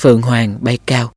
Phượng 0.00 0.22
Hoàng 0.22 0.58
bay 0.60 0.78
cao 0.86 1.12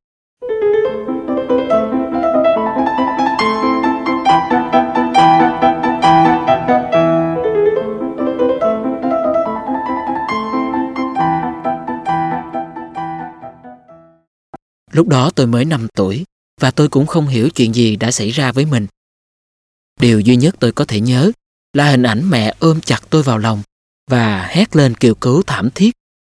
Lúc 14.92 15.08
đó 15.08 15.30
tôi 15.34 15.46
mới 15.46 15.64
5 15.64 15.88
tuổi, 15.94 16.24
và 16.60 16.70
tôi 16.70 16.88
cũng 16.88 17.06
không 17.06 17.26
hiểu 17.26 17.50
chuyện 17.50 17.74
gì 17.74 17.96
đã 17.96 18.10
xảy 18.10 18.30
ra 18.30 18.52
với 18.52 18.64
mình. 18.64 18.86
Điều 20.00 20.20
duy 20.20 20.36
nhất 20.36 20.54
tôi 20.60 20.72
có 20.72 20.84
thể 20.84 21.00
nhớ 21.00 21.32
là 21.72 21.90
hình 21.90 22.02
ảnh 22.02 22.30
mẹ 22.30 22.54
ôm 22.58 22.80
chặt 22.80 23.00
tôi 23.10 23.22
vào 23.22 23.38
lòng 23.38 23.62
và 24.10 24.46
hét 24.46 24.76
lên 24.76 24.94
kêu 24.94 25.14
cứu 25.14 25.42
thảm 25.46 25.70
thiết 25.74 25.92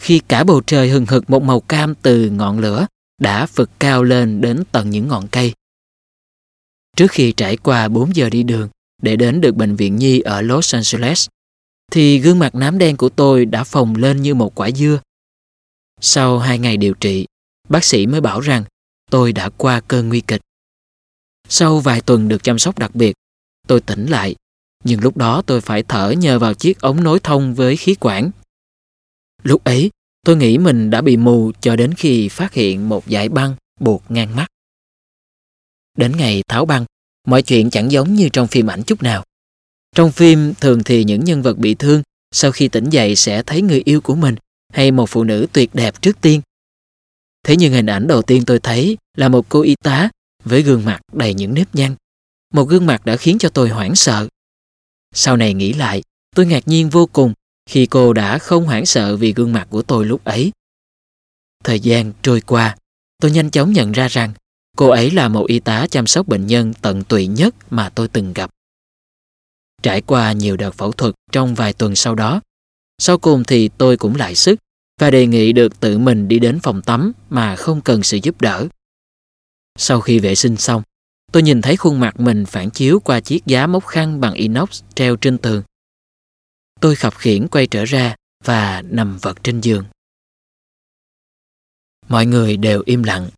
khi 0.05 0.21
cả 0.29 0.45
bầu 0.45 0.62
trời 0.66 0.89
hừng 0.89 1.07
hực 1.07 1.30
một 1.30 1.43
màu 1.43 1.61
cam 1.61 1.95
từ 1.95 2.30
ngọn 2.30 2.59
lửa 2.59 2.87
đã 3.20 3.47
phực 3.47 3.70
cao 3.79 4.02
lên 4.02 4.41
đến 4.41 4.62
tận 4.73 4.91
những 4.91 5.09
ngọn 5.09 5.29
cây. 5.29 5.52
Trước 6.96 7.10
khi 7.10 7.33
trải 7.33 7.56
qua 7.56 7.88
4 7.88 8.16
giờ 8.16 8.30
đi 8.30 8.43
đường 8.43 8.69
để 9.02 9.16
đến 9.16 9.41
được 9.41 9.56
bệnh 9.56 9.77
viện 9.77 9.96
nhi 9.96 10.20
ở 10.20 10.41
Los 10.41 10.74
Angeles, 10.74 11.29
thì 11.93 12.19
gương 12.19 12.38
mặt 12.38 12.55
nám 12.55 12.79
đen 12.79 12.96
của 12.96 13.09
tôi 13.09 13.45
đã 13.45 13.65
phồng 13.65 13.95
lên 13.95 14.23
như 14.23 14.34
một 14.34 14.55
quả 14.55 14.70
dưa. 14.70 15.01
Sau 16.01 16.38
hai 16.38 16.59
ngày 16.59 16.77
điều 16.77 16.95
trị, 16.95 17.27
bác 17.68 17.84
sĩ 17.84 18.07
mới 18.07 18.21
bảo 18.21 18.41
rằng 18.41 18.65
tôi 19.10 19.32
đã 19.32 19.48
qua 19.57 19.80
cơn 19.88 20.09
nguy 20.09 20.21
kịch. 20.21 20.41
Sau 21.48 21.80
vài 21.80 22.01
tuần 22.01 22.29
được 22.29 22.43
chăm 22.43 22.59
sóc 22.59 22.79
đặc 22.79 22.95
biệt, 22.95 23.15
tôi 23.68 23.80
tỉnh 23.80 24.07
lại, 24.07 24.37
nhưng 24.84 25.01
lúc 25.01 25.16
đó 25.16 25.43
tôi 25.46 25.60
phải 25.60 25.82
thở 25.82 26.10
nhờ 26.10 26.38
vào 26.38 26.55
chiếc 26.55 26.80
ống 26.80 27.05
nối 27.05 27.21
thông 27.21 27.55
với 27.55 27.77
khí 27.77 27.95
quản. 28.01 28.30
Lúc 29.45 29.65
ấy, 29.65 29.91
tôi 30.27 30.37
nghĩ 30.37 30.59
mình 30.59 30.91
đã 30.91 31.01
bị 31.01 31.16
mù 31.16 31.52
cho 31.61 31.77
đến 31.77 31.95
khi 31.95 32.29
phát 32.29 32.52
hiện 32.52 32.89
một 32.89 33.05
dải 33.07 33.29
băng 33.29 33.55
buộc 33.80 34.02
ngang 34.09 34.37
mắt. 34.37 34.46
Đến 35.99 36.16
ngày 36.16 36.43
tháo 36.49 36.66
băng, 36.66 36.85
mọi 37.27 37.43
chuyện 37.43 37.71
chẳng 37.71 37.93
giống 37.93 38.15
như 38.15 38.29
trong 38.29 38.46
phim 38.46 38.66
ảnh 38.66 38.83
chút 38.83 39.02
nào. 39.02 39.24
Trong 39.96 40.13
phim, 40.13 40.55
thường 40.60 40.83
thì 40.85 41.05
những 41.05 41.24
nhân 41.24 41.43
vật 41.43 41.59
bị 41.59 41.74
thương 41.74 42.02
sau 42.30 42.52
khi 42.52 42.68
tỉnh 42.68 42.91
dậy 42.91 43.16
sẽ 43.16 43.43
thấy 43.43 43.63
người 43.63 43.83
yêu 43.85 44.01
của 44.01 44.15
mình 44.15 44.35
hay 44.73 44.91
một 44.91 45.07
phụ 45.09 45.24
nữ 45.24 45.46
tuyệt 45.52 45.74
đẹp 45.74 46.02
trước 46.02 46.21
tiên 46.21 46.40
Thế 47.45 47.57
nhưng 47.57 47.73
hình 47.73 47.87
ảnh 47.87 48.07
đầu 48.07 48.23
tiên 48.23 48.45
tôi 48.46 48.61
thấy 48.61 48.99
là 49.16 49.29
một 49.29 49.46
cô 49.49 49.63
y 49.63 49.74
tá 49.83 50.11
với 50.45 50.63
gương 50.63 50.85
mặt 50.85 51.01
đầy 51.13 51.35
những 51.35 51.55
nếp 51.55 51.74
nhăn. 51.74 51.95
Một 52.55 52.65
gương 52.65 52.87
mặt 52.87 53.07
đã 53.07 53.16
khiến 53.16 53.38
cho 53.38 53.49
tôi 53.49 53.68
hoảng 53.68 53.95
sợ. 53.95 54.29
Sau 55.15 55.37
này 55.37 55.55
nghĩ 55.55 55.73
lại, 55.73 56.02
tôi 56.37 56.46
ngạc 56.46 56.68
nhiên 56.68 56.90
vô 56.90 57.07
cùng 57.07 57.33
khi 57.66 57.87
cô 57.87 58.12
đã 58.12 58.38
không 58.38 58.65
hoảng 58.65 58.87
sợ 58.87 59.16
vì 59.16 59.32
gương 59.32 59.52
mặt 59.52 59.66
của 59.70 59.82
tôi 59.82 60.07
lúc 60.07 60.24
ấy. 60.24 60.52
Thời 61.65 61.80
gian 61.80 62.12
trôi 62.23 62.40
qua, 62.40 62.76
tôi 63.21 63.30
nhanh 63.30 63.51
chóng 63.51 63.73
nhận 63.73 63.93
ra 63.93 64.09
rằng 64.09 64.32
cô 64.76 64.88
ấy 64.88 65.10
là 65.10 65.28
một 65.28 65.47
y 65.47 65.60
tá 65.60 65.87
chăm 65.91 66.06
sóc 66.06 66.28
bệnh 66.28 66.47
nhân 66.47 66.75
tận 66.82 67.04
tụy 67.04 67.26
nhất 67.26 67.54
mà 67.71 67.88
tôi 67.88 68.09
từng 68.09 68.32
gặp. 68.32 68.50
Trải 69.82 70.00
qua 70.00 70.32
nhiều 70.32 70.56
đợt 70.56 70.71
phẫu 70.71 70.93
thuật 70.93 71.15
trong 71.32 71.54
vài 71.54 71.72
tuần 71.72 71.97
sau 71.97 72.15
đó, 72.15 72.41
sau 72.98 73.19
cùng 73.19 73.44
thì 73.44 73.69
tôi 73.78 73.97
cũng 73.97 74.16
lại 74.16 74.34
sức 74.34 74.59
và 75.00 75.10
đề 75.10 75.26
nghị 75.26 75.53
được 75.53 75.81
tự 75.81 75.99
mình 75.99 76.28
đi 76.28 76.38
đến 76.38 76.60
phòng 76.60 76.82
tắm 76.82 77.12
mà 77.31 77.56
không 77.56 77.81
cần 77.81 78.03
sự 78.03 78.19
giúp 78.22 78.41
đỡ. 78.41 78.66
Sau 79.78 80.00
khi 80.00 80.19
vệ 80.19 80.34
sinh 80.34 80.56
xong, 80.56 80.82
tôi 81.32 81.43
nhìn 81.43 81.62
thấy 81.62 81.76
khuôn 81.76 82.00
mặt 82.00 82.21
mình 82.21 82.47
phản 82.47 82.71
chiếu 82.71 83.00
qua 83.00 83.21
chiếc 83.21 83.47
giá 83.47 83.66
móc 83.66 83.87
khăn 83.87 84.21
bằng 84.21 84.34
inox 84.34 84.82
treo 84.94 85.16
trên 85.16 85.38
tường. 85.38 85.62
Tôi 86.84 86.97
khập 86.97 87.19
khiển 87.19 87.49
quay 87.49 87.66
trở 87.66 87.84
ra 87.84 88.16
và 88.44 88.82
nằm 88.82 89.19
vật 89.19 89.38
trên 89.43 89.60
giường. 89.60 89.84
Mọi 92.09 92.27
người 92.27 92.56
đều 92.56 92.82
im 92.87 93.03
lặng. 93.03 93.31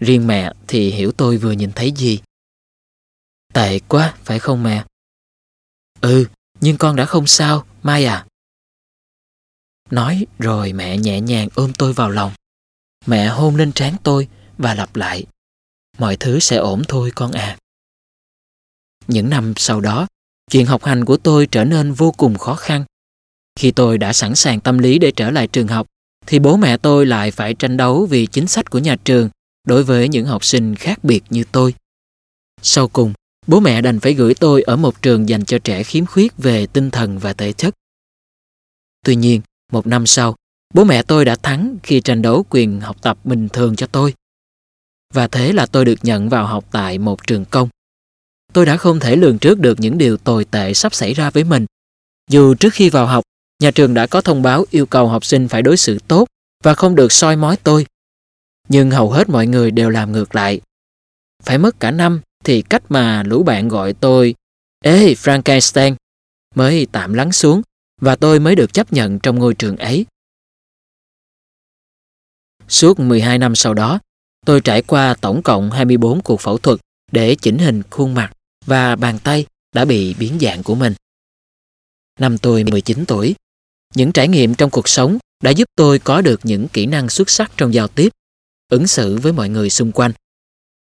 Riêng 0.00 0.26
mẹ 0.26 0.52
thì 0.68 0.90
hiểu 0.90 1.12
tôi 1.12 1.36
vừa 1.36 1.52
nhìn 1.52 1.72
thấy 1.72 1.92
gì. 1.96 2.20
Tệ 3.54 3.78
quá, 3.88 4.16
phải 4.24 4.38
không 4.38 4.62
mẹ? 4.62 4.84
Ừ, 6.00 6.26
nhưng 6.60 6.76
con 6.76 6.96
đã 6.96 7.04
không 7.04 7.26
sao, 7.26 7.66
Mai 7.82 8.04
à. 8.04 8.26
Nói 9.90 10.26
rồi 10.38 10.72
mẹ 10.72 10.98
nhẹ 10.98 11.20
nhàng 11.20 11.48
ôm 11.54 11.72
tôi 11.78 11.92
vào 11.92 12.10
lòng. 12.10 12.32
Mẹ 13.06 13.28
hôn 13.28 13.56
lên 13.56 13.72
trán 13.72 13.96
tôi 14.02 14.28
và 14.58 14.74
lặp 14.74 14.96
lại. 14.96 15.24
Mọi 15.98 16.16
thứ 16.16 16.40
sẽ 16.40 16.56
ổn 16.56 16.82
thôi 16.88 17.12
con 17.14 17.32
à. 17.32 17.58
Những 19.06 19.30
năm 19.30 19.52
sau 19.56 19.80
đó, 19.80 20.06
chuyện 20.50 20.66
học 20.66 20.84
hành 20.84 21.04
của 21.04 21.16
tôi 21.16 21.46
trở 21.46 21.64
nên 21.64 21.92
vô 21.92 22.12
cùng 22.12 22.38
khó 22.38 22.54
khăn. 22.54 22.84
Khi 23.58 23.70
tôi 23.70 23.98
đã 23.98 24.12
sẵn 24.12 24.34
sàng 24.34 24.60
tâm 24.60 24.78
lý 24.78 24.98
để 24.98 25.10
trở 25.10 25.30
lại 25.30 25.46
trường 25.46 25.68
học, 25.68 25.86
thì 26.26 26.38
bố 26.38 26.56
mẹ 26.56 26.76
tôi 26.76 27.06
lại 27.06 27.30
phải 27.30 27.54
tranh 27.54 27.76
đấu 27.76 28.06
vì 28.06 28.26
chính 28.26 28.46
sách 28.46 28.70
của 28.70 28.78
nhà 28.78 28.96
trường 29.04 29.28
đối 29.66 29.84
với 29.84 30.08
những 30.08 30.26
học 30.26 30.44
sinh 30.44 30.74
khác 30.74 31.04
biệt 31.04 31.20
như 31.30 31.44
tôi. 31.52 31.74
Sau 32.62 32.88
cùng, 32.88 33.12
bố 33.46 33.60
mẹ 33.60 33.82
đành 33.82 34.00
phải 34.00 34.14
gửi 34.14 34.34
tôi 34.34 34.62
ở 34.62 34.76
một 34.76 35.02
trường 35.02 35.28
dành 35.28 35.44
cho 35.44 35.58
trẻ 35.58 35.82
khiếm 35.82 36.06
khuyết 36.06 36.32
về 36.38 36.66
tinh 36.66 36.90
thần 36.90 37.18
và 37.18 37.32
thể 37.32 37.52
chất. 37.52 37.74
Tuy 39.04 39.16
nhiên, 39.16 39.40
một 39.72 39.86
năm 39.86 40.06
sau, 40.06 40.36
bố 40.74 40.84
mẹ 40.84 41.02
tôi 41.02 41.24
đã 41.24 41.36
thắng 41.36 41.76
khi 41.82 42.00
tranh 42.00 42.22
đấu 42.22 42.46
quyền 42.50 42.80
học 42.80 43.02
tập 43.02 43.18
bình 43.24 43.48
thường 43.48 43.76
cho 43.76 43.86
tôi. 43.86 44.14
Và 45.14 45.28
thế 45.28 45.52
là 45.52 45.66
tôi 45.66 45.84
được 45.84 45.98
nhận 46.02 46.28
vào 46.28 46.46
học 46.46 46.64
tại 46.70 46.98
một 46.98 47.26
trường 47.26 47.44
công. 47.44 47.68
Tôi 48.54 48.66
đã 48.66 48.76
không 48.76 49.00
thể 49.00 49.16
lường 49.16 49.38
trước 49.38 49.58
được 49.58 49.80
những 49.80 49.98
điều 49.98 50.16
tồi 50.16 50.44
tệ 50.44 50.74
sắp 50.74 50.94
xảy 50.94 51.14
ra 51.14 51.30
với 51.30 51.44
mình. 51.44 51.66
Dù 52.30 52.54
trước 52.54 52.72
khi 52.72 52.90
vào 52.90 53.06
học, 53.06 53.24
nhà 53.62 53.70
trường 53.70 53.94
đã 53.94 54.06
có 54.06 54.20
thông 54.20 54.42
báo 54.42 54.64
yêu 54.70 54.86
cầu 54.86 55.08
học 55.08 55.24
sinh 55.24 55.48
phải 55.48 55.62
đối 55.62 55.76
xử 55.76 55.98
tốt 56.08 56.28
và 56.62 56.74
không 56.74 56.94
được 56.94 57.12
soi 57.12 57.36
mói 57.36 57.56
tôi. 57.56 57.86
Nhưng 58.68 58.90
hầu 58.90 59.10
hết 59.10 59.28
mọi 59.28 59.46
người 59.46 59.70
đều 59.70 59.90
làm 59.90 60.12
ngược 60.12 60.34
lại. 60.34 60.60
Phải 61.42 61.58
mất 61.58 61.80
cả 61.80 61.90
năm 61.90 62.20
thì 62.44 62.62
cách 62.62 62.82
mà 62.88 63.22
lũ 63.22 63.42
bạn 63.42 63.68
gọi 63.68 63.92
tôi 63.92 64.34
Ê 64.84 65.14
Frankenstein 65.14 65.94
mới 66.54 66.86
tạm 66.92 67.14
lắng 67.14 67.32
xuống 67.32 67.62
và 68.00 68.16
tôi 68.16 68.40
mới 68.40 68.54
được 68.54 68.72
chấp 68.72 68.92
nhận 68.92 69.18
trong 69.18 69.38
ngôi 69.38 69.54
trường 69.54 69.76
ấy. 69.76 70.06
Suốt 72.68 73.00
12 73.00 73.38
năm 73.38 73.54
sau 73.54 73.74
đó, 73.74 73.98
tôi 74.46 74.60
trải 74.60 74.82
qua 74.82 75.14
tổng 75.20 75.42
cộng 75.42 75.70
24 75.70 76.20
cuộc 76.20 76.40
phẫu 76.40 76.58
thuật 76.58 76.80
để 77.12 77.34
chỉnh 77.34 77.58
hình 77.58 77.82
khuôn 77.90 78.14
mặt 78.14 78.33
và 78.66 78.96
bàn 78.96 79.18
tay 79.24 79.46
đã 79.74 79.84
bị 79.84 80.14
biến 80.14 80.38
dạng 80.40 80.62
của 80.62 80.74
mình. 80.74 80.94
Năm 82.20 82.38
tôi 82.38 82.64
19 82.64 83.04
tuổi, 83.08 83.34
những 83.94 84.12
trải 84.12 84.28
nghiệm 84.28 84.54
trong 84.54 84.70
cuộc 84.70 84.88
sống 84.88 85.18
đã 85.42 85.50
giúp 85.50 85.68
tôi 85.76 85.98
có 85.98 86.20
được 86.20 86.40
những 86.42 86.68
kỹ 86.68 86.86
năng 86.86 87.08
xuất 87.08 87.30
sắc 87.30 87.52
trong 87.56 87.74
giao 87.74 87.88
tiếp, 87.88 88.08
ứng 88.68 88.86
xử 88.86 89.18
với 89.18 89.32
mọi 89.32 89.48
người 89.48 89.70
xung 89.70 89.92
quanh. 89.92 90.12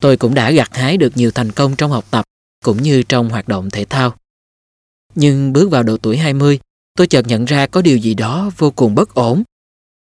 Tôi 0.01 0.17
cũng 0.17 0.35
đã 0.35 0.51
gặt 0.51 0.77
hái 0.77 0.97
được 0.97 1.17
nhiều 1.17 1.31
thành 1.31 1.53
công 1.53 1.77
trong 1.77 1.91
học 1.91 2.05
tập 2.11 2.25
cũng 2.65 2.83
như 2.83 3.03
trong 3.03 3.29
hoạt 3.29 3.49
động 3.49 3.71
thể 3.71 3.85
thao. 3.85 4.17
Nhưng 5.15 5.53
bước 5.53 5.71
vào 5.71 5.83
độ 5.83 5.97
tuổi 5.97 6.17
20, 6.17 6.59
tôi 6.97 7.07
chợt 7.07 7.27
nhận 7.27 7.45
ra 7.45 7.67
có 7.67 7.83
điều 7.83 7.97
gì 7.97 8.15
đó 8.15 8.51
vô 8.59 8.71
cùng 8.71 8.95
bất 8.95 9.15
ổn. 9.15 9.43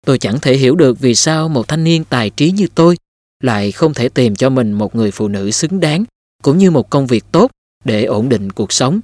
Tôi 0.06 0.18
chẳng 0.18 0.40
thể 0.40 0.56
hiểu 0.56 0.76
được 0.76 1.00
vì 1.00 1.14
sao 1.14 1.48
một 1.48 1.68
thanh 1.68 1.84
niên 1.84 2.04
tài 2.04 2.30
trí 2.30 2.50
như 2.50 2.66
tôi 2.74 2.96
lại 3.40 3.72
không 3.72 3.94
thể 3.94 4.08
tìm 4.08 4.36
cho 4.36 4.50
mình 4.50 4.72
một 4.72 4.94
người 4.94 5.10
phụ 5.10 5.28
nữ 5.28 5.50
xứng 5.50 5.80
đáng 5.80 6.04
cũng 6.44 6.58
như 6.58 6.70
một 6.70 6.90
công 6.90 7.06
việc 7.06 7.24
tốt 7.32 7.50
để 7.84 8.04
ổn 8.04 8.28
định 8.28 8.52
cuộc 8.52 8.72
sống. 8.72 9.00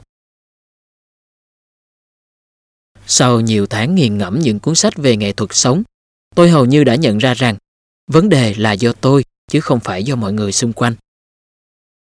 Sau 3.06 3.40
nhiều 3.40 3.66
tháng 3.66 3.94
nghiền 3.94 4.18
ngẫm 4.18 4.38
những 4.38 4.60
cuốn 4.60 4.74
sách 4.74 4.96
về 4.96 5.16
nghệ 5.16 5.32
thuật 5.32 5.50
sống, 5.52 5.82
tôi 6.34 6.50
hầu 6.50 6.64
như 6.64 6.84
đã 6.84 6.94
nhận 6.94 7.18
ra 7.18 7.34
rằng 7.34 7.56
vấn 8.06 8.28
đề 8.28 8.54
là 8.54 8.72
do 8.72 8.92
tôi 8.92 9.24
chứ 9.50 9.60
không 9.60 9.80
phải 9.80 10.04
do 10.04 10.16
mọi 10.16 10.32
người 10.32 10.52
xung 10.52 10.72
quanh. 10.72 10.94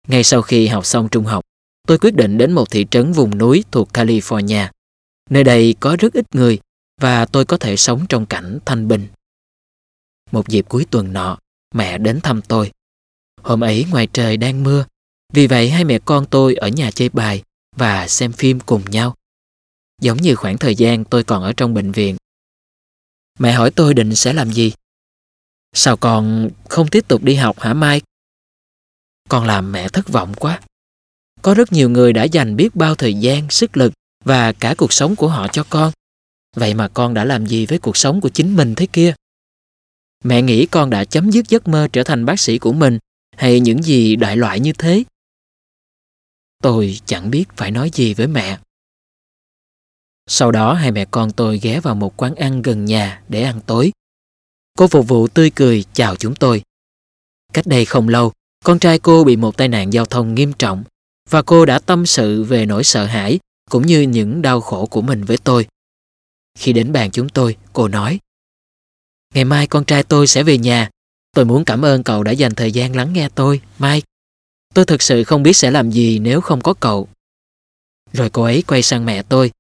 Ngay 0.09 0.25
sau 0.25 0.43
khi 0.43 0.67
học 0.67 0.87
xong 0.87 1.09
trung 1.09 1.25
học, 1.25 1.45
tôi 1.87 1.99
quyết 1.99 2.15
định 2.15 2.39
đến 2.39 2.53
một 2.53 2.71
thị 2.71 2.87
trấn 2.91 3.13
vùng 3.13 3.39
núi 3.39 3.65
thuộc 3.71 3.89
California 3.93 4.69
Nơi 5.31 5.45
đây 5.45 5.75
có 5.81 5.97
rất 5.99 6.13
ít 6.13 6.35
người 6.35 6.59
và 7.01 7.27
tôi 7.27 7.45
có 7.45 7.57
thể 7.57 7.77
sống 7.77 8.07
trong 8.09 8.27
cảnh 8.27 8.59
thanh 8.65 8.89
bình. 8.89 9.09
Một 10.33 10.49
dịp 10.49 10.69
cuối 10.69 10.87
tuần 10.91 11.13
nọ, 11.13 11.39
mẹ 11.75 11.99
đến 11.99 12.21
thăm 12.21 12.43
tôi. 12.43 12.73
Hôm 13.43 13.65
ấy 13.65 13.87
ngoài 13.91 14.09
trời 14.13 14.37
đang 14.37 14.63
mưa, 14.63 14.85
vì 15.33 15.47
vậy 15.47 15.71
hai 15.71 15.85
mẹ 15.85 15.99
con 16.05 16.27
tôi 16.31 16.55
ở 16.55 16.69
nhà 16.69 16.91
chơi 16.91 17.09
bài 17.09 17.43
và 17.77 18.09
xem 18.09 18.33
phim 18.33 18.61
cùng 18.61 18.91
nhau. 18.91 19.15
Giống 20.03 20.17
như 20.17 20.35
khoảng 20.35 20.59
thời 20.59 20.75
gian 20.75 21.05
tôi 21.05 21.25
còn 21.25 21.43
ở 21.43 21.53
trong 21.53 21.75
bệnh 21.75 21.93
viện. 21.93 22.17
Mẹ 23.39 23.53
hỏi 23.53 23.71
tôi 23.71 23.95
định 23.95 24.17
sẽ 24.17 24.33
làm 24.33 24.53
gì? 24.53 24.73
Sao 25.73 25.97
con 25.97 26.51
không 26.69 26.89
tiếp 26.89 27.09
tục 27.09 27.23
đi 27.23 27.35
học 27.35 27.61
hả 27.61 27.75
Mai? 27.75 28.03
Con 29.29 29.47
làm 29.47 29.73
mẹ 29.73 29.89
thất 29.89 30.09
vọng 30.09 30.35
quá. 30.35 30.61
Có 31.43 31.55
rất 31.55 31.73
nhiều 31.73 31.91
người 31.91 32.13
đã 32.13 32.25
dành 32.25 32.57
biết 32.57 32.77
bao 32.77 32.95
thời 32.95 33.15
gian, 33.15 33.51
sức 33.51 33.77
lực 33.77 33.93
và 34.25 34.53
cả 34.53 34.75
cuộc 34.79 34.93
sống 34.93 35.17
của 35.17 35.29
họ 35.29 35.49
cho 35.49 35.65
con. 35.71 35.93
Vậy 36.57 36.75
mà 36.75 36.89
con 36.89 37.15
đã 37.15 37.25
làm 37.25 37.47
gì 37.47 37.67
với 37.67 37.79
cuộc 37.79 37.97
sống 37.97 38.21
của 38.21 38.29
chính 38.29 38.57
mình 38.57 38.75
thế 38.75 38.87
kia? 38.93 39.15
Mẹ 40.25 40.43
nghĩ 40.43 40.67
con 40.67 40.91
đã 40.91 41.05
chấm 41.05 41.31
dứt 41.31 41.49
giấc 41.49 41.69
mơ 41.69 41.89
trở 41.93 42.03
thành 42.03 42.25
bác 42.25 42.41
sĩ 42.41 42.59
của 42.59 42.73
mình 42.73 42.99
hay 43.37 43.61
những 43.61 43.83
gì 43.83 44.17
đại 44.17 44.37
loại 44.37 44.61
như 44.61 44.73
thế? 44.73 45.05
Tôi 46.63 46.99
chẳng 47.07 47.31
biết 47.31 47.45
phải 47.57 47.71
nói 47.71 47.91
gì 47.95 48.15
với 48.15 48.27
mẹ. 48.27 48.59
Sau 50.27 50.53
đó 50.53 50.75
hai 50.75 50.93
mẹ 50.93 51.05
con 51.11 51.33
tôi 51.33 51.59
ghé 51.59 51.81
vào 51.81 51.95
một 51.95 52.17
quán 52.17 52.35
ăn 52.35 52.63
gần 52.63 52.85
nhà 52.85 53.23
để 53.29 53.43
ăn 53.43 53.61
tối. 53.67 53.93
Cô 54.79 54.87
phục 54.87 55.09
vụ 55.09 55.29
tươi 55.29 55.51
cười 55.51 55.85
chào 55.93 56.17
chúng 56.17 56.35
tôi. 56.35 56.63
Cách 57.53 57.67
đây 57.67 57.85
không 57.85 58.09
lâu, 58.09 58.33
con 58.65 58.79
trai 58.79 58.99
cô 58.99 59.25
bị 59.25 59.37
một 59.37 59.57
tai 59.57 59.69
nạn 59.69 59.93
giao 59.93 60.07
thông 60.07 60.35
nghiêm 60.35 60.53
trọng 60.53 60.85
và 61.31 61.43
cô 61.43 61.67
đã 61.67 61.79
tâm 61.79 62.07
sự 62.07 62.45
về 62.45 62.67
nỗi 62.67 62.85
sợ 62.85 63.05
hãi 63.05 63.39
cũng 63.71 63.87
như 63.87 64.01
những 64.01 64.43
đau 64.43 64.61
khổ 64.61 64.87
của 64.87 65.03
mình 65.03 65.25
với 65.25 65.39
tôi. 65.39 65.67
Khi 66.59 66.73
đến 66.73 66.93
bàn 66.93 67.11
chúng 67.11 67.29
tôi, 67.29 67.57
cô 67.73 67.89
nói 67.89 68.19
Ngày 69.35 69.45
mai 69.45 69.67
con 69.67 69.85
trai 69.85 70.03
tôi 70.03 70.27
sẽ 70.27 70.43
về 70.43 70.59
nhà. 70.59 70.91
Tôi 71.33 71.45
muốn 71.45 71.65
cảm 71.65 71.85
ơn 71.85 72.03
cậu 72.03 72.23
đã 72.23 72.33
dành 72.33 72.55
thời 72.55 72.73
gian 72.73 72.97
lắng 72.97 73.13
nghe 73.13 73.29
tôi, 73.35 73.61
Mike. 73.79 74.07
Tôi 74.75 74.85
thực 74.85 75.03
sự 75.03 75.25
không 75.25 75.43
biết 75.43 75.53
sẽ 75.53 75.71
làm 75.71 75.91
gì 75.91 76.19
nếu 76.19 76.41
không 76.41 76.61
có 76.61 76.75
cậu. 76.75 77.09
Rồi 78.13 78.31
cô 78.31 78.43
ấy 78.43 78.63
quay 78.67 78.83
sang 78.83 79.07
mẹ 79.07 79.23
tôi. 79.23 79.51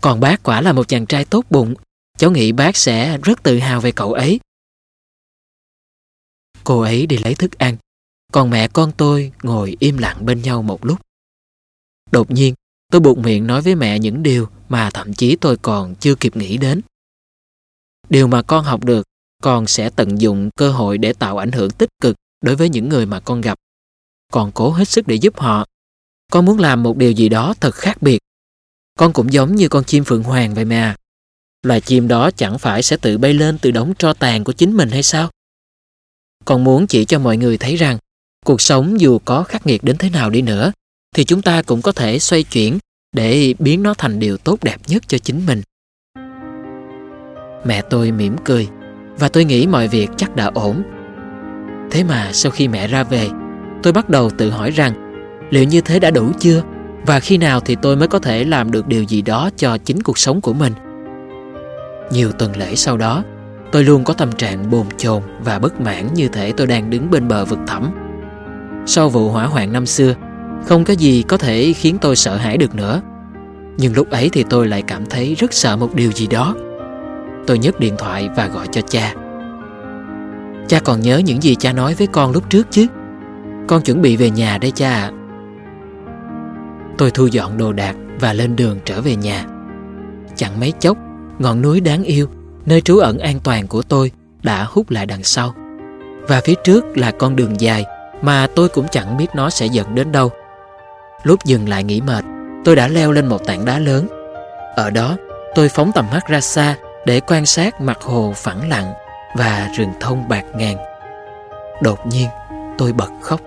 Còn 0.00 0.20
bác 0.20 0.42
quả 0.42 0.60
là 0.60 0.72
một 0.72 0.88
chàng 0.88 1.06
trai 1.06 1.24
tốt 1.24 1.44
bụng. 1.50 1.74
Cháu 2.18 2.30
nghĩ 2.30 2.52
bác 2.52 2.76
sẽ 2.76 3.18
rất 3.22 3.42
tự 3.42 3.58
hào 3.58 3.80
về 3.80 3.92
cậu 3.92 4.12
ấy. 4.12 4.40
Cô 6.64 6.80
ấy 6.80 7.06
đi 7.06 7.18
lấy 7.18 7.34
thức 7.34 7.58
ăn. 7.58 7.76
Còn 8.32 8.50
mẹ 8.50 8.68
con 8.68 8.92
tôi 8.96 9.32
ngồi 9.42 9.76
im 9.80 9.98
lặng 9.98 10.26
bên 10.26 10.42
nhau 10.42 10.62
một 10.62 10.84
lúc. 10.84 11.00
Đột 12.10 12.30
nhiên, 12.30 12.54
tôi 12.92 13.00
buộc 13.00 13.18
miệng 13.18 13.46
nói 13.46 13.62
với 13.62 13.74
mẹ 13.74 13.98
những 13.98 14.22
điều 14.22 14.48
mà 14.68 14.90
thậm 14.94 15.14
chí 15.14 15.36
tôi 15.36 15.56
còn 15.56 15.94
chưa 15.94 16.14
kịp 16.14 16.36
nghĩ 16.36 16.56
đến. 16.56 16.80
Điều 18.08 18.26
mà 18.26 18.42
con 18.42 18.64
học 18.64 18.84
được, 18.84 19.06
con 19.42 19.66
sẽ 19.66 19.90
tận 19.90 20.20
dụng 20.20 20.50
cơ 20.56 20.72
hội 20.72 20.98
để 20.98 21.12
tạo 21.12 21.38
ảnh 21.38 21.52
hưởng 21.52 21.70
tích 21.70 21.90
cực 22.00 22.16
đối 22.40 22.56
với 22.56 22.68
những 22.68 22.88
người 22.88 23.06
mà 23.06 23.20
con 23.20 23.40
gặp 23.40 23.58
còn 24.32 24.52
cố 24.52 24.70
hết 24.70 24.88
sức 24.88 25.06
để 25.06 25.14
giúp 25.14 25.40
họ. 25.40 25.66
Con 26.32 26.44
muốn 26.44 26.58
làm 26.58 26.82
một 26.82 26.96
điều 26.96 27.12
gì 27.12 27.28
đó 27.28 27.54
thật 27.60 27.74
khác 27.74 28.02
biệt. 28.02 28.18
Con 28.98 29.12
cũng 29.12 29.32
giống 29.32 29.54
như 29.54 29.68
con 29.68 29.84
chim 29.84 30.04
phượng 30.04 30.22
hoàng 30.22 30.54
vậy 30.54 30.64
mà. 30.64 30.96
Loài 31.62 31.80
chim 31.80 32.08
đó 32.08 32.30
chẳng 32.30 32.58
phải 32.58 32.82
sẽ 32.82 32.96
tự 32.96 33.18
bay 33.18 33.34
lên 33.34 33.58
từ 33.58 33.70
đống 33.70 33.94
tro 33.98 34.12
tàn 34.12 34.44
của 34.44 34.52
chính 34.52 34.76
mình 34.76 34.90
hay 34.90 35.02
sao? 35.02 35.30
Con 36.44 36.64
muốn 36.64 36.86
chỉ 36.86 37.04
cho 37.04 37.18
mọi 37.18 37.36
người 37.36 37.58
thấy 37.58 37.76
rằng 37.76 37.98
cuộc 38.44 38.60
sống 38.60 39.00
dù 39.00 39.18
có 39.24 39.42
khắc 39.42 39.66
nghiệt 39.66 39.84
đến 39.84 39.96
thế 39.98 40.10
nào 40.10 40.30
đi 40.30 40.42
nữa 40.42 40.72
thì 41.16 41.24
chúng 41.24 41.42
ta 41.42 41.62
cũng 41.62 41.82
có 41.82 41.92
thể 41.92 42.18
xoay 42.18 42.42
chuyển 42.42 42.78
để 43.12 43.54
biến 43.58 43.82
nó 43.82 43.94
thành 43.94 44.18
điều 44.18 44.36
tốt 44.36 44.58
đẹp 44.62 44.76
nhất 44.86 45.02
cho 45.08 45.18
chính 45.18 45.46
mình. 45.46 45.62
Mẹ 47.64 47.82
tôi 47.90 48.12
mỉm 48.12 48.36
cười 48.44 48.68
và 49.18 49.28
tôi 49.28 49.44
nghĩ 49.44 49.66
mọi 49.66 49.88
việc 49.88 50.10
chắc 50.16 50.36
đã 50.36 50.50
ổn. 50.54 50.82
Thế 51.90 52.04
mà 52.04 52.30
sau 52.32 52.52
khi 52.52 52.68
mẹ 52.68 52.88
ra 52.88 53.04
về, 53.04 53.28
tôi 53.82 53.92
bắt 53.92 54.10
đầu 54.10 54.30
tự 54.30 54.50
hỏi 54.50 54.70
rằng 54.70 54.92
liệu 55.50 55.64
như 55.64 55.80
thế 55.80 55.98
đã 55.98 56.10
đủ 56.10 56.32
chưa 56.38 56.62
và 57.06 57.20
khi 57.20 57.38
nào 57.38 57.60
thì 57.60 57.76
tôi 57.82 57.96
mới 57.96 58.08
có 58.08 58.18
thể 58.18 58.44
làm 58.44 58.70
được 58.70 58.88
điều 58.88 59.02
gì 59.02 59.22
đó 59.22 59.50
cho 59.56 59.78
chính 59.78 60.02
cuộc 60.02 60.18
sống 60.18 60.40
của 60.40 60.52
mình. 60.52 60.72
Nhiều 62.10 62.32
tuần 62.32 62.56
lễ 62.56 62.74
sau 62.74 62.96
đó, 62.96 63.24
tôi 63.72 63.84
luôn 63.84 64.04
có 64.04 64.14
tâm 64.14 64.32
trạng 64.32 64.70
bồn 64.70 64.86
chồn 64.96 65.22
và 65.44 65.58
bất 65.58 65.80
mãn 65.80 66.14
như 66.14 66.28
thể 66.28 66.52
tôi 66.56 66.66
đang 66.66 66.90
đứng 66.90 67.10
bên 67.10 67.28
bờ 67.28 67.44
vực 67.44 67.58
thẳm. 67.66 67.90
Sau 68.86 69.08
vụ 69.08 69.28
hỏa 69.28 69.46
hoạn 69.46 69.72
năm 69.72 69.86
xưa, 69.86 70.14
không 70.66 70.84
có 70.84 70.92
gì 70.92 71.22
có 71.28 71.36
thể 71.36 71.72
khiến 71.72 71.98
tôi 72.00 72.16
sợ 72.16 72.36
hãi 72.36 72.58
được 72.58 72.74
nữa. 72.74 73.00
Nhưng 73.76 73.94
lúc 73.94 74.10
ấy 74.10 74.30
thì 74.32 74.44
tôi 74.50 74.68
lại 74.68 74.82
cảm 74.82 75.06
thấy 75.06 75.34
rất 75.34 75.52
sợ 75.52 75.76
một 75.76 75.94
điều 75.94 76.12
gì 76.12 76.26
đó. 76.26 76.54
Tôi 77.46 77.58
nhấc 77.58 77.80
điện 77.80 77.94
thoại 77.98 78.28
và 78.36 78.46
gọi 78.46 78.66
cho 78.72 78.80
cha. 78.80 79.14
Cha 80.68 80.80
còn 80.84 81.00
nhớ 81.00 81.18
những 81.18 81.42
gì 81.42 81.54
cha 81.54 81.72
nói 81.72 81.94
với 81.94 82.06
con 82.06 82.32
lúc 82.32 82.50
trước 82.50 82.66
chứ? 82.70 82.86
Con 83.68 83.82
chuẩn 83.82 84.02
bị 84.02 84.16
về 84.16 84.30
nhà 84.30 84.58
đây 84.58 84.70
cha 84.70 84.90
ạ. 84.90 85.10
Tôi 86.98 87.10
thu 87.10 87.26
dọn 87.26 87.58
đồ 87.58 87.72
đạc 87.72 87.96
và 88.20 88.32
lên 88.32 88.56
đường 88.56 88.78
trở 88.84 89.00
về 89.00 89.16
nhà. 89.16 89.44
Chẳng 90.36 90.60
mấy 90.60 90.72
chốc, 90.80 90.96
ngọn 91.38 91.62
núi 91.62 91.80
đáng 91.80 92.02
yêu, 92.02 92.26
nơi 92.66 92.80
trú 92.80 92.98
ẩn 92.98 93.18
an 93.18 93.40
toàn 93.44 93.66
của 93.66 93.82
tôi 93.82 94.10
đã 94.42 94.66
hút 94.70 94.90
lại 94.90 95.06
đằng 95.06 95.22
sau. 95.22 95.54
Và 96.28 96.40
phía 96.44 96.54
trước 96.64 96.98
là 96.98 97.10
con 97.10 97.36
đường 97.36 97.60
dài 97.60 97.84
mà 98.22 98.46
tôi 98.56 98.68
cũng 98.68 98.86
chẳng 98.90 99.16
biết 99.16 99.26
nó 99.34 99.50
sẽ 99.50 99.66
dẫn 99.66 99.94
đến 99.94 100.12
đâu. 100.12 100.30
Lúc 101.22 101.38
dừng 101.44 101.68
lại 101.68 101.84
nghỉ 101.84 102.00
mệt, 102.00 102.24
tôi 102.64 102.76
đã 102.76 102.88
leo 102.88 103.12
lên 103.12 103.26
một 103.26 103.46
tảng 103.46 103.64
đá 103.64 103.78
lớn. 103.78 104.06
Ở 104.76 104.90
đó, 104.90 105.16
tôi 105.54 105.68
phóng 105.68 105.92
tầm 105.94 106.06
mắt 106.12 106.26
ra 106.28 106.40
xa 106.40 106.76
để 107.06 107.20
quan 107.20 107.46
sát 107.46 107.80
mặt 107.80 107.98
hồ 108.02 108.32
phẳng 108.36 108.68
lặng 108.68 108.92
và 109.36 109.68
rừng 109.76 109.92
thông 110.00 110.28
bạc 110.28 110.44
ngàn. 110.54 110.76
Đột 111.82 112.06
nhiên, 112.06 112.28
tôi 112.78 112.92
bật 112.92 113.10
khóc. 113.22 113.40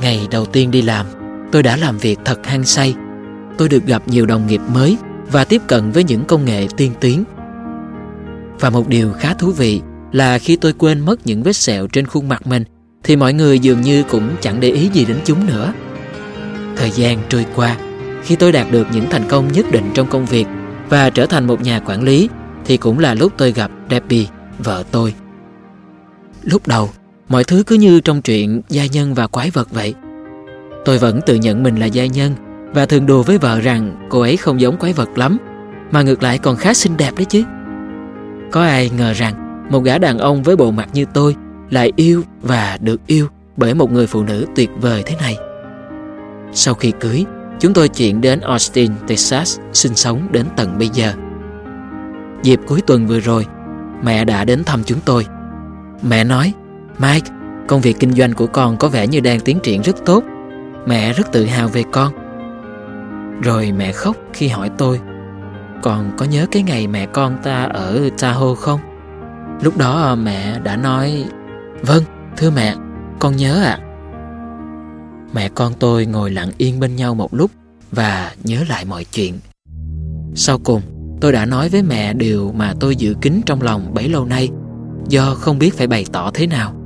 Ngày 0.00 0.28
đầu 0.30 0.46
tiên 0.46 0.70
đi 0.70 0.82
làm, 0.82 1.06
tôi 1.52 1.62
đã 1.62 1.76
làm 1.76 1.98
việc 1.98 2.18
thật 2.24 2.46
hăng 2.46 2.64
say. 2.64 2.94
Tôi 3.58 3.68
được 3.68 3.86
gặp 3.86 4.02
nhiều 4.08 4.26
đồng 4.26 4.46
nghiệp 4.46 4.60
mới 4.74 4.96
và 5.32 5.44
tiếp 5.44 5.62
cận 5.66 5.90
với 5.90 6.04
những 6.04 6.24
công 6.24 6.44
nghệ 6.44 6.66
tiên 6.76 6.92
tiến. 7.00 7.24
Và 8.60 8.70
một 8.70 8.88
điều 8.88 9.12
khá 9.12 9.34
thú 9.34 9.52
vị 9.52 9.80
là 10.12 10.38
khi 10.38 10.56
tôi 10.56 10.72
quên 10.72 11.00
mất 11.00 11.26
những 11.26 11.42
vết 11.42 11.56
sẹo 11.56 11.86
trên 11.86 12.06
khuôn 12.06 12.28
mặt 12.28 12.46
mình 12.46 12.64
thì 13.04 13.16
mọi 13.16 13.32
người 13.32 13.58
dường 13.58 13.80
như 13.80 14.02
cũng 14.02 14.30
chẳng 14.40 14.60
để 14.60 14.70
ý 14.70 14.90
gì 14.92 15.04
đến 15.04 15.16
chúng 15.24 15.46
nữa. 15.46 15.72
Thời 16.76 16.90
gian 16.90 17.18
trôi 17.28 17.46
qua, 17.54 17.76
khi 18.22 18.36
tôi 18.36 18.52
đạt 18.52 18.66
được 18.70 18.86
những 18.92 19.10
thành 19.10 19.28
công 19.28 19.52
nhất 19.52 19.66
định 19.72 19.90
trong 19.94 20.06
công 20.06 20.26
việc 20.26 20.46
và 20.88 21.10
trở 21.10 21.26
thành 21.26 21.46
một 21.46 21.62
nhà 21.62 21.80
quản 21.80 22.02
lý 22.02 22.28
thì 22.64 22.76
cũng 22.76 22.98
là 22.98 23.14
lúc 23.14 23.32
tôi 23.36 23.52
gặp 23.52 23.70
Debbie, 23.90 24.26
vợ 24.58 24.84
tôi. 24.90 25.14
Lúc 26.42 26.68
đầu, 26.68 26.90
mọi 27.30 27.44
thứ 27.44 27.62
cứ 27.66 27.74
như 27.74 28.00
trong 28.00 28.22
chuyện 28.22 28.62
gia 28.68 28.86
nhân 28.86 29.14
và 29.14 29.26
quái 29.26 29.50
vật 29.50 29.68
vậy. 29.70 29.94
Tôi 30.84 30.98
vẫn 30.98 31.20
tự 31.26 31.34
nhận 31.34 31.62
mình 31.62 31.76
là 31.76 31.86
gia 31.86 32.06
nhân 32.06 32.34
và 32.74 32.86
thường 32.86 33.06
đùa 33.06 33.22
với 33.22 33.38
vợ 33.38 33.60
rằng 33.60 34.06
cô 34.08 34.20
ấy 34.20 34.36
không 34.36 34.60
giống 34.60 34.76
quái 34.76 34.92
vật 34.92 35.18
lắm 35.18 35.38
mà 35.90 36.02
ngược 36.02 36.22
lại 36.22 36.38
còn 36.38 36.56
khá 36.56 36.74
xinh 36.74 36.96
đẹp 36.96 37.10
đấy 37.16 37.24
chứ. 37.24 37.42
Có 38.50 38.62
ai 38.62 38.90
ngờ 38.98 39.12
rằng 39.12 39.66
một 39.70 39.80
gã 39.80 39.98
đàn 39.98 40.18
ông 40.18 40.42
với 40.42 40.56
bộ 40.56 40.70
mặt 40.70 40.88
như 40.92 41.04
tôi 41.14 41.36
lại 41.70 41.92
yêu 41.96 42.22
và 42.42 42.78
được 42.80 43.06
yêu 43.06 43.28
bởi 43.56 43.74
một 43.74 43.92
người 43.92 44.06
phụ 44.06 44.22
nữ 44.22 44.46
tuyệt 44.56 44.70
vời 44.80 45.02
thế 45.06 45.16
này. 45.20 45.36
Sau 46.52 46.74
khi 46.74 46.92
cưới, 47.00 47.24
chúng 47.60 47.72
tôi 47.72 47.88
chuyển 47.88 48.20
đến 48.20 48.40
Austin, 48.40 48.92
Texas 49.06 49.58
sinh 49.72 49.94
sống 49.94 50.28
đến 50.32 50.46
tận 50.56 50.78
bây 50.78 50.88
giờ. 50.88 51.12
Dịp 52.42 52.60
cuối 52.66 52.80
tuần 52.86 53.06
vừa 53.06 53.20
rồi, 53.20 53.46
mẹ 54.02 54.24
đã 54.24 54.44
đến 54.44 54.64
thăm 54.64 54.80
chúng 54.84 54.98
tôi. 55.04 55.26
Mẹ 56.02 56.24
nói, 56.24 56.52
Mike, 57.02 57.30
công 57.68 57.80
việc 57.80 57.96
kinh 58.00 58.12
doanh 58.12 58.32
của 58.32 58.46
con 58.46 58.76
có 58.76 58.88
vẻ 58.88 59.06
như 59.06 59.20
đang 59.20 59.40
tiến 59.40 59.58
triển 59.62 59.82
rất 59.82 59.96
tốt. 60.06 60.24
Mẹ 60.86 61.12
rất 61.12 61.32
tự 61.32 61.44
hào 61.44 61.68
về 61.68 61.84
con. 61.92 62.12
Rồi 63.42 63.72
mẹ 63.72 63.92
khóc 63.92 64.16
khi 64.32 64.48
hỏi 64.48 64.70
tôi, 64.78 65.00
còn 65.82 66.10
có 66.16 66.26
nhớ 66.26 66.46
cái 66.50 66.62
ngày 66.62 66.86
mẹ 66.86 67.06
con 67.06 67.36
ta 67.42 67.64
ở 67.64 68.08
Tahoe 68.18 68.54
không? 68.54 68.80
Lúc 69.62 69.78
đó 69.78 70.00
ờ, 70.02 70.16
mẹ 70.16 70.60
đã 70.60 70.76
nói 70.76 71.24
Vâng, 71.82 72.04
thưa 72.36 72.50
mẹ, 72.50 72.74
con 73.18 73.36
nhớ 73.36 73.62
ạ. 73.62 73.78
À. 73.80 73.84
Mẹ 75.34 75.48
con 75.48 75.72
tôi 75.78 76.06
ngồi 76.06 76.30
lặng 76.30 76.50
yên 76.58 76.80
bên 76.80 76.96
nhau 76.96 77.14
một 77.14 77.34
lúc 77.34 77.50
và 77.90 78.32
nhớ 78.44 78.64
lại 78.68 78.84
mọi 78.84 79.04
chuyện. 79.04 79.34
Sau 80.34 80.58
cùng, 80.58 80.82
tôi 81.20 81.32
đã 81.32 81.46
nói 81.46 81.68
với 81.68 81.82
mẹ 81.82 82.14
điều 82.14 82.52
mà 82.52 82.74
tôi 82.80 82.96
giữ 82.96 83.14
kín 83.20 83.40
trong 83.46 83.62
lòng 83.62 83.94
bấy 83.94 84.08
lâu 84.08 84.24
nay 84.24 84.48
do 85.08 85.34
không 85.34 85.58
biết 85.58 85.74
phải 85.74 85.86
bày 85.86 86.04
tỏ 86.12 86.30
thế 86.34 86.46
nào. 86.46 86.79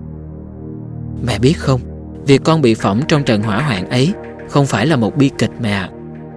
Mẹ 1.23 1.39
biết 1.39 1.55
không, 1.59 1.81
việc 2.27 2.41
con 2.45 2.63
bị 2.63 2.75
phỏng 2.75 3.03
trong 3.09 3.25
trận 3.25 3.43
hỏa 3.43 3.63
hoạn 3.63 3.91
ấy 3.91 4.13
không 4.49 4.67
phải 4.67 4.87
là 4.87 4.97
một 4.97 5.17
bi 5.17 5.31
kịch 5.39 5.53
mẹ, 5.61 5.89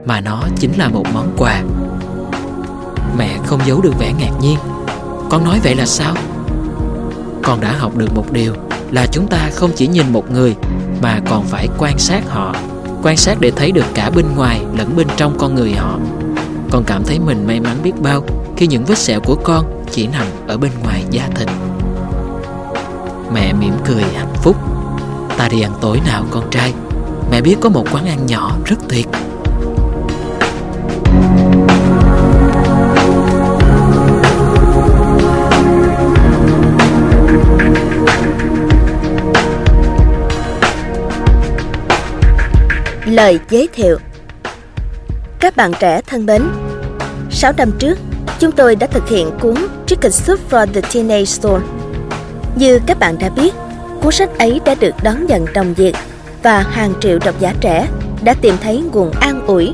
mà 0.06 0.22
nó 0.22 0.44
chính 0.60 0.72
là 0.78 0.90
một 0.90 1.06
món 1.14 1.34
quà. 1.38 1.64
Mẹ 3.18 3.38
không 3.46 3.62
giấu 3.66 3.82
được 3.82 4.00
vẻ 4.00 4.14
ngạc 4.20 4.32
nhiên. 4.42 4.58
Con 5.30 5.44
nói 5.44 5.60
vậy 5.64 5.76
là 5.76 5.86
sao? 5.86 6.16
con 7.48 7.62
đã 7.62 7.74
học 7.78 7.98
được 7.98 8.16
một 8.16 8.32
điều 8.32 8.54
là 8.92 9.06
chúng 9.12 9.28
ta 9.28 9.50
không 9.54 9.72
chỉ 9.76 9.88
nhìn 9.88 10.14
một 10.14 10.32
người 10.32 10.56
mà 11.02 11.20
còn 11.30 11.44
phải 11.44 11.68
quan 11.78 12.00
sát 12.00 12.30
họ 12.30 12.56
quan 13.04 13.18
sát 13.18 13.38
để 13.40 13.52
thấy 13.52 13.72
được 13.72 13.86
cả 13.94 14.12
bên 14.16 14.26
ngoài 14.36 14.62
lẫn 14.78 14.96
bên 14.96 15.08
trong 15.18 15.38
con 15.38 15.56
người 15.56 15.72
họ 15.72 16.00
con 16.72 16.84
cảm 16.88 17.04
thấy 17.04 17.20
mình 17.20 17.48
may 17.48 17.60
mắn 17.60 17.78
biết 17.84 17.92
bao 18.02 18.24
khi 18.58 18.68
những 18.68 18.86
vết 18.86 18.98
sẹo 18.98 19.20
của 19.20 19.36
con 19.36 19.86
chỉ 19.92 20.08
nằm 20.08 20.28
ở 20.48 20.58
bên 20.58 20.72
ngoài 20.84 21.04
da 21.12 21.30
thịt 21.36 21.48
mẹ 23.34 23.54
mỉm 23.54 23.74
cười 23.86 24.04
hạnh 24.16 24.34
phúc. 24.44 24.56
Ta 25.38 25.48
đi 25.48 25.62
ăn 25.62 25.72
tối 25.82 26.00
nào 26.06 26.26
con 26.32 26.50
trai? 26.52 26.74
Mẹ 27.32 27.42
biết 27.42 27.56
có 27.62 27.70
một 27.70 27.86
quán 27.94 28.06
ăn 28.06 28.26
nhỏ 28.26 28.58
rất 28.66 28.76
tuyệt. 28.90 29.08
Lời 43.06 43.40
giới 43.50 43.70
thiệu. 43.74 43.98
Các 45.40 45.56
bạn 45.56 45.72
trẻ 45.80 46.02
thân 46.08 46.26
mến 46.26 46.44
6 47.32 47.54
năm 47.58 47.72
trước, 47.80 47.98
chúng 48.40 48.52
tôi 48.52 48.76
đã 48.76 48.88
thực 48.88 49.10
hiện 49.10 49.30
cuốn 49.42 49.56
Chicken 49.88 50.12
Soup 50.12 50.40
for 50.50 50.68
the 50.74 50.82
Teenage 50.82 51.26
Soul. 51.26 51.62
Như 52.60 52.80
các 52.86 53.00
bạn 53.00 53.18
đã 53.20 53.30
biết, 53.30 53.54
cuốn 54.02 54.12
sách 54.12 54.40
ấy 54.40 54.62
đã 54.66 54.76
được 54.76 54.96
đón 55.04 55.26
nhận 55.26 55.46
đồng 55.54 55.74
nhiệt 55.78 55.94
và 56.44 56.60
hàng 56.60 56.94
triệu 57.00 57.20
độc 57.26 57.40
giả 57.40 57.54
trẻ 57.62 57.88
đã 58.24 58.34
tìm 58.42 58.56
thấy 58.62 58.84
nguồn 58.94 59.12
an 59.12 59.46
ủi 59.48 59.74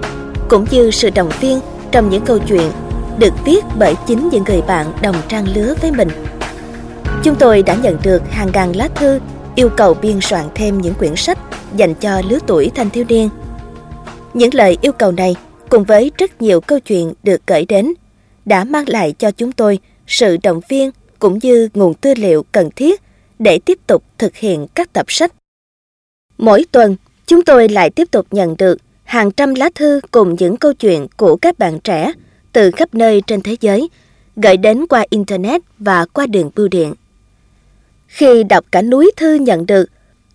cũng 0.50 0.66
như 0.72 0.92
sự 0.92 1.10
động 1.10 1.30
viên 1.40 1.60
trong 1.92 2.10
những 2.10 2.26
câu 2.26 2.40
chuyện 2.40 2.72
được 3.20 3.34
viết 3.46 3.66
bởi 3.80 3.96
chính 4.08 4.30
những 4.30 4.44
người 4.44 4.62
bạn 4.62 4.94
đồng 5.02 5.16
trang 5.28 5.48
lứa 5.56 5.76
với 5.82 5.92
mình. 5.92 6.10
Chúng 7.24 7.36
tôi 7.36 7.64
đã 7.64 7.76
nhận 7.76 7.98
được 8.04 8.32
hàng 8.32 8.50
ngàn 8.54 8.76
lá 8.76 8.88
thư 8.96 9.20
yêu 9.56 9.70
cầu 9.70 9.94
biên 9.94 10.22
soạn 10.22 10.46
thêm 10.56 10.82
những 10.82 10.94
quyển 10.94 11.16
sách 11.16 11.38
dành 11.76 11.94
cho 11.94 12.22
lứa 12.30 12.40
tuổi 12.48 12.72
thanh 12.76 12.90
thiếu 12.90 13.06
niên. 13.10 13.30
Những 14.34 14.54
lời 14.54 14.78
yêu 14.82 14.92
cầu 14.92 15.12
này 15.12 15.36
cùng 15.70 15.84
với 15.84 16.12
rất 16.18 16.42
nhiều 16.42 16.62
câu 16.62 16.80
chuyện 16.80 17.14
được 17.24 17.42
gửi 17.48 17.66
đến 17.66 17.94
đã 18.46 18.64
mang 18.64 18.90
lại 18.90 19.14
cho 19.20 19.32
chúng 19.32 19.52
tôi 19.52 19.80
sự 20.08 20.38
động 20.44 20.62
viên 20.70 20.92
cũng 21.24 21.40
như 21.42 21.70
nguồn 21.74 21.94
tư 21.94 22.14
liệu 22.18 22.46
cần 22.52 22.70
thiết 22.76 23.02
để 23.40 23.60
tiếp 23.66 23.80
tục 23.88 24.04
thực 24.18 24.36
hiện 24.36 24.68
các 24.74 24.94
tập 24.94 25.06
sách. 25.10 25.34
Mỗi 26.38 26.66
tuần, 26.72 26.96
chúng 27.28 27.44
tôi 27.44 27.70
lại 27.70 27.90
tiếp 27.90 28.12
tục 28.12 28.28
nhận 28.32 28.56
được 28.58 28.78
hàng 29.04 29.32
trăm 29.32 29.56
lá 29.56 29.70
thư 29.76 30.02
cùng 30.12 30.36
những 30.40 30.58
câu 30.58 30.74
chuyện 30.74 31.08
của 31.18 31.36
các 31.36 31.60
bạn 31.60 31.80
trẻ 31.80 32.12
từ 32.54 32.72
khắp 32.72 32.96
nơi 32.96 33.22
trên 33.28 33.42
thế 33.42 33.56
giới, 33.62 33.90
gửi 34.36 34.58
đến 34.58 34.88
qua 34.88 35.06
Internet 35.10 35.62
và 35.80 36.06
qua 36.06 36.26
đường 36.26 36.52
bưu 36.56 36.68
điện. 36.68 36.94
Khi 38.08 38.44
đọc 38.44 38.66
cả 38.72 38.82
núi 38.82 39.12
thư 39.18 39.36
nhận 39.36 39.66
được, 39.66 39.86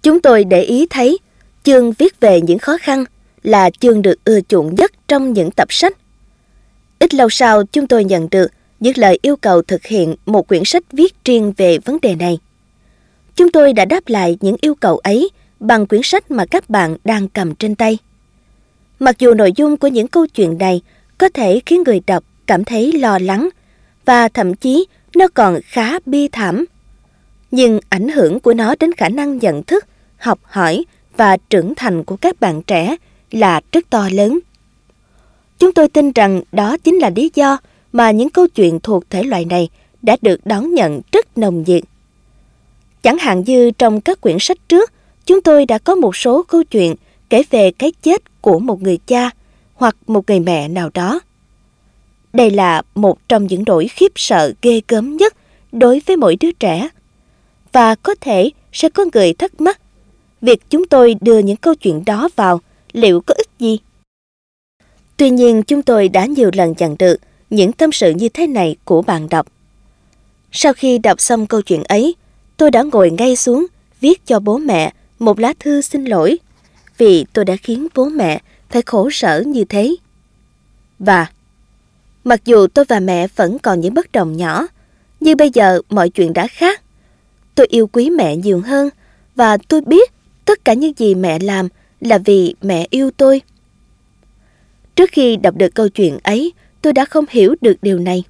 chúng 0.03 0.21
tôi 0.21 0.45
để 0.45 0.63
ý 0.63 0.87
thấy 0.91 1.19
chương 1.63 1.93
viết 1.93 2.21
về 2.21 2.41
những 2.41 2.59
khó 2.59 2.79
khăn 2.81 3.05
là 3.43 3.71
chương 3.71 4.03
được 4.03 4.25
ưa 4.25 4.41
chuộng 4.41 4.75
nhất 4.75 4.93
trong 5.09 5.33
những 5.33 5.51
tập 5.51 5.69
sách. 5.71 5.97
Ít 6.99 7.15
lâu 7.15 7.29
sau, 7.29 7.63
chúng 7.73 7.87
tôi 7.87 8.05
nhận 8.05 8.29
được 8.31 8.51
những 8.81 8.93
lời 8.97 9.19
yêu 9.23 9.37
cầu 9.37 9.63
thực 9.63 9.87
hiện 9.87 10.15
một 10.27 10.49
quyển 10.49 10.65
sách 10.65 10.83
viết 10.93 11.15
riêng 11.25 11.53
về 11.57 11.79
vấn 11.79 11.99
đề 12.03 12.15
này. 12.15 12.39
Chúng 13.37 13.51
tôi 13.51 13.73
đã 13.73 13.85
đáp 13.85 14.09
lại 14.09 14.39
những 14.41 14.57
yêu 14.61 14.75
cầu 14.75 14.99
ấy 14.99 15.29
bằng 15.61 15.87
quyển 15.87 16.03
sách 16.05 16.31
mà 16.31 16.47
các 16.47 16.71
bạn 16.71 16.97
đang 17.05 17.29
cầm 17.29 17.55
trên 17.55 17.75
tay. 17.75 17.99
Mặc 18.99 19.19
dù 19.19 19.35
nội 19.35 19.53
dung 19.57 19.77
của 19.77 19.89
những 19.89 20.09
câu 20.09 20.27
chuyện 20.27 20.59
này 20.59 20.81
có 21.19 21.29
thể 21.29 21.61
khiến 21.67 21.83
người 21.87 22.01
đọc 22.07 22.25
cảm 22.47 22.65
thấy 22.65 22.93
lo 22.93 23.19
lắng 23.19 23.49
và 24.05 24.29
thậm 24.29 24.55
chí 24.55 24.87
nó 25.17 25.29
còn 25.35 25.61
khá 25.65 25.99
bi 26.07 26.29
thảm, 26.29 26.65
nhưng 27.51 27.81
ảnh 27.89 28.09
hưởng 28.09 28.41
của 28.41 28.55
nó 28.55 28.75
đến 28.81 28.93
khả 28.93 29.09
năng 29.09 29.39
nhận 29.39 29.63
thức, 29.63 29.85
học 30.17 30.39
hỏi 30.43 30.85
và 31.17 31.37
trưởng 31.51 31.75
thành 31.75 32.05
của 32.05 32.17
các 32.17 32.41
bạn 32.41 32.63
trẻ 32.63 32.97
là 33.31 33.61
rất 33.73 33.91
to 33.91 34.09
lớn. 34.13 34.39
Chúng 35.59 35.73
tôi 35.73 35.89
tin 35.89 36.13
rằng 36.13 36.43
đó 36.53 36.77
chính 36.79 36.95
là 36.95 37.11
lý 37.17 37.31
do 37.35 37.59
mà 37.93 38.11
những 38.11 38.31
câu 38.31 38.49
chuyện 38.49 38.81
thuộc 38.81 39.11
thể 39.11 39.23
loại 39.23 39.45
này 39.45 39.69
đã 40.03 40.17
được 40.23 40.41
đón 40.45 40.75
nhận 40.75 41.01
rất 41.13 41.39
nồng 41.39 41.65
nhiệt. 41.67 41.83
Chẳng 43.03 43.19
hạn 43.19 43.43
như 43.47 43.71
trong 43.71 44.01
các 44.01 44.21
quyển 44.21 44.37
sách 44.41 44.59
trước, 44.69 44.93
chúng 45.27 45.41
tôi 45.41 45.67
đã 45.67 45.79
có 45.79 45.95
một 45.95 46.17
số 46.17 46.43
câu 46.43 46.65
chuyện 46.65 46.95
kể 47.31 47.43
về 47.51 47.71
cái 47.71 47.93
chết 48.03 48.41
của 48.41 48.59
một 48.59 48.83
người 48.83 48.99
cha 49.07 49.31
hoặc 49.75 49.97
một 50.07 50.29
người 50.29 50.41
mẹ 50.41 50.69
nào 50.69 50.91
đó. 50.95 51.21
Đây 52.33 52.51
là 52.51 52.83
một 52.95 53.29
trong 53.29 53.47
những 53.47 53.63
nỗi 53.67 53.89
khiếp 53.89 54.13
sợ 54.15 54.53
ghê 54.63 54.81
gớm 54.89 55.17
nhất 55.17 55.35
đối 55.73 56.03
với 56.07 56.17
mỗi 56.17 56.37
đứa 56.41 56.53
trẻ. 56.53 56.89
Và 57.73 57.95
có 57.95 58.15
thể 58.21 58.51
sẽ 58.73 58.89
có 58.89 59.05
người 59.13 59.33
thắc 59.33 59.61
mắc, 59.61 59.81
việc 60.41 60.71
chúng 60.71 60.87
tôi 60.87 61.17
đưa 61.21 61.39
những 61.39 61.57
câu 61.57 61.75
chuyện 61.75 62.03
đó 62.07 62.29
vào 62.37 62.61
liệu 62.93 63.21
có 63.21 63.35
ích 63.35 63.49
gì? 63.59 63.79
Tuy 65.17 65.31
nhiên 65.31 65.63
chúng 65.63 65.83
tôi 65.83 66.09
đã 66.09 66.27
nhiều 66.27 66.51
lần 66.53 66.75
nhận 66.79 66.97
được 66.99 67.17
những 67.51 67.73
tâm 67.73 67.93
sự 67.93 68.11
như 68.11 68.29
thế 68.29 68.47
này 68.47 68.77
của 68.85 69.03
bạn 69.03 69.29
đọc. 69.29 69.47
Sau 70.53 70.73
khi 70.73 70.99
đọc 70.99 71.21
xong 71.21 71.47
câu 71.47 71.63
chuyện 71.63 71.85
ấy, 71.85 72.15
tôi 72.57 72.71
đã 72.71 72.83
ngồi 72.83 73.11
ngay 73.11 73.37
xuống 73.37 73.67
viết 74.01 74.27
cho 74.27 74.41
bố 74.41 74.59
mẹ 74.59 74.93
một 75.19 75.41
lá 75.41 75.55
thư 75.59 75.81
xin 75.81 76.05
lỗi 76.05 76.39
vì 76.99 77.25
tôi 77.33 77.45
đã 77.45 77.57
khiến 77.57 77.87
bố 77.95 78.09
mẹ 78.09 78.41
phải 78.71 78.83
khổ 78.83 79.11
sở 79.11 79.43
như 79.47 79.65
thế. 79.65 79.97
Và 80.99 81.27
mặc 82.25 82.41
dù 82.45 82.67
tôi 82.67 82.85
và 82.85 83.01
mẹ 83.01 83.27
vẫn 83.37 83.59
còn 83.59 83.81
những 83.81 83.95
bất 83.95 84.13
đồng 84.13 84.37
nhỏ, 84.37 84.67
nhưng 85.21 85.37
bây 85.37 85.51
giờ 85.51 85.81
mọi 85.89 86.09
chuyện 86.09 86.33
đã 86.33 86.47
khác. 86.47 86.83
Tôi 87.55 87.67
yêu 87.71 87.87
quý 87.87 88.11
mẹ 88.11 88.37
nhiều 88.37 88.61
hơn 88.61 88.89
và 89.35 89.59
tôi 89.69 89.81
biết 89.81 90.13
tất 90.45 90.65
cả 90.65 90.75
những 90.75 90.93
gì 90.97 91.15
mẹ 91.15 91.39
làm 91.39 91.69
là 92.01 92.19
vì 92.19 92.55
mẹ 92.63 92.87
yêu 92.91 93.11
tôi. 93.17 93.43
Trước 94.97 95.11
khi 95.13 95.37
đọc 95.37 95.57
được 95.57 95.75
câu 95.75 95.89
chuyện 95.89 96.19
ấy, 96.23 96.53
tôi 96.89 96.93
đã 96.93 97.05
không 97.05 97.25
hiểu 97.31 97.55
được 97.61 97.77
điều 97.83 97.99
này. 97.99 98.25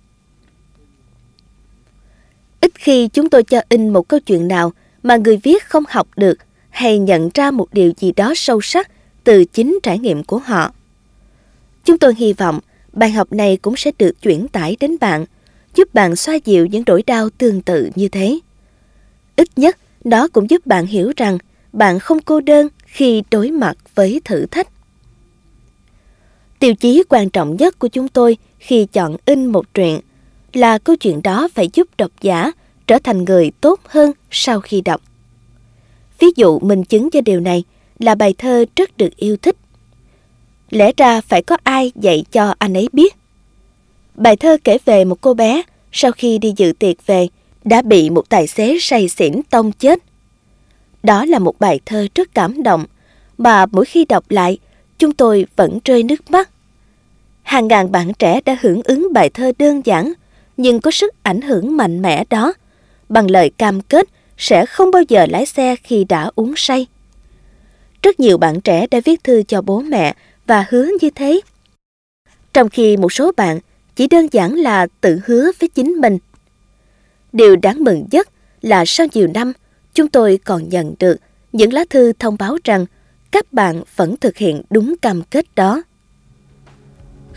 Ít 2.60 2.70
khi 2.74 3.08
chúng 3.08 3.30
tôi 3.30 3.42
cho 3.42 3.60
in 3.68 3.88
một 3.88 4.08
câu 4.08 4.20
chuyện 4.20 4.48
nào 4.48 4.72
mà 5.02 5.16
người 5.16 5.36
viết 5.36 5.64
không 5.64 5.84
học 5.88 6.08
được 6.16 6.38
hay 6.70 6.98
nhận 6.98 7.30
ra 7.34 7.50
một 7.50 7.66
điều 7.72 7.92
gì 7.96 8.12
đó 8.12 8.32
sâu 8.36 8.60
sắc 8.60 8.90
từ 9.24 9.44
chính 9.44 9.78
trải 9.82 9.98
nghiệm 9.98 10.24
của 10.24 10.38
họ. 10.38 10.72
Chúng 11.84 11.98
tôi 11.98 12.14
hy 12.14 12.32
vọng 12.32 12.60
bài 12.92 13.10
học 13.10 13.32
này 13.32 13.56
cũng 13.56 13.76
sẽ 13.76 13.90
được 13.98 14.22
chuyển 14.22 14.48
tải 14.48 14.76
đến 14.80 14.96
bạn, 15.00 15.24
giúp 15.74 15.94
bạn 15.94 16.16
xoa 16.16 16.34
dịu 16.34 16.66
những 16.66 16.82
nỗi 16.86 17.02
đau 17.06 17.30
tương 17.30 17.62
tự 17.62 17.90
như 17.94 18.08
thế. 18.08 18.38
Ít 19.36 19.48
nhất, 19.56 19.76
nó 20.04 20.28
cũng 20.28 20.50
giúp 20.50 20.66
bạn 20.66 20.86
hiểu 20.86 21.12
rằng 21.16 21.38
bạn 21.72 21.98
không 21.98 22.20
cô 22.22 22.40
đơn 22.40 22.68
khi 22.86 23.22
đối 23.30 23.50
mặt 23.50 23.76
với 23.94 24.20
thử 24.24 24.46
thách. 24.46 24.68
Tiêu 26.58 26.74
chí 26.74 27.02
quan 27.08 27.30
trọng 27.30 27.56
nhất 27.56 27.78
của 27.78 27.88
chúng 27.88 28.08
tôi 28.08 28.36
khi 28.58 28.86
chọn 28.92 29.16
in 29.24 29.46
một 29.46 29.74
truyện 29.74 30.00
là 30.52 30.78
câu 30.78 30.96
chuyện 30.96 31.22
đó 31.22 31.48
phải 31.54 31.68
giúp 31.72 31.88
độc 31.98 32.10
giả 32.20 32.52
trở 32.86 32.98
thành 32.98 33.24
người 33.24 33.50
tốt 33.60 33.80
hơn 33.84 34.12
sau 34.30 34.60
khi 34.60 34.80
đọc. 34.80 35.00
Ví 36.18 36.26
dụ 36.36 36.58
minh 36.58 36.84
chứng 36.84 37.10
cho 37.10 37.20
điều 37.20 37.40
này 37.40 37.64
là 37.98 38.14
bài 38.14 38.34
thơ 38.38 38.64
rất 38.76 38.96
được 38.96 39.16
yêu 39.16 39.36
thích. 39.36 39.56
Lẽ 40.70 40.92
ra 40.96 41.20
phải 41.20 41.42
có 41.42 41.56
ai 41.62 41.92
dạy 42.00 42.24
cho 42.32 42.54
anh 42.58 42.74
ấy 42.74 42.88
biết. 42.92 43.16
Bài 44.14 44.36
thơ 44.36 44.56
kể 44.64 44.78
về 44.84 45.04
một 45.04 45.20
cô 45.20 45.34
bé 45.34 45.62
sau 45.92 46.12
khi 46.12 46.38
đi 46.38 46.52
dự 46.56 46.72
tiệc 46.78 47.06
về 47.06 47.28
đã 47.64 47.82
bị 47.82 48.10
một 48.10 48.28
tài 48.28 48.46
xế 48.46 48.78
say 48.80 49.08
xỉn 49.08 49.42
tông 49.50 49.72
chết. 49.72 49.98
Đó 51.02 51.24
là 51.24 51.38
một 51.38 51.58
bài 51.58 51.80
thơ 51.86 52.06
rất 52.14 52.34
cảm 52.34 52.62
động 52.62 52.84
mà 53.38 53.66
mỗi 53.66 53.84
khi 53.84 54.04
đọc 54.04 54.30
lại, 54.30 54.58
chúng 54.98 55.12
tôi 55.12 55.46
vẫn 55.56 55.78
rơi 55.84 56.02
nước 56.02 56.30
mắt. 56.30 56.50
Hàng 57.48 57.68
ngàn 57.68 57.92
bạn 57.92 58.12
trẻ 58.18 58.40
đã 58.44 58.56
hưởng 58.60 58.82
ứng 58.84 59.12
bài 59.12 59.30
thơ 59.30 59.52
đơn 59.58 59.82
giản 59.84 60.12
nhưng 60.56 60.80
có 60.80 60.90
sức 60.90 61.14
ảnh 61.22 61.40
hưởng 61.40 61.76
mạnh 61.76 62.02
mẽ 62.02 62.24
đó 62.30 62.52
bằng 63.08 63.30
lời 63.30 63.50
cam 63.58 63.80
kết 63.80 64.08
sẽ 64.36 64.66
không 64.66 64.90
bao 64.90 65.02
giờ 65.08 65.26
lái 65.30 65.46
xe 65.46 65.76
khi 65.82 66.04
đã 66.04 66.30
uống 66.34 66.54
say. 66.56 66.86
Rất 68.02 68.20
nhiều 68.20 68.38
bạn 68.38 68.60
trẻ 68.60 68.86
đã 68.90 69.00
viết 69.04 69.24
thư 69.24 69.42
cho 69.42 69.62
bố 69.62 69.80
mẹ 69.80 70.14
và 70.46 70.66
hứa 70.68 70.88
như 71.00 71.10
thế. 71.10 71.40
Trong 72.52 72.68
khi 72.68 72.96
một 72.96 73.12
số 73.12 73.32
bạn 73.36 73.58
chỉ 73.96 74.06
đơn 74.06 74.28
giản 74.32 74.54
là 74.54 74.86
tự 75.00 75.20
hứa 75.26 75.50
với 75.60 75.68
chính 75.68 75.92
mình. 75.92 76.18
Điều 77.32 77.56
đáng 77.56 77.84
mừng 77.84 78.06
nhất 78.10 78.28
là 78.62 78.84
sau 78.86 79.06
nhiều 79.12 79.28
năm, 79.34 79.52
chúng 79.94 80.08
tôi 80.08 80.38
còn 80.44 80.68
nhận 80.68 80.94
được 80.98 81.16
những 81.52 81.72
lá 81.72 81.84
thư 81.90 82.12
thông 82.18 82.36
báo 82.38 82.58
rằng 82.64 82.86
các 83.30 83.52
bạn 83.52 83.82
vẫn 83.96 84.16
thực 84.16 84.36
hiện 84.36 84.62
đúng 84.70 84.94
cam 85.02 85.22
kết 85.22 85.46
đó. 85.54 85.82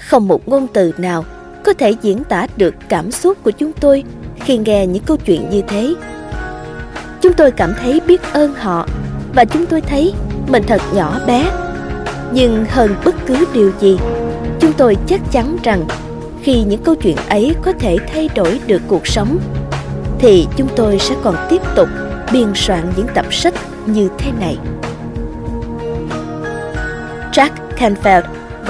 Không 0.08 0.28
một 0.28 0.48
ngôn 0.48 0.68
từ 0.74 0.92
nào 0.98 1.26
có 1.64 1.74
thể 1.74 1.96
diễn 2.02 2.24
tả 2.24 2.48
được 2.58 2.76
cảm 2.90 3.12
xúc 3.12 3.38
của 3.44 3.52
chúng 3.52 3.72
tôi 3.74 4.04
khi 4.40 4.58
nghe 4.58 4.88
những 4.88 5.04
câu 5.04 5.18
chuyện 5.18 5.50
như 5.50 5.62
thế. 5.68 5.94
Chúng 7.22 7.34
tôi 7.34 7.52
cảm 7.52 7.74
thấy 7.82 8.02
biết 8.08 8.22
ơn 8.34 8.54
họ 8.54 8.88
và 9.36 9.46
chúng 9.46 9.66
tôi 9.66 9.82
thấy 9.82 10.14
mình 10.48 10.64
thật 10.68 10.82
nhỏ 10.94 11.20
bé. 11.28 11.52
Nhưng 12.34 12.66
hơn 12.70 12.96
bất 13.06 13.16
cứ 13.26 13.46
điều 13.54 13.72
gì, 13.80 13.98
chúng 14.60 14.74
tôi 14.74 14.98
chắc 15.08 15.22
chắn 15.32 15.58
rằng 15.64 15.86
khi 16.44 16.64
những 16.64 16.84
câu 16.84 16.96
chuyện 16.96 17.16
ấy 17.30 17.56
có 17.62 17.74
thể 17.80 17.98
thay 18.14 18.30
đổi 18.36 18.60
được 18.68 18.82
cuộc 18.88 19.08
sống, 19.08 19.40
thì 20.20 20.48
chúng 20.58 20.68
tôi 20.76 21.00
sẽ 21.00 21.16
còn 21.24 21.36
tiếp 21.50 21.62
tục 21.76 21.90
biên 22.32 22.48
soạn 22.56 22.94
những 22.96 23.08
tập 23.14 23.26
sách 23.32 23.54
như 23.86 24.10
thế 24.18 24.32
này. 24.40 24.58
Jack 27.32 27.50
Canfield 27.78 28.22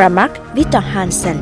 và 0.02 0.10
Mark 0.10 0.32
Victor 0.54 0.84
Hansen. 0.84 1.38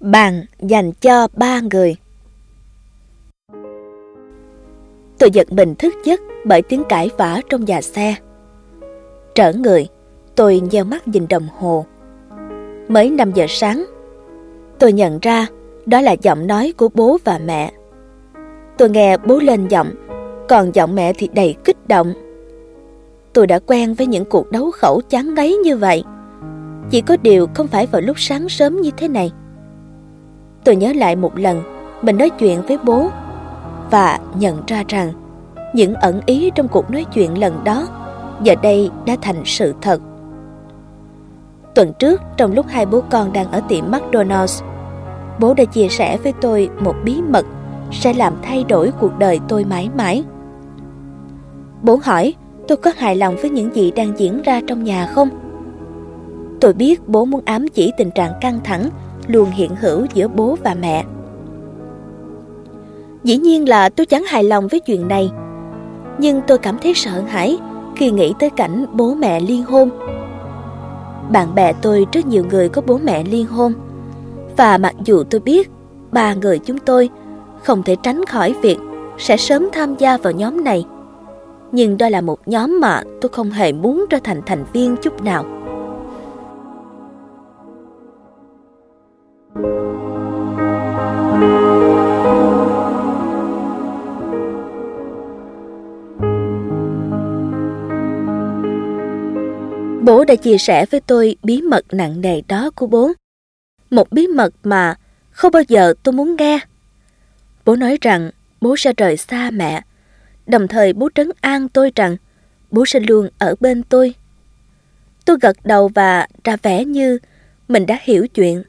Bàn 0.00 0.44
dành 0.60 0.92
cho 0.92 1.28
ba 1.34 1.60
người. 1.60 2.01
Tôi 5.22 5.30
giật 5.30 5.52
mình 5.52 5.74
thức 5.74 5.94
giấc 6.04 6.20
bởi 6.44 6.62
tiếng 6.62 6.82
cãi 6.88 7.10
vã 7.18 7.40
trong 7.50 7.64
nhà 7.64 7.82
xe. 7.82 8.14
Trở 9.34 9.52
người, 9.52 9.88
tôi 10.34 10.60
nheo 10.70 10.84
mắt 10.84 11.08
nhìn 11.08 11.28
đồng 11.28 11.48
hồ. 11.58 11.86
Mới 12.88 13.10
5 13.10 13.32
giờ 13.32 13.46
sáng, 13.48 13.84
tôi 14.78 14.92
nhận 14.92 15.18
ra 15.22 15.46
đó 15.86 16.00
là 16.00 16.12
giọng 16.12 16.46
nói 16.46 16.72
của 16.76 16.88
bố 16.94 17.18
và 17.24 17.40
mẹ. 17.44 17.72
Tôi 18.78 18.90
nghe 18.90 19.16
bố 19.16 19.38
lên 19.38 19.68
giọng, 19.68 19.90
Còn 20.48 20.74
giọng 20.74 20.94
mẹ 20.94 21.12
thì 21.12 21.28
đầy 21.34 21.54
kích 21.64 21.88
động. 21.88 22.12
Tôi 23.32 23.46
đã 23.46 23.58
quen 23.58 23.94
với 23.94 24.06
những 24.06 24.24
cuộc 24.24 24.50
đấu 24.50 24.70
khẩu 24.70 25.00
chán 25.08 25.34
ngấy 25.34 25.56
như 25.56 25.76
vậy. 25.76 26.04
Chỉ 26.90 27.00
có 27.00 27.16
điều 27.22 27.46
không 27.54 27.66
phải 27.66 27.86
vào 27.86 28.02
lúc 28.02 28.20
sáng 28.20 28.48
sớm 28.48 28.80
như 28.80 28.90
thế 28.96 29.08
này. 29.08 29.32
Tôi 30.64 30.76
nhớ 30.76 30.92
lại 30.96 31.16
một 31.16 31.38
lần 31.38 31.62
mình 32.02 32.18
nói 32.18 32.30
chuyện 32.30 32.62
với 32.68 32.78
bố 32.84 33.10
và 33.92 34.18
nhận 34.34 34.62
ra 34.66 34.84
rằng 34.88 35.12
những 35.74 35.94
ẩn 35.94 36.20
ý 36.26 36.50
trong 36.54 36.68
cuộc 36.68 36.90
nói 36.90 37.04
chuyện 37.14 37.38
lần 37.38 37.64
đó 37.64 37.88
giờ 38.42 38.54
đây 38.62 38.90
đã 39.06 39.16
thành 39.22 39.42
sự 39.44 39.74
thật. 39.80 40.00
Tuần 41.74 41.92
trước, 41.98 42.20
trong 42.36 42.52
lúc 42.54 42.66
hai 42.68 42.86
bố 42.86 43.02
con 43.10 43.32
đang 43.32 43.52
ở 43.52 43.60
tiệm 43.68 43.90
McDonald's, 43.90 44.64
bố 45.40 45.54
đã 45.54 45.64
chia 45.64 45.88
sẻ 45.88 46.16
với 46.16 46.32
tôi 46.40 46.68
một 46.80 46.94
bí 47.04 47.22
mật 47.28 47.46
sẽ 47.90 48.12
làm 48.12 48.32
thay 48.42 48.64
đổi 48.64 48.92
cuộc 49.00 49.18
đời 49.18 49.40
tôi 49.48 49.64
mãi 49.64 49.90
mãi. 49.96 50.24
Bố 51.82 51.98
hỏi 52.02 52.34
tôi 52.68 52.76
có 52.76 52.92
hài 52.96 53.16
lòng 53.16 53.36
với 53.40 53.50
những 53.50 53.74
gì 53.74 53.90
đang 53.90 54.18
diễn 54.18 54.42
ra 54.42 54.60
trong 54.66 54.84
nhà 54.84 55.06
không? 55.06 55.28
Tôi 56.60 56.72
biết 56.72 57.08
bố 57.08 57.24
muốn 57.24 57.40
ám 57.44 57.68
chỉ 57.68 57.92
tình 57.98 58.10
trạng 58.10 58.32
căng 58.40 58.58
thẳng 58.64 58.88
luôn 59.26 59.50
hiện 59.50 59.70
hữu 59.80 60.06
giữa 60.14 60.28
bố 60.28 60.56
và 60.64 60.74
mẹ. 60.80 61.04
Dĩ 63.24 63.36
nhiên 63.36 63.68
là 63.68 63.88
tôi 63.88 64.06
chẳng 64.06 64.24
hài 64.24 64.44
lòng 64.44 64.68
với 64.68 64.80
chuyện 64.80 65.08
này, 65.08 65.30
nhưng 66.18 66.40
tôi 66.46 66.58
cảm 66.58 66.78
thấy 66.82 66.94
sợ 66.94 67.22
hãi 67.28 67.58
khi 67.96 68.10
nghĩ 68.10 68.34
tới 68.38 68.50
cảnh 68.50 68.86
bố 68.92 69.14
mẹ 69.14 69.40
liên 69.40 69.64
hôn. 69.64 69.90
Bạn 71.30 71.54
bè 71.54 71.72
tôi 71.72 72.06
rất 72.12 72.26
nhiều 72.26 72.44
người 72.50 72.68
có 72.68 72.82
bố 72.86 72.98
mẹ 73.04 73.24
liên 73.24 73.46
hôn, 73.46 73.72
và 74.56 74.78
mặc 74.78 74.94
dù 75.04 75.22
tôi 75.30 75.40
biết 75.40 75.70
ba 76.12 76.34
người 76.34 76.58
chúng 76.58 76.78
tôi 76.78 77.10
không 77.62 77.82
thể 77.82 77.96
tránh 78.02 78.24
khỏi 78.24 78.54
việc 78.62 78.78
sẽ 79.18 79.36
sớm 79.36 79.68
tham 79.72 79.94
gia 79.96 80.16
vào 80.16 80.32
nhóm 80.32 80.64
này, 80.64 80.84
nhưng 81.72 81.98
đó 81.98 82.08
là 82.08 82.20
một 82.20 82.48
nhóm 82.48 82.80
mà 82.80 83.02
tôi 83.20 83.28
không 83.28 83.50
hề 83.50 83.72
muốn 83.72 84.04
trở 84.10 84.18
thành 84.24 84.42
thành 84.46 84.64
viên 84.72 84.96
chút 84.96 85.22
nào. 85.22 85.44
Bố 100.12 100.24
đã 100.24 100.34
chia 100.34 100.58
sẻ 100.58 100.86
với 100.90 101.00
tôi 101.00 101.36
bí 101.42 101.62
mật 101.62 101.94
nặng 101.94 102.20
nề 102.20 102.40
đó 102.48 102.70
của 102.74 102.86
bố. 102.86 103.12
Một 103.90 104.12
bí 104.12 104.26
mật 104.26 104.54
mà 104.62 104.94
không 105.30 105.52
bao 105.52 105.62
giờ 105.68 105.94
tôi 106.02 106.12
muốn 106.12 106.36
nghe. 106.36 106.58
Bố 107.64 107.76
nói 107.76 107.98
rằng 108.00 108.30
bố 108.60 108.76
sẽ 108.76 108.92
rời 108.96 109.16
xa 109.16 109.50
mẹ. 109.50 109.82
Đồng 110.46 110.68
thời 110.68 110.92
bố 110.92 111.08
trấn 111.14 111.30
an 111.40 111.68
tôi 111.68 111.92
rằng 111.94 112.16
bố 112.70 112.86
sẽ 112.86 113.00
luôn 113.00 113.28
ở 113.38 113.54
bên 113.60 113.82
tôi. 113.82 114.14
Tôi 115.24 115.36
gật 115.40 115.56
đầu 115.64 115.88
và 115.88 116.26
ra 116.44 116.56
vẻ 116.62 116.84
như 116.84 117.18
mình 117.68 117.86
đã 117.86 117.98
hiểu 118.02 118.26
chuyện. 118.28 118.62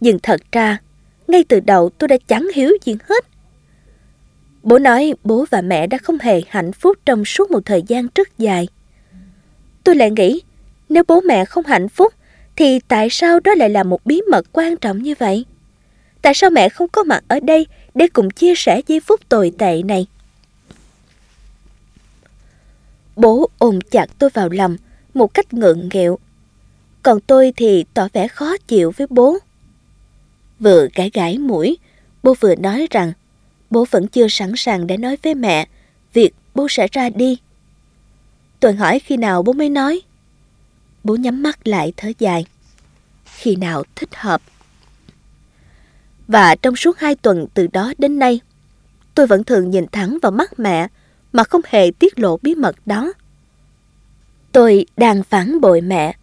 Nhưng 0.00 0.18
thật 0.18 0.40
ra, 0.52 0.78
ngay 1.28 1.44
từ 1.48 1.60
đầu 1.60 1.90
tôi 1.98 2.08
đã 2.08 2.16
chẳng 2.26 2.48
hiểu 2.54 2.70
gì 2.84 2.96
hết. 3.08 3.24
Bố 4.62 4.78
nói 4.78 5.14
bố 5.24 5.44
và 5.50 5.60
mẹ 5.60 5.86
đã 5.86 5.98
không 5.98 6.18
hề 6.18 6.42
hạnh 6.48 6.72
phúc 6.72 6.98
trong 7.06 7.24
suốt 7.24 7.50
một 7.50 7.60
thời 7.64 7.82
gian 7.82 8.06
rất 8.14 8.38
dài. 8.38 8.68
Tôi 9.88 9.96
lại 9.96 10.10
nghĩ, 10.10 10.42
nếu 10.88 11.02
bố 11.08 11.20
mẹ 11.20 11.44
không 11.44 11.66
hạnh 11.66 11.88
phúc, 11.88 12.14
thì 12.56 12.80
tại 12.88 13.08
sao 13.10 13.40
đó 13.40 13.54
lại 13.54 13.70
là 13.70 13.82
một 13.82 14.06
bí 14.06 14.20
mật 14.30 14.46
quan 14.52 14.76
trọng 14.76 15.02
như 15.02 15.14
vậy? 15.18 15.44
Tại 16.22 16.34
sao 16.34 16.50
mẹ 16.50 16.68
không 16.68 16.88
có 16.88 17.02
mặt 17.02 17.24
ở 17.28 17.40
đây 17.40 17.66
để 17.94 18.08
cùng 18.08 18.30
chia 18.30 18.54
sẻ 18.56 18.80
giây 18.86 19.00
phút 19.00 19.28
tồi 19.28 19.52
tệ 19.58 19.82
này? 19.82 20.06
Bố 23.16 23.50
ôm 23.58 23.80
chặt 23.80 24.06
tôi 24.18 24.30
vào 24.30 24.48
lòng 24.48 24.76
một 25.14 25.34
cách 25.34 25.54
ngượng 25.54 25.88
nghịu. 25.92 26.18
Còn 27.02 27.20
tôi 27.20 27.52
thì 27.56 27.84
tỏ 27.94 28.08
vẻ 28.12 28.28
khó 28.28 28.56
chịu 28.56 28.92
với 28.96 29.06
bố. 29.10 29.38
Vừa 30.60 30.88
gãi 30.94 31.10
gãi 31.14 31.38
mũi, 31.38 31.78
bố 32.22 32.34
vừa 32.40 32.54
nói 32.54 32.86
rằng 32.90 33.12
bố 33.70 33.86
vẫn 33.90 34.08
chưa 34.08 34.28
sẵn 34.28 34.52
sàng 34.56 34.86
để 34.86 34.96
nói 34.96 35.16
với 35.22 35.34
mẹ 35.34 35.66
việc 36.12 36.34
bố 36.54 36.66
sẽ 36.70 36.88
ra 36.92 37.10
đi. 37.10 37.38
Tôi 38.60 38.74
hỏi 38.74 38.98
khi 38.98 39.16
nào 39.16 39.42
bố 39.42 39.52
mới 39.52 39.68
nói. 39.68 40.00
Bố 41.04 41.16
nhắm 41.16 41.42
mắt 41.42 41.66
lại 41.66 41.92
thở 41.96 42.12
dài. 42.18 42.46
Khi 43.24 43.56
nào 43.56 43.84
thích 43.96 44.14
hợp. 44.14 44.42
Và 46.28 46.54
trong 46.54 46.76
suốt 46.76 46.98
hai 46.98 47.14
tuần 47.14 47.46
từ 47.54 47.66
đó 47.66 47.92
đến 47.98 48.18
nay, 48.18 48.40
tôi 49.14 49.26
vẫn 49.26 49.44
thường 49.44 49.70
nhìn 49.70 49.86
thẳng 49.92 50.18
vào 50.22 50.32
mắt 50.32 50.58
mẹ 50.58 50.88
mà 51.32 51.44
không 51.44 51.60
hề 51.66 51.90
tiết 51.90 52.18
lộ 52.18 52.36
bí 52.36 52.54
mật 52.54 52.76
đó. 52.86 53.12
Tôi 54.52 54.86
đang 54.96 55.22
phản 55.22 55.60
bội 55.60 55.80
mẹ, 55.80 56.16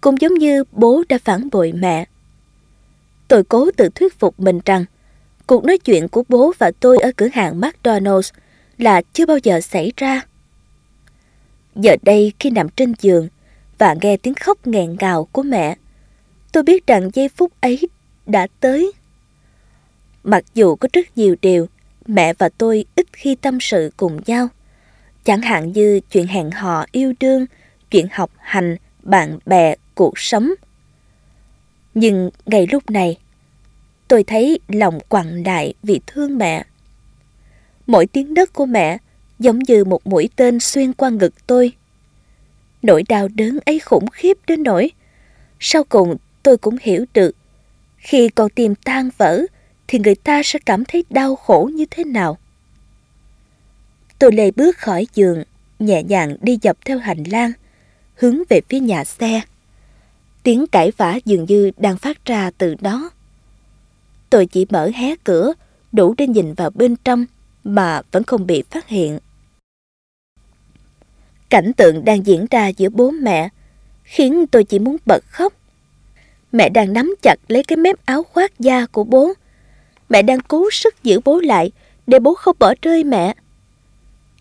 cũng 0.00 0.20
giống 0.20 0.34
như 0.34 0.64
bố 0.72 1.04
đã 1.08 1.18
phản 1.24 1.48
bội 1.52 1.72
mẹ. 1.72 2.04
Tôi 3.28 3.44
cố 3.44 3.70
tự 3.76 3.88
thuyết 3.88 4.18
phục 4.18 4.40
mình 4.40 4.60
rằng 4.64 4.84
cuộc 5.46 5.64
nói 5.64 5.78
chuyện 5.78 6.08
của 6.08 6.22
bố 6.28 6.52
và 6.58 6.70
tôi 6.80 6.98
ở 6.98 7.10
cửa 7.16 7.28
hàng 7.32 7.60
McDonald's 7.60 8.32
là 8.78 9.02
chưa 9.12 9.26
bao 9.26 9.38
giờ 9.38 9.60
xảy 9.60 9.92
ra. 9.96 10.22
Giờ 11.76 11.96
đây 12.02 12.32
khi 12.38 12.50
nằm 12.50 12.68
trên 12.68 12.94
giường 13.00 13.28
và 13.78 13.94
nghe 14.02 14.16
tiếng 14.16 14.34
khóc 14.34 14.66
nghẹn 14.66 14.96
ngào 15.00 15.24
của 15.32 15.42
mẹ, 15.42 15.76
tôi 16.52 16.62
biết 16.62 16.86
rằng 16.86 17.10
giây 17.14 17.28
phút 17.28 17.52
ấy 17.60 17.80
đã 18.26 18.46
tới. 18.60 18.92
Mặc 20.24 20.44
dù 20.54 20.76
có 20.76 20.88
rất 20.92 21.18
nhiều 21.18 21.36
điều 21.42 21.66
mẹ 22.06 22.32
và 22.32 22.48
tôi 22.48 22.84
ít 22.94 23.06
khi 23.12 23.34
tâm 23.34 23.60
sự 23.60 23.90
cùng 23.96 24.20
nhau, 24.26 24.48
chẳng 25.24 25.42
hạn 25.42 25.72
như 25.72 26.00
chuyện 26.10 26.26
hẹn 26.26 26.50
hò 26.50 26.84
yêu 26.92 27.12
đương, 27.20 27.46
chuyện 27.90 28.06
học 28.12 28.30
hành, 28.38 28.76
bạn 29.02 29.38
bè, 29.46 29.74
cuộc 29.94 30.18
sống. 30.18 30.50
Nhưng 31.94 32.30
ngay 32.46 32.66
lúc 32.72 32.90
này, 32.90 33.18
tôi 34.08 34.24
thấy 34.24 34.58
lòng 34.68 34.98
quặn 35.08 35.42
đại 35.42 35.74
vì 35.82 36.00
thương 36.06 36.38
mẹ. 36.38 36.64
Mỗi 37.86 38.06
tiếng 38.06 38.34
đất 38.34 38.52
của 38.52 38.66
mẹ 38.66 38.98
giống 39.38 39.58
như 39.58 39.84
một 39.84 40.06
mũi 40.06 40.28
tên 40.36 40.60
xuyên 40.60 40.92
qua 40.92 41.10
ngực 41.10 41.46
tôi. 41.46 41.72
Nỗi 42.82 43.02
đau 43.08 43.28
đớn 43.28 43.58
ấy 43.64 43.78
khủng 43.78 44.06
khiếp 44.10 44.38
đến 44.46 44.62
nỗi. 44.62 44.90
Sau 45.60 45.84
cùng 45.84 46.16
tôi 46.42 46.56
cũng 46.56 46.76
hiểu 46.80 47.04
được, 47.14 47.36
khi 47.96 48.28
con 48.28 48.50
tim 48.50 48.74
tan 48.74 49.10
vỡ 49.18 49.42
thì 49.88 49.98
người 49.98 50.14
ta 50.14 50.42
sẽ 50.44 50.58
cảm 50.66 50.84
thấy 50.84 51.04
đau 51.10 51.36
khổ 51.36 51.70
như 51.74 51.84
thế 51.90 52.04
nào. 52.04 52.38
Tôi 54.18 54.32
lê 54.32 54.50
bước 54.50 54.78
khỏi 54.78 55.06
giường, 55.14 55.44
nhẹ 55.78 56.02
nhàng 56.02 56.36
đi 56.40 56.58
dọc 56.62 56.76
theo 56.84 56.98
hành 56.98 57.24
lang, 57.24 57.52
hướng 58.14 58.42
về 58.48 58.60
phía 58.68 58.80
nhà 58.80 59.04
xe. 59.04 59.40
Tiếng 60.42 60.66
cãi 60.66 60.92
vã 60.96 61.18
dường 61.24 61.44
như 61.44 61.70
đang 61.76 61.98
phát 61.98 62.24
ra 62.24 62.50
từ 62.58 62.74
đó. 62.80 63.10
Tôi 64.30 64.46
chỉ 64.46 64.66
mở 64.70 64.90
hé 64.94 65.14
cửa, 65.24 65.52
đủ 65.92 66.14
để 66.18 66.26
nhìn 66.26 66.54
vào 66.54 66.70
bên 66.70 66.96
trong 67.04 67.26
mà 67.64 68.02
vẫn 68.12 68.24
không 68.24 68.46
bị 68.46 68.62
phát 68.70 68.88
hiện. 68.88 69.18
Cảnh 71.56 71.72
tượng 71.72 72.04
đang 72.04 72.26
diễn 72.26 72.46
ra 72.50 72.68
giữa 72.68 72.88
bố 72.88 73.10
mẹ 73.10 73.48
khiến 74.04 74.46
tôi 74.46 74.64
chỉ 74.64 74.78
muốn 74.78 74.96
bật 75.06 75.24
khóc. 75.26 75.52
Mẹ 76.52 76.68
đang 76.68 76.92
nắm 76.92 77.14
chặt 77.22 77.34
lấy 77.48 77.62
cái 77.62 77.76
mép 77.76 78.06
áo 78.06 78.22
khoác 78.22 78.60
da 78.60 78.86
của 78.86 79.04
bố. 79.04 79.32
Mẹ 80.08 80.22
đang 80.22 80.40
cố 80.48 80.70
sức 80.70 81.02
giữ 81.02 81.20
bố 81.24 81.40
lại 81.40 81.70
để 82.06 82.18
bố 82.18 82.34
không 82.34 82.56
bỏ 82.58 82.74
rơi 82.82 83.04
mẹ. 83.04 83.34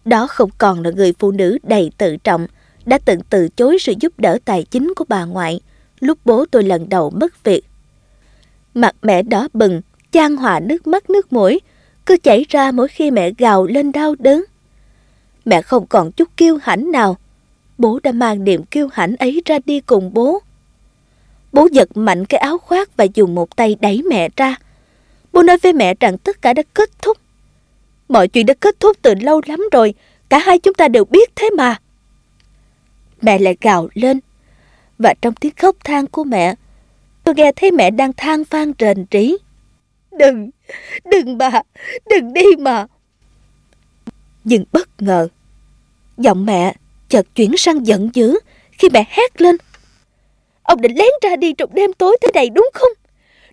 Đó 0.05 0.27
không 0.27 0.49
còn 0.57 0.83
là 0.83 0.91
người 0.91 1.13
phụ 1.19 1.31
nữ 1.31 1.57
đầy 1.63 1.91
tự 1.97 2.17
trọng 2.17 2.47
đã 2.85 2.97
từng 3.05 3.19
từ 3.29 3.49
chối 3.49 3.77
sự 3.79 3.93
giúp 3.99 4.19
đỡ 4.19 4.37
tài 4.45 4.63
chính 4.63 4.93
của 4.95 5.05
bà 5.07 5.25
ngoại 5.25 5.59
lúc 5.99 6.19
bố 6.25 6.45
tôi 6.51 6.63
lần 6.63 6.89
đầu 6.89 7.09
mất 7.09 7.43
việc. 7.43 7.65
Mặt 8.73 8.95
mẹ 9.01 9.23
đỏ 9.23 9.47
bừng, 9.53 9.81
chan 10.11 10.35
hòa 10.35 10.59
nước 10.59 10.87
mắt 10.87 11.09
nước 11.09 11.33
mũi, 11.33 11.59
cứ 12.05 12.17
chảy 12.23 12.45
ra 12.49 12.71
mỗi 12.71 12.87
khi 12.87 13.11
mẹ 13.11 13.31
gào 13.37 13.65
lên 13.65 13.91
đau 13.91 14.15
đớn. 14.19 14.45
Mẹ 15.45 15.61
không 15.61 15.87
còn 15.87 16.11
chút 16.11 16.29
kiêu 16.37 16.57
hãnh 16.61 16.91
nào. 16.91 17.17
Bố 17.77 17.99
đã 18.03 18.11
mang 18.11 18.43
niềm 18.43 18.63
kiêu 18.63 18.89
hãnh 18.93 19.15
ấy 19.15 19.41
ra 19.45 19.59
đi 19.65 19.79
cùng 19.79 20.13
bố. 20.13 20.39
Bố 21.51 21.67
giật 21.71 21.97
mạnh 21.97 22.25
cái 22.25 22.39
áo 22.39 22.57
khoác 22.57 22.97
và 22.97 23.05
dùng 23.13 23.35
một 23.35 23.55
tay 23.55 23.75
đẩy 23.79 24.01
mẹ 24.09 24.29
ra. 24.37 24.55
Bố 25.33 25.43
nói 25.43 25.57
với 25.57 25.73
mẹ 25.73 25.93
rằng 25.99 26.17
tất 26.17 26.41
cả 26.41 26.53
đã 26.53 26.63
kết 26.73 26.89
thúc. 27.01 27.17
Mọi 28.09 28.27
chuyện 28.27 28.45
đã 28.45 28.53
kết 28.59 28.79
thúc 28.79 28.97
từ 29.01 29.15
lâu 29.15 29.41
lắm 29.45 29.59
rồi, 29.71 29.93
cả 30.29 30.37
hai 30.37 30.59
chúng 30.59 30.73
ta 30.73 30.87
đều 30.87 31.05
biết 31.05 31.35
thế 31.35 31.49
mà. 31.57 31.79
Mẹ 33.21 33.39
lại 33.39 33.57
gào 33.61 33.89
lên, 33.93 34.19
và 34.99 35.13
trong 35.21 35.33
tiếng 35.33 35.53
khóc 35.55 35.75
than 35.83 36.07
của 36.07 36.23
mẹ, 36.23 36.55
tôi 37.23 37.35
nghe 37.35 37.51
thấy 37.55 37.71
mẹ 37.71 37.91
đang 37.91 38.13
than 38.13 38.43
van 38.49 38.71
rền 38.79 39.05
rĩ. 39.11 39.35
Đừng, 40.19 40.49
đừng 41.11 41.37
bà, 41.37 41.61
đừng 42.09 42.33
đi 42.33 42.45
mà. 42.59 42.87
Nhưng 44.45 44.63
bất 44.71 45.01
ngờ, 45.01 45.27
giọng 46.17 46.45
mẹ 46.45 46.75
chợt 47.09 47.25
chuyển 47.35 47.57
sang 47.57 47.87
giận 47.87 48.09
dữ 48.13 48.39
khi 48.71 48.89
mẹ 48.89 49.03
hét 49.09 49.41
lên. 49.41 49.55
Ông 50.63 50.81
định 50.81 50.95
lén 50.95 51.09
ra 51.21 51.35
đi 51.35 51.53
trong 51.53 51.73
đêm 51.73 51.93
tối 51.93 52.17
thế 52.21 52.31
này 52.33 52.49
đúng 52.49 52.69
không? 52.73 52.91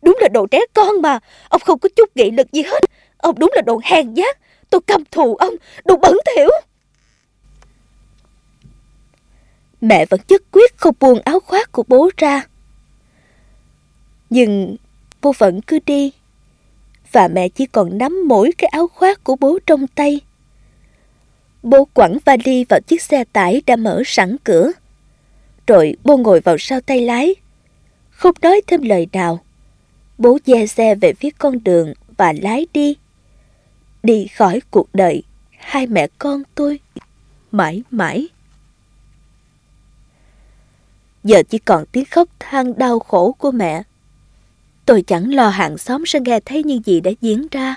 Đúng 0.03 0.19
là 0.21 0.29
đồ 0.29 0.47
trẻ 0.47 0.61
con 0.75 1.03
mà, 1.03 1.19
ông 1.49 1.61
không 1.65 1.79
có 1.79 1.89
chút 1.97 2.17
nghị 2.17 2.31
lực 2.31 2.53
gì 2.53 2.63
hết. 2.63 2.83
Ông 3.17 3.39
đúng 3.39 3.51
là 3.55 3.63
đồ 3.63 3.81
hèn 3.85 4.15
nhát, 4.15 4.39
Tôi 4.73 4.81
căm 4.81 5.05
thù 5.11 5.37
ông, 5.37 5.55
đồ 5.85 5.97
bẩn 5.97 6.17
thỉu. 6.27 6.49
Mẹ 9.81 10.07
vẫn 10.07 10.21
nhất 10.29 10.43
quyết 10.53 10.77
không 10.77 10.95
buông 11.01 11.21
áo 11.25 11.41
khoác 11.41 11.73
của 11.73 11.85
bố 11.89 12.11
ra. 12.17 12.47
Nhưng 14.31 14.77
bố 15.23 15.33
vẫn 15.39 15.61
cứ 15.61 15.79
đi. 15.87 16.13
Và 17.13 17.29
mẹ 17.29 17.49
chỉ 17.49 17.67
còn 17.67 17.99
nắm 17.99 18.29
mỗi 18.29 18.51
cái 18.59 18.69
áo 18.69 18.89
khoác 18.89 19.25
của 19.25 19.37
bố 19.37 19.59
trong 19.67 19.87
tay. 19.87 20.21
Bố 21.63 21.85
quẳng 21.85 22.19
vali 22.25 22.65
vào 22.65 22.81
chiếc 22.81 23.03
xe 23.03 23.25
tải 23.25 23.63
đã 23.67 23.77
mở 23.77 24.03
sẵn 24.07 24.37
cửa. 24.45 24.73
Rồi 25.67 25.97
bố 26.05 26.17
ngồi 26.17 26.41
vào 26.41 26.59
sau 26.59 26.81
tay 26.81 27.01
lái. 27.01 27.35
Không 28.11 28.35
nói 28.43 28.61
thêm 28.67 28.83
lời 28.83 29.07
nào. 29.13 29.41
Bố 30.19 30.39
dè 30.47 30.67
xe 30.67 30.95
về 30.95 31.13
phía 31.13 31.31
con 31.39 31.65
đường 31.65 31.93
và 32.17 32.33
lái 32.43 32.67
đi. 32.73 32.97
Đi 34.03 34.27
khỏi 34.27 34.61
cuộc 34.71 34.95
đời, 34.95 35.23
hai 35.59 35.87
mẹ 35.87 36.07
con 36.19 36.43
tôi 36.55 36.81
mãi 37.51 37.83
mãi. 37.91 38.29
Giờ 41.25 41.43
chỉ 41.49 41.59
còn 41.59 41.85
tiếng 41.93 42.05
khóc 42.05 42.29
than 42.39 42.79
đau 42.79 42.99
khổ 42.99 43.33
của 43.33 43.51
mẹ. 43.51 43.83
Tôi 44.87 45.03
chẳng 45.07 45.35
lo 45.35 45.49
hàng 45.49 45.79
xóm 45.79 46.07
sẽ 46.07 46.21
nghe 46.21 46.41
thấy 46.41 46.63
những 46.63 46.83
gì 46.85 47.01
đã 47.01 47.11
diễn 47.21 47.47
ra. 47.51 47.77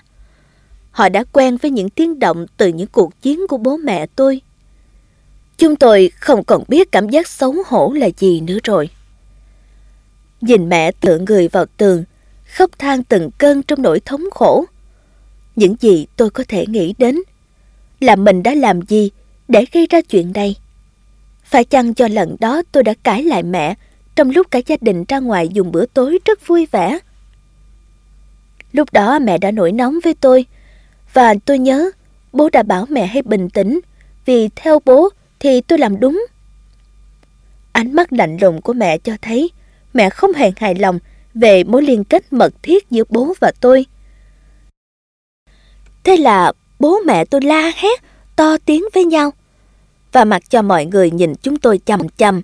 Họ 0.95 1.09
đã 1.09 1.23
quen 1.31 1.57
với 1.57 1.71
những 1.71 1.89
tiếng 1.89 2.19
động 2.19 2.45
từ 2.57 2.67
những 2.67 2.87
cuộc 2.87 3.21
chiến 3.21 3.47
của 3.49 3.57
bố 3.57 3.77
mẹ 3.77 4.05
tôi. 4.15 4.41
Chúng 5.57 5.75
tôi 5.75 6.11
không 6.19 6.43
còn 6.43 6.63
biết 6.67 6.91
cảm 6.91 7.09
giác 7.09 7.27
xấu 7.27 7.55
hổ 7.65 7.93
là 7.95 8.09
gì 8.17 8.41
nữa 8.41 8.57
rồi. 8.63 8.89
Nhìn 10.41 10.69
mẹ 10.69 10.91
tựa 10.91 11.17
người 11.17 11.47
vào 11.47 11.65
tường, 11.77 12.03
khóc 12.45 12.69
than 12.79 13.03
từng 13.03 13.29
cơn 13.37 13.63
trong 13.63 13.81
nỗi 13.81 13.99
thống 13.99 14.23
khổ. 14.31 14.65
Những 15.55 15.75
gì 15.79 16.07
tôi 16.15 16.29
có 16.29 16.43
thể 16.47 16.65
nghĩ 16.67 16.93
đến 16.97 17.19
là 17.99 18.15
mình 18.15 18.43
đã 18.43 18.53
làm 18.53 18.81
gì 18.81 19.11
để 19.47 19.65
gây 19.71 19.87
ra 19.89 20.01
chuyện 20.01 20.31
này. 20.33 20.55
Phải 21.43 21.63
chăng 21.63 21.93
cho 21.93 22.07
lần 22.07 22.35
đó 22.39 22.61
tôi 22.71 22.83
đã 22.83 22.93
cãi 23.03 23.23
lại 23.23 23.43
mẹ 23.43 23.75
trong 24.15 24.29
lúc 24.29 24.47
cả 24.51 24.59
gia 24.67 24.75
đình 24.81 25.03
ra 25.07 25.19
ngoài 25.19 25.49
dùng 25.53 25.71
bữa 25.71 25.85
tối 25.85 26.19
rất 26.25 26.47
vui 26.47 26.67
vẻ. 26.71 26.99
Lúc 28.71 28.93
đó 28.93 29.19
mẹ 29.19 29.37
đã 29.37 29.51
nổi 29.51 29.71
nóng 29.71 29.99
với 30.03 30.13
tôi 30.13 30.45
và 31.15 31.33
tôi 31.45 31.59
nhớ 31.59 31.91
bố 32.33 32.49
đã 32.49 32.63
bảo 32.63 32.85
mẹ 32.89 33.05
hãy 33.05 33.21
bình 33.21 33.49
tĩnh 33.49 33.79
vì 34.25 34.49
theo 34.55 34.81
bố 34.85 35.09
thì 35.39 35.61
tôi 35.61 35.79
làm 35.79 35.99
đúng. 35.99 36.25
Ánh 37.71 37.93
mắt 37.93 38.13
lạnh 38.13 38.37
lùng 38.41 38.61
của 38.61 38.73
mẹ 38.73 38.97
cho 38.97 39.13
thấy 39.21 39.49
mẹ 39.93 40.09
không 40.09 40.33
hề 40.33 40.51
hài 40.57 40.75
lòng 40.75 40.99
về 41.33 41.63
mối 41.63 41.81
liên 41.83 42.03
kết 42.03 42.33
mật 42.33 42.53
thiết 42.63 42.89
giữa 42.89 43.03
bố 43.09 43.33
và 43.39 43.51
tôi. 43.61 43.85
Thế 46.03 46.17
là 46.17 46.53
bố 46.79 46.99
mẹ 47.05 47.25
tôi 47.25 47.41
la 47.41 47.71
hét, 47.75 47.99
to 48.35 48.57
tiếng 48.65 48.83
với 48.93 49.05
nhau. 49.05 49.31
Và 50.11 50.25
mặc 50.25 50.49
cho 50.49 50.61
mọi 50.61 50.85
người 50.85 51.11
nhìn 51.11 51.35
chúng 51.35 51.57
tôi 51.57 51.79
chầm 51.85 52.09
chầm, 52.09 52.41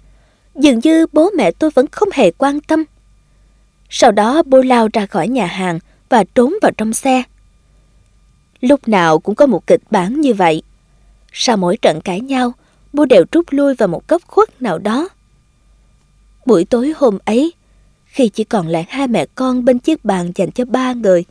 dường 0.55 0.79
như 0.79 1.05
bố 1.13 1.29
mẹ 1.37 1.51
tôi 1.51 1.69
vẫn 1.69 1.85
không 1.91 2.09
hề 2.13 2.31
quan 2.31 2.61
tâm. 2.61 2.83
Sau 3.89 4.11
đó 4.11 4.43
bố 4.45 4.61
lao 4.61 4.87
ra 4.93 5.05
khỏi 5.05 5.27
nhà 5.27 5.45
hàng 5.45 5.79
và 6.09 6.23
trốn 6.35 6.53
vào 6.61 6.71
trong 6.77 6.93
xe. 6.93 7.23
Lúc 8.61 8.87
nào 8.87 9.19
cũng 9.19 9.35
có 9.35 9.45
một 9.45 9.67
kịch 9.67 9.81
bản 9.91 10.21
như 10.21 10.33
vậy. 10.33 10.63
Sau 11.33 11.57
mỗi 11.57 11.77
trận 11.77 12.01
cãi 12.01 12.21
nhau, 12.21 12.53
bố 12.93 13.05
đều 13.05 13.23
rút 13.31 13.45
lui 13.49 13.75
vào 13.75 13.87
một 13.87 14.07
góc 14.07 14.21
khuất 14.27 14.61
nào 14.61 14.79
đó. 14.79 15.09
Buổi 16.45 16.65
tối 16.65 16.93
hôm 16.97 17.17
ấy, 17.25 17.53
khi 18.05 18.29
chỉ 18.29 18.43
còn 18.43 18.67
lại 18.67 18.85
hai 18.89 19.07
mẹ 19.07 19.25
con 19.35 19.65
bên 19.65 19.79
chiếc 19.79 20.05
bàn 20.05 20.31
dành 20.35 20.51
cho 20.51 20.65
ba 20.65 20.93
người, 20.93 21.25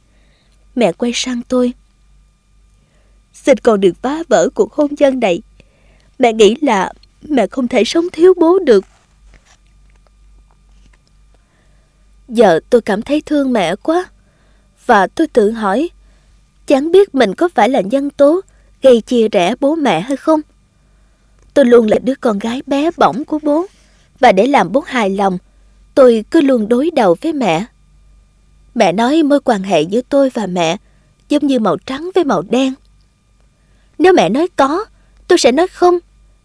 mẹ 0.74 0.92
quay 0.92 1.12
sang 1.14 1.42
tôi. 1.48 1.72
Xin 3.32 3.58
con 3.58 3.80
được 3.80 3.92
phá 4.02 4.22
vỡ 4.28 4.48
cuộc 4.54 4.72
hôn 4.72 4.90
nhân 4.98 5.20
này. 5.20 5.42
Mẹ 6.18 6.32
nghĩ 6.32 6.56
là 6.60 6.92
mẹ 7.22 7.46
không 7.46 7.68
thể 7.68 7.84
sống 7.84 8.04
thiếu 8.12 8.34
bố 8.36 8.58
được. 8.58 8.84
Giờ 12.28 12.60
tôi 12.70 12.80
cảm 12.80 13.02
thấy 13.02 13.22
thương 13.26 13.52
mẹ 13.52 13.76
quá. 13.76 14.08
Và 14.86 15.06
tôi 15.06 15.26
tự 15.26 15.50
hỏi, 15.50 15.90
chẳng 16.70 16.92
biết 16.92 17.14
mình 17.14 17.35
có 17.35 17.48
phải 17.54 17.68
là 17.68 17.80
nhân 17.80 18.11
tố 18.11 18.40
gây 18.83 19.00
chia 19.00 19.28
rẽ 19.28 19.54
bố 19.61 19.74
mẹ 19.74 20.00
hay 20.00 20.16
không? 20.16 20.40
Tôi 21.54 21.64
luôn 21.64 21.87
là 21.87 21.98
đứa 21.98 22.14
con 22.14 22.38
gái 22.38 22.62
bé 22.66 22.90
bỏng 22.96 23.24
của 23.24 23.38
bố. 23.42 23.66
Và 24.20 24.33
để 24.33 24.46
làm 24.46 24.72
bố 24.72 24.80
hài 24.87 25.11
lòng, 25.11 25.38
tôi 25.94 26.24
cứ 26.30 26.40
luôn 26.40 26.68
đối 26.68 26.90
đầu 26.90 27.16
với 27.20 27.33
mẹ. 27.33 27.64
Mẹ 28.74 28.92
nói 28.92 29.22
mối 29.22 29.40
quan 29.40 29.62
hệ 29.62 29.83
giữa 29.83 30.00
tôi 30.09 30.30
và 30.30 30.46
mẹ 30.46 30.76
giống 31.28 31.46
như 31.46 31.59
màu 31.59 31.76
trắng 31.76 32.11
với 32.14 32.24
màu 32.24 32.42
đen. 32.42 32.74
Nếu 33.98 34.12
mẹ 34.12 34.28
nói 34.28 34.48
có, 34.56 34.85
tôi 35.28 35.38
sẽ 35.38 35.52
nói 35.52 35.68
không. 35.68 35.98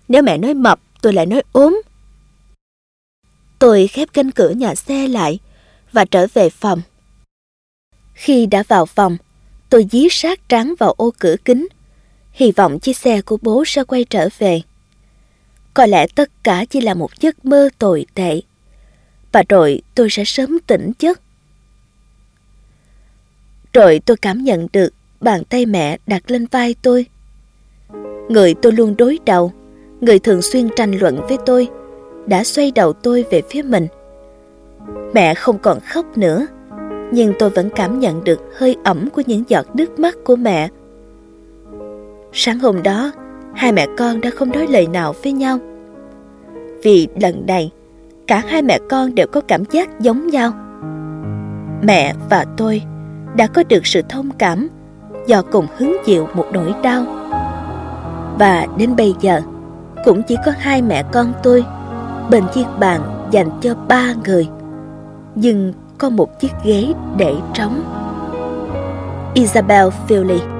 Nếu 0.07 0.21
mẹ 0.21 0.37
nói 0.37 0.53
mập, 0.53 0.79
tôi 1.01 1.13
lại 1.13 1.25
nói 1.25 1.43
ốm. 1.51 1.81
Tôi 3.59 3.87
khép 3.87 4.09
cánh 4.13 4.31
cửa 4.31 4.49
nhà 4.49 4.75
xe 4.75 5.07
lại 5.07 5.39
và 5.91 6.05
trở 6.05 6.27
về 6.33 6.49
phòng. 6.49 6.81
Khi 8.13 8.45
đã 8.45 8.63
vào 8.67 8.85
phòng, 8.85 9.17
tôi 9.69 9.87
dí 9.91 10.07
sát 10.11 10.49
trắng 10.49 10.73
vào 10.79 10.91
ô 10.91 11.13
cửa 11.19 11.35
kính, 11.45 11.67
hy 12.31 12.51
vọng 12.51 12.79
chiếc 12.79 12.97
xe 12.97 13.21
của 13.21 13.37
bố 13.41 13.63
sẽ 13.65 13.83
quay 13.83 14.03
trở 14.03 14.29
về. 14.37 14.61
Có 15.73 15.85
lẽ 15.85 16.07
tất 16.15 16.29
cả 16.43 16.65
chỉ 16.69 16.81
là 16.81 16.93
một 16.93 17.11
giấc 17.19 17.45
mơ 17.45 17.69
tồi 17.79 18.05
tệ. 18.13 18.41
Và 19.31 19.43
rồi 19.49 19.81
tôi 19.95 20.07
sẽ 20.09 20.25
sớm 20.25 20.59
tỉnh 20.67 20.91
giấc. 20.99 21.21
Rồi 23.73 24.01
tôi 24.05 24.17
cảm 24.17 24.43
nhận 24.43 24.67
được 24.73 24.93
bàn 25.19 25.43
tay 25.43 25.65
mẹ 25.65 25.97
đặt 26.07 26.31
lên 26.31 26.45
vai 26.45 26.75
tôi. 26.81 27.05
Người 28.29 28.53
tôi 28.61 28.71
luôn 28.71 28.95
đối 28.97 29.19
đầu, 29.25 29.53
người 30.01 30.19
thường 30.19 30.41
xuyên 30.41 30.69
tranh 30.75 30.91
luận 30.99 31.19
với 31.27 31.37
tôi, 31.45 31.67
đã 32.27 32.43
xoay 32.43 32.71
đầu 32.71 32.93
tôi 32.93 33.25
về 33.31 33.41
phía 33.49 33.61
mình. 33.61 33.87
Mẹ 35.13 35.35
không 35.35 35.59
còn 35.59 35.79
khóc 35.79 36.17
nữa, 36.17 36.47
nhưng 37.15 37.33
tôi 37.39 37.49
vẫn 37.49 37.69
cảm 37.75 37.99
nhận 37.99 38.23
được 38.23 38.39
hơi 38.57 38.75
ẩm 38.83 39.09
của 39.09 39.21
những 39.27 39.43
giọt 39.47 39.65
nước 39.75 39.99
mắt 39.99 40.15
của 40.23 40.35
mẹ. 40.35 40.69
Sáng 42.33 42.59
hôm 42.59 42.83
đó, 42.83 43.11
hai 43.53 43.71
mẹ 43.71 43.87
con 43.97 44.21
đã 44.21 44.29
không 44.29 44.51
nói 44.51 44.67
lời 44.67 44.87
nào 44.87 45.13
với 45.23 45.31
nhau. 45.31 45.57
Vì 46.83 47.07
lần 47.21 47.45
này, 47.47 47.71
cả 48.27 48.43
hai 48.47 48.61
mẹ 48.61 48.79
con 48.89 49.15
đều 49.15 49.27
có 49.27 49.41
cảm 49.41 49.63
giác 49.71 49.99
giống 49.99 50.27
nhau. 50.27 50.51
Mẹ 51.81 52.13
và 52.29 52.45
tôi 52.57 52.81
đã 53.35 53.47
có 53.47 53.63
được 53.69 53.87
sự 53.87 54.01
thông 54.09 54.31
cảm 54.31 54.67
do 55.27 55.41
cùng 55.41 55.67
hứng 55.77 55.97
chịu 56.05 56.27
một 56.35 56.45
nỗi 56.53 56.73
đau. 56.83 57.03
Và 58.39 58.67
đến 58.77 58.95
bây 58.95 59.13
giờ, 59.21 59.41
cũng 60.05 60.21
chỉ 60.27 60.35
có 60.45 60.51
hai 60.57 60.81
mẹ 60.81 61.03
con 61.11 61.33
tôi 61.43 61.65
bên 62.31 62.43
chiếc 62.53 62.65
bàn 62.79 63.01
dành 63.31 63.49
cho 63.61 63.75
ba 63.87 64.13
người, 64.25 64.47
nhưng 65.35 65.73
có 65.97 66.09
một 66.09 66.39
chiếc 66.39 66.51
ghế 66.63 66.93
để 67.17 67.35
trống. 67.53 67.83
Isabel 69.33 69.87
Philly 70.07 70.54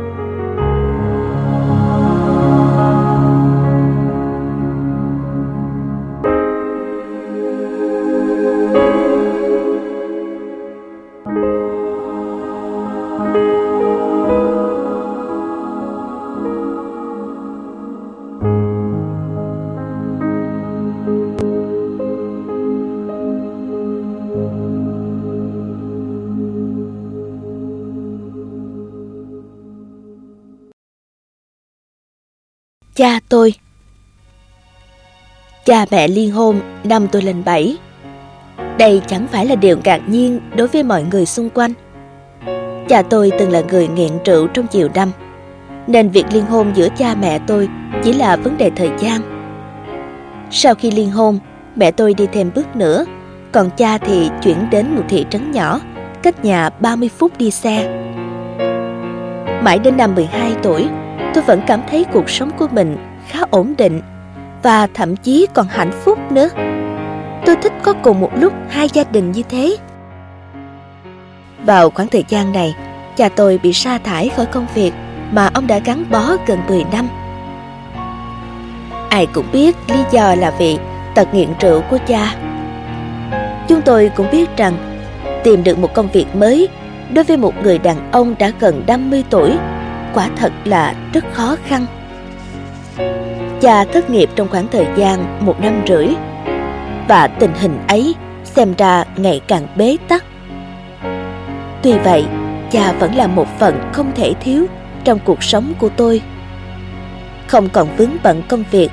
Cha 35.66 35.86
mẹ 35.92 36.08
liên 36.08 36.32
hôn 36.32 36.62
năm 36.84 37.08
tôi 37.08 37.22
lên 37.22 37.44
bảy. 37.46 37.78
Đây 38.78 39.02
chẳng 39.08 39.28
phải 39.32 39.46
là 39.46 39.56
điều 39.56 39.78
ngạc 39.84 40.02
nhiên 40.10 40.40
đối 40.58 40.68
với 40.68 40.84
mọi 40.84 41.04
người 41.12 41.26
xung 41.26 41.50
quanh. 41.50 41.74
Cha 42.90 43.02
tôi 43.02 43.32
từng 43.40 43.52
là 43.52 43.62
người 43.62 43.88
nghiện 43.88 44.12
rượu 44.26 44.48
trong 44.48 44.68
chiều 44.68 44.90
năm 44.96 45.12
Nên 45.88 46.10
việc 46.10 46.26
liên 46.32 46.46
hôn 46.46 46.72
giữa 46.76 46.88
cha 46.98 47.16
mẹ 47.22 47.40
tôi 47.48 47.70
chỉ 48.04 48.14
là 48.14 48.36
vấn 48.36 48.58
đề 48.58 48.72
thời 48.76 48.90
gian. 49.00 49.22
Sau 50.52 50.76
khi 50.76 50.92
liên 50.92 51.12
hôn, 51.12 51.40
mẹ 51.76 51.92
tôi 51.92 52.14
đi 52.14 52.28
thêm 52.34 52.52
bước 52.56 52.76
nữa 52.76 53.06
Còn 53.52 53.70
cha 53.78 53.98
thì 53.98 54.30
chuyển 54.44 54.58
đến 54.72 54.96
một 54.96 55.04
thị 55.10 55.26
trấn 55.30 55.52
nhỏ 55.52 55.80
Cách 56.24 56.46
nhà 56.46 56.70
30 56.70 57.10
phút 57.18 57.38
đi 57.38 57.52
xe. 57.52 58.06
Mãi 59.64 59.80
đến 59.80 59.98
năm 59.98 60.16
12 60.16 60.56
tuổi 60.64 60.88
tôi 61.34 61.44
vẫn 61.44 61.62
cảm 61.68 61.82
thấy 61.90 62.06
cuộc 62.14 62.30
sống 62.30 62.52
của 62.58 62.68
mình 62.72 62.98
khá 63.28 63.40
ổn 63.52 63.74
định 63.78 64.02
và 64.66 64.88
thậm 64.94 65.16
chí 65.16 65.48
còn 65.54 65.68
hạnh 65.68 65.92
phúc 66.04 66.20
nữa. 66.32 66.50
Tôi 67.46 67.56
thích 67.56 67.74
có 67.84 67.94
cùng 67.94 68.20
một 68.20 68.32
lúc 68.36 68.54
hai 68.70 68.90
gia 68.94 69.04
đình 69.04 69.32
như 69.32 69.42
thế. 69.50 69.78
Vào 71.66 71.90
khoảng 71.90 72.08
thời 72.08 72.24
gian 72.28 72.52
này, 72.54 72.76
cha 73.16 73.30
tôi 73.30 73.60
bị 73.64 73.74
sa 73.74 73.98
thải 73.98 74.30
khỏi 74.30 74.46
công 74.46 74.68
việc 74.74 74.94
mà 75.32 75.50
ông 75.54 75.68
đã 75.68 75.80
gắn 75.80 76.06
bó 76.10 76.36
gần 76.48 76.60
10 76.68 76.84
năm. 76.92 77.08
Ai 79.10 79.26
cũng 79.34 79.46
biết 79.54 79.76
lý 79.88 80.00
do 80.12 80.36
là 80.36 80.52
vì 80.60 80.78
tật 81.16 81.34
nghiện 81.34 81.50
rượu 81.60 81.82
của 81.90 81.98
cha. 82.08 82.36
Chúng 83.68 83.82
tôi 83.82 84.12
cũng 84.16 84.28
biết 84.32 84.58
rằng 84.58 84.74
tìm 85.44 85.64
được 85.64 85.80
một 85.80 85.94
công 85.94 86.08
việc 86.08 86.36
mới 86.36 86.68
đối 87.14 87.24
với 87.24 87.38
một 87.38 87.54
người 87.64 87.78
đàn 87.78 88.12
ông 88.12 88.36
đã 88.40 88.52
gần 88.60 88.84
50 88.88 89.24
tuổi 89.30 89.52
quả 90.14 90.30
thật 90.36 90.52
là 90.66 90.96
rất 91.14 91.26
khó 91.34 91.56
khăn. 91.68 91.86
Cha 93.66 93.86
thất 93.86 94.10
nghiệp 94.10 94.30
trong 94.36 94.50
khoảng 94.50 94.68
thời 94.68 94.88
gian 94.98 95.46
một 95.46 95.60
năm 95.62 95.84
rưỡi 95.88 96.08
và 97.08 97.28
tình 97.40 97.54
hình 97.54 97.80
ấy 97.88 98.16
xem 98.44 98.74
ra 98.78 99.04
ngày 99.18 99.42
càng 99.48 99.68
bế 99.76 99.98
tắc. 100.08 100.26
Tuy 101.84 101.94
vậy, 102.04 102.26
cha 102.72 102.94
vẫn 102.94 103.16
là 103.16 103.28
một 103.28 103.48
phần 103.60 103.92
không 103.94 104.12
thể 104.16 104.34
thiếu 104.42 104.66
trong 105.04 105.20
cuộc 105.26 105.44
sống 105.44 105.74
của 105.80 105.90
tôi. 105.90 106.22
Không 107.48 107.70
còn 107.70 107.98
vướng 107.98 108.18
bận 108.24 108.44
công 108.50 108.64
việc, 108.72 108.90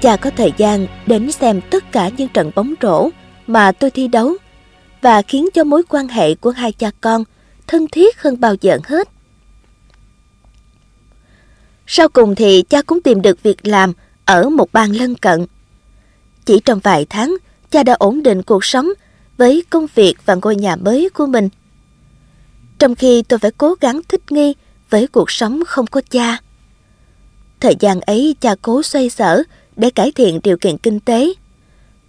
cha 0.00 0.16
có 0.16 0.30
thời 0.36 0.52
gian 0.56 0.86
đến 1.06 1.32
xem 1.32 1.60
tất 1.70 1.92
cả 1.92 2.10
những 2.16 2.28
trận 2.28 2.50
bóng 2.54 2.74
rổ 2.82 3.10
mà 3.46 3.72
tôi 3.72 3.90
thi 3.90 4.08
đấu 4.08 4.32
và 5.00 5.22
khiến 5.22 5.48
cho 5.54 5.64
mối 5.64 5.82
quan 5.88 6.08
hệ 6.08 6.34
của 6.34 6.50
hai 6.50 6.72
cha 6.72 6.90
con 7.00 7.24
thân 7.66 7.86
thiết 7.92 8.22
hơn 8.22 8.40
bao 8.40 8.54
giờ 8.60 8.78
hết. 8.84 9.08
Sau 11.86 12.08
cùng 12.08 12.34
thì 12.34 12.62
cha 12.68 12.82
cũng 12.82 13.00
tìm 13.00 13.22
được 13.22 13.42
việc 13.42 13.66
làm 13.66 13.92
ở 14.24 14.48
một 14.48 14.72
bang 14.72 14.96
lân 14.96 15.14
cận. 15.14 15.46
Chỉ 16.44 16.60
trong 16.64 16.78
vài 16.78 17.06
tháng, 17.10 17.36
cha 17.70 17.82
đã 17.82 17.92
ổn 17.92 18.22
định 18.22 18.42
cuộc 18.42 18.64
sống 18.64 18.88
với 19.36 19.64
công 19.70 19.86
việc 19.94 20.14
và 20.26 20.34
ngôi 20.42 20.56
nhà 20.56 20.76
mới 20.76 21.10
của 21.14 21.26
mình. 21.26 21.48
Trong 22.78 22.94
khi 22.94 23.22
tôi 23.22 23.38
phải 23.38 23.50
cố 23.50 23.74
gắng 23.80 24.00
thích 24.08 24.32
nghi 24.32 24.54
với 24.90 25.06
cuộc 25.06 25.30
sống 25.30 25.62
không 25.66 25.86
có 25.86 26.00
cha. 26.10 26.38
Thời 27.60 27.76
gian 27.80 28.00
ấy 28.00 28.36
cha 28.40 28.54
cố 28.62 28.82
xoay 28.82 29.10
sở 29.10 29.42
để 29.76 29.90
cải 29.90 30.12
thiện 30.12 30.40
điều 30.42 30.56
kiện 30.56 30.78
kinh 30.78 31.00
tế. 31.00 31.32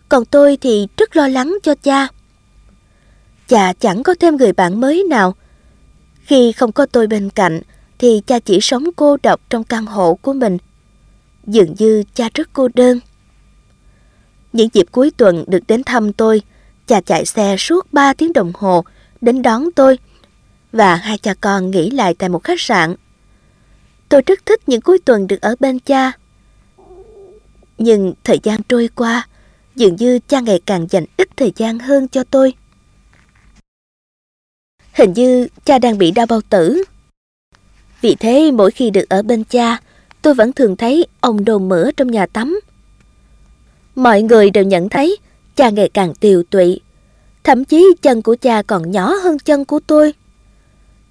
Còn 0.10 0.26
tôi 0.26 0.58
thì 0.58 0.88
rất 0.98 1.16
lo 1.16 1.28
lắng 1.28 1.58
cho 1.64 1.76
cha. 1.76 2.08
Cha 3.48 3.74
chẳng 3.74 4.04
có 4.04 4.16
thêm 4.20 4.38
người 4.38 4.54
bạn 4.54 4.82
mới 4.82 5.04
nào. 5.10 5.36
Khi 6.22 6.52
không 6.52 6.72
có 6.72 6.86
tôi 6.86 7.08
bên 7.08 7.30
cạnh 7.30 7.62
thì 8.00 8.22
cha 8.28 8.40
chỉ 8.40 8.60
sống 8.62 8.84
cô 8.96 9.18
độc 9.24 9.42
trong 9.50 9.64
căn 9.64 9.86
hộ 9.86 10.14
của 10.22 10.34
mình. 10.34 10.58
Dường 11.48 11.76
như 11.80 12.04
cha 12.14 12.30
rất 12.34 12.50
cô 12.54 12.68
đơn. 12.74 13.00
Những 14.54 14.70
dịp 14.74 14.86
cuối 14.92 15.12
tuần 15.18 15.44
được 15.48 15.60
đến 15.68 15.84
thăm 15.84 16.14
tôi, 16.14 16.42
cha 16.88 17.02
chạy 17.02 17.26
xe 17.26 17.56
suốt 17.58 17.94
3 17.94 18.14
tiếng 18.14 18.34
đồng 18.34 18.52
hồ 18.56 18.84
đến 19.22 19.42
đón 19.42 19.72
tôi 19.76 19.98
và 20.72 20.96
hai 20.96 21.18
cha 21.18 21.34
con 21.42 21.72
nghỉ 21.72 21.90
lại 21.90 22.14
tại 22.14 22.30
một 22.30 22.44
khách 22.44 22.62
sạn. 22.62 22.96
Tôi 24.10 24.22
rất 24.26 24.46
thích 24.46 24.70
những 24.70 24.82
cuối 24.82 25.00
tuần 25.06 25.28
được 25.28 25.42
ở 25.42 25.56
bên 25.60 25.80
cha. 25.80 26.12
Nhưng 27.78 28.14
thời 28.24 28.40
gian 28.44 28.64
trôi 28.64 28.90
qua, 28.96 29.28
dường 29.76 29.96
như 29.96 30.20
cha 30.28 30.40
ngày 30.40 30.62
càng 30.66 30.88
dành 30.90 31.06
ít 31.18 31.30
thời 31.38 31.54
gian 31.56 31.80
hơn 31.80 32.08
cho 32.08 32.24
tôi. 32.24 32.54
Hình 34.94 35.14
như 35.14 35.48
cha 35.66 35.80
đang 35.80 35.98
bị 35.98 36.12
đau 36.12 36.26
bao 36.26 36.42
tử. 36.50 36.84
Vì 38.02 38.16
thế 38.16 38.52
mỗi 38.52 38.72
khi 38.72 38.90
được 38.90 39.10
ở 39.10 39.22
bên 39.22 39.44
cha, 39.44 39.78
tôi 40.24 40.34
vẫn 40.34 40.54
thường 40.54 40.76
thấy 40.76 41.08
ông 41.20 41.46
đồ 41.46 41.60
mỡ 41.60 41.92
trong 41.98 42.12
nhà 42.12 42.26
tắm. 42.26 42.60
Mọi 43.96 44.22
người 44.22 44.50
đều 44.50 44.64
nhận 44.64 44.90
thấy 44.90 45.18
cha 45.56 45.70
ngày 45.70 45.90
càng 45.94 46.14
tiều 46.14 46.44
tụy. 46.44 46.80
Thậm 47.44 47.66
chí 47.66 47.96
chân 48.02 48.22
của 48.22 48.36
cha 48.42 48.62
còn 48.62 48.92
nhỏ 48.92 49.14
hơn 49.24 49.40
chân 49.40 49.66
của 49.66 49.80
tôi. 49.88 50.14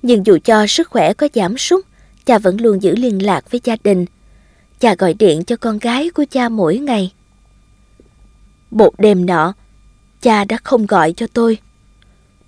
Nhưng 0.02 0.26
dù 0.26 0.38
cho 0.44 0.66
sức 0.66 0.88
khỏe 0.90 1.12
có 1.12 1.28
giảm 1.34 1.58
sút, 1.58 1.86
cha 2.24 2.38
vẫn 2.38 2.60
luôn 2.60 2.82
giữ 2.82 2.96
liên 2.96 3.26
lạc 3.26 3.50
với 3.50 3.60
gia 3.64 3.76
đình. 3.84 4.06
Cha 4.80 4.94
gọi 4.98 5.14
điện 5.14 5.44
cho 5.44 5.56
con 5.56 5.78
gái 5.78 6.10
của 6.10 6.24
cha 6.30 6.48
mỗi 6.48 6.78
ngày. 6.78 7.12
Một 8.70 9.00
đêm 9.00 9.26
nọ, 9.26 9.54
cha 10.20 10.44
đã 10.44 10.56
không 10.64 10.86
gọi 10.86 11.12
cho 11.16 11.26
tôi. 11.32 11.58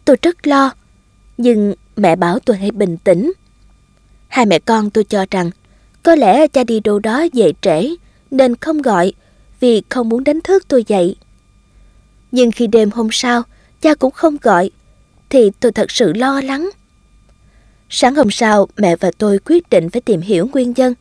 Tôi 0.05 0.17
rất 0.23 0.47
lo, 0.47 0.71
nhưng 1.37 1.75
mẹ 1.97 2.17
bảo 2.17 2.39
tôi 2.39 2.57
hãy 2.57 2.71
bình 2.71 2.97
tĩnh. 2.97 3.33
Hai 4.29 4.47
mẹ 4.47 4.59
con 4.59 4.91
tôi 4.91 5.05
cho 5.05 5.27
rằng 5.31 5.51
có 6.05 6.15
lẽ 6.15 6.47
cha 6.47 6.65
đi 6.65 6.81
đâu 6.81 6.99
đó 6.99 7.27
về 7.33 7.53
trễ, 7.61 7.95
nên 8.31 8.57
không 8.57 8.83
gọi, 8.83 9.13
vì 9.61 9.83
không 9.89 10.09
muốn 10.09 10.25
đánh 10.25 10.41
thức 10.41 10.69
tôi 10.69 10.85
dậy. 10.87 11.17
Nhưng 12.33 12.53
khi 12.53 12.67
đêm 12.67 12.91
hôm 12.91 13.09
sau, 13.13 13.43
cha 13.81 13.95
cũng 13.95 14.11
không 14.11 14.37
gọi, 14.43 14.71
thì 15.29 15.51
tôi 15.61 15.73
thật 15.73 15.91
sự 15.91 16.13
lo 16.13 16.41
lắng. 16.41 16.71
Sáng 17.89 18.15
hôm 18.15 18.31
sau, 18.31 18.69
mẹ 18.77 18.97
và 18.97 19.11
tôi 19.19 19.39
quyết 19.45 19.71
định 19.71 19.91
phải 19.91 20.01
tìm 20.01 20.21
hiểu 20.21 20.49
nguyên 20.53 20.73
nhân. 20.77 20.95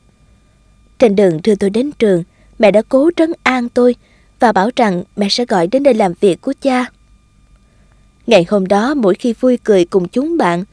Trên 1.00 1.16
đường 1.16 1.40
đưa 1.44 1.56
tôi 1.56 1.70
đến 1.70 1.92
trường, 1.92 2.24
mẹ 2.60 2.72
đã 2.72 2.82
cố 2.90 3.10
trấn 3.16 3.34
an 3.44 3.70
tôi 3.70 3.96
và 4.40 4.52
bảo 4.52 4.70
rằng 4.76 5.04
mẹ 5.16 5.30
sẽ 5.30 5.46
gọi 5.46 5.68
đến 5.68 5.84
đây 5.84 5.94
làm 5.94 6.14
việc 6.20 6.42
của 6.42 6.54
cha. 6.62 6.86
Ngày 8.28 8.46
hôm 8.50 8.68
đó, 8.68 8.94
mỗi 8.94 9.16
khi 9.16 9.34
vui 9.34 9.58
cười 9.64 9.86
cùng 9.86 10.08
chúng 10.08 10.38
bạn, 10.38 10.64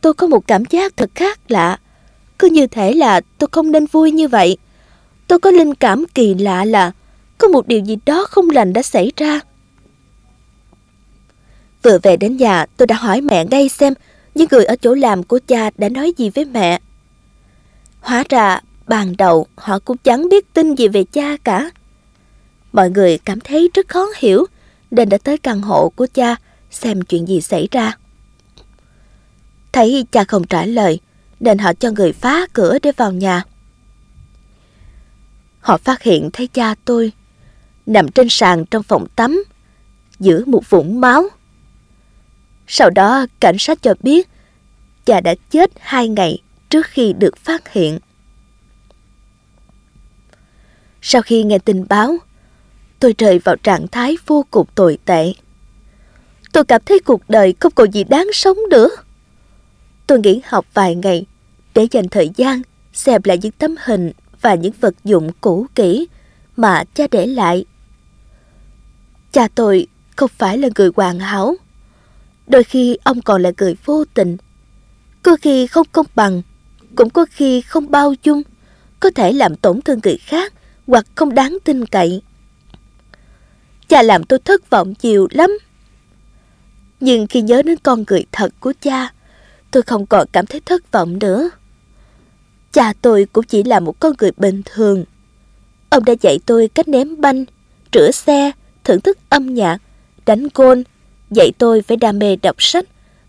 tôi 0.00 0.14
có 0.14 0.26
một 0.26 0.46
cảm 0.46 0.64
giác 0.64 0.96
thật 0.96 1.10
khác 1.14 1.40
lạ 1.48 1.78
cứ 2.40 2.48
như 2.48 2.66
thể 2.66 2.92
là 2.92 3.20
tôi 3.38 3.48
không 3.52 3.72
nên 3.72 3.86
vui 3.86 4.10
như 4.10 4.28
vậy. 4.28 4.56
Tôi 5.26 5.38
có 5.38 5.50
linh 5.50 5.74
cảm 5.74 6.04
kỳ 6.14 6.34
lạ 6.34 6.64
là 6.64 6.92
có 7.38 7.48
một 7.48 7.68
điều 7.68 7.80
gì 7.80 7.98
đó 8.06 8.26
không 8.30 8.50
lành 8.50 8.72
đã 8.72 8.82
xảy 8.82 9.12
ra. 9.16 9.40
Vừa 11.82 11.98
về 12.02 12.16
đến 12.16 12.36
nhà, 12.36 12.66
tôi 12.76 12.86
đã 12.86 12.96
hỏi 12.96 13.20
mẹ 13.20 13.44
ngay 13.44 13.68
xem 13.68 13.94
những 14.34 14.48
người 14.50 14.64
ở 14.64 14.76
chỗ 14.76 14.94
làm 14.94 15.22
của 15.22 15.40
cha 15.46 15.70
đã 15.76 15.88
nói 15.88 16.12
gì 16.16 16.30
với 16.30 16.44
mẹ. 16.44 16.80
Hóa 18.00 18.24
ra, 18.28 18.60
ban 18.86 19.16
đầu 19.16 19.46
họ 19.56 19.78
cũng 19.78 19.96
chẳng 19.96 20.28
biết 20.28 20.54
tin 20.54 20.74
gì 20.74 20.88
về 20.88 21.04
cha 21.04 21.36
cả. 21.44 21.70
Mọi 22.72 22.90
người 22.90 23.18
cảm 23.18 23.40
thấy 23.40 23.70
rất 23.74 23.88
khó 23.88 24.06
hiểu 24.16 24.46
nên 24.90 25.08
đã 25.08 25.18
tới 25.18 25.38
căn 25.38 25.60
hộ 25.60 25.92
của 25.96 26.06
cha 26.14 26.36
xem 26.70 27.02
chuyện 27.02 27.28
gì 27.28 27.40
xảy 27.40 27.68
ra. 27.70 27.96
Thấy 29.72 30.06
cha 30.12 30.24
không 30.24 30.46
trả 30.46 30.64
lời, 30.64 31.00
nên 31.40 31.58
họ 31.58 31.72
cho 31.74 31.90
người 31.90 32.12
phá 32.12 32.46
cửa 32.52 32.78
để 32.82 32.92
vào 32.96 33.12
nhà. 33.12 33.42
Họ 35.60 35.76
phát 35.76 36.02
hiện 36.02 36.30
thấy 36.32 36.46
cha 36.46 36.74
tôi 36.84 37.12
nằm 37.86 38.08
trên 38.08 38.26
sàn 38.30 38.64
trong 38.66 38.82
phòng 38.82 39.06
tắm, 39.16 39.44
giữa 40.18 40.44
một 40.46 40.70
vũng 40.70 41.00
máu. 41.00 41.28
Sau 42.66 42.90
đó 42.90 43.26
cảnh 43.40 43.56
sát 43.58 43.82
cho 43.82 43.94
biết 44.02 44.28
cha 45.04 45.20
đã 45.20 45.34
chết 45.50 45.70
hai 45.80 46.08
ngày 46.08 46.38
trước 46.68 46.86
khi 46.86 47.12
được 47.12 47.36
phát 47.36 47.72
hiện. 47.72 47.98
Sau 51.02 51.22
khi 51.22 51.42
nghe 51.42 51.58
tin 51.58 51.88
báo, 51.88 52.16
tôi 52.98 53.14
rơi 53.18 53.38
vào 53.38 53.56
trạng 53.56 53.88
thái 53.88 54.16
vô 54.26 54.44
cùng 54.50 54.66
tồi 54.74 54.98
tệ. 55.04 55.32
Tôi 56.52 56.64
cảm 56.64 56.82
thấy 56.86 57.00
cuộc 57.00 57.22
đời 57.28 57.54
không 57.60 57.72
còn 57.74 57.90
gì 57.90 58.04
đáng 58.04 58.26
sống 58.32 58.58
nữa. 58.70 58.88
Tôi 60.06 60.18
nghỉ 60.18 60.40
học 60.44 60.66
vài 60.74 60.94
ngày 60.94 61.26
để 61.74 61.86
dành 61.90 62.08
thời 62.08 62.30
gian 62.36 62.62
xem 62.92 63.20
lại 63.24 63.38
những 63.42 63.52
tấm 63.52 63.74
hình 63.84 64.12
và 64.40 64.54
những 64.54 64.72
vật 64.80 64.94
dụng 65.04 65.30
cũ 65.40 65.66
kỹ 65.74 66.08
mà 66.56 66.84
cha 66.94 67.06
để 67.10 67.26
lại. 67.26 67.64
Cha 69.32 69.48
tôi 69.54 69.86
không 70.16 70.30
phải 70.38 70.58
là 70.58 70.68
người 70.76 70.90
hoàn 70.96 71.18
hảo. 71.18 71.54
Đôi 72.46 72.64
khi 72.64 72.98
ông 73.04 73.22
còn 73.22 73.42
là 73.42 73.52
người 73.58 73.76
vô 73.84 74.04
tình. 74.14 74.36
Có 75.22 75.36
khi 75.42 75.66
không 75.66 75.86
công 75.92 76.06
bằng, 76.14 76.42
cũng 76.96 77.10
có 77.10 77.26
khi 77.30 77.60
không 77.60 77.90
bao 77.90 78.14
dung, 78.22 78.42
có 79.00 79.10
thể 79.14 79.32
làm 79.32 79.56
tổn 79.56 79.82
thương 79.82 80.00
người 80.04 80.16
khác 80.16 80.52
hoặc 80.86 81.06
không 81.14 81.34
đáng 81.34 81.58
tin 81.64 81.86
cậy. 81.86 82.22
Cha 83.88 84.02
làm 84.02 84.24
tôi 84.24 84.38
thất 84.38 84.70
vọng 84.70 84.94
nhiều 85.02 85.28
lắm. 85.30 85.58
Nhưng 87.00 87.26
khi 87.26 87.42
nhớ 87.42 87.62
đến 87.62 87.76
con 87.82 88.04
người 88.08 88.24
thật 88.32 88.52
của 88.60 88.72
cha, 88.80 89.12
tôi 89.70 89.82
không 89.82 90.06
còn 90.06 90.26
cảm 90.32 90.46
thấy 90.46 90.60
thất 90.60 90.92
vọng 90.92 91.18
nữa. 91.18 91.50
Cha 92.72 92.92
tôi 93.02 93.26
cũng 93.32 93.44
chỉ 93.44 93.62
là 93.62 93.80
một 93.80 94.00
con 94.00 94.12
người 94.18 94.30
bình 94.36 94.62
thường. 94.64 95.04
Ông 95.88 96.04
đã 96.04 96.14
dạy 96.20 96.38
tôi 96.46 96.68
cách 96.68 96.88
ném 96.88 97.20
banh, 97.20 97.44
rửa 97.92 98.10
xe, 98.10 98.52
thưởng 98.84 99.00
thức 99.00 99.18
âm 99.28 99.54
nhạc, 99.54 99.78
đánh 100.26 100.48
gôn, 100.54 100.84
dạy 101.30 101.52
tôi 101.58 101.82
phải 101.82 101.96
đam 101.96 102.18
mê 102.18 102.36
đọc 102.36 102.56
sách, 102.58 102.84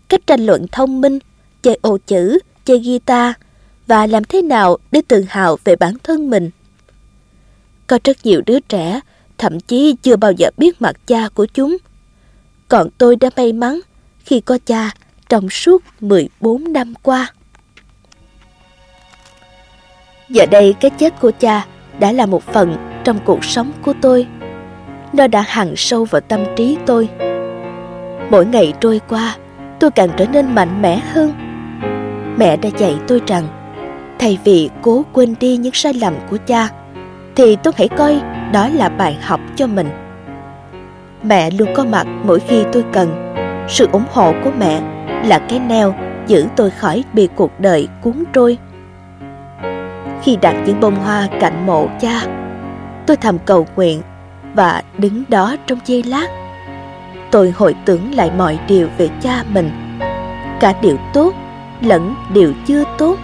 cách 0.08 0.26
tranh 0.26 0.46
luận 0.46 0.66
thông 0.72 1.00
minh, 1.00 1.18
chơi 1.62 1.78
ô 1.82 1.98
chữ, 2.06 2.38
chơi 2.64 2.78
guitar 2.78 3.32
và 3.86 4.06
làm 4.06 4.24
thế 4.24 4.42
nào 4.42 4.78
để 4.92 5.02
tự 5.08 5.24
hào 5.28 5.58
về 5.64 5.76
bản 5.76 5.94
thân 6.02 6.30
mình. 6.30 6.50
Có 7.86 7.98
rất 8.04 8.26
nhiều 8.26 8.42
đứa 8.46 8.60
trẻ 8.60 9.00
thậm 9.38 9.60
chí 9.60 9.96
chưa 10.02 10.16
bao 10.16 10.32
giờ 10.32 10.50
biết 10.56 10.82
mặt 10.82 10.96
cha 11.06 11.28
của 11.34 11.46
chúng. 11.46 11.76
Còn 12.68 12.88
tôi 12.98 13.16
đã 13.16 13.30
may 13.36 13.52
mắn 13.52 13.80
khi 14.24 14.40
có 14.40 14.58
cha 14.66 14.90
trong 15.28 15.50
suốt 15.50 15.82
14 16.00 16.72
năm 16.72 16.94
qua. 17.02 17.32
Giờ 20.32 20.46
đây 20.46 20.74
cái 20.80 20.90
chết 20.90 21.20
của 21.20 21.30
cha 21.38 21.64
đã 22.00 22.12
là 22.12 22.26
một 22.26 22.42
phần 22.42 22.76
trong 23.04 23.18
cuộc 23.24 23.44
sống 23.44 23.72
của 23.82 23.92
tôi. 24.00 24.26
Nó 25.12 25.26
đã 25.26 25.44
hằn 25.46 25.74
sâu 25.76 26.04
vào 26.04 26.20
tâm 26.20 26.40
trí 26.56 26.78
tôi. 26.86 27.08
Mỗi 28.30 28.46
ngày 28.46 28.72
trôi 28.80 29.00
qua, 29.08 29.36
tôi 29.80 29.90
càng 29.90 30.08
trở 30.16 30.26
nên 30.26 30.54
mạnh 30.54 30.82
mẽ 30.82 31.00
hơn. 31.12 31.32
Mẹ 32.38 32.56
đã 32.56 32.70
dạy 32.78 32.96
tôi 33.06 33.20
rằng 33.26 33.44
Thay 34.18 34.38
vì 34.44 34.70
cố 34.82 35.04
quên 35.12 35.34
đi 35.40 35.56
những 35.56 35.72
sai 35.74 35.94
lầm 35.94 36.14
của 36.30 36.36
cha, 36.46 36.68
thì 37.36 37.56
tôi 37.56 37.72
hãy 37.76 37.88
coi 37.88 38.20
đó 38.52 38.68
là 38.68 38.88
bài 38.88 39.18
học 39.22 39.40
cho 39.56 39.66
mình. 39.66 39.88
Mẹ 41.22 41.50
luôn 41.50 41.68
có 41.74 41.84
mặt 41.84 42.06
mỗi 42.24 42.40
khi 42.40 42.64
tôi 42.72 42.84
cần. 42.92 43.34
Sự 43.68 43.88
ủng 43.92 44.04
hộ 44.10 44.32
của 44.44 44.50
mẹ 44.58 44.80
là 45.24 45.38
cái 45.38 45.58
neo 45.58 45.94
giữ 46.26 46.46
tôi 46.56 46.70
khỏi 46.70 47.04
bị 47.12 47.28
cuộc 47.36 47.60
đời 47.60 47.88
cuốn 48.02 48.24
trôi. 48.32 48.58
Khi 50.22 50.36
đặt 50.36 50.54
những 50.66 50.80
bông 50.80 50.96
hoa 50.96 51.28
cạnh 51.40 51.66
mộ 51.66 51.88
cha, 52.00 52.20
tôi 53.06 53.16
thầm 53.16 53.38
cầu 53.38 53.66
nguyện 53.76 54.02
và 54.54 54.82
đứng 54.98 55.24
đó 55.28 55.56
trong 55.66 55.78
giây 55.84 56.02
lát. 56.02 56.26
Tôi 57.30 57.50
hồi 57.50 57.74
tưởng 57.84 58.14
lại 58.14 58.30
mọi 58.36 58.58
điều 58.68 58.88
về 58.98 59.08
cha 59.22 59.44
mình, 59.48 59.70
cả 60.60 60.74
điều 60.82 60.96
tốt 61.12 61.34
lẫn 61.80 62.14
điều 62.34 62.52
chưa 62.66 62.84
tốt. 62.98 63.16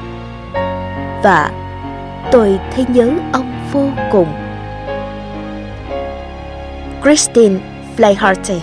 Và 1.23 1.51
tôi 2.33 2.59
thấy 2.75 2.87
nhớ 2.89 3.11
ông 3.33 3.53
vô 3.73 3.91
cùng. 4.13 4.29
Christine 7.03 7.61
Flayharte 7.97 8.59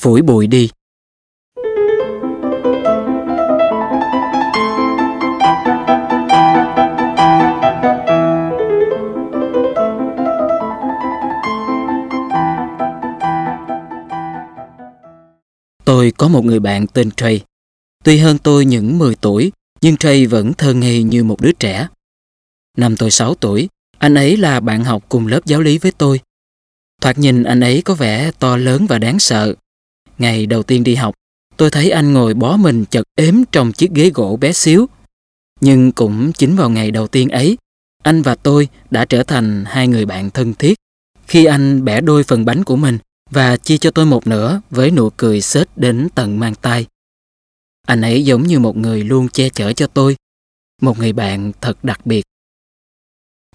phủi 0.00 0.22
bụi 0.22 0.46
đi. 0.46 0.70
Tôi 15.84 16.12
có 16.16 16.28
một 16.28 16.44
người 16.44 16.60
bạn 16.60 16.86
tên 16.86 17.10
Trey. 17.10 17.40
Tuy 18.04 18.18
hơn 18.18 18.38
tôi 18.38 18.64
những 18.64 18.98
10 18.98 19.14
tuổi, 19.14 19.52
nhưng 19.82 19.96
Trey 19.96 20.26
vẫn 20.26 20.52
thơ 20.52 20.74
ngây 20.74 21.02
như 21.02 21.24
một 21.24 21.40
đứa 21.40 21.52
trẻ. 21.52 21.88
Năm 22.76 22.96
tôi 22.96 23.10
6 23.10 23.34
tuổi, 23.34 23.68
anh 23.98 24.14
ấy 24.14 24.36
là 24.36 24.60
bạn 24.60 24.84
học 24.84 25.04
cùng 25.08 25.26
lớp 25.26 25.40
giáo 25.46 25.60
lý 25.60 25.78
với 25.78 25.92
tôi. 25.98 26.20
Thoạt 27.00 27.18
nhìn 27.18 27.42
anh 27.42 27.60
ấy 27.60 27.82
có 27.82 27.94
vẻ 27.94 28.30
to 28.38 28.56
lớn 28.56 28.86
và 28.88 28.98
đáng 28.98 29.18
sợ, 29.18 29.54
Ngày 30.20 30.46
đầu 30.46 30.62
tiên 30.62 30.84
đi 30.84 30.94
học, 30.94 31.14
tôi 31.56 31.70
thấy 31.70 31.90
anh 31.90 32.12
ngồi 32.12 32.34
bó 32.34 32.56
mình 32.56 32.84
chật 32.90 33.06
ếm 33.14 33.34
trong 33.52 33.72
chiếc 33.72 33.90
ghế 33.94 34.10
gỗ 34.14 34.38
bé 34.40 34.52
xíu. 34.52 34.86
Nhưng 35.60 35.92
cũng 35.92 36.32
chính 36.32 36.56
vào 36.56 36.70
ngày 36.70 36.90
đầu 36.90 37.06
tiên 37.06 37.28
ấy, 37.28 37.58
anh 38.02 38.22
và 38.22 38.34
tôi 38.34 38.68
đã 38.90 39.04
trở 39.04 39.22
thành 39.22 39.64
hai 39.66 39.88
người 39.88 40.06
bạn 40.06 40.30
thân 40.30 40.54
thiết. 40.54 40.74
Khi 41.26 41.44
anh 41.44 41.84
bẻ 41.84 42.00
đôi 42.00 42.24
phần 42.24 42.44
bánh 42.44 42.64
của 42.64 42.76
mình 42.76 42.98
và 43.30 43.56
chia 43.56 43.78
cho 43.78 43.90
tôi 43.90 44.06
một 44.06 44.26
nửa 44.26 44.60
với 44.70 44.90
nụ 44.90 45.10
cười 45.10 45.40
xết 45.40 45.68
đến 45.76 46.08
tận 46.14 46.38
mang 46.38 46.54
tay. 46.54 46.86
Anh 47.86 48.00
ấy 48.00 48.24
giống 48.24 48.42
như 48.42 48.58
một 48.58 48.76
người 48.76 49.04
luôn 49.04 49.28
che 49.28 49.48
chở 49.48 49.72
cho 49.72 49.86
tôi, 49.86 50.16
một 50.82 50.98
người 50.98 51.12
bạn 51.12 51.52
thật 51.60 51.84
đặc 51.84 52.06
biệt. 52.06 52.24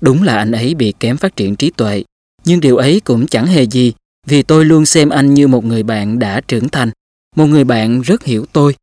Đúng 0.02 0.24
là 0.24 0.38
anh 0.38 0.52
ấy 0.52 0.76
bị 0.76 0.94
kém 1.00 1.18
phát 1.18 1.36
triển 1.36 1.56
trí 1.56 1.72
tuệ, 1.72 2.04
nhưng 2.46 2.60
điều 2.60 2.78
ấy 2.78 3.00
cũng 3.00 3.28
chẳng 3.28 3.46
hề 3.46 3.64
gì 3.64 3.94
vì 4.26 4.44
tôi 4.44 4.66
luôn 4.66 4.86
xem 4.86 5.10
anh 5.10 5.34
như 5.34 5.48
một 5.48 5.66
người 5.66 5.84
bạn 5.84 6.20
đã 6.20 6.42
trưởng 6.42 6.70
thành, 6.70 6.92
một 7.36 7.46
người 7.46 7.64
bạn 7.64 8.02
rất 8.02 8.24
hiểu 8.24 8.46
tôi. 8.54 8.76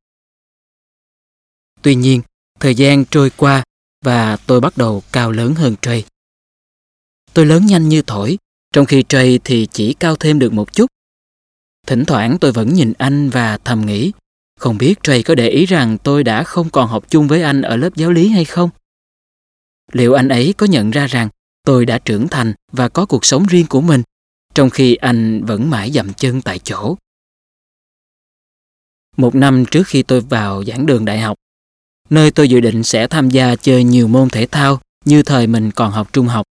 Tuy 1.82 1.94
nhiên, 1.94 2.22
thời 2.60 2.74
gian 2.74 3.04
trôi 3.04 3.30
qua 3.30 3.64
và 4.04 4.36
tôi 4.36 4.60
bắt 4.60 4.76
đầu 4.76 5.02
cao 5.12 5.32
lớn 5.32 5.54
hơn 5.54 5.76
Trey. 5.82 6.04
Tôi 7.32 7.46
lớn 7.46 7.66
nhanh 7.66 7.88
như 7.88 8.02
thổi, 8.02 8.38
trong 8.72 8.86
khi 8.86 9.04
Trey 9.08 9.40
thì 9.44 9.68
chỉ 9.72 9.94
cao 9.94 10.16
thêm 10.16 10.38
được 10.38 10.52
một 10.52 10.72
chút. 10.72 10.86
Thỉnh 11.86 12.04
thoảng 12.04 12.38
tôi 12.40 12.52
vẫn 12.52 12.74
nhìn 12.74 12.92
anh 12.98 13.30
và 13.30 13.58
thầm 13.58 13.86
nghĩ, 13.86 14.12
không 14.58 14.78
biết 14.78 15.02
Trey 15.02 15.22
có 15.22 15.34
để 15.34 15.48
ý 15.48 15.66
rằng 15.66 15.98
tôi 15.98 16.24
đã 16.24 16.42
không 16.42 16.70
còn 16.70 16.88
học 16.88 17.04
chung 17.10 17.28
với 17.28 17.42
anh 17.42 17.62
ở 17.62 17.76
lớp 17.76 17.94
giáo 17.94 18.10
lý 18.10 18.28
hay 18.28 18.44
không? 18.44 18.70
Liệu 19.92 20.14
anh 20.14 20.28
ấy 20.28 20.54
có 20.56 20.66
nhận 20.66 20.90
ra 20.90 21.06
rằng 21.06 21.28
tôi 21.64 21.86
đã 21.86 21.98
trưởng 21.98 22.28
thành 22.28 22.52
và 22.72 22.88
có 22.88 23.06
cuộc 23.06 23.24
sống 23.24 23.46
riêng 23.46 23.66
của 23.66 23.80
mình 23.80 24.02
trong 24.54 24.70
khi 24.70 24.94
anh 24.94 25.44
vẫn 25.44 25.70
mãi 25.70 25.90
dậm 25.90 26.12
chân 26.12 26.42
tại 26.42 26.58
chỗ. 26.58 26.96
Một 29.16 29.34
năm 29.34 29.64
trước 29.70 29.86
khi 29.86 30.02
tôi 30.02 30.20
vào 30.20 30.64
giảng 30.64 30.86
đường 30.86 31.04
đại 31.04 31.20
học, 31.20 31.36
nơi 32.10 32.30
tôi 32.30 32.48
dự 32.48 32.60
định 32.60 32.82
sẽ 32.82 33.06
tham 33.06 33.30
gia 33.30 33.56
chơi 33.56 33.84
nhiều 33.84 34.08
môn 34.08 34.30
thể 34.30 34.46
thao 34.46 34.80
như 35.04 35.22
thời 35.22 35.46
mình 35.46 35.70
còn 35.70 35.92
học 35.92 36.12
trung 36.12 36.26
học. 36.26 36.46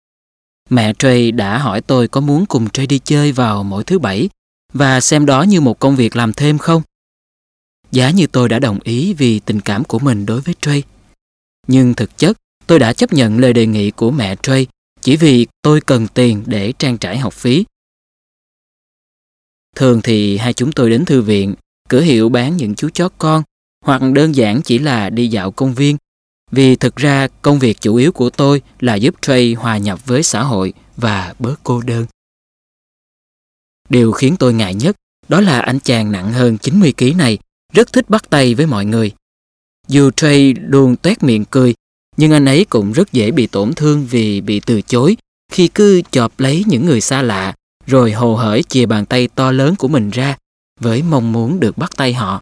Mẹ 0.70 0.94
Trey 0.94 1.32
đã 1.32 1.58
hỏi 1.58 1.82
tôi 1.82 2.08
có 2.08 2.22
muốn 2.22 2.46
cùng 2.46 2.70
Trey 2.70 2.88
đi 2.88 3.00
chơi 3.04 3.32
vào 3.32 3.64
mỗi 3.64 3.84
thứ 3.84 4.00
bảy 4.00 4.30
và 4.74 5.02
xem 5.02 5.26
đó 5.26 5.44
như 5.44 5.62
một 5.62 5.80
công 5.80 5.96
việc 5.96 6.16
làm 6.16 6.34
thêm 6.34 6.58
không. 6.58 6.82
Giá 7.92 8.10
như 8.10 8.28
tôi 8.28 8.50
đã 8.50 8.60
đồng 8.60 8.80
ý 8.84 9.14
vì 9.14 9.40
tình 9.40 9.62
cảm 9.62 9.84
của 9.84 10.00
mình 10.00 10.26
đối 10.26 10.42
với 10.42 10.56
Trey. 10.62 10.84
Nhưng 11.68 11.94
thực 11.94 12.18
chất, 12.18 12.38
tôi 12.68 12.80
đã 12.80 12.94
chấp 12.94 13.14
nhận 13.14 13.40
lời 13.40 13.54
đề 13.54 13.66
nghị 13.66 13.92
của 13.92 14.12
mẹ 14.12 14.36
Trey 14.36 14.68
chỉ 15.02 15.18
vì 15.18 15.48
tôi 15.62 15.82
cần 15.82 16.08
tiền 16.08 16.44
để 16.46 16.74
trang 16.80 16.98
trải 16.98 17.18
học 17.18 17.34
phí 17.34 17.66
Thường 19.76 20.02
thì 20.04 20.38
hai 20.38 20.54
chúng 20.54 20.72
tôi 20.72 20.90
đến 20.90 21.06
thư 21.06 21.22
viện, 21.22 21.56
cửa 21.90 22.02
hiệu 22.02 22.30
bán 22.30 22.58
những 22.58 22.76
chú 22.76 22.90
chó 22.90 23.10
con, 23.10 23.44
hoặc 23.86 24.02
đơn 24.14 24.36
giản 24.36 24.62
chỉ 24.62 24.80
là 24.80 25.10
đi 25.10 25.28
dạo 25.28 25.52
công 25.52 25.74
viên. 25.74 25.98
Vì 26.52 26.76
thực 26.76 26.96
ra 26.96 27.28
công 27.42 27.60
việc 27.60 27.82
chủ 27.82 27.96
yếu 27.96 28.12
của 28.12 28.30
tôi 28.30 28.62
là 28.80 28.96
giúp 28.96 29.16
Trey 29.22 29.54
hòa 29.54 29.78
nhập 29.78 30.06
với 30.06 30.24
xã 30.24 30.44
hội 30.44 30.74
và 30.98 31.34
bớt 31.40 31.56
cô 31.64 31.82
đơn. 31.82 32.06
Điều 33.90 34.12
khiến 34.12 34.36
tôi 34.40 34.54
ngại 34.54 34.76
nhất 34.76 34.96
đó 35.28 35.42
là 35.42 35.60
anh 35.60 35.80
chàng 35.80 36.12
nặng 36.12 36.34
hơn 36.34 36.58
90 36.58 36.94
kg 36.98 37.18
này 37.18 37.38
rất 37.74 37.94
thích 37.94 38.10
bắt 38.10 38.30
tay 38.30 38.56
với 38.56 38.66
mọi 38.66 38.86
người. 38.86 39.12
Dù 39.88 40.12
Trey 40.12 40.54
luôn 40.54 40.96
toét 40.96 41.24
miệng 41.24 41.46
cười, 41.46 41.74
nhưng 42.18 42.32
anh 42.32 42.46
ấy 42.46 42.66
cũng 42.66 42.92
rất 42.92 43.12
dễ 43.12 43.32
bị 43.32 43.48
tổn 43.48 43.74
thương 43.74 44.06
vì 44.10 44.42
bị 44.42 44.60
từ 44.60 44.82
chối 44.82 45.18
khi 45.52 45.68
cứ 45.68 46.02
chọp 46.12 46.40
lấy 46.40 46.64
những 46.68 46.86
người 46.86 47.02
xa 47.02 47.22
lạ 47.22 47.56
rồi 47.89 48.12
hồ 48.12 48.36
hởi 48.36 48.63
chìa 48.63 48.86
bàn 48.86 49.06
tay 49.06 49.28
to 49.28 49.52
lớn 49.52 49.75
của 49.75 49.88
mình 49.88 50.10
ra 50.10 50.38
với 50.80 51.04
mong 51.04 51.32
muốn 51.32 51.60
được 51.60 51.78
bắt 51.78 51.91
tay 51.97 52.13
họ. 52.13 52.41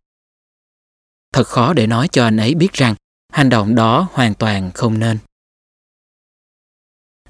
Thật 1.34 1.48
khó 1.48 1.74
để 1.74 1.88
nói 1.88 2.08
cho 2.12 2.24
anh 2.24 2.38
ấy 2.38 2.56
biết 2.56 2.74
rằng 2.74 2.96
hành 3.34 3.50
động 3.50 3.76
đó 3.76 4.08
hoàn 4.12 4.34
toàn 4.34 4.72
không 4.72 5.00
nên. 5.00 5.18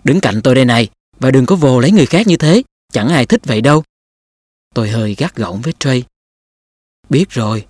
Đứng 0.03 0.19
cạnh 0.19 0.41
tôi 0.43 0.56
đây 0.56 0.65
này 0.65 0.89
và 1.19 1.32
đừng 1.32 1.45
có 1.45 1.56
vồ 1.56 1.80
lấy 1.80 1.91
người 1.91 2.06
khác 2.06 2.27
như 2.27 2.38
thế, 2.38 2.63
chẳng 2.93 3.08
ai 3.08 3.25
thích 3.25 3.41
vậy 3.43 3.62
đâu. 3.62 3.84
Tôi 4.73 4.89
hơi 4.89 5.15
gắt 5.15 5.36
gỏng 5.36 5.62
với 5.62 5.73
Trey. 5.80 6.03
Biết 7.10 7.30
rồi. 7.30 7.65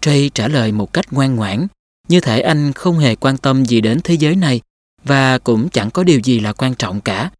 Trey 0.00 0.30
trả 0.34 0.48
lời 0.48 0.72
một 0.72 0.92
cách 0.92 1.12
ngoan 1.12 1.36
ngoãn, 1.36 1.66
như 2.08 2.20
thể 2.20 2.40
anh 2.40 2.72
không 2.72 2.98
hề 2.98 3.16
quan 3.16 3.38
tâm 3.38 3.64
gì 3.64 3.80
đến 3.80 4.00
thế 4.04 4.14
giới 4.14 4.36
này 4.36 4.60
và 5.04 5.38
cũng 5.38 5.68
chẳng 5.70 5.90
có 5.90 6.04
điều 6.04 6.20
gì 6.20 6.40
là 6.40 6.52
quan 6.52 6.74
trọng 6.74 7.00
cả. 7.00 7.30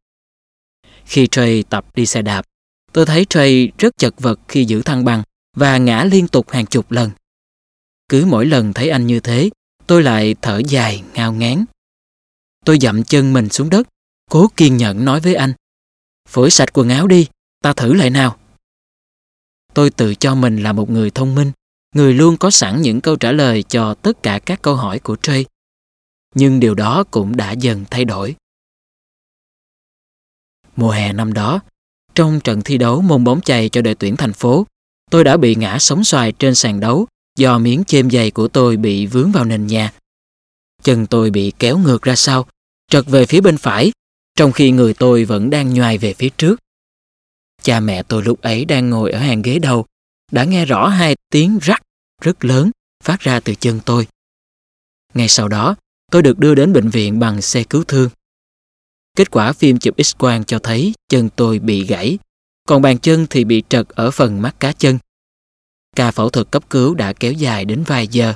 Khi 1.10 1.26
Trey 1.26 1.62
tập 1.62 1.86
đi 1.94 2.06
xe 2.06 2.22
đạp, 2.22 2.46
tôi 2.92 3.06
thấy 3.06 3.26
Trey 3.30 3.72
rất 3.78 3.98
chật 3.98 4.14
vật 4.20 4.40
khi 4.48 4.64
giữ 4.64 4.82
thăng 4.82 5.04
bằng 5.04 5.22
và 5.56 5.78
ngã 5.78 6.04
liên 6.04 6.28
tục 6.28 6.50
hàng 6.50 6.66
chục 6.66 6.90
lần. 6.90 7.10
Cứ 8.08 8.24
mỗi 8.24 8.46
lần 8.46 8.72
thấy 8.72 8.88
anh 8.90 9.06
như 9.06 9.20
thế, 9.20 9.50
tôi 9.86 10.02
lại 10.02 10.34
thở 10.42 10.60
dài, 10.68 11.02
ngao 11.14 11.32
ngán. 11.32 11.64
Tôi 12.64 12.78
dậm 12.78 13.04
chân 13.04 13.32
mình 13.32 13.48
xuống 13.48 13.70
đất, 13.70 13.88
cố 14.30 14.48
kiên 14.56 14.76
nhẫn 14.76 15.04
nói 15.04 15.20
với 15.20 15.34
anh. 15.34 15.52
Phổi 16.28 16.50
sạch 16.50 16.68
quần 16.72 16.88
áo 16.88 17.06
đi, 17.06 17.26
ta 17.62 17.72
thử 17.72 17.94
lại 17.94 18.10
nào. 18.10 18.36
Tôi 19.74 19.90
tự 19.90 20.14
cho 20.14 20.34
mình 20.34 20.62
là 20.62 20.72
một 20.72 20.90
người 20.90 21.10
thông 21.10 21.34
minh, 21.34 21.52
người 21.94 22.14
luôn 22.14 22.36
có 22.36 22.50
sẵn 22.50 22.82
những 22.82 23.00
câu 23.00 23.16
trả 23.16 23.32
lời 23.32 23.62
cho 23.62 23.94
tất 23.94 24.22
cả 24.22 24.38
các 24.38 24.62
câu 24.62 24.76
hỏi 24.76 24.98
của 24.98 25.16
Trey. 25.16 25.44
Nhưng 26.34 26.60
điều 26.60 26.74
đó 26.74 27.04
cũng 27.10 27.36
đã 27.36 27.52
dần 27.52 27.84
thay 27.90 28.04
đổi. 28.04 28.34
Mùa 30.80 30.90
hè 30.90 31.12
năm 31.12 31.32
đó, 31.32 31.60
trong 32.14 32.40
trận 32.40 32.62
thi 32.62 32.78
đấu 32.78 33.02
môn 33.02 33.24
bóng 33.24 33.40
chày 33.40 33.68
cho 33.68 33.82
đội 33.82 33.94
tuyển 33.94 34.16
thành 34.16 34.32
phố, 34.32 34.66
tôi 35.10 35.24
đã 35.24 35.36
bị 35.36 35.54
ngã 35.54 35.78
sóng 35.78 36.04
xoài 36.04 36.32
trên 36.32 36.54
sàn 36.54 36.80
đấu 36.80 37.06
do 37.38 37.58
miếng 37.58 37.84
chêm 37.84 38.10
giày 38.10 38.30
của 38.30 38.48
tôi 38.48 38.76
bị 38.76 39.06
vướng 39.06 39.32
vào 39.32 39.44
nền 39.44 39.66
nhà. 39.66 39.92
Chân 40.82 41.06
tôi 41.06 41.30
bị 41.30 41.52
kéo 41.58 41.78
ngược 41.78 42.02
ra 42.02 42.16
sau, 42.16 42.46
trật 42.90 43.06
về 43.06 43.26
phía 43.26 43.40
bên 43.40 43.58
phải, 43.58 43.92
trong 44.36 44.52
khi 44.52 44.70
người 44.70 44.94
tôi 44.94 45.24
vẫn 45.24 45.50
đang 45.50 45.74
nhoài 45.74 45.98
về 45.98 46.14
phía 46.14 46.28
trước. 46.28 46.60
Cha 47.62 47.80
mẹ 47.80 48.02
tôi 48.02 48.22
lúc 48.22 48.40
ấy 48.40 48.64
đang 48.64 48.90
ngồi 48.90 49.10
ở 49.10 49.18
hàng 49.18 49.42
ghế 49.42 49.58
đầu, 49.58 49.86
đã 50.32 50.44
nghe 50.44 50.64
rõ 50.64 50.88
hai 50.88 51.16
tiếng 51.32 51.58
rắc 51.62 51.82
rất 52.22 52.44
lớn 52.44 52.70
phát 53.04 53.20
ra 53.20 53.40
từ 53.40 53.54
chân 53.54 53.80
tôi. 53.84 54.06
Ngay 55.14 55.28
sau 55.28 55.48
đó, 55.48 55.74
tôi 56.10 56.22
được 56.22 56.38
đưa 56.38 56.54
đến 56.54 56.72
bệnh 56.72 56.88
viện 56.88 57.18
bằng 57.18 57.42
xe 57.42 57.64
cứu 57.64 57.84
thương. 57.84 58.10
Kết 59.16 59.30
quả 59.30 59.52
phim 59.52 59.78
chụp 59.78 59.96
x-quang 59.96 60.44
cho 60.44 60.58
thấy 60.58 60.92
chân 61.08 61.28
tôi 61.36 61.58
bị 61.58 61.86
gãy, 61.86 62.18
còn 62.68 62.82
bàn 62.82 62.98
chân 62.98 63.26
thì 63.30 63.44
bị 63.44 63.62
trật 63.68 63.88
ở 63.88 64.10
phần 64.10 64.42
mắt 64.42 64.60
cá 64.60 64.72
chân. 64.72 64.98
Ca 65.96 66.10
phẫu 66.10 66.30
thuật 66.30 66.50
cấp 66.50 66.70
cứu 66.70 66.94
đã 66.94 67.12
kéo 67.12 67.32
dài 67.32 67.64
đến 67.64 67.84
vài 67.86 68.08
giờ. 68.08 68.34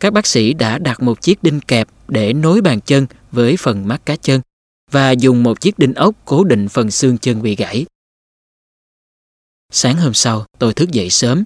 Các 0.00 0.12
bác 0.12 0.26
sĩ 0.26 0.54
đã 0.54 0.78
đặt 0.78 1.02
một 1.02 1.22
chiếc 1.22 1.42
đinh 1.42 1.60
kẹp 1.60 1.88
để 2.08 2.32
nối 2.32 2.60
bàn 2.60 2.80
chân 2.80 3.06
với 3.32 3.56
phần 3.56 3.88
mắt 3.88 4.06
cá 4.06 4.16
chân 4.16 4.40
và 4.90 5.10
dùng 5.10 5.42
một 5.42 5.60
chiếc 5.60 5.78
đinh 5.78 5.94
ốc 5.94 6.14
cố 6.24 6.44
định 6.44 6.68
phần 6.68 6.90
xương 6.90 7.18
chân 7.18 7.42
bị 7.42 7.56
gãy. 7.56 7.86
Sáng 9.72 9.96
hôm 9.96 10.14
sau, 10.14 10.46
tôi 10.58 10.74
thức 10.74 10.90
dậy 10.90 11.10
sớm. 11.10 11.44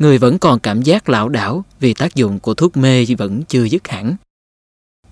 Người 0.00 0.18
vẫn 0.18 0.38
còn 0.38 0.60
cảm 0.60 0.82
giác 0.82 1.08
lão 1.08 1.28
đảo 1.28 1.64
vì 1.80 1.94
tác 1.94 2.14
dụng 2.14 2.40
của 2.40 2.54
thuốc 2.54 2.76
mê 2.76 3.04
vẫn 3.18 3.42
chưa 3.48 3.64
dứt 3.64 3.88
hẳn. 3.88 4.16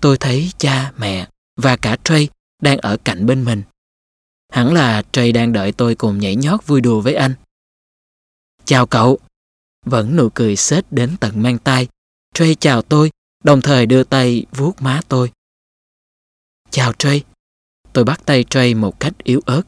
Tôi 0.01 0.17
thấy 0.17 0.51
cha, 0.57 0.91
mẹ 0.97 1.27
và 1.55 1.77
cả 1.77 1.97
Trey 2.03 2.27
đang 2.63 2.77
ở 2.77 2.97
cạnh 3.05 3.25
bên 3.25 3.45
mình. 3.45 3.63
Hẳn 4.49 4.73
là 4.73 5.03
Trey 5.11 5.31
đang 5.31 5.53
đợi 5.53 5.71
tôi 5.71 5.95
cùng 5.95 6.19
nhảy 6.19 6.35
nhót 6.35 6.67
vui 6.67 6.81
đùa 6.81 7.01
với 7.01 7.15
anh. 7.15 7.35
Chào 8.65 8.87
cậu. 8.87 9.19
Vẫn 9.85 10.15
nụ 10.15 10.29
cười 10.29 10.55
xết 10.55 10.85
đến 10.91 11.15
tận 11.19 11.41
mang 11.41 11.59
tay. 11.59 11.87
Trey 12.33 12.55
chào 12.55 12.81
tôi, 12.81 13.11
đồng 13.43 13.61
thời 13.61 13.85
đưa 13.85 14.03
tay 14.03 14.45
vuốt 14.51 14.81
má 14.81 15.01
tôi. 15.07 15.31
Chào 16.69 16.93
Trey. 16.93 17.23
Tôi 17.93 18.03
bắt 18.03 18.21
tay 18.25 18.45
Trey 18.49 18.73
một 18.73 18.99
cách 18.99 19.13
yếu 19.23 19.41
ớt. 19.45 19.63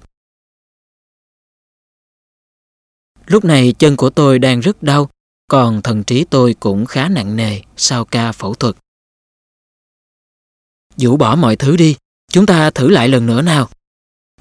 Lúc 3.25 3.45
này 3.45 3.73
chân 3.79 3.95
của 3.95 4.09
tôi 4.09 4.39
đang 4.39 4.59
rất 4.59 4.83
đau, 4.83 5.09
còn 5.47 5.81
thần 5.81 6.03
trí 6.03 6.25
tôi 6.29 6.55
cũng 6.59 6.85
khá 6.85 7.09
nặng 7.09 7.35
nề 7.35 7.61
sau 7.77 8.05
ca 8.05 8.31
phẫu 8.31 8.53
thuật. 8.53 8.75
Dũ 10.95 11.17
bỏ 11.17 11.35
mọi 11.35 11.55
thứ 11.55 11.77
đi, 11.77 11.95
chúng 12.27 12.45
ta 12.45 12.69
thử 12.69 12.89
lại 12.89 13.07
lần 13.07 13.25
nữa 13.25 13.41
nào. 13.41 13.69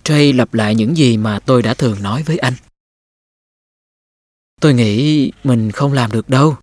Trey 0.04 0.32
lặp 0.32 0.54
lại 0.54 0.74
những 0.74 0.96
gì 0.96 1.16
mà 1.16 1.38
tôi 1.46 1.62
đã 1.62 1.74
thường 1.74 2.02
nói 2.02 2.22
với 2.22 2.38
anh. 2.38 2.54
Tôi 4.60 4.74
nghĩ 4.74 5.32
mình 5.44 5.72
không 5.72 5.92
làm 5.92 6.12
được 6.12 6.28
đâu. 6.28 6.56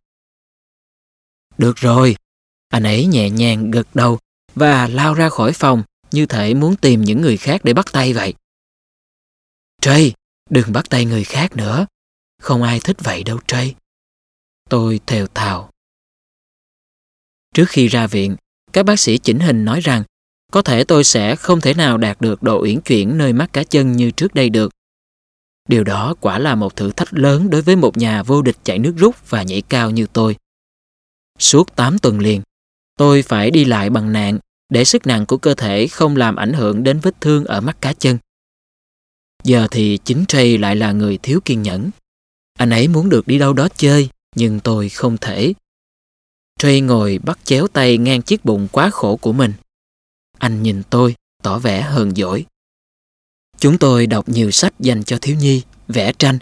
Được 1.57 1.77
rồi. 1.77 2.15
Anh 2.69 2.83
ấy 2.83 3.05
nhẹ 3.05 3.29
nhàng 3.29 3.71
gật 3.71 3.87
đầu 3.93 4.19
và 4.55 4.87
lao 4.87 5.13
ra 5.13 5.29
khỏi 5.29 5.53
phòng 5.53 5.83
như 6.11 6.25
thể 6.25 6.53
muốn 6.53 6.75
tìm 6.75 7.01
những 7.01 7.21
người 7.21 7.37
khác 7.37 7.61
để 7.63 7.73
bắt 7.73 7.85
tay 7.91 8.13
vậy. 8.13 8.33
Trey, 9.81 10.13
đừng 10.49 10.73
bắt 10.73 10.85
tay 10.89 11.05
người 11.05 11.23
khác 11.23 11.55
nữa. 11.55 11.85
Không 12.41 12.63
ai 12.63 12.79
thích 12.79 12.97
vậy 12.99 13.23
đâu 13.23 13.39
Trey. 13.47 13.75
Tôi 14.69 14.99
thều 15.07 15.27
thào. 15.27 15.71
Trước 17.55 17.65
khi 17.69 17.87
ra 17.87 18.07
viện, 18.07 18.35
các 18.73 18.83
bác 18.83 18.99
sĩ 18.99 19.17
chỉnh 19.17 19.39
hình 19.39 19.65
nói 19.65 19.81
rằng 19.81 20.03
có 20.51 20.61
thể 20.61 20.83
tôi 20.83 21.03
sẽ 21.03 21.35
không 21.35 21.61
thể 21.61 21.73
nào 21.73 21.97
đạt 21.97 22.21
được 22.21 22.43
độ 22.43 22.61
uyển 22.63 22.81
chuyển 22.81 23.17
nơi 23.17 23.33
mắt 23.33 23.53
cá 23.53 23.63
chân 23.63 23.91
như 23.91 24.11
trước 24.11 24.33
đây 24.33 24.49
được. 24.49 24.71
Điều 25.67 25.83
đó 25.83 26.15
quả 26.21 26.39
là 26.39 26.55
một 26.55 26.75
thử 26.75 26.91
thách 26.91 27.13
lớn 27.13 27.49
đối 27.49 27.61
với 27.61 27.75
một 27.75 27.97
nhà 27.97 28.23
vô 28.23 28.41
địch 28.41 28.57
chạy 28.63 28.79
nước 28.79 28.93
rút 28.97 29.29
và 29.29 29.43
nhảy 29.43 29.61
cao 29.61 29.91
như 29.91 30.07
tôi. 30.13 30.35
Suốt 31.39 31.75
8 31.75 31.99
tuần 31.99 32.19
liền, 32.19 32.41
tôi 32.97 33.21
phải 33.21 33.51
đi 33.51 33.65
lại 33.65 33.89
bằng 33.89 34.13
nạn 34.13 34.39
để 34.69 34.85
sức 34.85 35.07
nặng 35.07 35.25
của 35.25 35.37
cơ 35.37 35.53
thể 35.53 35.87
không 35.87 36.15
làm 36.15 36.35
ảnh 36.35 36.53
hưởng 36.53 36.83
đến 36.83 36.99
vết 36.99 37.21
thương 37.21 37.45
ở 37.45 37.61
mắt 37.61 37.81
cá 37.81 37.93
chân. 37.93 38.17
Giờ 39.43 39.67
thì 39.71 39.99
chính 40.05 40.25
Trey 40.27 40.57
lại 40.57 40.75
là 40.75 40.91
người 40.91 41.17
thiếu 41.17 41.39
kiên 41.45 41.61
nhẫn. 41.61 41.89
Anh 42.57 42.69
ấy 42.69 42.87
muốn 42.87 43.09
được 43.09 43.27
đi 43.27 43.39
đâu 43.39 43.53
đó 43.53 43.67
chơi, 43.75 44.09
nhưng 44.35 44.59
tôi 44.59 44.89
không 44.89 45.17
thể. 45.17 45.53
Trey 46.59 46.81
ngồi 46.81 47.19
bắt 47.23 47.39
chéo 47.43 47.67
tay 47.67 47.97
ngang 47.97 48.21
chiếc 48.21 48.45
bụng 48.45 48.67
quá 48.71 48.89
khổ 48.89 49.15
của 49.15 49.33
mình. 49.33 49.53
Anh 50.41 50.63
nhìn 50.63 50.83
tôi, 50.89 51.15
tỏ 51.43 51.59
vẻ 51.59 51.81
hờn 51.81 52.15
dỗi. 52.15 52.45
Chúng 53.57 53.77
tôi 53.77 54.07
đọc 54.07 54.29
nhiều 54.29 54.51
sách 54.51 54.73
dành 54.79 55.03
cho 55.03 55.17
thiếu 55.21 55.35
nhi, 55.35 55.61
vẽ 55.87 56.13
tranh. 56.13 56.39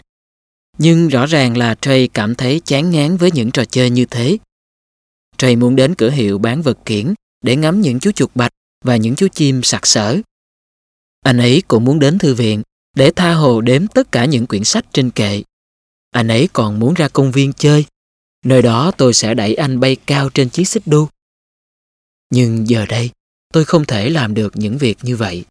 Nhưng 0.78 1.08
rõ 1.08 1.26
ràng 1.26 1.56
là 1.56 1.74
Trey 1.74 2.08
cảm 2.08 2.34
thấy 2.34 2.60
chán 2.64 2.90
ngán 2.90 3.16
với 3.16 3.30
những 3.30 3.50
trò 3.50 3.64
chơi 3.64 3.90
như 3.90 4.04
thế. 4.04 4.38
Trey 5.38 5.56
muốn 5.56 5.76
đến 5.76 5.94
cửa 5.94 6.10
hiệu 6.10 6.38
bán 6.38 6.62
vật 6.62 6.78
kiển 6.84 7.14
để 7.42 7.56
ngắm 7.56 7.80
những 7.80 8.00
chú 8.00 8.12
chuột 8.12 8.30
bạch 8.34 8.52
và 8.84 8.96
những 8.96 9.16
chú 9.16 9.28
chim 9.28 9.62
sặc 9.62 9.86
sỡ. 9.86 10.16
Anh 11.20 11.38
ấy 11.38 11.62
cũng 11.68 11.84
muốn 11.84 11.98
đến 11.98 12.18
thư 12.18 12.34
viện 12.34 12.62
để 12.96 13.10
tha 13.16 13.32
hồ 13.32 13.60
đếm 13.60 13.86
tất 13.86 14.12
cả 14.12 14.24
những 14.24 14.46
quyển 14.46 14.64
sách 14.64 14.84
trên 14.92 15.10
kệ. 15.10 15.42
Anh 16.10 16.28
ấy 16.28 16.48
còn 16.52 16.78
muốn 16.78 16.94
ra 16.94 17.08
công 17.08 17.32
viên 17.32 17.52
chơi. 17.52 17.84
Nơi 18.44 18.62
đó 18.62 18.90
tôi 18.96 19.14
sẽ 19.14 19.34
đẩy 19.34 19.54
anh 19.54 19.80
bay 19.80 19.96
cao 20.06 20.30
trên 20.34 20.50
chiếc 20.50 20.68
xích 20.68 20.82
đu. 20.86 21.08
Nhưng 22.30 22.68
giờ 22.68 22.86
đây, 22.86 23.10
tôi 23.52 23.64
không 23.64 23.84
thể 23.84 24.10
làm 24.10 24.34
được 24.34 24.56
những 24.56 24.78
việc 24.78 24.98
như 25.02 25.16
vậy. 25.16 25.44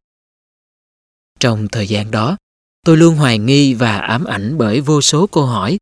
Trong 1.40 1.68
thời 1.68 1.88
gian 1.88 2.12
đó, 2.12 2.38
tôi 2.86 2.98
luôn 2.98 3.16
hoài 3.16 3.40
nghi 3.40 3.74
và 3.74 3.98
ám 3.98 4.26
ảnh 4.26 4.58
bởi 4.58 4.82
vô 4.82 5.02
số 5.02 5.28
câu 5.28 5.46
hỏi. 5.46 5.78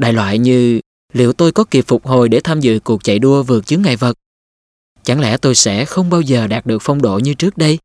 Đại 0.00 0.12
loại 0.12 0.38
như 0.38 0.80
liệu 1.12 1.32
tôi 1.32 1.52
có 1.52 1.64
kịp 1.64 1.84
phục 1.88 2.06
hồi 2.06 2.28
để 2.28 2.40
tham 2.44 2.60
dự 2.60 2.80
cuộc 2.84 3.04
chạy 3.04 3.18
đua 3.18 3.42
vượt 3.42 3.66
chướng 3.66 3.82
ngại 3.82 3.96
vật? 3.96 4.18
Chẳng 5.02 5.20
lẽ 5.20 5.36
tôi 5.36 5.54
sẽ 5.54 5.84
không 5.84 6.10
bao 6.10 6.20
giờ 6.20 6.46
đạt 6.46 6.66
được 6.66 6.78
phong 6.82 7.02
độ 7.02 7.18
như 7.18 7.34
trước 7.34 7.58
đây? 7.58 7.78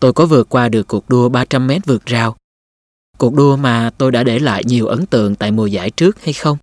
Tôi 0.00 0.12
có 0.12 0.26
vượt 0.26 0.48
qua 0.48 0.68
được 0.68 0.88
cuộc 0.88 1.08
đua 1.08 1.28
300 1.28 1.66
mét 1.66 1.86
vượt 1.86 2.06
rào? 2.06 2.36
Cuộc 3.18 3.34
đua 3.34 3.56
mà 3.56 3.90
tôi 3.98 4.12
đã 4.12 4.24
để 4.24 4.38
lại 4.38 4.64
nhiều 4.64 4.86
ấn 4.86 5.06
tượng 5.06 5.34
tại 5.34 5.50
mùa 5.50 5.66
giải 5.66 5.90
trước 5.90 6.22
hay 6.22 6.32
không? 6.32 6.58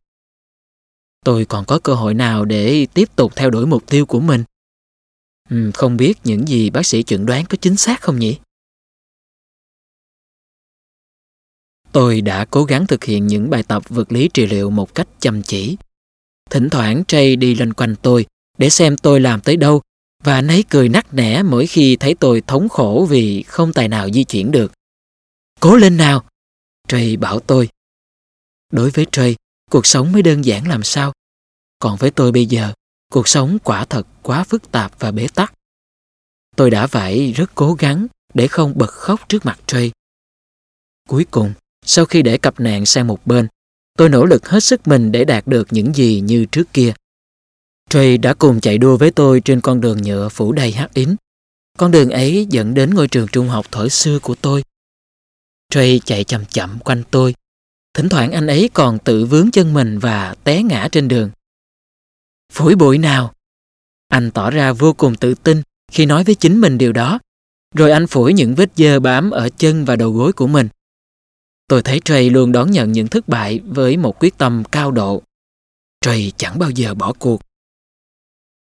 Tôi 1.26 1.46
còn 1.46 1.66
có 1.66 1.80
cơ 1.80 1.94
hội 1.94 2.14
nào 2.14 2.46
để 2.46 2.88
tiếp 2.94 3.16
tục 3.16 3.36
theo 3.36 3.50
đuổi 3.50 3.66
mục 3.66 3.84
tiêu 3.90 4.06
của 4.06 4.20
mình? 4.20 4.44
Ừ, 5.50 5.72
không 5.74 5.98
biết 5.98 6.14
những 6.24 6.48
gì 6.48 6.70
bác 6.70 6.86
sĩ 6.86 7.04
chuẩn 7.04 7.26
đoán 7.26 7.46
có 7.50 7.58
chính 7.62 7.78
xác 7.78 8.02
không 8.02 8.20
nhỉ? 8.20 8.38
Tôi 11.92 12.22
đã 12.22 12.46
cố 12.46 12.64
gắng 12.64 12.88
thực 12.88 13.04
hiện 13.04 13.28
những 13.28 13.50
bài 13.50 13.64
tập 13.64 13.84
vật 13.90 14.12
lý 14.12 14.30
trị 14.34 14.46
liệu 14.46 14.70
một 14.70 14.96
cách 14.96 15.08
chăm 15.20 15.42
chỉ. 15.44 15.78
Thỉnh 16.50 16.70
thoảng 16.70 17.04
Trey 17.08 17.36
đi 17.36 17.56
lên 17.56 17.74
quanh 17.74 17.96
tôi 18.02 18.26
để 18.58 18.70
xem 18.70 18.98
tôi 18.98 19.20
làm 19.20 19.42
tới 19.42 19.58
đâu 19.58 19.82
và 20.24 20.34
anh 20.34 20.48
ấy 20.48 20.64
cười 20.70 20.90
nắc 20.90 21.14
nẻ 21.14 21.44
mỗi 21.44 21.68
khi 21.68 21.96
thấy 21.96 22.16
tôi 22.20 22.42
thống 22.48 22.70
khổ 22.70 23.08
vì 23.10 23.44
không 23.44 23.74
tài 23.74 23.88
nào 23.88 24.10
di 24.10 24.24
chuyển 24.24 24.52
được. 24.52 24.72
Cố 25.60 25.76
lên 25.76 25.98
nào! 25.98 26.26
Trey 26.88 27.18
bảo 27.18 27.40
tôi. 27.40 27.70
Đối 28.72 28.90
với 28.90 29.06
Trey, 29.12 29.36
cuộc 29.72 29.86
sống 29.86 30.12
mới 30.12 30.22
đơn 30.22 30.46
giản 30.46 30.68
làm 30.68 30.84
sao. 30.84 31.14
Còn 31.80 31.98
với 31.98 32.12
tôi 32.12 32.32
bây 32.32 32.46
giờ, 32.46 32.74
cuộc 33.12 33.28
sống 33.28 33.58
quả 33.64 33.86
thật 33.86 34.08
quá 34.26 34.44
phức 34.44 34.72
tạp 34.72 35.00
và 35.00 35.12
bế 35.12 35.28
tắc. 35.36 35.54
Tôi 36.56 36.70
đã 36.70 36.88
phải 36.88 37.32
rất 37.32 37.52
cố 37.56 37.74
gắng 37.74 38.08
để 38.34 38.48
không 38.48 38.74
bật 38.76 38.90
khóc 38.90 39.30
trước 39.30 39.46
mặt 39.46 39.60
Trey. 39.68 39.92
Cuối 41.10 41.26
cùng, 41.32 41.54
sau 41.86 42.06
khi 42.06 42.22
để 42.22 42.38
cặp 42.38 42.60
nạn 42.60 42.86
sang 42.86 43.08
một 43.08 43.28
bên, 43.28 43.48
tôi 43.98 44.10
nỗ 44.10 44.26
lực 44.26 44.50
hết 44.50 44.60
sức 44.60 44.88
mình 44.88 45.12
để 45.12 45.26
đạt 45.26 45.48
được 45.48 45.68
những 45.72 45.94
gì 45.94 46.22
như 46.22 46.46
trước 46.46 46.74
kia. 46.74 46.94
Trey 47.90 48.18
đã 48.18 48.34
cùng 48.34 48.62
chạy 48.62 48.78
đua 48.78 48.98
với 48.98 49.12
tôi 49.12 49.42
trên 49.46 49.62
con 49.62 49.82
đường 49.82 50.02
nhựa 50.02 50.30
phủ 50.30 50.52
đầy 50.52 50.72
hắc 50.72 50.94
yến. 50.94 51.16
Con 51.78 51.92
đường 51.92 52.10
ấy 52.10 52.48
dẫn 52.50 52.74
đến 52.74 52.94
ngôi 52.94 53.08
trường 53.08 53.28
trung 53.28 53.48
học 53.48 53.66
thổi 53.72 53.90
xưa 53.90 54.20
của 54.20 54.36
tôi. 54.36 54.64
Trey 55.70 56.02
chạy 56.06 56.24
chậm 56.24 56.46
chậm 56.46 56.80
quanh 56.80 57.04
tôi. 57.12 57.36
Thỉnh 57.94 58.10
thoảng 58.10 58.32
anh 58.32 58.48
ấy 58.48 58.70
còn 58.74 59.00
tự 59.00 59.26
vướng 59.26 59.52
chân 59.52 59.74
mình 59.74 60.00
và 60.00 60.36
té 60.44 60.64
ngã 60.64 60.88
trên 60.92 61.08
đường. 61.08 61.32
Phủi 62.54 62.76
bụi 62.76 62.98
nào? 62.98 63.35
Anh 64.16 64.32
tỏ 64.32 64.50
ra 64.50 64.74
vô 64.74 64.94
cùng 64.94 65.16
tự 65.16 65.36
tin 65.36 65.62
khi 65.92 66.06
nói 66.06 66.24
với 66.24 66.36
chính 66.36 66.62
mình 66.62 66.78
điều 66.78 66.94
đó. 66.94 67.20
Rồi 67.76 67.92
anh 67.92 68.08
phủi 68.08 68.34
những 68.34 68.56
vết 68.56 68.70
dơ 68.76 69.00
bám 69.00 69.32
ở 69.32 69.50
chân 69.50 69.86
và 69.86 69.96
đầu 69.96 70.12
gối 70.12 70.34
của 70.34 70.48
mình. 70.48 70.70
Tôi 71.68 71.82
thấy 71.82 72.02
Trey 72.06 72.30
luôn 72.30 72.52
đón 72.52 72.72
nhận 72.72 72.92
những 72.92 73.08
thất 73.08 73.28
bại 73.28 73.60
với 73.66 73.98
một 73.98 74.20
quyết 74.20 74.38
tâm 74.38 74.64
cao 74.72 74.92
độ. 74.92 75.24
Trey 76.02 76.32
chẳng 76.38 76.60
bao 76.60 76.70
giờ 76.70 76.94
bỏ 76.94 77.14
cuộc. 77.20 77.42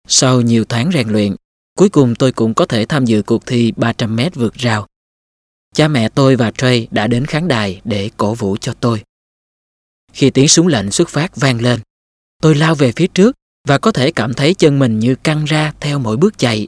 Sau 0.08 0.42
nhiều 0.42 0.66
tháng 0.66 0.92
rèn 0.94 1.10
luyện, 1.10 1.36
cuối 1.78 1.90
cùng 1.90 2.16
tôi 2.16 2.32
cũng 2.32 2.54
có 2.54 2.66
thể 2.66 2.86
tham 2.86 3.06
dự 3.06 3.22
cuộc 3.22 3.46
thi 3.46 3.74
300 3.76 4.16
mét 4.16 4.36
vượt 4.36 4.54
rào. 4.54 4.88
Cha 5.76 5.88
mẹ 5.88 6.10
tôi 6.10 6.36
và 6.36 6.52
Trey 6.52 6.88
đã 6.92 7.08
đến 7.08 7.26
khán 7.26 7.48
đài 7.48 7.82
để 7.84 8.10
cổ 8.18 8.34
vũ 8.34 8.58
cho 8.62 8.74
tôi. 8.74 9.04
Khi 10.14 10.30
tiếng 10.30 10.48
súng 10.48 10.68
lệnh 10.68 10.92
xuất 10.92 11.10
phát 11.10 11.36
vang 11.36 11.62
lên, 11.62 11.80
tôi 12.42 12.56
lao 12.56 12.76
về 12.76 12.92
phía 12.96 13.08
trước 13.08 13.36
và 13.68 13.78
có 13.78 13.92
thể 13.92 14.12
cảm 14.12 14.34
thấy 14.34 14.54
chân 14.54 14.80
mình 14.80 15.00
như 15.00 15.16
căng 15.16 15.46
ra 15.46 15.74
theo 15.80 16.00
mỗi 16.00 16.18
bước 16.18 16.38
chạy. 16.38 16.68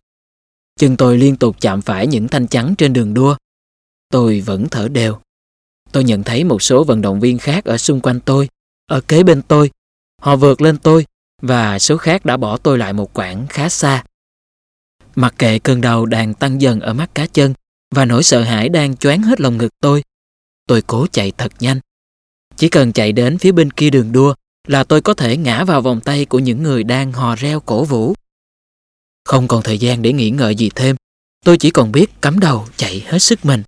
Chân 0.79 0.97
tôi 0.97 1.17
liên 1.17 1.35
tục 1.35 1.55
chạm 1.59 1.81
phải 1.81 2.07
những 2.07 2.27
thanh 2.27 2.47
chắn 2.47 2.75
trên 2.77 2.93
đường 2.93 3.13
đua. 3.13 3.35
Tôi 4.09 4.41
vẫn 4.41 4.67
thở 4.71 4.87
đều. 4.87 5.17
Tôi 5.91 6.03
nhận 6.03 6.23
thấy 6.23 6.43
một 6.43 6.61
số 6.61 6.83
vận 6.83 7.01
động 7.01 7.19
viên 7.19 7.37
khác 7.37 7.65
ở 7.65 7.77
xung 7.77 8.01
quanh 8.01 8.19
tôi, 8.19 8.49
ở 8.87 9.01
kế 9.01 9.23
bên 9.23 9.41
tôi. 9.41 9.71
Họ 10.21 10.35
vượt 10.35 10.61
lên 10.61 10.77
tôi 10.77 11.05
và 11.41 11.79
số 11.79 11.97
khác 11.97 12.25
đã 12.25 12.37
bỏ 12.37 12.57
tôi 12.57 12.77
lại 12.77 12.93
một 12.93 13.13
quãng 13.13 13.47
khá 13.49 13.69
xa. 13.69 14.03
Mặc 15.15 15.35
kệ 15.37 15.59
cơn 15.59 15.81
đau 15.81 16.05
đang 16.05 16.33
tăng 16.33 16.61
dần 16.61 16.79
ở 16.79 16.93
mắt 16.93 17.15
cá 17.15 17.25
chân 17.25 17.53
và 17.95 18.05
nỗi 18.05 18.23
sợ 18.23 18.43
hãi 18.43 18.69
đang 18.69 18.97
choáng 18.97 19.21
hết 19.21 19.41
lòng 19.41 19.57
ngực 19.57 19.73
tôi, 19.81 20.03
tôi 20.67 20.81
cố 20.81 21.07
chạy 21.11 21.31
thật 21.37 21.51
nhanh. 21.59 21.79
Chỉ 22.55 22.69
cần 22.69 22.93
chạy 22.93 23.11
đến 23.11 23.37
phía 23.37 23.51
bên 23.51 23.71
kia 23.71 23.89
đường 23.89 24.11
đua 24.11 24.33
là 24.67 24.83
tôi 24.83 25.01
có 25.01 25.13
thể 25.13 25.37
ngã 25.37 25.63
vào 25.63 25.81
vòng 25.81 26.01
tay 26.01 26.25
của 26.25 26.39
những 26.39 26.63
người 26.63 26.83
đang 26.83 27.11
hò 27.11 27.35
reo 27.35 27.59
cổ 27.59 27.85
vũ. 27.85 28.13
Không 29.25 29.47
còn 29.47 29.63
thời 29.63 29.77
gian 29.77 30.01
để 30.01 30.13
nghĩ 30.13 30.29
ngợi 30.29 30.55
gì 30.55 30.69
thêm, 30.75 30.95
tôi 31.45 31.57
chỉ 31.57 31.71
còn 31.71 31.91
biết 31.91 32.21
cắm 32.21 32.39
đầu 32.39 32.67
chạy 32.77 32.99
hết 32.99 33.19
sức 33.19 33.45
mình. 33.45 33.63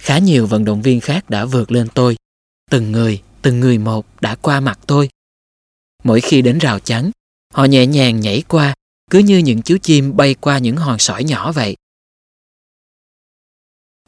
Khá 0.00 0.18
nhiều 0.18 0.46
vận 0.46 0.64
động 0.64 0.82
viên 0.82 1.00
khác 1.00 1.30
đã 1.30 1.44
vượt 1.44 1.72
lên 1.72 1.88
tôi. 1.94 2.16
Từng 2.70 2.92
người, 2.92 3.22
từng 3.42 3.60
người 3.60 3.78
một 3.78 4.06
đã 4.20 4.34
qua 4.34 4.60
mặt 4.60 4.78
tôi. 4.86 5.08
Mỗi 6.04 6.20
khi 6.20 6.42
đến 6.42 6.58
rào 6.58 6.80
chắn, 6.80 7.10
họ 7.54 7.64
nhẹ 7.64 7.86
nhàng 7.86 8.20
nhảy 8.20 8.42
qua, 8.48 8.74
cứ 9.10 9.18
như 9.18 9.38
những 9.38 9.62
chú 9.62 9.76
chim 9.82 10.16
bay 10.16 10.34
qua 10.34 10.58
những 10.58 10.76
hòn 10.76 10.98
sỏi 10.98 11.24
nhỏ 11.24 11.52
vậy. 11.52 11.76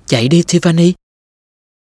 Chạy 0.07 0.29
đi 0.29 0.43
Tiffany. 0.43 0.93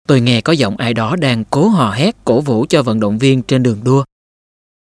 Tôi 0.09 0.21
nghe 0.21 0.41
có 0.41 0.53
giọng 0.53 0.77
ai 0.77 0.95
đó 0.95 1.17
đang 1.17 1.45
cố 1.51 1.69
hò 1.69 1.91
hét 1.91 2.17
cổ 2.25 2.41
vũ 2.41 2.67
cho 2.69 2.83
vận 2.83 3.01
động 3.01 3.19
viên 3.19 3.43
trên 3.43 3.63
đường 3.63 3.85
đua. 3.85 4.05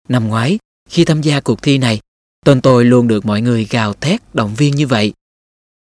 Năm 0.08 0.28
ngoái, 0.28 0.58
khi 0.88 1.04
tham 1.04 1.20
gia 1.20 1.40
cuộc 1.40 1.62
thi 1.62 1.78
này, 1.78 2.00
tên 2.44 2.60
tôi 2.60 2.84
luôn 2.84 3.08
được 3.08 3.26
mọi 3.26 3.40
người 3.40 3.64
gào 3.70 3.94
thét 3.94 4.34
động 4.34 4.54
viên 4.54 4.76
như 4.76 4.86
vậy. 4.86 5.12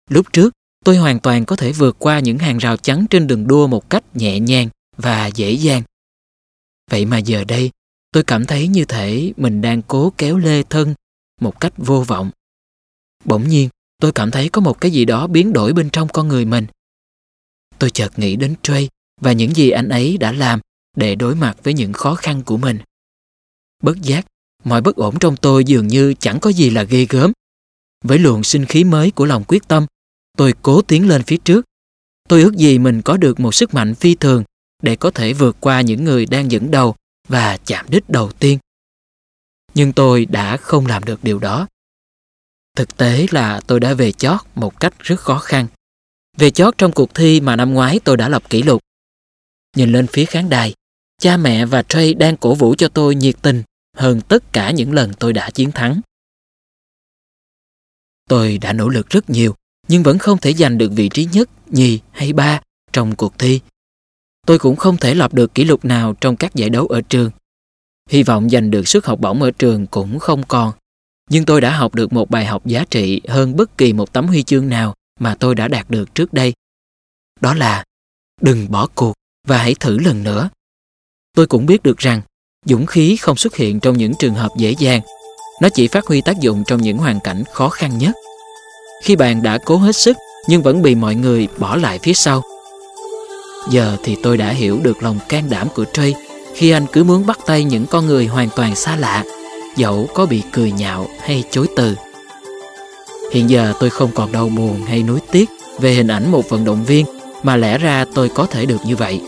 Lúc 0.09 0.34
trước, 0.34 0.53
tôi 0.86 0.97
hoàn 0.97 1.20
toàn 1.20 1.45
có 1.45 1.55
thể 1.55 1.72
vượt 1.72 1.95
qua 1.99 2.20
những 2.20 2.38
hàng 2.38 2.57
rào 2.57 2.78
chắn 2.78 3.05
trên 3.09 3.28
đường 3.28 3.47
đua 3.47 3.68
một 3.68 3.89
cách 3.89 4.03
nhẹ 4.13 4.39
nhàng 4.39 4.70
và 4.97 5.28
dễ 5.28 5.51
dàng. 5.51 5.84
Vậy 6.91 7.05
mà 7.05 7.18
giờ 7.18 7.43
đây, 7.43 7.72
tôi 8.11 8.24
cảm 8.24 8.45
thấy 8.45 8.68
như 8.68 8.86
thể 8.86 9.34
mình 9.38 9.61
đang 9.61 9.82
cố 9.82 10.13
kéo 10.18 10.38
lê 10.38 10.63
thân 10.63 10.93
một 11.41 11.59
cách 11.59 11.74
vô 11.78 12.03
vọng. 12.07 12.32
Bỗng 13.26 13.47
nhiên, 13.47 13.70
tôi 13.99 14.11
cảm 14.11 14.32
thấy 14.32 14.49
có 14.49 14.61
một 14.61 14.82
cái 14.82 14.91
gì 14.91 15.05
đó 15.05 15.28
biến 15.28 15.53
đổi 15.53 15.74
bên 15.74 15.89
trong 15.89 16.07
con 16.07 16.28
người 16.28 16.45
mình. 16.45 16.66
Tôi 17.80 17.89
chợt 17.89 18.20
nghĩ 18.20 18.36
đến 18.36 18.55
Trey 18.63 18.89
và 19.22 19.32
những 19.32 19.55
gì 19.55 19.70
anh 19.70 19.89
ấy 19.89 20.18
đã 20.18 20.32
làm 20.32 20.59
để 20.97 21.16
đối 21.16 21.36
mặt 21.36 21.57
với 21.63 21.74
những 21.74 21.93
khó 21.93 22.16
khăn 22.16 22.43
của 22.45 22.57
mình. 22.57 22.80
Bất 23.84 24.01
giác, 24.01 24.26
mọi 24.63 24.82
bất 24.82 24.95
ổn 24.95 25.20
trong 25.20 25.38
tôi 25.38 25.63
dường 25.63 25.88
như 25.88 26.13
chẳng 26.20 26.39
có 26.39 26.49
gì 26.49 26.70
là 26.70 26.84
ghê 26.84 27.05
gớm. 27.09 27.32
Với 28.03 28.20
luồng 28.20 28.43
sinh 28.43 28.66
khí 28.66 28.84
mới 28.84 29.11
của 29.11 29.26
lòng 29.26 29.43
quyết 29.47 29.68
tâm, 29.68 29.86
tôi 30.38 30.53
cố 30.61 30.82
tiến 30.82 31.07
lên 31.07 31.24
phía 31.24 31.38
trước. 31.38 31.66
Tôi 32.30 32.41
ước 32.41 32.55
gì 32.55 32.80
mình 32.80 33.01
có 33.01 33.18
được 33.18 33.39
một 33.39 33.55
sức 33.55 33.74
mạnh 33.74 33.95
phi 33.95 34.16
thường 34.16 34.43
để 34.82 34.95
có 34.95 35.11
thể 35.11 35.34
vượt 35.34 35.57
qua 35.59 35.82
những 35.82 36.03
người 36.03 36.26
đang 36.26 36.51
dẫn 36.51 36.72
đầu 36.72 36.95
và 37.28 37.57
chạm 37.57 37.86
đích 37.89 38.09
đầu 38.09 38.32
tiên. 38.32 38.59
Nhưng 39.74 39.93
tôi 39.93 40.26
đã 40.26 40.57
không 40.57 40.86
làm 40.86 41.03
được 41.03 41.24
điều 41.24 41.39
đó. 41.39 41.68
Thực 42.76 42.97
tế 42.97 43.26
là 43.32 43.61
tôi 43.68 43.80
đã 43.80 43.93
về 43.93 44.11
chót 44.11 44.39
một 44.55 44.80
cách 44.80 44.93
rất 44.99 45.20
khó 45.20 45.39
khăn. 45.39 45.68
Về 46.38 46.51
chót 46.51 46.78
trong 46.78 46.91
cuộc 46.91 47.16
thi 47.16 47.41
mà 47.41 47.55
năm 47.55 47.74
ngoái 47.74 47.99
tôi 48.03 48.18
đã 48.18 48.30
lập 48.30 48.49
kỷ 48.49 48.63
lục. 48.63 48.82
Nhìn 49.76 49.91
lên 49.91 50.07
phía 50.07 50.26
khán 50.26 50.49
đài, 50.49 50.73
cha 51.21 51.38
mẹ 51.38 51.65
và 51.65 51.84
Trey 51.84 52.13
đang 52.13 52.38
cổ 52.38 52.55
vũ 52.55 52.76
cho 52.78 52.88
tôi 52.88 53.15
nhiệt 53.15 53.36
tình 53.41 53.63
hơn 53.97 54.21
tất 54.21 54.53
cả 54.53 54.71
những 54.71 54.93
lần 54.93 55.13
tôi 55.19 55.34
đã 55.34 55.49
chiến 55.49 55.71
thắng. 55.71 56.01
Tôi 58.30 58.57
đã 58.57 58.73
nỗ 58.73 58.89
lực 58.89 59.09
rất 59.09 59.30
nhiều, 59.30 59.55
nhưng 59.88 60.03
vẫn 60.03 60.17
không 60.17 60.38
thể 60.38 60.53
giành 60.53 60.78
được 60.78 60.91
vị 60.95 61.09
trí 61.09 61.26
nhất, 61.26 61.49
nhì 61.67 61.99
hay 62.11 62.34
ba 62.34 62.61
trong 62.93 63.15
cuộc 63.15 63.39
thi. 63.39 63.59
Tôi 64.45 64.59
cũng 64.59 64.76
không 64.76 64.97
thể 64.97 65.15
lập 65.15 65.34
được 65.34 65.53
kỷ 65.53 65.63
lục 65.63 65.86
nào 65.86 66.15
trong 66.21 66.36
các 66.36 66.55
giải 66.55 66.69
đấu 66.69 66.88
ở 66.88 67.01
trường. 67.01 67.32
Hy 68.09 68.23
vọng 68.23 68.49
giành 68.49 68.71
được 68.71 68.88
suất 68.88 69.05
học 69.05 69.19
bổng 69.19 69.41
ở 69.41 69.51
trường 69.51 69.88
cũng 69.88 70.19
không 70.19 70.43
còn. 70.47 70.71
Nhưng 71.30 71.45
tôi 71.45 71.61
đã 71.61 71.78
học 71.78 71.95
được 71.95 72.13
một 72.13 72.30
bài 72.30 72.45
học 72.45 72.65
giá 72.65 72.86
trị 72.89 73.21
hơn 73.28 73.55
bất 73.55 73.78
kỳ 73.78 73.93
một 73.93 74.13
tấm 74.13 74.28
huy 74.28 74.43
chương 74.43 74.69
nào 74.69 74.93
mà 75.19 75.36
tôi 75.39 75.55
đã 75.55 75.67
đạt 75.67 75.89
được 75.89 76.15
trước 76.15 76.34
đây. 76.34 76.53
Đó 77.41 77.53
là 77.53 77.84
đừng 78.41 78.71
bỏ 78.71 78.88
cuộc 78.95 79.13
và 79.45 79.57
hãy 79.57 79.75
thử 79.79 79.99
lần 79.99 80.23
nữa. 80.23 80.49
Tôi 81.35 81.47
cũng 81.47 81.65
biết 81.65 81.83
được 81.83 81.97
rằng 81.97 82.21
dũng 82.65 82.85
khí 82.85 83.17
không 83.17 83.37
xuất 83.37 83.55
hiện 83.55 83.79
trong 83.79 83.97
những 83.97 84.13
trường 84.19 84.33
hợp 84.33 84.51
dễ 84.57 84.71
dàng. 84.79 85.01
Nó 85.61 85.69
chỉ 85.69 85.87
phát 85.87 86.05
huy 86.05 86.21
tác 86.21 86.39
dụng 86.39 86.63
trong 86.67 86.81
những 86.81 86.97
hoàn 86.97 87.19
cảnh 87.19 87.43
khó 87.53 87.69
khăn 87.69 87.97
nhất. 87.97 88.15
Khi 89.03 89.15
bạn 89.15 89.43
đã 89.43 89.57
cố 89.57 89.77
hết 89.77 89.95
sức 89.95 90.17
nhưng 90.47 90.63
vẫn 90.63 90.81
bị 90.81 90.95
mọi 90.95 91.15
người 91.15 91.47
bỏ 91.57 91.75
lại 91.75 91.99
phía 91.99 92.13
sau. 92.13 92.41
Giờ 93.69 93.97
thì 94.03 94.17
tôi 94.23 94.37
đã 94.37 94.49
hiểu 94.49 94.79
được 94.83 95.03
lòng 95.03 95.19
can 95.29 95.49
đảm 95.49 95.67
của 95.75 95.85
Trey 95.93 96.13
khi 96.55 96.69
anh 96.69 96.85
cứ 96.93 97.03
muốn 97.03 97.25
bắt 97.25 97.39
tay 97.45 97.63
những 97.63 97.85
con 97.85 98.05
người 98.05 98.27
hoàn 98.27 98.49
toàn 98.55 98.75
xa 98.75 98.95
lạ, 98.95 99.23
dẫu 99.75 100.07
có 100.13 100.25
bị 100.25 100.43
cười 100.51 100.71
nhạo 100.71 101.07
hay 101.19 101.43
chối 101.51 101.67
từ. 101.75 101.95
Hiện 103.31 103.49
giờ 103.49 103.73
tôi 103.79 103.89
không 103.89 104.11
còn 104.15 104.31
đau 104.31 104.49
buồn 104.49 104.81
hay 104.87 105.03
nuối 105.03 105.19
tiếc 105.31 105.49
về 105.79 105.93
hình 105.93 106.07
ảnh 106.07 106.31
một 106.31 106.49
vận 106.49 106.65
động 106.65 106.85
viên 106.85 107.05
mà 107.43 107.57
lẽ 107.57 107.77
ra 107.77 108.05
tôi 108.13 108.29
có 108.29 108.45
thể 108.45 108.65
được 108.65 108.85
như 108.85 108.95
vậy. 108.95 109.21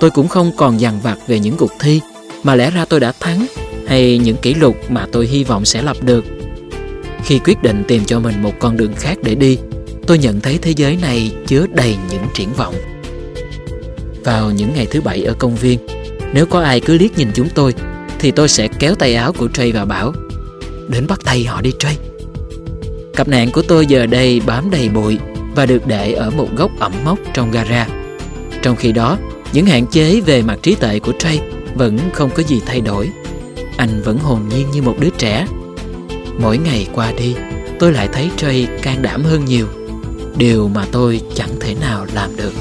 Tôi 0.00 0.10
cũng 0.10 0.28
không 0.28 0.52
còn 0.56 0.80
dằn 0.80 1.00
vặt 1.00 1.18
về 1.26 1.38
những 1.38 1.56
cuộc 1.56 1.72
thi 1.80 2.00
mà 2.42 2.54
lẽ 2.54 2.70
ra 2.70 2.84
tôi 2.84 3.00
đã 3.00 3.12
thắng 3.20 3.46
hay 3.86 4.18
những 4.18 4.36
kỷ 4.36 4.54
lục 4.54 4.76
mà 4.88 5.06
tôi 5.12 5.26
hy 5.26 5.44
vọng 5.44 5.64
sẽ 5.64 5.82
lập 5.82 5.96
được. 6.02 6.24
Khi 7.24 7.38
quyết 7.38 7.62
định 7.62 7.84
tìm 7.88 8.04
cho 8.04 8.20
mình 8.20 8.42
một 8.42 8.52
con 8.58 8.76
đường 8.76 8.92
khác 8.96 9.18
để 9.22 9.34
đi, 9.34 9.58
tôi 10.06 10.18
nhận 10.18 10.40
thấy 10.40 10.58
thế 10.62 10.70
giới 10.70 10.96
này 10.96 11.32
chứa 11.46 11.66
đầy 11.74 11.96
những 12.10 12.22
triển 12.34 12.52
vọng. 12.52 12.74
Vào 14.24 14.50
những 14.50 14.74
ngày 14.74 14.86
thứ 14.90 15.00
bảy 15.00 15.24
ở 15.24 15.34
công 15.38 15.56
viên, 15.56 15.78
nếu 16.32 16.46
có 16.46 16.60
ai 16.60 16.80
cứ 16.80 16.98
liếc 16.98 17.18
nhìn 17.18 17.28
chúng 17.34 17.48
tôi, 17.54 17.74
thì 18.18 18.30
tôi 18.30 18.48
sẽ 18.48 18.68
kéo 18.78 18.94
tay 18.94 19.14
áo 19.14 19.32
của 19.32 19.48
Trey 19.48 19.72
và 19.72 19.84
bảo 19.84 20.12
Đến 20.88 21.06
bắt 21.06 21.20
tay 21.24 21.44
họ 21.44 21.60
đi 21.60 21.72
Trey. 21.78 21.96
Cặp 23.16 23.28
nạn 23.28 23.50
của 23.52 23.62
tôi 23.62 23.86
giờ 23.86 24.06
đây 24.06 24.40
bám 24.46 24.70
đầy 24.70 24.88
bụi 24.88 25.18
và 25.54 25.66
được 25.66 25.86
để 25.86 26.12
ở 26.12 26.30
một 26.30 26.48
góc 26.56 26.70
ẩm 26.78 26.92
mốc 27.04 27.18
trong 27.34 27.50
gara. 27.50 27.86
Trong 28.62 28.76
khi 28.76 28.92
đó, 28.92 29.18
những 29.52 29.66
hạn 29.66 29.86
chế 29.86 30.20
về 30.20 30.42
mặt 30.42 30.58
trí 30.62 30.74
tuệ 30.74 30.98
của 30.98 31.12
Trey 31.18 31.40
vẫn 31.74 31.98
không 32.12 32.30
có 32.34 32.42
gì 32.42 32.60
thay 32.66 32.80
đổi. 32.80 33.10
Anh 33.76 34.02
vẫn 34.04 34.18
hồn 34.18 34.40
nhiên 34.48 34.70
như 34.70 34.82
một 34.82 34.96
đứa 35.00 35.10
trẻ. 35.18 35.46
Mỗi 36.38 36.58
ngày 36.58 36.88
qua 36.94 37.12
đi, 37.12 37.34
tôi 37.78 37.92
lại 37.92 38.08
thấy 38.12 38.30
Trey 38.36 38.66
can 38.82 39.02
đảm 39.02 39.22
hơn 39.22 39.44
nhiều, 39.44 39.66
điều 40.36 40.68
mà 40.68 40.86
tôi 40.92 41.20
chẳng 41.34 41.50
thể 41.60 41.74
nào 41.80 42.06
làm 42.14 42.36
được. 42.36 42.52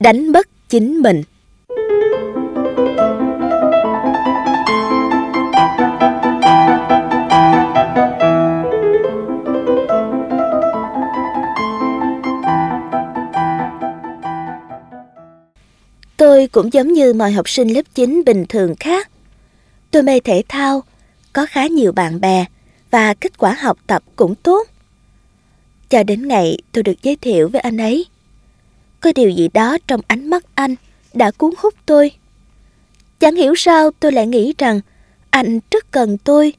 Đánh 0.00 0.32
mất 0.32 0.48
chính 0.68 1.02
mình. 1.02 1.22
Tôi 16.16 16.46
cũng 16.46 16.72
giống 16.72 16.92
như 16.92 17.14
mọi 17.14 17.32
học 17.32 17.48
sinh 17.48 17.68
lớp 17.68 17.82
9 17.94 18.22
bình 18.26 18.44
thường 18.48 18.74
khác. 18.80 19.10
Tôi 19.90 20.02
mê 20.02 20.20
thể 20.20 20.42
thao, 20.48 20.82
có 21.32 21.46
khá 21.50 21.66
nhiều 21.66 21.92
bạn 21.92 22.20
bè 22.20 22.44
và 22.90 23.14
kết 23.14 23.38
quả 23.38 23.56
học 23.60 23.78
tập 23.86 24.02
cũng 24.16 24.34
tốt. 24.34 24.68
Cho 25.90 26.02
đến 26.02 26.28
ngày 26.28 26.58
tôi 26.72 26.82
được 26.82 27.02
giới 27.02 27.16
thiệu 27.16 27.48
với 27.48 27.60
anh 27.60 27.76
ấy. 27.76 28.06
Có 29.00 29.12
điều 29.14 29.30
gì 29.30 29.48
đó 29.54 29.78
trong 29.86 30.00
ánh 30.06 30.30
mắt 30.30 30.44
anh 30.54 30.74
đã 31.14 31.30
cuốn 31.30 31.50
hút 31.58 31.74
tôi. 31.86 32.10
Chẳng 33.20 33.36
hiểu 33.36 33.54
sao 33.56 33.90
tôi 34.00 34.12
lại 34.12 34.26
nghĩ 34.26 34.54
rằng 34.58 34.80
anh 35.30 35.60
rất 35.70 35.90
cần 35.90 36.18
tôi, 36.18 36.52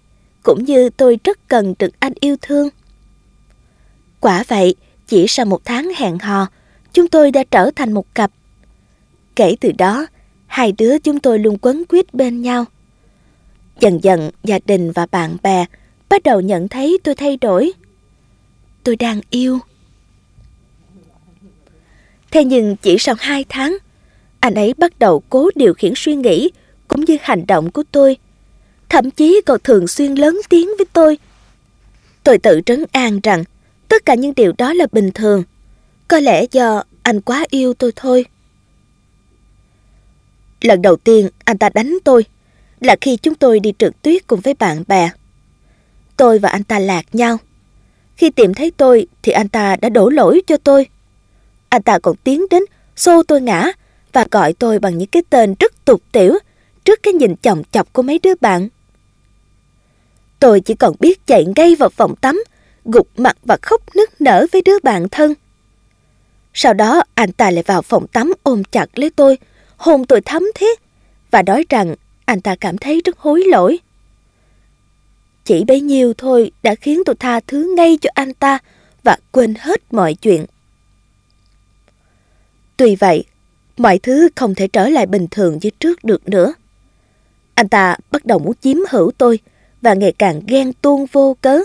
cũng 0.44 0.66
như 0.66 0.90
tôi 0.90 1.20
rất 1.24 1.40
cần 1.48 1.74
được 1.80 2.00
anh 2.00 2.14
yêu 2.20 2.36
thương. 2.42 2.70
Quả 4.20 4.44
vậy, 4.48 4.76
chỉ 5.08 5.26
sau 5.28 5.46
một 5.46 5.62
tháng 5.66 5.92
hẹn 5.96 6.20
hò, 6.20 6.48
chúng 6.94 7.08
tôi 7.08 7.32
đã 7.32 7.44
trở 7.52 7.72
thành 7.76 7.94
một 7.94 8.16
cặp. 8.16 8.32
Kể 9.36 9.56
từ 9.62 9.72
đó, 9.72 10.08
hai 10.48 10.72
đứa 10.72 10.98
chúng 11.00 11.20
tôi 11.20 11.40
luôn 11.40 11.58
quấn 11.62 11.86
quýt 11.86 12.14
bên 12.14 12.42
nhau. 12.42 12.66
Dần 13.80 14.00
dần, 14.04 14.32
gia 14.44 14.60
đình 14.66 14.92
và 14.92 15.06
bạn 15.06 15.38
bè 15.44 15.66
bắt 16.10 16.24
đầu 16.24 16.42
nhận 16.42 16.68
thấy 16.68 17.00
tôi 17.04 17.16
thay 17.16 17.38
đổi. 17.38 17.72
Tôi 18.84 18.96
đang 18.96 19.22
yêu. 19.30 19.60
Thế 22.32 22.43
nhưng 22.43 22.75
chỉ 22.75 22.97
sau 22.99 23.15
hai 23.19 23.45
tháng, 23.49 23.77
anh 24.39 24.53
ấy 24.55 24.73
bắt 24.77 24.99
đầu 24.99 25.23
cố 25.30 25.49
điều 25.55 25.73
khiển 25.73 25.93
suy 25.95 26.15
nghĩ 26.15 26.49
cũng 26.88 27.05
như 27.05 27.17
hành 27.21 27.47
động 27.47 27.71
của 27.71 27.84
tôi. 27.91 28.17
thậm 28.89 29.11
chí 29.11 29.41
còn 29.45 29.59
thường 29.63 29.88
xuyên 29.88 30.15
lớn 30.15 30.41
tiếng 30.49 30.67
với 30.77 30.86
tôi. 30.93 31.17
Tôi 32.23 32.38
tự 32.38 32.61
trấn 32.65 32.86
an 32.91 33.19
rằng 33.23 33.43
tất 33.88 34.05
cả 34.05 34.15
những 34.15 34.34
điều 34.36 34.53
đó 34.57 34.73
là 34.73 34.88
bình 34.91 35.11
thường. 35.11 35.43
Có 36.07 36.19
lẽ 36.19 36.45
do 36.51 36.84
anh 37.03 37.21
quá 37.21 37.45
yêu 37.49 37.73
tôi 37.73 37.91
thôi. 37.95 38.25
Lần 40.61 40.82
đầu 40.82 40.95
tiên 40.95 41.30
anh 41.43 41.57
ta 41.57 41.69
đánh 41.69 41.97
tôi 42.03 42.25
là 42.80 42.95
khi 43.01 43.17
chúng 43.17 43.36
tôi 43.36 43.59
đi 43.59 43.73
trượt 43.80 44.01
tuyết 44.01 44.27
cùng 44.27 44.39
với 44.39 44.53
bạn 44.53 44.84
bè. 44.88 45.09
Tôi 46.17 46.39
và 46.39 46.49
anh 46.49 46.63
ta 46.63 46.80
lạc 46.80 47.05
nhau. 47.15 47.38
Khi 48.15 48.30
tìm 48.30 48.53
thấy 48.53 48.71
tôi 48.77 49.07
thì 49.21 49.32
anh 49.32 49.49
ta 49.49 49.75
đã 49.75 49.89
đổ 49.89 50.09
lỗi 50.09 50.41
cho 50.47 50.57
tôi. 50.57 50.88
Anh 51.70 51.82
ta 51.82 51.99
còn 51.99 52.15
tiến 52.15 52.45
đến 52.49 52.63
xô 52.95 53.24
tôi 53.24 53.41
ngã 53.41 53.72
và 54.13 54.26
gọi 54.32 54.53
tôi 54.53 54.80
bằng 54.80 54.97
những 54.97 55.07
cái 55.07 55.24
tên 55.30 55.55
rất 55.59 55.86
tục 55.86 56.01
tiểu 56.11 56.38
trước 56.86 56.99
cái 57.03 57.13
nhìn 57.13 57.36
chồng 57.36 57.63
chọc 57.72 57.93
của 57.93 58.01
mấy 58.01 58.20
đứa 58.24 58.34
bạn. 58.41 58.70
Tôi 60.39 60.61
chỉ 60.61 60.74
còn 60.74 60.95
biết 60.99 61.28
chạy 61.28 61.45
ngay 61.55 61.76
vào 61.76 61.89
phòng 61.89 62.15
tắm, 62.15 62.43
gục 62.86 63.07
mặt 63.17 63.38
và 63.43 63.57
khóc 63.61 63.82
nức 63.95 64.22
nở 64.22 64.45
với 64.51 64.61
đứa 64.61 64.80
bạn 64.84 65.09
thân. 65.09 65.34
Sau 66.53 66.74
đó 66.74 67.03
anh 67.13 67.32
ta 67.32 67.51
lại 67.51 67.63
vào 67.67 67.82
phòng 67.82 68.07
tắm 68.07 68.34
ôm 68.43 68.63
chặt 68.63 68.99
lấy 68.99 69.09
tôi, 69.09 69.38
hôn 69.78 70.05
tôi 70.05 70.22
thấm 70.22 70.43
thiết 70.55 70.80
và 71.32 71.41
nói 71.41 71.65
rằng 71.70 71.95
anh 72.26 72.41
ta 72.41 72.55
cảm 72.55 72.78
thấy 72.78 73.01
rất 73.05 73.17
hối 73.17 73.43
lỗi. 73.47 73.80
Chỉ 75.45 75.63
bấy 75.63 75.82
nhiêu 75.82 76.13
thôi 76.17 76.51
đã 76.63 76.76
khiến 76.76 77.03
tôi 77.05 77.15
tha 77.15 77.39
thứ 77.47 77.74
ngay 77.76 77.97
cho 78.01 78.09
anh 78.13 78.34
ta 78.34 78.59
và 79.03 79.17
quên 79.32 79.53
hết 79.59 79.93
mọi 79.93 80.13
chuyện. 80.13 80.45
Tuy 82.80 82.95
vậy, 82.95 83.23
mọi 83.77 83.99
thứ 83.99 84.30
không 84.36 84.55
thể 84.55 84.67
trở 84.67 84.89
lại 84.89 85.05
bình 85.05 85.27
thường 85.32 85.59
như 85.61 85.69
trước 85.69 86.03
được 86.03 86.30
nữa. 86.30 86.53
Anh 87.53 87.69
ta 87.69 87.95
bắt 88.11 88.25
đầu 88.25 88.39
muốn 88.39 88.53
chiếm 88.61 88.77
hữu 88.89 89.11
tôi 89.17 89.39
và 89.82 89.93
ngày 89.93 90.13
càng 90.17 90.41
ghen 90.47 90.73
tuông 90.73 91.05
vô 91.11 91.38
cớ. 91.41 91.59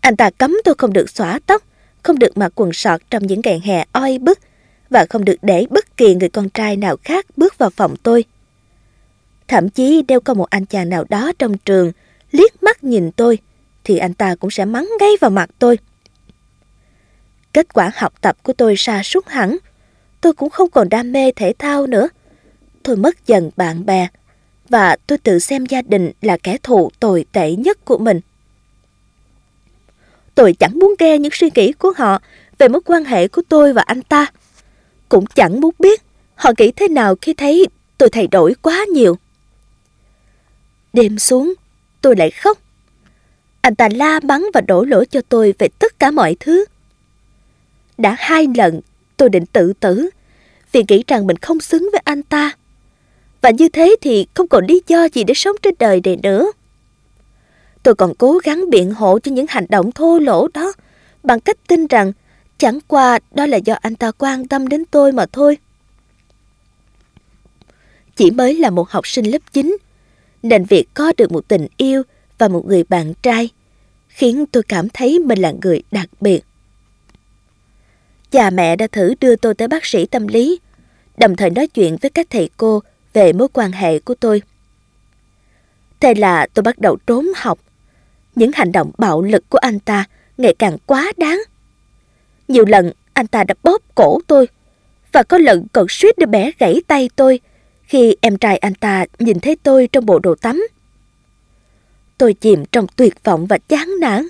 Anh 0.00 0.16
ta 0.16 0.30
cấm 0.30 0.56
tôi 0.64 0.74
không 0.78 0.92
được 0.92 1.10
xõa 1.10 1.38
tóc, 1.46 1.62
không 2.02 2.18
được 2.18 2.38
mặc 2.38 2.52
quần 2.54 2.72
sọt 2.72 3.00
trong 3.10 3.26
những 3.26 3.40
ngày 3.44 3.60
hè 3.64 3.84
oi 3.92 4.18
bức 4.18 4.38
và 4.90 5.06
không 5.10 5.24
được 5.24 5.36
để 5.42 5.66
bất 5.70 5.96
kỳ 5.96 6.14
người 6.14 6.28
con 6.28 6.48
trai 6.50 6.76
nào 6.76 6.96
khác 7.02 7.26
bước 7.36 7.58
vào 7.58 7.70
phòng 7.70 7.96
tôi. 8.02 8.24
Thậm 9.48 9.68
chí 9.70 10.02
đeo 10.02 10.20
có 10.20 10.34
một 10.34 10.50
anh 10.50 10.66
chàng 10.66 10.88
nào 10.88 11.04
đó 11.08 11.32
trong 11.38 11.58
trường 11.58 11.92
liếc 12.30 12.62
mắt 12.62 12.84
nhìn 12.84 13.10
tôi, 13.12 13.38
thì 13.84 13.98
anh 13.98 14.14
ta 14.14 14.34
cũng 14.34 14.50
sẽ 14.50 14.64
mắng 14.64 14.88
ngay 15.00 15.10
vào 15.20 15.30
mặt 15.30 15.50
tôi. 15.58 15.78
Kết 17.52 17.74
quả 17.74 17.90
học 17.94 18.12
tập 18.20 18.36
của 18.42 18.52
tôi 18.52 18.74
sa 18.76 19.02
sút 19.02 19.26
hẳn. 19.26 19.56
Tôi 20.24 20.32
cũng 20.32 20.50
không 20.50 20.70
còn 20.70 20.88
đam 20.88 21.12
mê 21.12 21.32
thể 21.36 21.52
thao 21.58 21.86
nữa. 21.86 22.08
Tôi 22.82 22.96
mất 22.96 23.26
dần 23.26 23.50
bạn 23.56 23.86
bè 23.86 24.08
và 24.68 24.96
tôi 25.06 25.18
tự 25.18 25.38
xem 25.38 25.66
gia 25.66 25.82
đình 25.82 26.12
là 26.22 26.36
kẻ 26.36 26.56
thù 26.62 26.90
tồi 27.00 27.26
tệ 27.32 27.52
nhất 27.52 27.84
của 27.84 27.98
mình. 27.98 28.20
Tôi 30.34 30.52
chẳng 30.58 30.78
muốn 30.78 30.94
nghe 30.98 31.18
những 31.18 31.32
suy 31.32 31.50
nghĩ 31.54 31.72
của 31.72 31.92
họ 31.96 32.22
về 32.58 32.68
mối 32.68 32.80
quan 32.84 33.04
hệ 33.04 33.28
của 33.28 33.42
tôi 33.48 33.72
và 33.72 33.82
anh 33.82 34.02
ta. 34.02 34.26
Cũng 35.08 35.26
chẳng 35.26 35.60
muốn 35.60 35.74
biết 35.78 36.02
họ 36.34 36.50
nghĩ 36.58 36.72
thế 36.72 36.88
nào 36.88 37.14
khi 37.20 37.34
thấy 37.34 37.66
tôi 37.98 38.08
thay 38.10 38.26
đổi 38.26 38.54
quá 38.62 38.84
nhiều. 38.92 39.18
Đêm 40.92 41.18
xuống, 41.18 41.54
tôi 42.00 42.16
lại 42.16 42.30
khóc. 42.30 42.58
Anh 43.60 43.74
ta 43.74 43.88
la 43.94 44.20
mắng 44.20 44.46
và 44.54 44.60
đổ 44.60 44.84
lỗi 44.84 45.06
cho 45.06 45.20
tôi 45.28 45.54
về 45.58 45.68
tất 45.78 45.98
cả 45.98 46.10
mọi 46.10 46.36
thứ. 46.40 46.64
Đã 47.98 48.16
hai 48.18 48.46
lần 48.56 48.80
tôi 49.16 49.28
định 49.28 49.46
tự 49.46 49.72
tử, 49.72 50.10
vì 50.72 50.84
nghĩ 50.88 51.04
rằng 51.06 51.26
mình 51.26 51.36
không 51.36 51.60
xứng 51.60 51.88
với 51.92 52.00
anh 52.04 52.22
ta. 52.22 52.52
Và 53.40 53.50
như 53.50 53.68
thế 53.68 53.96
thì 54.00 54.26
không 54.34 54.48
còn 54.48 54.66
lý 54.66 54.82
do 54.86 55.08
gì 55.12 55.24
để 55.24 55.34
sống 55.34 55.56
trên 55.62 55.74
đời 55.78 56.00
này 56.04 56.18
nữa. 56.22 56.52
Tôi 57.82 57.94
còn 57.94 58.14
cố 58.14 58.38
gắng 58.44 58.70
biện 58.70 58.94
hộ 58.94 59.18
cho 59.18 59.32
những 59.32 59.46
hành 59.48 59.66
động 59.68 59.92
thô 59.92 60.18
lỗ 60.18 60.48
đó 60.54 60.72
bằng 61.22 61.40
cách 61.40 61.56
tin 61.66 61.86
rằng 61.86 62.12
chẳng 62.58 62.78
qua 62.88 63.18
đó 63.34 63.46
là 63.46 63.56
do 63.56 63.74
anh 63.80 63.94
ta 63.94 64.10
quan 64.18 64.48
tâm 64.48 64.68
đến 64.68 64.84
tôi 64.90 65.12
mà 65.12 65.26
thôi. 65.26 65.58
Chỉ 68.16 68.30
mới 68.30 68.54
là 68.54 68.70
một 68.70 68.90
học 68.90 69.06
sinh 69.06 69.24
lớp 69.24 69.38
9 69.52 69.76
nên 70.42 70.64
việc 70.64 70.86
có 70.94 71.12
được 71.16 71.32
một 71.32 71.48
tình 71.48 71.66
yêu 71.76 72.02
và 72.38 72.48
một 72.48 72.66
người 72.66 72.84
bạn 72.88 73.14
trai 73.22 73.50
khiến 74.08 74.46
tôi 74.46 74.62
cảm 74.62 74.88
thấy 74.88 75.18
mình 75.18 75.38
là 75.38 75.52
người 75.62 75.82
đặc 75.90 76.08
biệt. 76.20 76.40
Cha 78.34 78.50
mẹ 78.50 78.76
đã 78.76 78.86
thử 78.86 79.14
đưa 79.20 79.36
tôi 79.36 79.54
tới 79.54 79.68
bác 79.68 79.86
sĩ 79.86 80.06
tâm 80.06 80.26
lý, 80.26 80.60
đồng 81.16 81.36
thời 81.36 81.50
nói 81.50 81.66
chuyện 81.66 81.96
với 82.02 82.10
các 82.10 82.26
thầy 82.30 82.50
cô 82.56 82.82
về 83.12 83.32
mối 83.32 83.48
quan 83.52 83.72
hệ 83.72 83.98
của 83.98 84.14
tôi. 84.14 84.42
Thế 86.00 86.14
là 86.14 86.46
tôi 86.54 86.62
bắt 86.62 86.78
đầu 86.78 86.96
trốn 87.06 87.26
học. 87.36 87.58
Những 88.34 88.50
hành 88.54 88.72
động 88.72 88.90
bạo 88.98 89.22
lực 89.22 89.44
của 89.48 89.58
anh 89.58 89.80
ta 89.80 90.04
ngày 90.38 90.54
càng 90.58 90.76
quá 90.86 91.12
đáng. 91.16 91.40
Nhiều 92.48 92.64
lần 92.64 92.92
anh 93.12 93.26
ta 93.26 93.44
đã 93.44 93.54
bóp 93.62 93.82
cổ 93.94 94.18
tôi 94.26 94.48
và 95.12 95.22
có 95.22 95.38
lần 95.38 95.66
còn 95.72 95.86
suýt 95.88 96.18
để 96.18 96.26
bẻ 96.26 96.50
gãy 96.58 96.82
tay 96.86 97.10
tôi 97.16 97.40
khi 97.82 98.16
em 98.20 98.38
trai 98.38 98.56
anh 98.56 98.74
ta 98.74 99.04
nhìn 99.18 99.40
thấy 99.40 99.56
tôi 99.62 99.88
trong 99.92 100.06
bộ 100.06 100.18
đồ 100.18 100.34
tắm. 100.34 100.66
Tôi 102.18 102.34
chìm 102.34 102.64
trong 102.72 102.86
tuyệt 102.96 103.24
vọng 103.24 103.46
và 103.46 103.58
chán 103.58 103.90
nản. 104.00 104.28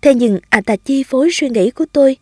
Thế 0.00 0.14
nhưng 0.14 0.38
anh 0.48 0.64
ta 0.64 0.76
chi 0.76 1.02
phối 1.02 1.28
suy 1.32 1.48
nghĩ 1.48 1.70
của 1.70 1.86
tôi, 1.92 2.16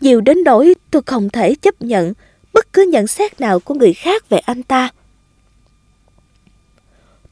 nhiều 0.00 0.20
đến 0.20 0.44
nỗi 0.44 0.74
tôi 0.90 1.02
không 1.06 1.30
thể 1.30 1.54
chấp 1.54 1.82
nhận 1.82 2.12
bất 2.52 2.72
cứ 2.72 2.88
nhận 2.92 3.06
xét 3.06 3.40
nào 3.40 3.60
của 3.60 3.74
người 3.74 3.92
khác 3.92 4.28
về 4.28 4.38
anh 4.38 4.62
ta. 4.62 4.88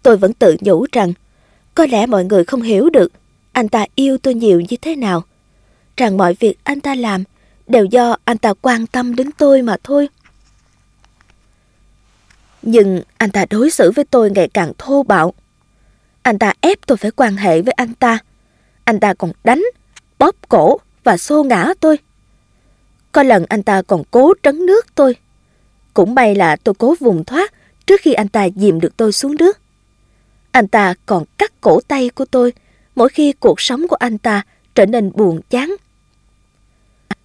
Tôi 0.03 0.17
vẫn 0.17 0.33
tự 0.33 0.57
nhủ 0.61 0.87
rằng 0.93 1.13
có 1.75 1.87
lẽ 1.87 2.07
mọi 2.07 2.25
người 2.25 2.45
không 2.45 2.63
hiểu 2.63 2.91
được 2.91 3.13
anh 3.53 3.69
ta 3.69 3.87
yêu 3.95 4.19
tôi 4.19 4.35
nhiều 4.35 4.61
như 4.61 4.77
thế 4.83 4.97
nào. 4.97 5.25
Rằng 5.97 6.17
mọi 6.17 6.37
việc 6.41 6.59
anh 6.63 6.81
ta 6.81 6.95
làm 6.95 7.25
đều 7.67 7.85
do 7.85 8.17
anh 8.25 8.39
ta 8.39 8.53
quan 8.63 8.87
tâm 8.87 9.17
đến 9.17 9.31
tôi 9.39 9.63
mà 9.63 9.77
thôi. 9.83 10.09
Nhưng 12.63 13.03
anh 13.17 13.31
ta 13.31 13.45
đối 13.51 13.71
xử 13.71 13.91
với 13.91 14.05
tôi 14.05 14.31
ngày 14.31 14.49
càng 14.55 14.73
thô 14.79 15.03
bạo. 15.03 15.35
Anh 16.23 16.39
ta 16.39 16.53
ép 16.61 16.79
tôi 16.87 16.97
phải 16.97 17.11
quan 17.11 17.37
hệ 17.37 17.63
với 17.63 17.73
anh 17.73 17.95
ta. 17.95 18.19
Anh 18.85 19.01
ta 19.01 19.15
còn 19.15 19.33
đánh, 19.45 19.63
bóp 20.19 20.37
cổ 20.49 20.81
và 21.05 21.17
xô 21.17 21.45
ngã 21.45 21.73
tôi. 21.81 21.99
Có 23.13 23.23
lần 23.23 23.45
anh 23.49 23.63
ta 23.63 23.83
còn 23.83 24.03
cố 24.11 24.35
trấn 24.43 24.67
nước 24.67 24.87
tôi. 24.95 25.17
Cũng 25.95 26.15
may 26.15 26.35
là 26.35 26.57
tôi 26.57 26.75
cố 26.79 26.95
vùng 27.01 27.25
thoát 27.25 27.53
trước 27.87 28.01
khi 28.01 28.13
anh 28.13 28.29
ta 28.29 28.49
dìm 28.57 28.81
được 28.81 28.97
tôi 28.97 29.13
xuống 29.13 29.37
nước. 29.39 29.59
Anh 30.51 30.69
ta 30.69 30.95
còn 31.07 31.25
cắt 31.39 31.61
cổ 31.61 31.81
tay 31.89 32.09
của 32.09 32.25
tôi 32.25 32.53
mỗi 32.95 33.09
khi 33.09 33.33
cuộc 33.33 33.61
sống 33.61 33.89
của 33.89 33.97
anh 33.97 34.19
ta 34.19 34.43
trở 34.75 34.87
nên 34.87 35.13
buồn 35.15 35.41
chán. 35.51 35.77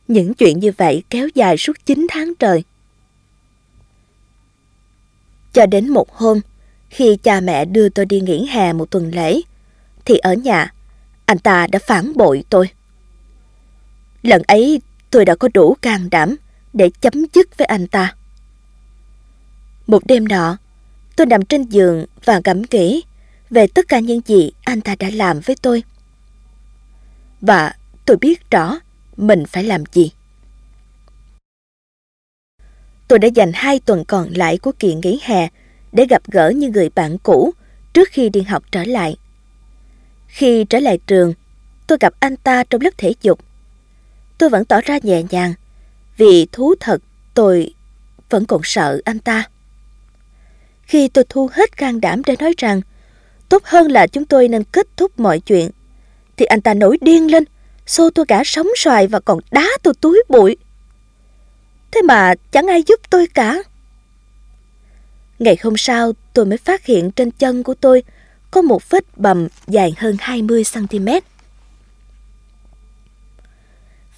Những 0.08 0.34
chuyện 0.34 0.60
như 0.60 0.72
vậy 0.78 1.04
kéo 1.10 1.28
dài 1.36 1.58
suốt 1.58 1.74
9 1.86 2.08
tháng 2.10 2.36
trời. 2.36 2.64
Cho 5.54 5.66
đến 5.66 5.90
một 5.90 6.14
hôm, 6.14 6.40
khi 6.90 7.18
cha 7.24 7.40
mẹ 7.40 7.66
đưa 7.66 7.90
tôi 7.90 8.06
đi 8.06 8.22
nghỉ 8.22 8.46
hè 8.46 8.74
một 8.74 8.92
tuần 8.92 9.12
lễ, 9.16 9.42
thì 10.06 10.18
ở 10.18 10.34
nhà, 10.34 10.74
anh 11.26 11.40
ta 11.40 11.68
đã 11.68 11.80
phản 11.88 12.14
bội 12.16 12.44
tôi. 12.50 12.70
Lần 14.24 14.42
ấy 14.48 14.82
tôi 15.18 15.26
đã 15.26 15.36
có 15.36 15.49
đủ 15.53 15.76
can 15.82 16.09
đảm 16.09 16.36
để 16.74 16.89
chấm 17.01 17.13
dứt 17.34 17.57
với 17.57 17.65
anh 17.65 17.88
ta. 17.88 18.15
Một 19.88 20.07
đêm 20.07 20.28
nọ, 20.28 20.57
tôi 21.15 21.28
nằm 21.28 21.45
trên 21.45 21.63
giường 21.63 22.05
và 22.26 22.41
ngẫm 22.45 22.61
nghĩ 22.72 23.03
về 23.49 23.68
tất 23.68 23.88
cả 23.88 23.99
những 23.99 24.22
gì 24.26 24.51
anh 24.63 24.82
ta 24.82 24.95
đã 24.99 25.09
làm 25.13 25.39
với 25.39 25.55
tôi. 25.61 25.84
Và 27.41 27.74
tôi 28.05 28.18
biết 28.18 28.51
rõ 28.51 28.80
mình 29.18 29.45
phải 29.45 29.63
làm 29.63 29.84
gì. 29.93 30.11
Tôi 33.07 33.20
đã 33.20 33.28
dành 33.28 33.51
hai 33.53 33.80
tuần 33.80 34.05
còn 34.05 34.30
lại 34.34 34.57
của 34.57 34.72
kỳ 34.80 34.93
nghỉ 34.93 35.20
hè 35.24 35.47
để 35.91 36.05
gặp 36.09 36.22
gỡ 36.32 36.49
những 36.55 36.72
người 36.72 36.89
bạn 36.95 37.18
cũ 37.18 37.53
trước 37.93 38.09
khi 38.11 38.30
đi 38.30 38.41
học 38.41 38.63
trở 38.72 38.84
lại. 38.84 39.15
Khi 40.28 40.65
trở 40.70 40.80
lại 40.80 40.99
trường, 41.07 41.34
tôi 41.88 41.97
gặp 42.01 42.13
anh 42.20 42.36
ta 42.38 42.63
trong 42.63 42.82
lớp 42.82 42.91
thể 42.97 43.13
dục. 43.22 43.47
Tôi 44.38 44.50
vẫn 44.50 44.66
tỏ 44.66 44.82
ra 44.82 45.00
nhẹ 45.04 45.24
nhàng, 45.30 45.54
vì 46.18 46.48
thú 46.52 46.74
thật 46.80 47.02
tôi 47.34 47.74
vẫn 48.30 48.46
còn 48.46 48.62
sợ 48.64 49.00
anh 49.06 49.20
ta. 49.20 49.50
Khi 50.84 51.08
tôi 51.08 51.24
thu 51.30 51.50
hết 51.54 51.78
can 51.78 52.02
đảm 52.02 52.22
để 52.26 52.36
nói 52.40 52.54
rằng 52.58 52.82
tốt 53.50 53.64
hơn 53.66 53.92
là 53.92 54.08
chúng 54.08 54.26
tôi 54.26 54.48
nên 54.48 54.64
kết 54.64 54.88
thúc 54.98 55.20
mọi 55.20 55.40
chuyện, 55.40 55.70
thì 56.38 56.46
anh 56.46 56.62
ta 56.62 56.74
nổi 56.74 56.98
điên 57.02 57.32
lên, 57.32 57.44
xô 57.86 58.10
tôi 58.10 58.26
cả 58.26 58.42
sóng 58.46 58.68
xoài 58.76 59.08
và 59.08 59.20
còn 59.20 59.40
đá 59.52 59.68
tôi 59.84 59.94
túi 60.02 60.24
bụi. 60.30 60.58
Thế 61.92 62.02
mà 62.02 62.34
chẳng 62.52 62.68
ai 62.68 62.84
giúp 62.88 63.00
tôi 63.10 63.28
cả. 63.28 63.64
Ngày 65.40 65.58
hôm 65.64 65.78
sau, 65.78 66.12
tôi 66.34 66.46
mới 66.46 66.58
phát 66.58 66.86
hiện 66.86 67.12
trên 67.12 67.32
chân 67.32 67.64
của 67.64 67.74
tôi 67.74 68.04
có 68.52 68.62
một 68.62 68.90
vết 68.90 69.18
bầm 69.18 69.48
dài 69.68 69.94
hơn 69.98 70.16
20cm. 70.16 71.22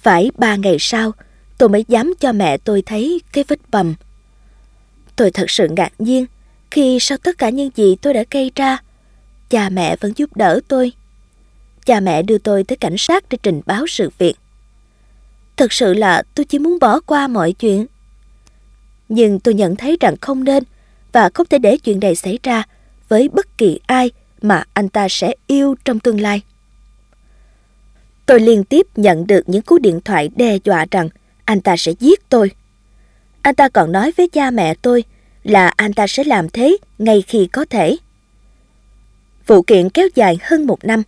Phải 0.02 0.30
ba 0.38 0.56
ngày 0.56 0.76
sau, 0.80 1.12
tôi 1.58 1.68
mới 1.68 1.84
dám 1.88 2.14
cho 2.20 2.32
mẹ 2.32 2.58
tôi 2.58 2.82
thấy 2.86 3.20
cái 3.32 3.44
vết 3.48 3.58
bầm. 3.70 3.94
Tôi 5.16 5.30
thật 5.30 5.50
sự 5.50 5.68
ngạc 5.68 5.92
nhiên 5.98 6.26
khi 6.70 6.98
sau 7.00 7.18
tất 7.18 7.38
cả 7.38 7.50
những 7.50 7.70
gì 7.74 7.96
tôi 7.96 8.14
đã 8.14 8.24
gây 8.30 8.52
ra, 8.54 8.78
cha 9.50 9.68
mẹ 9.68 9.96
vẫn 9.96 10.12
giúp 10.16 10.36
đỡ 10.36 10.60
tôi. 10.68 10.92
Cha 11.86 12.00
mẹ 12.00 12.22
đưa 12.22 12.38
tôi 12.38 12.64
tới 12.64 12.76
cảnh 12.76 12.98
sát 12.98 13.24
để 13.30 13.38
trình 13.42 13.60
báo 13.66 13.86
sự 13.86 14.10
việc. 14.18 14.34
Thật 15.56 15.72
sự 15.72 15.94
là 15.94 16.22
tôi 16.34 16.44
chỉ 16.44 16.58
muốn 16.58 16.78
bỏ 16.80 17.00
qua 17.00 17.28
mọi 17.28 17.52
chuyện. 17.52 17.86
Nhưng 19.08 19.40
tôi 19.40 19.54
nhận 19.54 19.76
thấy 19.76 19.96
rằng 20.00 20.16
không 20.20 20.44
nên 20.44 20.64
và 21.12 21.30
không 21.34 21.46
thể 21.50 21.58
để 21.58 21.76
chuyện 21.76 22.00
này 22.00 22.16
xảy 22.16 22.38
ra 22.42 22.62
với 23.08 23.28
bất 23.28 23.58
kỳ 23.58 23.80
ai 23.86 24.10
mà 24.42 24.64
anh 24.72 24.88
ta 24.88 25.08
sẽ 25.10 25.34
yêu 25.46 25.74
trong 25.84 26.00
tương 26.00 26.20
lai. 26.20 26.42
Tôi 28.26 28.40
liên 28.40 28.64
tiếp 28.64 28.86
nhận 28.96 29.26
được 29.26 29.48
những 29.48 29.62
cú 29.62 29.78
điện 29.78 30.00
thoại 30.04 30.30
đe 30.36 30.56
dọa 30.64 30.86
rằng 30.90 31.08
anh 31.44 31.60
ta 31.60 31.76
sẽ 31.76 31.92
giết 32.00 32.28
tôi. 32.28 32.50
Anh 33.42 33.54
ta 33.54 33.68
còn 33.68 33.92
nói 33.92 34.12
với 34.16 34.28
cha 34.28 34.50
mẹ 34.50 34.74
tôi 34.74 35.04
là 35.44 35.68
anh 35.68 35.92
ta 35.92 36.06
sẽ 36.06 36.24
làm 36.24 36.48
thế 36.48 36.76
ngay 36.98 37.22
khi 37.26 37.46
có 37.46 37.64
thể. 37.70 37.96
Vụ 39.46 39.62
kiện 39.62 39.90
kéo 39.90 40.08
dài 40.14 40.38
hơn 40.42 40.66
một 40.66 40.84
năm, 40.84 41.02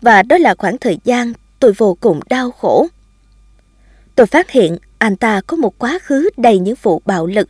và 0.00 0.22
đó 0.22 0.38
là 0.38 0.54
khoảng 0.54 0.78
thời 0.78 0.98
gian 1.04 1.32
tôi 1.60 1.72
vô 1.72 1.96
cùng 2.00 2.20
đau 2.28 2.50
khổ. 2.50 2.86
Tôi 4.14 4.26
phát 4.26 4.50
hiện 4.50 4.76
anh 4.98 5.16
ta 5.16 5.40
có 5.46 5.56
một 5.56 5.78
quá 5.78 5.98
khứ 6.02 6.30
đầy 6.36 6.58
những 6.58 6.76
vụ 6.82 7.02
bạo 7.04 7.26
lực, 7.26 7.48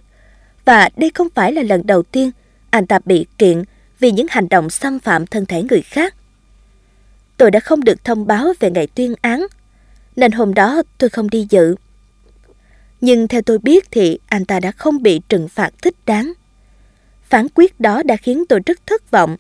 và 0.65 0.89
đây 0.97 1.11
không 1.15 1.29
phải 1.35 1.53
là 1.53 1.63
lần 1.63 1.87
đầu 1.87 2.03
tiên 2.03 2.31
anh 2.71 2.87
ta 2.87 2.99
bị 3.05 3.27
kiện 3.39 3.63
vì 3.99 4.11
những 4.11 4.27
hành 4.31 4.49
động 4.49 4.71
xâm 4.71 4.99
phạm 4.99 5.27
thân 5.27 5.47
thể 5.47 5.63
người 5.63 5.83
khác. 5.83 6.15
Tôi 7.37 7.51
đã 7.51 7.61
không 7.61 7.85
được 7.85 8.05
thông 8.05 8.27
báo 8.27 8.53
về 8.61 8.71
ngày 8.71 8.87
tuyên 8.87 9.15
án, 9.21 9.47
nên 10.17 10.33
hôm 10.33 10.55
đó 10.55 10.83
tôi 10.99 11.11
không 11.11 11.31
đi 11.31 11.47
dự. 11.51 11.75
Nhưng 13.01 13.29
theo 13.29 13.43
tôi 13.43 13.59
biết 13.59 13.91
thì 13.91 14.19
anh 14.27 14.45
ta 14.45 14.61
đã 14.61 14.73
không 14.73 15.03
bị 15.03 15.21
trừng 15.29 15.49
phạt 15.49 15.71
thích 15.83 15.95
đáng. 16.07 16.33
Phán 17.23 17.47
quyết 17.55 17.81
đó 17.81 18.03
đã 18.03 18.17
khiến 18.17 18.45
tôi 18.49 18.61
rất 18.67 18.87
thất 18.87 19.11
vọng, 19.11 19.37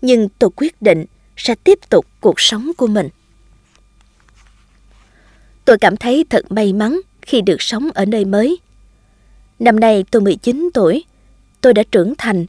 nhưng 0.00 0.28
tôi 0.38 0.50
quyết 0.56 0.82
định 0.82 1.04
sẽ 1.36 1.54
tiếp 1.54 1.78
tục 1.88 2.06
cuộc 2.20 2.40
sống 2.40 2.72
của 2.76 2.86
mình. 2.86 3.08
Tôi 5.64 5.78
cảm 5.78 5.96
thấy 5.96 6.24
thật 6.30 6.52
may 6.52 6.72
mắn 6.72 7.00
khi 7.22 7.40
được 7.40 7.62
sống 7.62 7.90
ở 7.94 8.04
nơi 8.04 8.24
mới. 8.24 8.58
Năm 9.58 9.80
nay 9.80 10.04
tôi 10.10 10.22
19 10.22 10.70
tuổi, 10.74 11.04
tôi 11.60 11.74
đã 11.74 11.82
trưởng 11.92 12.14
thành 12.18 12.46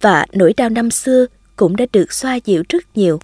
và 0.00 0.26
nỗi 0.32 0.54
đau 0.56 0.68
năm 0.68 0.90
xưa 0.90 1.26
cũng 1.56 1.76
đã 1.76 1.86
được 1.92 2.12
xoa 2.12 2.34
dịu 2.34 2.62
rất 2.68 2.96
nhiều. 2.96 3.20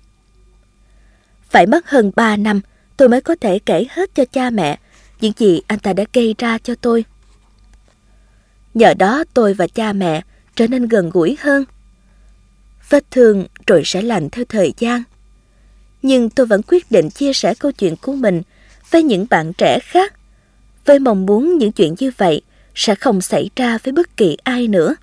Phải 1.54 1.66
mất 1.66 1.90
hơn 1.90 2.10
3 2.16 2.36
năm 2.36 2.60
tôi 2.96 3.08
mới 3.08 3.20
có 3.20 3.36
thể 3.40 3.58
kể 3.58 3.86
hết 3.90 4.14
cho 4.14 4.24
cha 4.24 4.50
mẹ 4.50 4.78
những 5.20 5.32
gì 5.36 5.60
anh 5.66 5.78
ta 5.78 5.92
đã 5.92 6.04
gây 6.12 6.34
ra 6.38 6.58
cho 6.58 6.74
tôi. 6.74 7.04
Nhờ 8.74 8.94
đó 8.94 9.24
tôi 9.34 9.54
và 9.54 9.66
cha 9.66 9.92
mẹ 9.92 10.22
trở 10.56 10.66
nên 10.66 10.88
gần 10.88 11.10
gũi 11.10 11.36
hơn. 11.40 11.64
Vết 12.90 13.04
thương 13.10 13.46
rồi 13.66 13.82
sẽ 13.84 14.02
lành 14.02 14.30
theo 14.30 14.44
thời 14.48 14.74
gian. 14.78 15.02
Nhưng 16.02 16.30
tôi 16.30 16.46
vẫn 16.46 16.60
quyết 16.68 16.90
định 16.90 17.10
chia 17.10 17.32
sẻ 17.32 17.54
câu 17.54 17.72
chuyện 17.72 17.96
của 17.96 18.12
mình 18.12 18.42
với 18.90 19.02
những 19.02 19.26
bạn 19.30 19.52
trẻ 19.52 19.78
khác, 19.82 20.14
với 20.84 20.98
mong 20.98 21.26
muốn 21.26 21.58
những 21.58 21.72
chuyện 21.72 21.94
như 21.98 22.10
vậy 22.16 22.42
sẽ 22.74 22.94
không 22.94 23.20
xảy 23.20 23.50
ra 23.56 23.78
với 23.84 23.92
bất 23.92 24.16
kỳ 24.16 24.36
ai 24.44 24.68
nữa. 24.68 24.94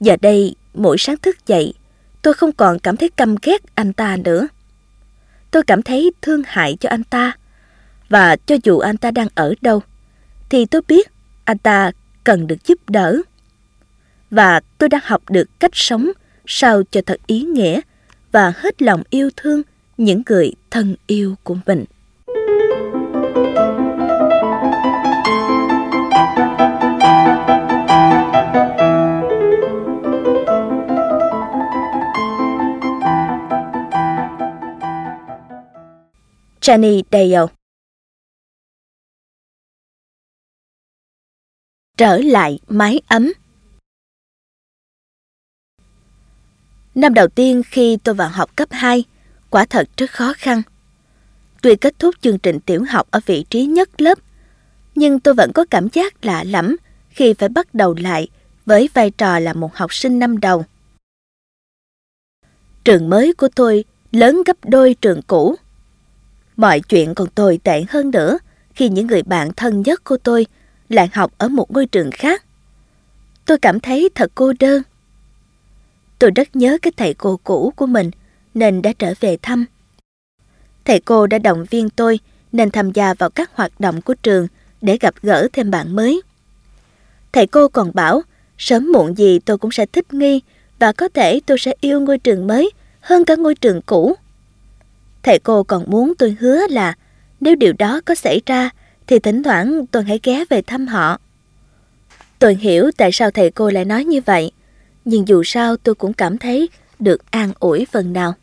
Giờ 0.00 0.16
đây, 0.22 0.54
mỗi 0.74 0.98
sáng 0.98 1.16
thức 1.16 1.46
dậy, 1.46 1.74
tôi 2.22 2.34
không 2.34 2.52
còn 2.52 2.78
cảm 2.78 2.96
thấy 2.96 3.08
căm 3.08 3.34
ghét 3.42 3.74
anh 3.74 3.92
ta 3.92 4.16
nữa. 4.16 4.48
Tôi 5.50 5.62
cảm 5.62 5.82
thấy 5.82 6.10
thương 6.22 6.42
hại 6.46 6.76
cho 6.80 6.88
anh 6.88 7.04
ta. 7.04 7.32
Và 8.08 8.36
cho 8.36 8.56
dù 8.62 8.78
anh 8.78 8.96
ta 8.96 9.10
đang 9.10 9.28
ở 9.34 9.54
đâu, 9.60 9.82
thì 10.48 10.66
tôi 10.66 10.82
biết 10.88 11.10
anh 11.44 11.58
ta 11.58 11.92
cần 12.24 12.46
được 12.46 12.66
giúp 12.66 12.78
đỡ. 12.88 13.16
Và 14.30 14.60
tôi 14.78 14.88
đang 14.88 15.00
học 15.04 15.22
được 15.30 15.48
cách 15.60 15.70
sống 15.74 16.10
sao 16.46 16.82
cho 16.90 17.00
thật 17.06 17.20
ý 17.26 17.42
nghĩa 17.42 17.80
và 18.32 18.52
hết 18.56 18.82
lòng 18.82 19.02
yêu 19.10 19.30
thương 19.36 19.62
những 19.96 20.22
người 20.26 20.52
thân 20.70 20.96
yêu 21.06 21.34
của 21.42 21.56
mình. 21.66 21.84
Jenny 36.60 37.02
Dale 37.12 37.46
Trở 41.96 42.18
lại 42.18 42.58
mái 42.68 43.00
ấm 43.06 43.32
Năm 46.94 47.14
đầu 47.14 47.28
tiên 47.28 47.62
khi 47.66 47.98
tôi 48.04 48.14
vào 48.14 48.28
học 48.28 48.56
cấp 48.56 48.68
2, 48.70 49.04
quả 49.50 49.64
thật 49.64 49.88
rất 49.96 50.10
khó 50.10 50.32
khăn. 50.36 50.62
Tuy 51.62 51.76
kết 51.76 51.98
thúc 51.98 52.14
chương 52.20 52.38
trình 52.38 52.60
tiểu 52.60 52.84
học 52.88 53.08
ở 53.10 53.20
vị 53.26 53.44
trí 53.50 53.64
nhất 53.66 54.00
lớp, 54.00 54.18
nhưng 54.94 55.20
tôi 55.20 55.34
vẫn 55.34 55.50
có 55.54 55.64
cảm 55.70 55.88
giác 55.92 56.24
lạ 56.24 56.44
lẫm 56.44 56.76
khi 57.08 57.34
phải 57.34 57.48
bắt 57.48 57.74
đầu 57.74 57.94
lại 57.94 58.28
với 58.66 58.88
vai 58.94 59.10
trò 59.10 59.38
là 59.38 59.52
một 59.52 59.74
học 59.74 59.94
sinh 59.94 60.18
năm 60.18 60.40
đầu. 60.40 60.64
Trường 62.84 63.10
mới 63.10 63.34
của 63.34 63.48
tôi 63.54 63.84
lớn 64.12 64.42
gấp 64.46 64.56
đôi 64.64 64.96
trường 65.00 65.22
cũ. 65.26 65.56
Mọi 66.60 66.80
chuyện 66.80 67.14
còn 67.14 67.28
tồi 67.28 67.60
tệ 67.64 67.84
hơn 67.88 68.10
nữa, 68.10 68.38
khi 68.74 68.88
những 68.88 69.06
người 69.06 69.22
bạn 69.22 69.52
thân 69.52 69.82
nhất 69.82 70.04
của 70.04 70.16
tôi 70.16 70.46
lại 70.88 71.08
học 71.12 71.32
ở 71.38 71.48
một 71.48 71.70
ngôi 71.72 71.86
trường 71.86 72.10
khác. 72.10 72.44
Tôi 73.46 73.58
cảm 73.58 73.80
thấy 73.80 74.08
thật 74.14 74.32
cô 74.34 74.52
đơn. 74.60 74.82
Tôi 76.18 76.30
rất 76.30 76.56
nhớ 76.56 76.78
cái 76.82 76.92
thầy 76.96 77.14
cô 77.14 77.40
cũ 77.44 77.72
của 77.76 77.86
mình 77.86 78.10
nên 78.54 78.82
đã 78.82 78.92
trở 78.98 79.14
về 79.20 79.36
thăm. 79.42 79.64
Thầy 80.84 81.00
cô 81.00 81.26
đã 81.26 81.38
động 81.38 81.64
viên 81.70 81.90
tôi 81.90 82.20
nên 82.52 82.70
tham 82.70 82.92
gia 82.92 83.14
vào 83.14 83.30
các 83.30 83.50
hoạt 83.54 83.80
động 83.80 84.02
của 84.02 84.14
trường 84.14 84.46
để 84.80 84.98
gặp 85.00 85.14
gỡ 85.22 85.48
thêm 85.52 85.70
bạn 85.70 85.96
mới. 85.96 86.22
Thầy 87.32 87.46
cô 87.46 87.68
còn 87.68 87.90
bảo, 87.94 88.22
sớm 88.58 88.92
muộn 88.92 89.18
gì 89.18 89.38
tôi 89.38 89.58
cũng 89.58 89.72
sẽ 89.72 89.86
thích 89.86 90.14
nghi 90.14 90.40
và 90.78 90.92
có 90.92 91.08
thể 91.08 91.40
tôi 91.46 91.58
sẽ 91.58 91.74
yêu 91.80 92.00
ngôi 92.00 92.18
trường 92.18 92.46
mới 92.46 92.70
hơn 93.00 93.24
cả 93.24 93.36
ngôi 93.36 93.54
trường 93.54 93.82
cũ. 93.82 94.16
Thầy 95.22 95.38
cô 95.38 95.62
còn 95.62 95.84
muốn 95.86 96.12
tôi 96.18 96.36
hứa 96.40 96.66
là 96.66 96.94
nếu 97.40 97.54
điều 97.54 97.72
đó 97.72 98.00
có 98.04 98.14
xảy 98.14 98.40
ra 98.46 98.70
thì 99.06 99.18
thỉnh 99.18 99.42
thoảng 99.42 99.86
tôi 99.86 100.04
hãy 100.04 100.20
ghé 100.22 100.44
về 100.50 100.62
thăm 100.62 100.86
họ. 100.86 101.18
Tôi 102.38 102.54
hiểu 102.54 102.90
tại 102.96 103.12
sao 103.12 103.30
thầy 103.30 103.50
cô 103.50 103.70
lại 103.70 103.84
nói 103.84 104.04
như 104.04 104.20
vậy, 104.20 104.52
nhưng 105.04 105.28
dù 105.28 105.42
sao 105.44 105.76
tôi 105.76 105.94
cũng 105.94 106.12
cảm 106.12 106.38
thấy 106.38 106.68
được 106.98 107.30
an 107.30 107.52
ủi 107.60 107.86
phần 107.92 108.12
nào. 108.12 108.34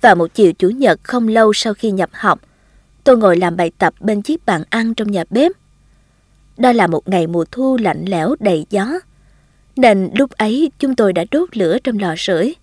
Vào 0.00 0.14
một 0.14 0.34
chiều 0.34 0.52
chủ 0.52 0.68
nhật 0.68 1.00
không 1.02 1.28
lâu 1.28 1.52
sau 1.52 1.74
khi 1.74 1.90
nhập 1.90 2.10
học, 2.12 2.40
tôi 3.04 3.16
ngồi 3.16 3.36
làm 3.36 3.56
bài 3.56 3.72
tập 3.78 3.94
bên 4.00 4.22
chiếc 4.22 4.46
bàn 4.46 4.62
ăn 4.70 4.94
trong 4.94 5.10
nhà 5.10 5.24
bếp. 5.30 5.52
Đó 6.56 6.72
là 6.72 6.86
một 6.86 7.08
ngày 7.08 7.26
mùa 7.26 7.44
thu 7.50 7.76
lạnh 7.76 8.04
lẽo 8.08 8.34
đầy 8.40 8.66
gió, 8.70 8.92
nên 9.76 10.10
lúc 10.14 10.30
ấy 10.30 10.70
chúng 10.78 10.96
tôi 10.96 11.12
đã 11.12 11.24
đốt 11.30 11.56
lửa 11.56 11.78
trong 11.84 11.98
lò 11.98 12.14
sưởi. 12.18 12.54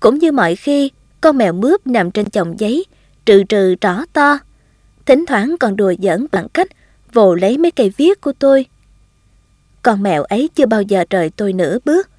Cũng 0.00 0.18
như 0.18 0.32
mọi 0.32 0.56
khi, 0.56 0.90
con 1.20 1.38
mèo 1.38 1.52
mướp 1.52 1.86
nằm 1.86 2.10
trên 2.10 2.30
chồng 2.30 2.60
giấy, 2.60 2.84
trừ 3.24 3.42
trừ 3.42 3.74
rõ 3.80 4.04
to. 4.12 4.38
Thỉnh 5.06 5.24
thoảng 5.26 5.56
còn 5.60 5.76
đùa 5.76 5.94
giỡn 6.02 6.26
bằng 6.32 6.48
cách 6.48 6.68
vồ 7.12 7.34
lấy 7.34 7.58
mấy 7.58 7.70
cây 7.70 7.92
viết 7.96 8.20
của 8.20 8.32
tôi. 8.38 8.66
Con 9.82 10.02
mèo 10.02 10.22
ấy 10.22 10.48
chưa 10.54 10.66
bao 10.66 10.82
giờ 10.82 11.04
rời 11.10 11.30
tôi 11.30 11.52
nửa 11.52 11.78
bước. 11.84 12.10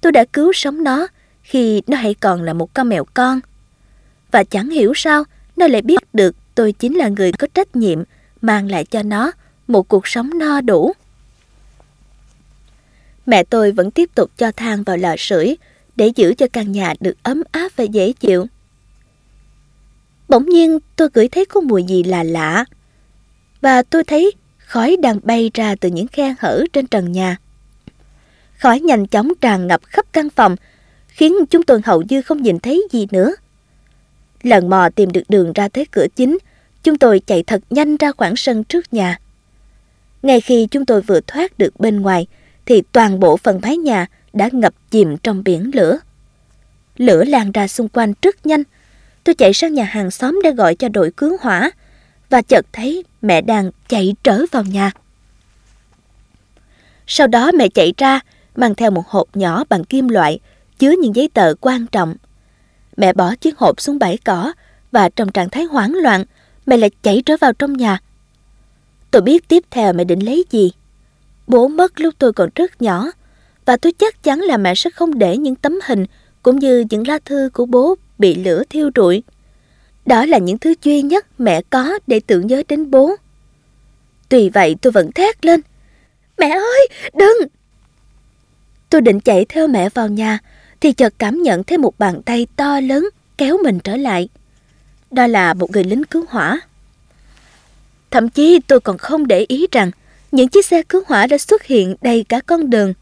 Tôi 0.00 0.12
đã 0.12 0.24
cứu 0.32 0.52
sống 0.52 0.84
nó 0.84 1.06
khi 1.42 1.82
nó 1.86 1.96
hãy 1.96 2.14
còn 2.14 2.42
là 2.42 2.52
một 2.52 2.74
con 2.74 2.88
mèo 2.88 3.04
con. 3.14 3.40
Và 4.30 4.44
chẳng 4.44 4.70
hiểu 4.70 4.92
sao 4.96 5.24
nó 5.56 5.66
lại 5.66 5.82
biết 5.82 6.14
được 6.14 6.36
tôi 6.54 6.72
chính 6.72 6.96
là 6.96 7.08
người 7.08 7.32
có 7.32 7.46
trách 7.54 7.76
nhiệm 7.76 8.02
mang 8.40 8.70
lại 8.70 8.84
cho 8.84 9.02
nó 9.02 9.32
một 9.66 9.88
cuộc 9.88 10.06
sống 10.06 10.38
no 10.38 10.60
đủ. 10.60 10.92
Mẹ 13.26 13.44
tôi 13.44 13.72
vẫn 13.72 13.90
tiếp 13.90 14.10
tục 14.14 14.30
cho 14.36 14.52
than 14.52 14.82
vào 14.82 14.96
lò 14.96 15.14
sưởi 15.18 15.56
để 16.02 16.12
giữ 16.16 16.34
cho 16.34 16.46
căn 16.52 16.72
nhà 16.72 16.94
được 17.00 17.16
ấm 17.22 17.42
áp 17.52 17.72
và 17.76 17.84
dễ 17.84 18.12
chịu. 18.12 18.46
Bỗng 20.28 20.46
nhiên 20.46 20.78
tôi 20.96 21.08
ngửi 21.14 21.28
thấy 21.28 21.44
có 21.44 21.60
mùi 21.60 21.82
gì 21.82 22.02
là 22.02 22.22
lạ. 22.22 22.64
Và 23.60 23.82
tôi 23.82 24.04
thấy 24.04 24.32
khói 24.58 24.96
đang 25.02 25.18
bay 25.22 25.50
ra 25.54 25.74
từ 25.74 25.88
những 25.88 26.06
khe 26.06 26.34
hở 26.38 26.64
trên 26.72 26.86
trần 26.86 27.12
nhà. 27.12 27.36
Khói 28.58 28.80
nhanh 28.80 29.06
chóng 29.06 29.32
tràn 29.40 29.66
ngập 29.66 29.80
khắp 29.84 30.06
căn 30.12 30.30
phòng, 30.30 30.56
khiến 31.08 31.34
chúng 31.50 31.62
tôi 31.62 31.80
hầu 31.84 32.02
như 32.02 32.22
không 32.22 32.42
nhìn 32.42 32.58
thấy 32.58 32.86
gì 32.92 33.06
nữa. 33.10 33.34
Lần 34.42 34.70
mò 34.70 34.88
tìm 34.94 35.12
được 35.12 35.24
đường 35.28 35.52
ra 35.52 35.68
tới 35.68 35.86
cửa 35.92 36.06
chính, 36.16 36.38
chúng 36.82 36.98
tôi 36.98 37.20
chạy 37.20 37.42
thật 37.42 37.62
nhanh 37.70 37.96
ra 37.96 38.12
khoảng 38.12 38.36
sân 38.36 38.64
trước 38.64 38.92
nhà. 38.94 39.18
Ngay 40.22 40.40
khi 40.40 40.66
chúng 40.70 40.86
tôi 40.86 41.02
vừa 41.02 41.20
thoát 41.26 41.58
được 41.58 41.80
bên 41.80 42.00
ngoài, 42.00 42.26
thì 42.66 42.82
toàn 42.92 43.20
bộ 43.20 43.36
phần 43.36 43.60
mái 43.62 43.76
nhà 43.76 44.06
đã 44.32 44.48
ngập 44.52 44.74
chìm 44.90 45.16
trong 45.16 45.44
biển 45.44 45.70
lửa. 45.74 45.98
Lửa 46.96 47.24
lan 47.24 47.52
ra 47.52 47.68
xung 47.68 47.88
quanh 47.88 48.12
rất 48.22 48.46
nhanh. 48.46 48.62
Tôi 49.24 49.34
chạy 49.34 49.52
sang 49.52 49.74
nhà 49.74 49.84
hàng 49.84 50.10
xóm 50.10 50.40
để 50.44 50.52
gọi 50.52 50.74
cho 50.74 50.88
đội 50.88 51.10
cứu 51.16 51.36
hỏa 51.40 51.70
và 52.30 52.42
chợt 52.42 52.66
thấy 52.72 53.04
mẹ 53.22 53.40
đang 53.40 53.70
chạy 53.88 54.14
trở 54.22 54.44
vào 54.52 54.62
nhà. 54.62 54.90
Sau 57.06 57.26
đó 57.26 57.50
mẹ 57.52 57.68
chạy 57.68 57.92
ra 57.96 58.20
mang 58.56 58.74
theo 58.74 58.90
một 58.90 59.08
hộp 59.08 59.36
nhỏ 59.36 59.64
bằng 59.68 59.84
kim 59.84 60.08
loại 60.08 60.40
chứa 60.78 60.90
những 61.02 61.16
giấy 61.16 61.28
tờ 61.34 61.54
quan 61.60 61.86
trọng. 61.86 62.14
Mẹ 62.96 63.12
bỏ 63.12 63.34
chiếc 63.34 63.58
hộp 63.58 63.80
xuống 63.80 63.98
bãi 63.98 64.18
cỏ 64.24 64.52
và 64.92 65.08
trong 65.08 65.32
trạng 65.32 65.50
thái 65.50 65.64
hoảng 65.64 65.94
loạn, 65.94 66.24
mẹ 66.66 66.76
lại 66.76 66.90
chạy 67.02 67.22
trở 67.26 67.36
vào 67.40 67.52
trong 67.52 67.76
nhà. 67.76 67.98
Tôi 69.10 69.22
biết 69.22 69.48
tiếp 69.48 69.64
theo 69.70 69.92
mẹ 69.92 70.04
định 70.04 70.20
lấy 70.20 70.44
gì. 70.50 70.72
Bố 71.46 71.68
mất 71.68 72.00
lúc 72.00 72.14
tôi 72.18 72.32
còn 72.32 72.50
rất 72.54 72.82
nhỏ 72.82 73.10
và 73.64 73.76
tôi 73.76 73.92
chắc 73.92 74.22
chắn 74.22 74.40
là 74.40 74.56
mẹ 74.56 74.74
sẽ 74.74 74.90
không 74.90 75.18
để 75.18 75.36
những 75.36 75.54
tấm 75.54 75.78
hình 75.84 76.06
cũng 76.42 76.58
như 76.58 76.84
những 76.90 77.08
lá 77.08 77.18
thư 77.24 77.50
của 77.52 77.66
bố 77.66 77.94
bị 78.18 78.34
lửa 78.34 78.62
thiêu 78.70 78.90
rụi. 78.96 79.22
Đó 80.06 80.26
là 80.26 80.38
những 80.38 80.58
thứ 80.58 80.74
duy 80.82 81.02
nhất 81.02 81.26
mẹ 81.40 81.62
có 81.70 81.98
để 82.06 82.20
tưởng 82.26 82.46
nhớ 82.46 82.62
đến 82.68 82.90
bố. 82.90 83.16
Tuy 84.28 84.48
vậy 84.48 84.76
tôi 84.82 84.92
vẫn 84.92 85.12
thét 85.12 85.46
lên. 85.46 85.60
Mẹ 86.38 86.48
ơi, 86.48 86.88
đừng! 87.14 87.48
Tôi 88.90 89.00
định 89.00 89.20
chạy 89.20 89.44
theo 89.48 89.68
mẹ 89.68 89.88
vào 89.88 90.08
nhà 90.08 90.38
thì 90.80 90.92
chợt 90.92 91.14
cảm 91.18 91.42
nhận 91.42 91.64
thấy 91.64 91.78
một 91.78 91.98
bàn 91.98 92.22
tay 92.22 92.46
to 92.56 92.80
lớn 92.80 93.08
kéo 93.38 93.58
mình 93.62 93.80
trở 93.80 93.96
lại. 93.96 94.28
Đó 95.10 95.26
là 95.26 95.54
một 95.54 95.70
người 95.70 95.84
lính 95.84 96.04
cứu 96.04 96.24
hỏa. 96.28 96.60
Thậm 98.10 98.28
chí 98.28 98.60
tôi 98.66 98.80
còn 98.80 98.98
không 98.98 99.26
để 99.26 99.44
ý 99.48 99.66
rằng 99.72 99.90
những 100.32 100.48
chiếc 100.48 100.66
xe 100.66 100.82
cứu 100.82 101.02
hỏa 101.06 101.26
đã 101.26 101.38
xuất 101.38 101.64
hiện 101.64 101.96
đầy 102.02 102.24
cả 102.28 102.40
con 102.46 102.70
đường. 102.70 102.94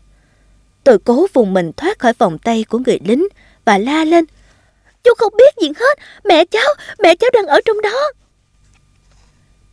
Tôi 0.85 0.99
cố 0.99 1.27
vùng 1.33 1.55
mình 1.55 1.73
thoát 1.77 1.99
khỏi 1.99 2.13
vòng 2.19 2.39
tay 2.39 2.65
của 2.69 2.79
người 2.79 2.99
lính 3.05 3.29
và 3.65 3.79
la 3.79 4.05
lên. 4.05 4.25
Chú 5.05 5.11
không 5.19 5.33
biết 5.39 5.63
gì 5.63 5.69
hết, 5.77 5.99
mẹ 6.25 6.45
cháu, 6.45 6.75
mẹ 6.99 7.17
cháu 7.17 7.31
đang 7.33 7.47
ở 7.47 7.61
trong 7.65 7.81
đó. 7.81 8.13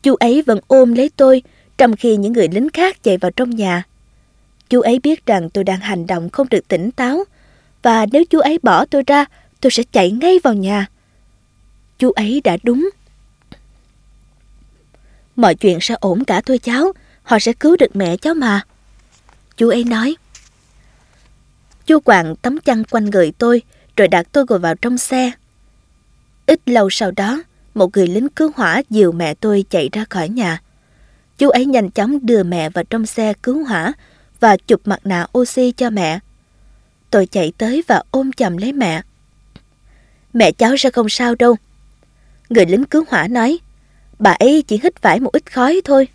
Chú 0.03 0.15
ấy 0.15 0.41
vẫn 0.41 0.59
ôm 0.67 0.93
lấy 0.93 1.11
tôi, 1.15 1.41
trong 1.77 1.95
khi 1.95 2.15
những 2.15 2.33
người 2.33 2.47
lính 2.47 2.69
khác 2.69 3.03
chạy 3.03 3.17
vào 3.17 3.31
trong 3.31 3.49
nhà. 3.49 3.83
Chú 4.69 4.81
ấy 4.81 4.99
biết 4.99 5.25
rằng 5.25 5.49
tôi 5.49 5.63
đang 5.63 5.79
hành 5.79 6.07
động 6.07 6.29
không 6.29 6.49
được 6.49 6.67
tỉnh 6.67 6.91
táo, 6.91 7.23
và 7.81 8.05
nếu 8.11 8.25
chú 8.25 8.39
ấy 8.39 8.59
bỏ 8.63 8.85
tôi 8.85 9.03
ra, 9.07 9.25
tôi 9.61 9.71
sẽ 9.71 9.83
chạy 9.91 10.11
ngay 10.11 10.39
vào 10.43 10.53
nhà. 10.53 10.85
Chú 11.99 12.11
ấy 12.11 12.41
đã 12.43 12.57
đúng. 12.63 12.89
Mọi 15.35 15.55
chuyện 15.55 15.77
sẽ 15.81 15.95
ổn 15.99 16.23
cả 16.25 16.41
thôi 16.41 16.57
cháu, 16.57 16.91
họ 17.23 17.39
sẽ 17.39 17.53
cứu 17.53 17.75
được 17.79 17.95
mẹ 17.95 18.17
cháu 18.17 18.33
mà. 18.33 18.61
Chú 19.57 19.69
ấy 19.69 19.83
nói. 19.83 20.15
Chú 21.87 21.99
quàng 21.99 22.35
tấm 22.35 22.57
chăn 22.59 22.83
quanh 22.83 23.05
người 23.05 23.31
tôi, 23.37 23.61
rồi 23.97 24.07
đặt 24.07 24.27
tôi 24.31 24.45
ngồi 24.49 24.59
vào 24.59 24.75
trong 24.75 24.97
xe. 24.97 25.31
Ít 26.45 26.59
lâu 26.65 26.89
sau 26.89 27.11
đó, 27.11 27.43
một 27.73 27.97
người 27.97 28.07
lính 28.07 28.29
cứu 28.29 28.51
hỏa 28.55 28.81
dìu 28.89 29.11
mẹ 29.11 29.33
tôi 29.33 29.65
chạy 29.69 29.89
ra 29.91 30.05
khỏi 30.09 30.29
nhà. 30.29 30.61
Chú 31.37 31.49
ấy 31.49 31.65
nhanh 31.65 31.89
chóng 31.89 32.25
đưa 32.25 32.43
mẹ 32.43 32.69
vào 32.69 32.83
trong 32.83 33.05
xe 33.05 33.33
cứu 33.43 33.63
hỏa 33.63 33.93
và 34.39 34.57
chụp 34.57 34.81
mặt 34.85 34.99
nạ 35.03 35.27
oxy 35.37 35.71
cho 35.71 35.89
mẹ. 35.89 36.19
Tôi 37.09 37.25
chạy 37.25 37.53
tới 37.57 37.83
và 37.87 38.03
ôm 38.11 38.31
chầm 38.31 38.57
lấy 38.57 38.73
mẹ. 38.73 39.01
Mẹ 40.33 40.51
cháu 40.51 40.77
sẽ 40.77 40.89
không 40.89 41.09
sao 41.09 41.35
đâu. 41.35 41.55
Người 42.49 42.65
lính 42.65 42.85
cứu 42.85 43.03
hỏa 43.09 43.27
nói, 43.27 43.59
bà 44.19 44.31
ấy 44.31 44.63
chỉ 44.67 44.79
hít 44.83 45.01
phải 45.01 45.19
một 45.19 45.31
ít 45.31 45.53
khói 45.53 45.81
thôi. 45.85 46.07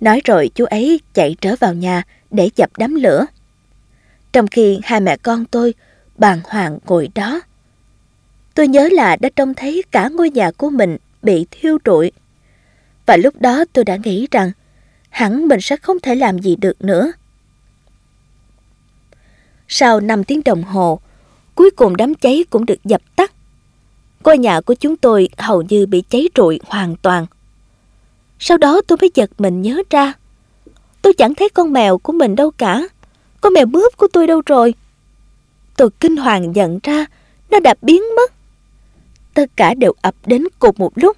Nói 0.00 0.20
rồi 0.24 0.50
chú 0.54 0.64
ấy 0.64 1.00
chạy 1.14 1.36
trở 1.40 1.56
vào 1.60 1.74
nhà 1.74 2.02
để 2.30 2.50
dập 2.56 2.70
đám 2.78 2.94
lửa. 2.94 3.26
Trong 4.32 4.46
khi 4.46 4.80
hai 4.82 5.00
mẹ 5.00 5.16
con 5.16 5.44
tôi 5.44 5.74
bàng 6.18 6.40
hoàng 6.44 6.78
ngồi 6.86 7.08
đó. 7.14 7.40
Tôi 8.54 8.68
nhớ 8.68 8.88
là 8.92 9.16
đã 9.16 9.28
trông 9.36 9.54
thấy 9.54 9.82
cả 9.90 10.08
ngôi 10.08 10.30
nhà 10.30 10.50
của 10.50 10.70
mình 10.70 10.96
bị 11.22 11.46
thiêu 11.50 11.78
rụi. 11.84 12.12
Và 13.06 13.16
lúc 13.16 13.40
đó 13.40 13.64
tôi 13.72 13.84
đã 13.84 13.96
nghĩ 13.96 14.26
rằng 14.30 14.50
hẳn 15.10 15.48
mình 15.48 15.60
sẽ 15.60 15.76
không 15.76 15.96
thể 16.02 16.14
làm 16.14 16.38
gì 16.38 16.56
được 16.56 16.84
nữa. 16.84 17.12
Sau 19.68 20.00
5 20.00 20.24
tiếng 20.24 20.42
đồng 20.44 20.62
hồ, 20.62 21.00
cuối 21.54 21.70
cùng 21.70 21.96
đám 21.96 22.14
cháy 22.14 22.44
cũng 22.50 22.66
được 22.66 22.84
dập 22.84 23.02
tắt. 23.16 23.32
Ngôi 24.24 24.38
nhà 24.38 24.60
của 24.60 24.74
chúng 24.74 24.96
tôi 24.96 25.28
hầu 25.38 25.62
như 25.62 25.86
bị 25.86 26.02
cháy 26.08 26.28
rụi 26.36 26.60
hoàn 26.66 26.96
toàn. 26.96 27.26
Sau 28.38 28.58
đó 28.58 28.80
tôi 28.86 28.98
mới 29.00 29.10
giật 29.14 29.30
mình 29.38 29.62
nhớ 29.62 29.82
ra. 29.90 30.12
Tôi 31.02 31.12
chẳng 31.12 31.34
thấy 31.34 31.48
con 31.48 31.72
mèo 31.72 31.98
của 31.98 32.12
mình 32.12 32.36
đâu 32.36 32.50
cả. 32.50 32.82
Con 33.40 33.52
mèo 33.52 33.66
bướp 33.66 33.96
của 33.96 34.08
tôi 34.12 34.26
đâu 34.26 34.42
rồi? 34.46 34.74
Tôi 35.76 35.90
kinh 36.00 36.16
hoàng 36.16 36.52
nhận 36.52 36.78
ra 36.82 37.06
nó 37.50 37.60
đã 37.60 37.74
biến 37.82 38.02
mất. 38.16 38.32
Tất 39.34 39.50
cả 39.56 39.74
đều 39.74 39.92
ập 40.02 40.14
đến 40.26 40.44
cùng 40.58 40.74
một 40.78 40.92
lúc. 40.94 41.16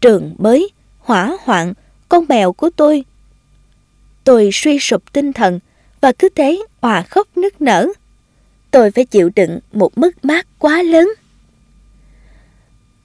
Trường 0.00 0.34
mới, 0.38 0.70
hỏa 0.98 1.36
hoạn, 1.40 1.74
con 2.08 2.24
mèo 2.28 2.52
của 2.52 2.70
tôi. 2.76 3.04
Tôi 4.24 4.50
suy 4.52 4.78
sụp 4.78 5.12
tinh 5.12 5.32
thần 5.32 5.60
và 6.00 6.12
cứ 6.12 6.28
thế 6.28 6.64
òa 6.80 7.02
khóc 7.02 7.28
nức 7.36 7.60
nở. 7.60 7.86
Tôi 8.70 8.90
phải 8.90 9.04
chịu 9.04 9.30
đựng 9.36 9.58
một 9.72 9.98
mất 9.98 10.24
mát 10.24 10.46
quá 10.58 10.82
lớn. 10.82 11.08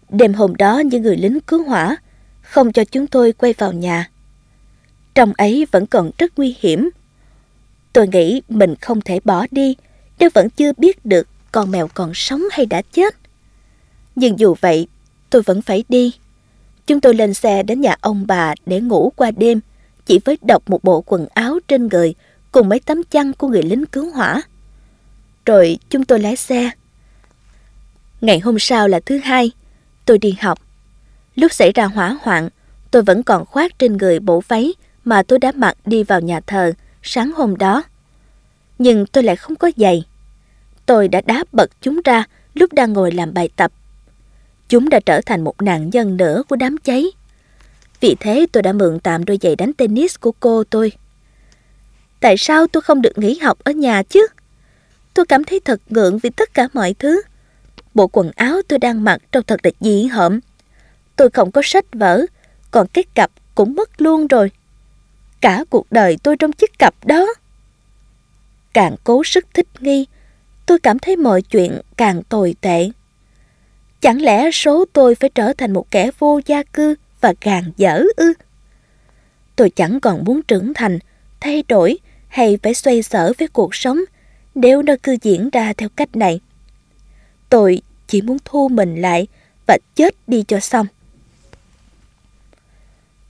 Đêm 0.10 0.34
hôm 0.34 0.56
đó 0.56 0.80
những 0.80 1.02
người 1.02 1.18
lính 1.18 1.40
cứu 1.40 1.64
hỏa 1.64 1.98
không 2.42 2.74
cho 2.74 2.84
chúng 2.84 3.08
tôi 3.08 3.34
quay 3.34 3.54
vào 3.54 3.74
nhà. 3.74 4.10
Trong 5.16 5.34
ấy 5.38 5.68
vẫn 5.72 5.86
còn 5.86 6.12
rất 6.18 6.38
nguy 6.38 6.56
hiểm. 6.60 6.90
Tôi 7.96 8.08
nghĩ 8.08 8.42
mình 8.50 8.76
không 8.76 9.02
thể 9.02 9.20
bỏ 9.24 9.46
đi 9.52 9.76
nếu 10.20 10.30
vẫn 10.34 10.50
chưa 10.50 10.72
biết 10.78 11.06
được 11.06 11.28
con 11.52 11.72
mèo 11.72 11.88
còn 11.94 12.12
sống 12.14 12.44
hay 12.52 12.66
đã 12.66 12.82
chết. 12.82 13.16
Nhưng 14.16 14.40
dù 14.40 14.56
vậy, 14.62 14.88
tôi 15.30 15.42
vẫn 15.42 15.62
phải 15.62 15.84
đi. 15.90 16.16
Chúng 16.88 17.02
tôi 17.02 17.14
lên 17.14 17.34
xe 17.34 17.64
đến 17.64 17.82
nhà 17.82 17.96
ông 18.02 18.28
bà 18.28 18.54
để 18.66 18.82
ngủ 18.82 19.12
qua 19.16 19.32
đêm, 19.32 19.60
chỉ 20.06 20.20
với 20.26 20.38
đọc 20.42 20.64
một 20.70 20.84
bộ 20.84 21.04
quần 21.06 21.28
áo 21.34 21.60
trên 21.68 21.88
người 21.88 22.16
cùng 22.52 22.70
mấy 22.70 22.80
tấm 22.80 23.04
chăn 23.04 23.34
của 23.34 23.48
người 23.48 23.64
lính 23.64 23.86
cứu 23.86 24.12
hỏa. 24.12 24.42
Rồi 25.46 25.78
chúng 25.90 26.06
tôi 26.06 26.20
lái 26.20 26.36
xe. 26.36 26.72
Ngày 28.22 28.40
hôm 28.40 28.60
sau 28.60 28.88
là 28.88 29.00
thứ 29.00 29.18
hai, 29.18 29.52
tôi 30.06 30.18
đi 30.18 30.36
học. 30.42 30.60
Lúc 31.36 31.54
xảy 31.54 31.72
ra 31.72 31.86
hỏa 31.86 32.18
hoạn, 32.22 32.50
tôi 32.92 33.02
vẫn 33.02 33.24
còn 33.24 33.46
khoác 33.46 33.80
trên 33.80 33.98
người 33.98 34.20
bộ 34.20 34.44
váy 34.48 34.74
mà 35.04 35.24
tôi 35.24 35.40
đã 35.40 35.52
mặc 35.56 35.78
đi 35.86 36.04
vào 36.04 36.22
nhà 36.22 36.40
thờ 36.40 36.74
sáng 37.08 37.32
hôm 37.32 37.58
đó. 37.58 37.84
Nhưng 38.80 39.06
tôi 39.06 39.24
lại 39.24 39.36
không 39.36 39.56
có 39.56 39.72
giày. 39.78 40.04
Tôi 40.86 41.08
đã 41.08 41.22
đá 41.22 41.44
bật 41.52 41.70
chúng 41.82 42.02
ra 42.06 42.24
lúc 42.54 42.74
đang 42.74 42.94
ngồi 42.94 43.12
làm 43.12 43.34
bài 43.34 43.50
tập. 43.56 43.72
Chúng 44.70 44.90
đã 44.90 45.00
trở 45.06 45.22
thành 45.22 45.44
một 45.44 45.62
nạn 45.62 45.90
nhân 45.90 46.18
nữa 46.18 46.44
của 46.50 46.56
đám 46.56 46.78
cháy. 46.78 47.06
Vì 48.00 48.16
thế 48.20 48.46
tôi 48.52 48.64
đã 48.64 48.74
mượn 48.74 49.00
tạm 49.00 49.26
đôi 49.26 49.40
giày 49.42 49.56
đánh 49.56 49.74
tennis 49.74 50.16
của 50.20 50.32
cô 50.40 50.64
tôi. 50.64 50.92
Tại 52.20 52.38
sao 52.38 52.68
tôi 52.68 52.82
không 52.82 53.02
được 53.02 53.18
nghỉ 53.18 53.38
học 53.38 53.58
ở 53.64 53.72
nhà 53.72 54.04
chứ? 54.04 54.28
Tôi 55.14 55.26
cảm 55.26 55.44
thấy 55.44 55.60
thật 55.60 55.82
ngượng 55.90 56.20
vì 56.20 56.30
tất 56.30 56.54
cả 56.54 56.68
mọi 56.74 56.96
thứ. 57.00 57.22
Bộ 57.94 58.08
quần 58.08 58.32
áo 58.36 58.62
tôi 58.68 58.80
đang 58.80 59.04
mặc 59.04 59.22
trông 59.32 59.44
thật 59.48 59.60
là 59.64 59.72
dị 59.80 60.06
hợm. 60.06 60.40
Tôi 61.16 61.30
không 61.30 61.52
có 61.52 61.62
sách 61.64 61.86
vở, 61.94 62.22
còn 62.72 62.88
cái 62.88 63.04
cặp 63.14 63.32
cũng 63.56 63.76
mất 63.76 64.02
luôn 64.02 64.28
rồi. 64.28 64.52
Cả 65.46 65.64
cuộc 65.70 65.92
đời 65.92 66.18
tôi 66.24 66.38
trong 66.38 66.52
chiếc 66.52 66.80
cặp 66.80 67.06
đó. 67.06 67.28
Càng 68.74 68.96
cố 69.04 69.24
sức 69.24 69.46
thích 69.54 69.68
nghi, 69.80 70.06
tôi 70.66 70.80
cảm 70.80 71.00
thấy 71.00 71.16
mọi 71.16 71.42
chuyện 71.42 71.82
càng 71.98 72.24
tồi 72.24 72.56
tệ. 72.62 72.90
Chẳng 74.02 74.22
lẽ 74.22 74.52
số 74.52 74.86
tôi 74.94 75.16
phải 75.16 75.30
trở 75.30 75.54
thành 75.54 75.74
một 75.74 75.92
kẻ 75.92 76.10
vô 76.20 76.40
gia 76.46 76.64
cư 76.64 76.96
và 77.22 77.34
gàn 77.42 77.72
dở 77.78 78.04
ư? 78.16 78.34
Tôi 79.56 79.70
chẳng 79.70 80.00
còn 80.00 80.24
muốn 80.24 80.42
trưởng 80.42 80.74
thành, 80.74 81.00
thay 81.40 81.64
đổi 81.68 81.98
hay 82.28 82.58
phải 82.64 82.74
xoay 82.74 83.04
sở 83.04 83.34
với 83.38 83.48
cuộc 83.48 83.76
sống 83.76 84.00
nếu 84.56 84.82
nó 84.82 84.94
cứ 85.04 85.18
diễn 85.22 85.50
ra 85.50 85.74
theo 85.74 85.90
cách 85.90 86.16
này. 86.16 86.40
Tôi 87.50 87.82
chỉ 88.08 88.22
muốn 88.22 88.38
thu 88.46 88.68
mình 88.68 89.02
lại 89.02 89.28
và 89.68 89.78
chết 89.96 90.16
đi 90.28 90.44
cho 90.48 90.60
xong. 90.60 90.88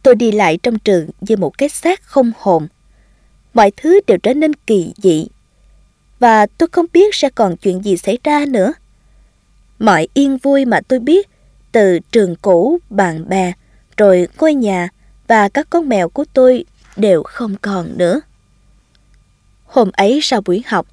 Tôi 0.06 0.16
đi 0.16 0.32
lại 0.32 0.58
trong 0.64 0.80
trường 0.80 1.08
như 1.22 1.38
một 1.38 1.58
cái 1.58 1.70
xác 1.70 2.04
không 2.04 2.32
hồn. 2.40 2.68
Mọi 3.54 3.72
thứ 3.78 4.00
đều 4.08 4.18
trở 4.18 4.34
nên 4.34 4.54
kỳ 4.54 4.94
dị. 4.98 5.28
Và 6.20 6.46
tôi 6.46 6.70
không 6.72 6.86
biết 6.94 7.16
sẽ 7.16 7.30
còn 7.30 7.58
chuyện 7.58 7.86
gì 7.86 7.98
xảy 7.98 8.18
ra 8.24 8.46
nữa. 8.48 8.74
Mọi 9.80 10.08
yên 10.14 10.38
vui 10.38 10.66
mà 10.66 10.82
tôi 10.88 11.00
biết 11.00 11.30
từ 11.72 12.00
trường 12.12 12.36
cũ, 12.36 12.80
bạn 12.90 13.30
bè, 13.30 13.54
rồi 13.98 14.28
ngôi 14.40 14.54
nhà 14.54 14.90
và 15.28 15.50
các 15.50 15.68
con 15.70 15.90
mèo 15.90 16.10
của 16.10 16.26
tôi 16.34 16.66
đều 16.96 17.24
không 17.24 17.56
còn 17.62 17.98
nữa. 17.98 18.22
Hôm 19.66 19.92
ấy 19.92 20.20
sau 20.22 20.42
buổi 20.42 20.64
học, 20.68 20.88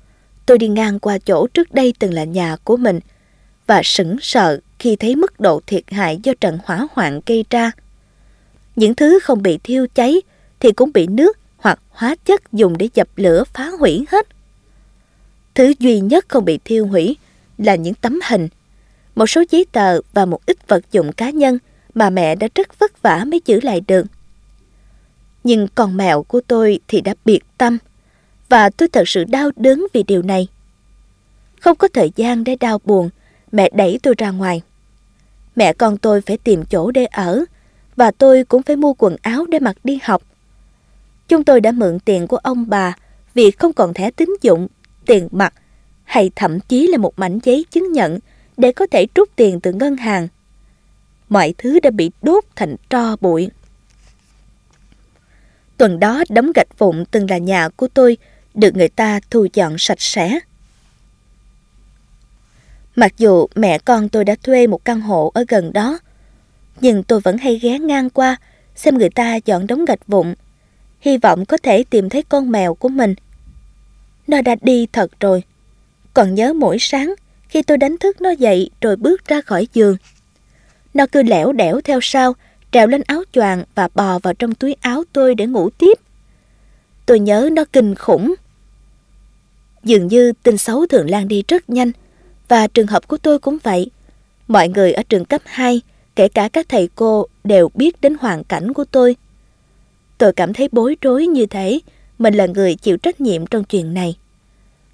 tôi 0.47 0.59
đi 0.59 0.69
ngang 0.69 0.99
qua 0.99 1.19
chỗ 1.19 1.47
trước 1.47 1.75
đây 1.75 1.95
từng 1.99 2.15
là 2.15 2.25
nhà 2.25 2.57
của 2.65 2.77
mình 2.77 3.01
và 3.67 3.81
sững 3.85 4.17
sờ 4.21 4.59
khi 4.79 4.97
thấy 4.97 5.17
mức 5.17 5.41
độ 5.41 5.61
thiệt 5.67 5.91
hại 5.91 6.21
do 6.23 6.33
trận 6.41 6.59
hỏa 6.65 6.87
hoạn 6.93 7.21
gây 7.27 7.45
ra. 7.51 7.73
Những 8.77 8.95
thứ 8.95 9.19
không 9.23 9.43
bị 9.43 9.59
thiêu 9.65 9.87
cháy 9.95 10.23
thì 10.61 10.73
cũng 10.73 10.91
bị 10.95 11.07
nước 11.07 11.39
hoặc 11.57 11.81
hóa 11.91 12.17
chất 12.25 12.53
dùng 12.53 12.79
để 12.79 12.89
dập 12.95 13.09
lửa 13.17 13.45
phá 13.55 13.71
hủy 13.79 14.05
hết. 14.09 14.27
Thứ 15.55 15.73
duy 15.79 16.01
nhất 16.01 16.25
không 16.29 16.45
bị 16.45 16.59
thiêu 16.65 16.87
hủy 16.87 17.17
là 17.59 17.75
những 17.75 17.95
tấm 17.95 18.21
hình, 18.29 18.49
một 19.15 19.27
số 19.27 19.45
giấy 19.51 19.67
tờ 19.73 20.01
và 20.13 20.25
một 20.25 20.47
ít 20.47 20.69
vật 20.69 20.85
dụng 20.93 21.13
cá 21.13 21.31
nhân 21.31 21.59
mà 21.95 22.11
mẹ 22.11 22.35
đã 22.35 22.49
rất 22.55 22.79
vất 22.79 23.03
vả 23.03 23.25
mới 23.25 23.41
giữ 23.45 23.61
lại 23.63 23.81
được. 23.81 24.07
Nhưng 25.45 25.69
con 25.75 25.97
mèo 25.97 26.23
của 26.23 26.41
tôi 26.47 26.81
thì 26.89 27.01
đã 27.01 27.15
biệt 27.25 27.41
tâm 27.59 27.79
và 28.49 28.71
tôi 28.71 28.89
thật 28.89 29.09
sự 29.09 29.25
đau 29.25 29.51
đớn 29.57 29.87
vì 29.93 30.03
điều 30.03 30.23
này. 30.23 30.49
Không 31.61 31.77
có 31.77 31.89
thời 31.95 32.11
gian 32.17 32.45
để 32.45 32.57
đau 32.57 32.81
buồn, 32.85 33.11
mẹ 33.53 33.71
đẩy 33.75 33.99
tôi 34.03 34.15
ra 34.19 34.31
ngoài. 34.31 34.63
Mẹ 35.57 35.73
con 35.73 35.99
tôi 35.99 36.21
phải 36.21 36.39
tìm 36.39 36.65
chỗ 36.65 36.91
để 36.91 37.05
ở, 37.05 37.45
và 37.97 38.11
tôi 38.11 38.45
cũng 38.45 38.63
phải 38.63 38.77
mua 38.77 38.95
quần 38.99 39.17
áo 39.23 39.47
để 39.47 39.59
mặc 39.59 39.77
đi 39.85 39.99
học. 40.03 40.23
Chúng 41.29 41.45
tôi 41.45 41.61
đã 41.61 41.73
mượn 41.73 41.99
tiền 41.99 42.27
của 42.27 42.37
ông 42.37 42.69
bà 42.69 42.97
vì 43.35 43.51
không 43.51 43.73
còn 43.73 43.95
thẻ 43.95 44.11
tín 44.11 44.31
dụng, 44.43 44.69
tiền 45.07 45.29
mặt 45.31 45.55
hay 46.05 46.31
thậm 46.37 46.61
chí 46.61 46.87
là 46.87 46.99
một 46.99 47.19
mảnh 47.19 47.39
giấy 47.43 47.65
chứng 47.71 47.93
nhận 47.93 48.19
để 48.57 48.73
có 48.73 48.87
thể 48.91 49.07
rút 49.15 49.29
tiền 49.37 49.61
từ 49.61 49.73
ngân 49.73 49.97
hàng. 49.97 50.29
Mọi 51.29 51.55
thứ 51.59 51.81
đã 51.81 51.91
bị 51.91 52.11
đốt 52.23 52.45
thành 52.57 52.77
tro 52.91 53.17
bụi. 53.21 53.51
Tuần 55.77 56.01
đó 56.01 56.25
đống 56.29 56.53
gạch 56.55 56.79
vụn 56.79 57.05
từng 57.05 57.31
là 57.31 57.39
nhà 57.39 57.69
của 57.69 57.89
tôi 57.89 58.17
được 58.55 58.77
người 58.77 58.89
ta 58.89 59.21
thu 59.31 59.47
dọn 59.53 59.79
sạch 59.79 60.01
sẽ. 60.01 60.39
Mặc 62.97 63.13
dù 63.19 63.47
mẹ 63.55 63.79
con 63.79 64.09
tôi 64.09 64.25
đã 64.25 64.35
thuê 64.43 64.67
một 64.67 64.85
căn 64.85 65.01
hộ 65.01 65.31
ở 65.35 65.45
gần 65.49 65.73
đó, 65.73 65.99
nhưng 66.81 67.03
tôi 67.03 67.21
vẫn 67.21 67.39
hay 67.39 67.59
ghé 67.59 67.79
ngang 67.79 68.11
qua 68.11 68.37
xem 68.75 68.99
người 68.99 69.11
ta 69.11 69.37
dọn 69.45 69.67
đống 69.67 69.85
gạch 69.85 70.07
vụn, 70.07 70.35
hy 71.01 71.19
vọng 71.19 71.45
có 71.45 71.57
thể 71.63 71.85
tìm 71.91 72.09
thấy 72.09 72.23
con 72.23 72.51
mèo 72.51 72.75
của 72.75 72.89
mình. 72.89 73.15
Nó 74.27 74.43
đã 74.43 74.57
đi 74.61 74.87
thật 74.93 75.21
rồi. 75.21 75.43
Còn 76.15 76.35
nhớ 76.35 76.53
mỗi 76.53 76.77
sáng 76.81 77.15
khi 77.49 77.63
tôi 77.63 77.79
đánh 77.79 77.99
thức 77.99 78.21
nó 78.21 78.31
dậy 78.31 78.71
rồi 78.81 78.97
bước 78.97 79.29
ra 79.29 79.41
khỏi 79.41 79.69
giường. 79.73 79.97
Nó 80.95 81.07
cứ 81.07 81.23
lẻo 81.23 81.53
đẻo 81.53 81.81
theo 81.81 81.99
sau, 82.03 82.33
trèo 82.73 82.87
lên 82.87 83.03
áo 83.07 83.23
choàng 83.33 83.65
và 83.75 83.89
bò 83.95 84.19
vào 84.19 84.35
trong 84.35 84.55
túi 84.55 84.77
áo 84.81 85.05
tôi 85.13 85.35
để 85.35 85.47
ngủ 85.47 85.71
tiếp. 85.71 85.99
Tôi 87.07 87.21
nhớ 87.21 87.49
nó 87.53 87.65
kinh 87.73 87.95
khủng. 87.95 88.35
Dường 89.85 90.07
như 90.07 90.33
tin 90.43 90.59
xấu 90.59 90.87
thường 90.87 91.11
lan 91.11 91.29
đi 91.29 91.43
rất 91.49 91.71
nhanh, 91.71 91.93
và 92.49 92.67
trường 92.67 92.87
hợp 92.87 93.09
của 93.09 93.17
tôi 93.17 93.39
cũng 93.39 93.59
vậy. 93.63 93.91
Mọi 94.49 94.69
người 94.69 94.93
ở 94.93 95.03
trường 95.03 95.25
cấp 95.25 95.43
2, 95.45 95.81
kể 96.17 96.29
cả 96.29 96.49
các 96.49 96.69
thầy 96.69 96.89
cô, 96.95 97.27
đều 97.45 97.69
biết 97.75 98.01
đến 98.01 98.15
hoàn 98.21 98.45
cảnh 98.45 98.73
của 98.73 98.85
tôi. 98.85 99.17
Tôi 100.19 100.33
cảm 100.33 100.53
thấy 100.53 100.69
bối 100.73 100.97
rối 101.01 101.27
như 101.27 101.47
thế, 101.47 101.81
mình 102.19 102.35
là 102.35 102.47
người 102.47 102.75
chịu 102.75 102.97
trách 102.97 103.21
nhiệm 103.21 103.47
trong 103.47 103.65
chuyện 103.65 103.95
này. 103.95 104.17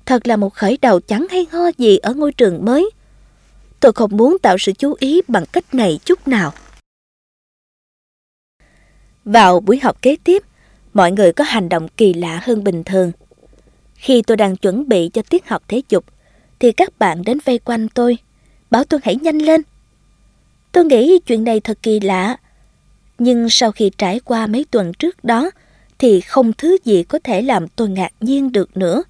Thật 0.07 0.27
là 0.27 0.37
một 0.37 0.55
khởi 0.55 0.79
đầu 0.83 1.01
chẳng 1.01 1.27
hay 1.31 1.47
ho 1.53 1.71
gì 1.79 1.99
ở 1.99 2.15
ngôi 2.15 2.33
trường 2.33 2.65
mới. 2.65 2.91
Tôi 3.81 3.93
không 3.93 4.17
muốn 4.17 4.37
tạo 4.43 4.59
sự 4.59 4.73
chú 4.73 4.95
ý 4.99 5.21
bằng 5.29 5.45
cách 5.53 5.75
này 5.75 5.99
chút 6.05 6.29
nào. 6.29 6.53
Vào 9.25 9.61
buổi 9.61 9.79
học 9.79 10.03
kế 10.03 10.17
tiếp, 10.25 10.43
mọi 10.95 11.13
người 11.13 11.33
có 11.33 11.45
hành 11.45 11.69
động 11.69 11.89
kỳ 11.97 12.13
lạ 12.13 12.41
hơn 12.43 12.65
bình 12.65 12.85
thường. 12.85 13.13
Khi 13.95 14.23
tôi 14.23 14.37
đang 14.37 14.57
chuẩn 14.57 14.89
bị 14.89 15.11
cho 15.13 15.23
tiết 15.23 15.49
học 15.49 15.63
thể 15.69 15.83
dục, 15.89 16.05
thì 16.59 16.73
các 16.73 16.99
bạn 16.99 17.25
đến 17.25 17.39
vây 17.45 17.59
quanh 17.59 17.89
tôi, 17.89 18.19
bảo 18.71 18.85
tôi 18.85 19.01
hãy 19.03 19.17
nhanh 19.17 19.39
lên. 19.39 19.63
Tôi 20.73 20.85
nghĩ 20.85 21.19
chuyện 21.27 21.45
này 21.45 21.61
thật 21.61 21.79
kỳ 21.83 22.01
lạ, 22.01 22.37
nhưng 23.19 23.49
sau 23.51 23.73
khi 23.73 23.91
trải 23.99 24.21
qua 24.21 24.47
mấy 24.47 24.67
tuần 24.71 24.93
trước 24.99 25.25
đó, 25.25 25.51
thì 25.99 26.21
không 26.21 26.53
thứ 26.53 26.77
gì 26.85 27.03
có 27.03 27.19
thể 27.25 27.43
làm 27.43 27.69
tôi 27.69 27.89
ngạc 27.89 28.13
nhiên 28.21 28.53
được 28.53 28.77
nữa. 28.77 29.03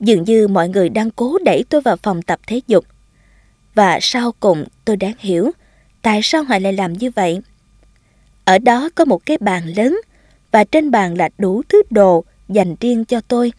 Dường 0.00 0.24
như 0.24 0.48
mọi 0.48 0.68
người 0.68 0.88
đang 0.88 1.10
cố 1.10 1.38
đẩy 1.44 1.64
tôi 1.68 1.80
vào 1.80 1.96
phòng 1.96 2.22
tập 2.22 2.40
thể 2.46 2.60
dục. 2.66 2.84
Và 3.74 3.98
sau 4.02 4.32
cùng 4.40 4.64
tôi 4.84 4.96
đáng 4.96 5.14
hiểu 5.18 5.50
tại 6.02 6.20
sao 6.22 6.42
họ 6.42 6.58
lại 6.58 6.72
làm 6.72 6.92
như 6.92 7.10
vậy. 7.10 7.40
Ở 8.44 8.58
đó 8.58 8.88
có 8.94 9.04
một 9.04 9.26
cái 9.26 9.38
bàn 9.40 9.72
lớn 9.76 10.00
và 10.50 10.64
trên 10.64 10.90
bàn 10.90 11.18
là 11.18 11.28
đủ 11.38 11.62
thứ 11.68 11.82
đồ 11.90 12.24
dành 12.48 12.76
riêng 12.80 13.04
cho 13.04 13.20
tôi. 13.20 13.52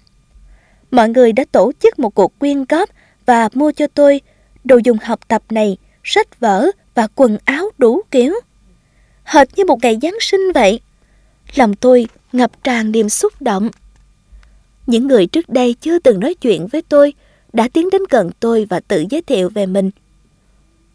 Mọi 0.91 1.09
người 1.09 1.31
đã 1.31 1.43
tổ 1.51 1.71
chức 1.79 1.99
một 1.99 2.15
cuộc 2.15 2.39
quyên 2.39 2.65
góp 2.69 2.89
và 3.25 3.49
mua 3.53 3.71
cho 3.71 3.87
tôi 3.87 4.21
đồ 4.63 4.79
dùng 4.83 4.97
học 5.01 5.19
tập 5.27 5.43
này, 5.49 5.77
sách 6.07 6.39
vở 6.39 6.67
và 6.95 7.07
quần 7.15 7.37
áo 7.45 7.69
đủ 7.77 8.01
kiểu. 8.11 8.33
Hệt 9.23 9.47
như 9.55 9.65
một 9.65 9.79
ngày 9.81 9.97
Giáng 10.01 10.17
sinh 10.19 10.51
vậy. 10.53 10.79
Lòng 11.55 11.75
tôi 11.75 12.07
ngập 12.31 12.63
tràn 12.63 12.91
niềm 12.91 13.09
xúc 13.09 13.33
động. 13.39 13.69
Những 14.85 15.07
người 15.07 15.27
trước 15.27 15.49
đây 15.49 15.75
chưa 15.81 15.99
từng 15.99 16.19
nói 16.19 16.33
chuyện 16.33 16.67
với 16.67 16.81
tôi 16.81 17.13
đã 17.53 17.67
tiến 17.67 17.89
đến 17.91 18.01
gần 18.09 18.31
tôi 18.39 18.65
và 18.65 18.79
tự 18.79 19.05
giới 19.09 19.21
thiệu 19.21 19.49
về 19.49 19.65
mình. 19.65 19.91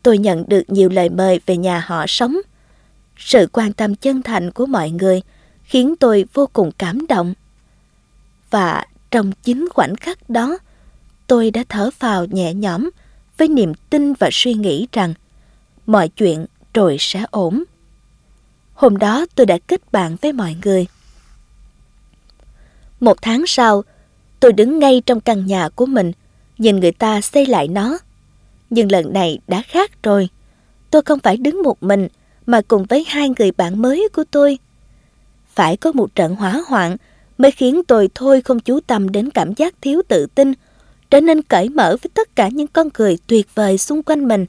Tôi 0.02 0.18
nhận 0.18 0.44
được 0.48 0.62
nhiều 0.68 0.88
lời 0.88 1.08
mời 1.08 1.40
về 1.46 1.56
nhà 1.56 1.84
họ 1.86 2.04
sống. 2.08 2.36
Sự 3.16 3.46
quan 3.52 3.72
tâm 3.72 3.94
chân 3.94 4.22
thành 4.22 4.50
của 4.50 4.66
mọi 4.66 4.90
người 4.90 5.22
khiến 5.64 5.96
tôi 5.96 6.24
vô 6.32 6.48
cùng 6.52 6.72
cảm 6.78 7.06
động. 7.06 7.34
Và 8.50 8.86
trong 9.10 9.32
chính 9.42 9.68
khoảnh 9.70 9.96
khắc 9.96 10.30
đó, 10.30 10.58
tôi 11.26 11.50
đã 11.50 11.64
thở 11.68 11.90
phào 11.90 12.24
nhẹ 12.24 12.54
nhõm 12.54 12.90
với 13.38 13.48
niềm 13.48 13.72
tin 13.90 14.12
và 14.12 14.28
suy 14.32 14.54
nghĩ 14.54 14.86
rằng 14.92 15.14
mọi 15.86 16.08
chuyện 16.08 16.46
rồi 16.74 16.96
sẽ 17.00 17.24
ổn. 17.30 17.64
Hôm 18.74 18.98
đó 18.98 19.26
tôi 19.34 19.46
đã 19.46 19.58
kết 19.66 19.92
bạn 19.92 20.16
với 20.22 20.32
mọi 20.32 20.56
người. 20.64 20.86
Một 23.00 23.22
tháng 23.22 23.46
sau, 23.46 23.82
tôi 24.40 24.52
đứng 24.52 24.78
ngay 24.78 25.02
trong 25.06 25.20
căn 25.20 25.46
nhà 25.46 25.68
của 25.68 25.86
mình, 25.86 26.12
nhìn 26.58 26.80
người 26.80 26.92
ta 26.92 27.20
xây 27.20 27.46
lại 27.46 27.68
nó. 27.68 27.98
Nhưng 28.70 28.92
lần 28.92 29.12
này 29.12 29.38
đã 29.48 29.62
khác 29.62 30.02
rồi. 30.02 30.28
Tôi 30.90 31.02
không 31.02 31.18
phải 31.18 31.36
đứng 31.36 31.62
một 31.62 31.82
mình, 31.82 32.08
mà 32.46 32.60
cùng 32.68 32.84
với 32.84 33.04
hai 33.08 33.30
người 33.38 33.50
bạn 33.52 33.82
mới 33.82 34.08
của 34.12 34.24
tôi. 34.30 34.58
Phải 35.54 35.76
có 35.76 35.92
một 35.92 36.14
trận 36.14 36.34
hỏa 36.34 36.62
hoạn 36.66 36.96
mới 37.38 37.50
khiến 37.50 37.82
tôi 37.88 38.08
thôi 38.14 38.40
không 38.40 38.60
chú 38.60 38.80
tâm 38.80 39.12
đến 39.12 39.30
cảm 39.30 39.54
giác 39.54 39.74
thiếu 39.80 40.02
tự 40.08 40.26
tin, 40.26 40.52
trở 41.12 41.20
nên 41.20 41.42
cởi 41.42 41.68
mở 41.68 41.96
với 42.02 42.10
tất 42.14 42.36
cả 42.36 42.48
những 42.48 42.66
con 42.66 42.88
người 42.98 43.18
tuyệt 43.26 43.48
vời 43.54 43.78
xung 43.78 44.02
quanh 44.02 44.28
mình. 44.28 44.46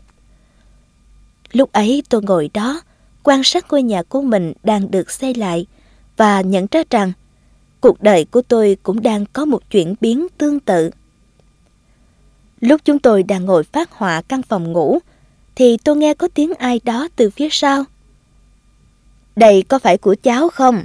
Lúc 1.51 1.71
ấy 1.71 2.03
tôi 2.09 2.21
ngồi 2.21 2.49
đó, 2.53 2.81
quan 3.23 3.43
sát 3.43 3.65
ngôi 3.69 3.83
nhà 3.83 4.03
của 4.03 4.21
mình 4.21 4.53
đang 4.63 4.91
được 4.91 5.11
xây 5.11 5.33
lại 5.33 5.65
và 6.17 6.41
nhận 6.41 6.67
ra 6.71 6.83
rằng 6.89 7.11
cuộc 7.81 8.01
đời 8.01 8.25
của 8.25 8.41
tôi 8.41 8.77
cũng 8.83 9.01
đang 9.01 9.25
có 9.33 9.45
một 9.45 9.69
chuyển 9.69 9.95
biến 10.01 10.27
tương 10.37 10.59
tự. 10.59 10.89
Lúc 12.59 12.81
chúng 12.85 12.99
tôi 12.99 13.23
đang 13.23 13.45
ngồi 13.45 13.63
phát 13.63 13.91
họa 13.91 14.21
căn 14.21 14.41
phòng 14.43 14.71
ngủ, 14.71 14.99
thì 15.55 15.77
tôi 15.77 15.95
nghe 15.95 16.13
có 16.13 16.27
tiếng 16.33 16.53
ai 16.53 16.81
đó 16.83 17.07
từ 17.15 17.29
phía 17.29 17.47
sau. 17.51 17.83
Đây 19.35 19.63
có 19.67 19.79
phải 19.79 19.97
của 19.97 20.15
cháu 20.23 20.49
không? 20.49 20.83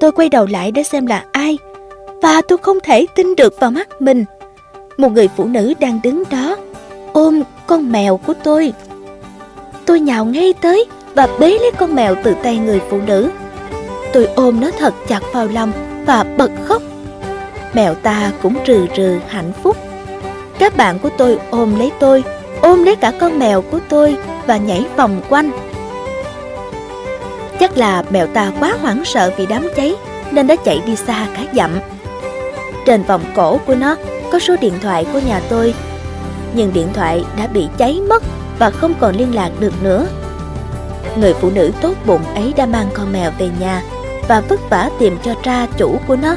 Tôi 0.00 0.12
quay 0.12 0.28
đầu 0.28 0.46
lại 0.46 0.70
để 0.70 0.82
xem 0.82 1.06
là 1.06 1.24
ai, 1.32 1.58
và 2.22 2.42
tôi 2.48 2.58
không 2.58 2.78
thể 2.82 3.06
tin 3.14 3.36
được 3.36 3.60
vào 3.60 3.70
mắt 3.70 4.02
mình. 4.02 4.24
Một 4.96 5.12
người 5.12 5.28
phụ 5.36 5.44
nữ 5.44 5.74
đang 5.80 6.00
đứng 6.02 6.22
đó, 6.30 6.56
ôm 7.12 7.42
con 7.66 7.92
mèo 7.92 8.16
của 8.16 8.34
tôi. 8.44 8.72
Tôi 9.86 10.00
nhào 10.00 10.24
ngay 10.24 10.54
tới 10.60 10.84
và 11.14 11.28
bế 11.38 11.58
lấy 11.58 11.70
con 11.78 11.94
mèo 11.94 12.14
từ 12.24 12.34
tay 12.42 12.56
người 12.56 12.80
phụ 12.90 12.98
nữ. 13.06 13.30
Tôi 14.12 14.26
ôm 14.26 14.60
nó 14.60 14.70
thật 14.78 14.94
chặt 15.08 15.20
vào 15.32 15.48
lòng 15.48 15.72
và 16.06 16.24
bật 16.38 16.50
khóc. 16.64 16.82
Mèo 17.74 17.94
ta 17.94 18.32
cũng 18.42 18.54
rừ 18.66 18.86
rừ 18.96 19.18
hạnh 19.28 19.52
phúc. 19.62 19.76
Các 20.58 20.76
bạn 20.76 20.98
của 20.98 21.10
tôi 21.18 21.38
ôm 21.50 21.78
lấy 21.78 21.92
tôi, 22.00 22.24
ôm 22.60 22.84
lấy 22.84 22.96
cả 22.96 23.12
con 23.20 23.38
mèo 23.38 23.62
của 23.62 23.78
tôi 23.88 24.16
và 24.46 24.56
nhảy 24.56 24.84
vòng 24.96 25.20
quanh. 25.28 25.50
Chắc 27.60 27.78
là 27.78 28.04
mèo 28.10 28.26
ta 28.26 28.52
quá 28.60 28.74
hoảng 28.82 29.04
sợ 29.04 29.32
vì 29.36 29.46
đám 29.46 29.68
cháy 29.76 29.94
nên 30.30 30.46
đã 30.46 30.56
chạy 30.56 30.80
đi 30.86 30.96
xa 30.96 31.26
cả 31.36 31.42
dặm. 31.54 31.70
Trên 32.86 33.02
vòng 33.02 33.24
cổ 33.34 33.58
của 33.66 33.74
nó 33.74 33.96
có 34.32 34.38
số 34.38 34.56
điện 34.60 34.74
thoại 34.82 35.06
của 35.12 35.18
nhà 35.18 35.40
tôi, 35.48 35.74
nhưng 36.54 36.72
điện 36.72 36.88
thoại 36.94 37.24
đã 37.38 37.46
bị 37.46 37.68
cháy 37.78 38.00
mất 38.08 38.22
và 38.58 38.70
không 38.70 38.94
còn 39.00 39.16
liên 39.16 39.34
lạc 39.34 39.50
được 39.60 39.82
nữa. 39.82 40.06
Người 41.16 41.34
phụ 41.34 41.50
nữ 41.50 41.70
tốt 41.80 41.94
bụng 42.06 42.24
ấy 42.34 42.54
đã 42.56 42.66
mang 42.66 42.88
con 42.94 43.12
mèo 43.12 43.30
về 43.38 43.50
nhà 43.60 43.82
và 44.28 44.40
vất 44.40 44.70
vả 44.70 44.90
tìm 44.98 45.18
cho 45.24 45.34
ra 45.42 45.66
chủ 45.76 45.98
của 46.06 46.16
nó. 46.16 46.36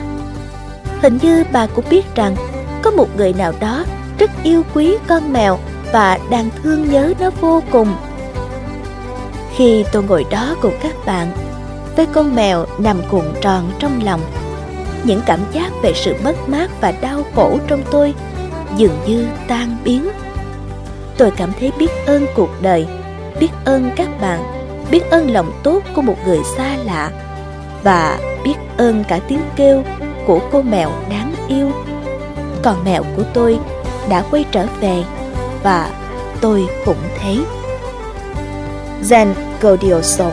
Hình 1.02 1.18
như 1.22 1.44
bà 1.52 1.68
cũng 1.68 1.86
biết 1.90 2.16
rằng 2.16 2.36
có 2.82 2.92
một 2.92 3.08
người 3.18 3.34
nào 3.34 3.54
đó 3.60 3.86
rất 4.20 4.32
yêu 4.44 4.64
quý 4.74 4.98
con 5.08 5.34
mèo 5.34 5.60
và 5.92 6.20
đang 6.30 6.50
thương 6.64 6.92
nhớ 6.92 7.14
nó 7.20 7.30
vô 7.42 7.64
cùng. 7.72 7.96
Khi 9.56 9.86
tôi 9.92 10.04
ngồi 10.04 10.26
đó 10.32 10.56
cùng 10.62 10.74
các 10.84 11.06
bạn, 11.06 11.32
với 11.96 12.06
con 12.06 12.36
mèo 12.36 12.66
nằm 12.78 13.02
cuộn 13.10 13.26
tròn 13.42 13.72
trong 13.80 14.02
lòng, 14.04 14.22
những 15.04 15.22
cảm 15.26 15.40
giác 15.52 15.72
về 15.82 15.94
sự 15.96 16.16
mất 16.24 16.50
mát 16.50 16.70
và 16.82 16.92
đau 16.92 17.24
khổ 17.36 17.58
trong 17.68 17.82
tôi 17.92 18.14
dường 18.78 18.98
như 19.08 19.28
tan 19.48 19.78
biến. 19.84 20.10
Tôi 21.18 21.32
cảm 21.32 21.52
thấy 21.60 21.72
biết 21.78 21.92
ơn 22.06 22.26
cuộc 22.36 22.50
đời, 22.62 22.88
biết 23.40 23.50
ơn 23.66 23.92
các 23.96 24.10
bạn, 24.22 24.44
biết 24.92 25.02
ơn 25.10 25.32
lòng 25.32 25.52
tốt 25.64 25.80
của 25.96 26.02
một 26.02 26.16
người 26.26 26.40
xa 26.58 26.78
lạ 26.86 27.12
và 27.84 28.20
biết 28.44 28.56
ơn 28.78 29.04
cả 29.08 29.20
tiếng 29.28 29.42
kêu 29.56 29.84
của 30.26 30.40
cô 30.52 30.62
mèo 30.62 30.92
đáng 31.10 31.34
yêu. 31.48 31.72
Còn 32.64 32.84
mèo 32.84 33.04
của 33.16 33.24
tôi 33.34 33.60
đã 34.10 34.24
quay 34.32 34.46
trở 34.52 34.66
về 34.82 35.04
và 35.64 35.90
tôi 36.42 36.68
cũng 36.86 36.98
thế. 37.20 37.38
Zen 39.04 39.28
Gaudioso 39.62 40.32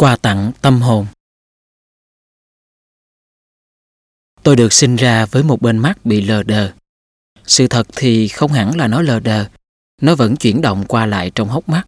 Quà 0.00 0.16
tặng 0.16 0.52
tâm 0.60 0.80
hồn 0.80 1.06
Tôi 4.42 4.56
được 4.56 4.72
sinh 4.72 4.96
ra 4.96 5.26
với 5.26 5.42
một 5.42 5.62
bên 5.62 5.78
mắt 5.78 6.06
bị 6.06 6.20
lờ 6.20 6.42
đờ. 6.42 6.72
Sự 7.44 7.68
thật 7.68 7.86
thì 7.96 8.28
không 8.28 8.52
hẳn 8.52 8.76
là 8.76 8.88
nó 8.88 9.02
lờ 9.02 9.20
đờ, 9.20 9.46
nó 10.02 10.14
vẫn 10.14 10.36
chuyển 10.36 10.60
động 10.60 10.84
qua 10.88 11.06
lại 11.06 11.30
trong 11.34 11.48
hốc 11.48 11.68
mắt. 11.68 11.84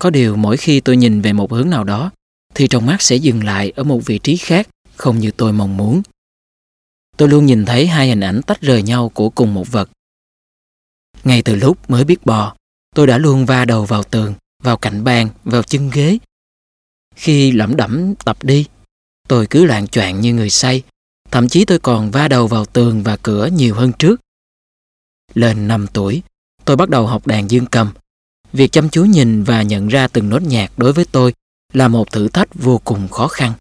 Có 0.00 0.10
điều 0.10 0.36
mỗi 0.36 0.56
khi 0.56 0.80
tôi 0.80 0.96
nhìn 0.96 1.20
về 1.20 1.32
một 1.32 1.52
hướng 1.52 1.70
nào 1.70 1.84
đó, 1.84 2.10
thì 2.54 2.68
trong 2.68 2.86
mắt 2.86 3.02
sẽ 3.02 3.16
dừng 3.16 3.44
lại 3.44 3.72
ở 3.76 3.84
một 3.84 4.00
vị 4.06 4.18
trí 4.18 4.36
khác, 4.36 4.68
không 4.96 5.18
như 5.18 5.30
tôi 5.30 5.52
mong 5.52 5.76
muốn. 5.76 6.02
Tôi 7.16 7.28
luôn 7.28 7.46
nhìn 7.46 7.64
thấy 7.64 7.86
hai 7.86 8.08
hình 8.08 8.20
ảnh 8.20 8.40
tách 8.42 8.60
rời 8.60 8.82
nhau 8.82 9.08
của 9.08 9.30
cùng 9.30 9.54
một 9.54 9.72
vật. 9.72 9.90
Ngay 11.24 11.42
từ 11.42 11.54
lúc 11.54 11.90
mới 11.90 12.04
biết 12.04 12.26
bò, 12.26 12.56
tôi 12.94 13.06
đã 13.06 13.18
luôn 13.18 13.46
va 13.46 13.64
đầu 13.64 13.84
vào 13.84 14.02
tường, 14.02 14.34
vào 14.62 14.76
cạnh 14.76 15.04
bàn, 15.04 15.28
vào 15.44 15.62
chân 15.62 15.90
ghế. 15.90 16.18
Khi 17.18 17.52
lẩm 17.52 17.76
đẩm 17.76 18.14
tập 18.24 18.36
đi, 18.42 18.66
tôi 19.28 19.46
cứ 19.46 19.64
loạn 19.64 19.88
choạng 19.88 20.20
như 20.20 20.34
người 20.34 20.50
say, 20.50 20.82
thậm 21.30 21.48
chí 21.48 21.64
tôi 21.64 21.78
còn 21.78 22.10
va 22.10 22.28
đầu 22.28 22.46
vào 22.46 22.64
tường 22.64 23.02
và 23.02 23.16
cửa 23.16 23.48
nhiều 23.52 23.74
hơn 23.74 23.92
trước. 23.98 24.20
Lên 25.34 25.68
5 25.68 25.86
tuổi, 25.92 26.22
tôi 26.64 26.76
bắt 26.76 26.88
đầu 26.88 27.06
học 27.06 27.26
đàn 27.26 27.50
dương 27.50 27.66
cầm. 27.66 27.92
Việc 28.52 28.72
chăm 28.72 28.90
chú 28.90 29.04
nhìn 29.04 29.44
và 29.44 29.62
nhận 29.62 29.88
ra 29.88 30.08
từng 30.08 30.28
nốt 30.28 30.42
nhạc 30.42 30.78
đối 30.78 30.92
với 30.92 31.04
tôi 31.12 31.34
là 31.72 31.88
một 31.88 32.12
thử 32.12 32.28
thách 32.28 32.48
vô 32.54 32.80
cùng 32.84 33.08
khó 33.08 33.28
khăn. 33.28 33.52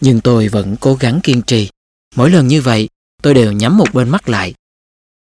Nhưng 0.00 0.20
tôi 0.20 0.48
vẫn 0.48 0.76
cố 0.80 0.94
gắng 0.94 1.20
kiên 1.22 1.42
trì. 1.42 1.70
Mỗi 2.16 2.30
lần 2.30 2.48
như 2.48 2.62
vậy, 2.62 2.88
tôi 3.22 3.34
đều 3.34 3.52
nhắm 3.52 3.78
một 3.78 3.94
bên 3.94 4.08
mắt 4.08 4.28
lại. 4.28 4.54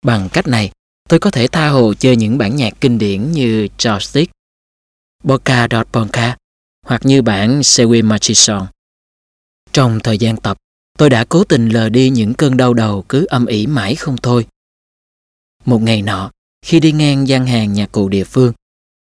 Bằng 0.05 0.29
cách 0.29 0.47
này, 0.47 0.71
tôi 1.09 1.19
có 1.19 1.31
thể 1.31 1.47
tha 1.47 1.69
hồ 1.69 1.93
chơi 1.93 2.15
những 2.15 2.37
bản 2.37 2.55
nhạc 2.55 2.73
kinh 2.81 2.97
điển 2.97 3.31
như 3.31 3.67
Joystick, 3.77 4.27
Boca 5.23 5.67
Dot 5.71 5.87
Bonca 5.91 6.37
hoặc 6.85 7.01
như 7.05 7.21
bản 7.21 7.61
Sewi 7.61 8.05
Machison. 8.05 8.67
Trong 9.73 9.99
thời 9.99 10.17
gian 10.17 10.37
tập, 10.37 10.57
tôi 10.97 11.09
đã 11.09 11.25
cố 11.29 11.43
tình 11.43 11.69
lờ 11.69 11.89
đi 11.89 12.09
những 12.09 12.33
cơn 12.33 12.57
đau 12.57 12.73
đầu 12.73 13.05
cứ 13.09 13.25
âm 13.25 13.45
ỉ 13.45 13.67
mãi 13.67 13.95
không 13.95 14.17
thôi. 14.17 14.47
Một 15.65 15.81
ngày 15.81 16.01
nọ, 16.01 16.31
khi 16.65 16.79
đi 16.79 16.91
ngang 16.91 17.27
gian 17.27 17.45
hàng 17.45 17.73
nhạc 17.73 17.91
cụ 17.91 18.09
địa 18.09 18.23
phương, 18.23 18.53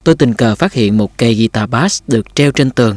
tôi 0.04 0.16
tình 0.16 0.34
cờ 0.34 0.56
phát 0.56 0.74
hiện 0.74 0.98
một 0.98 1.18
cây 1.18 1.36
guitar 1.36 1.70
bass 1.70 2.04
được 2.08 2.36
treo 2.36 2.52
trên 2.52 2.72
tường, 2.72 2.96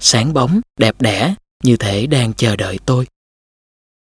sáng 0.00 0.32
bóng, 0.32 0.60
đẹp 0.78 1.00
đẽ, 1.00 1.34
như 1.64 1.76
thể 1.76 2.06
đang 2.06 2.34
chờ 2.34 2.56
đợi 2.56 2.78
tôi. 2.86 3.06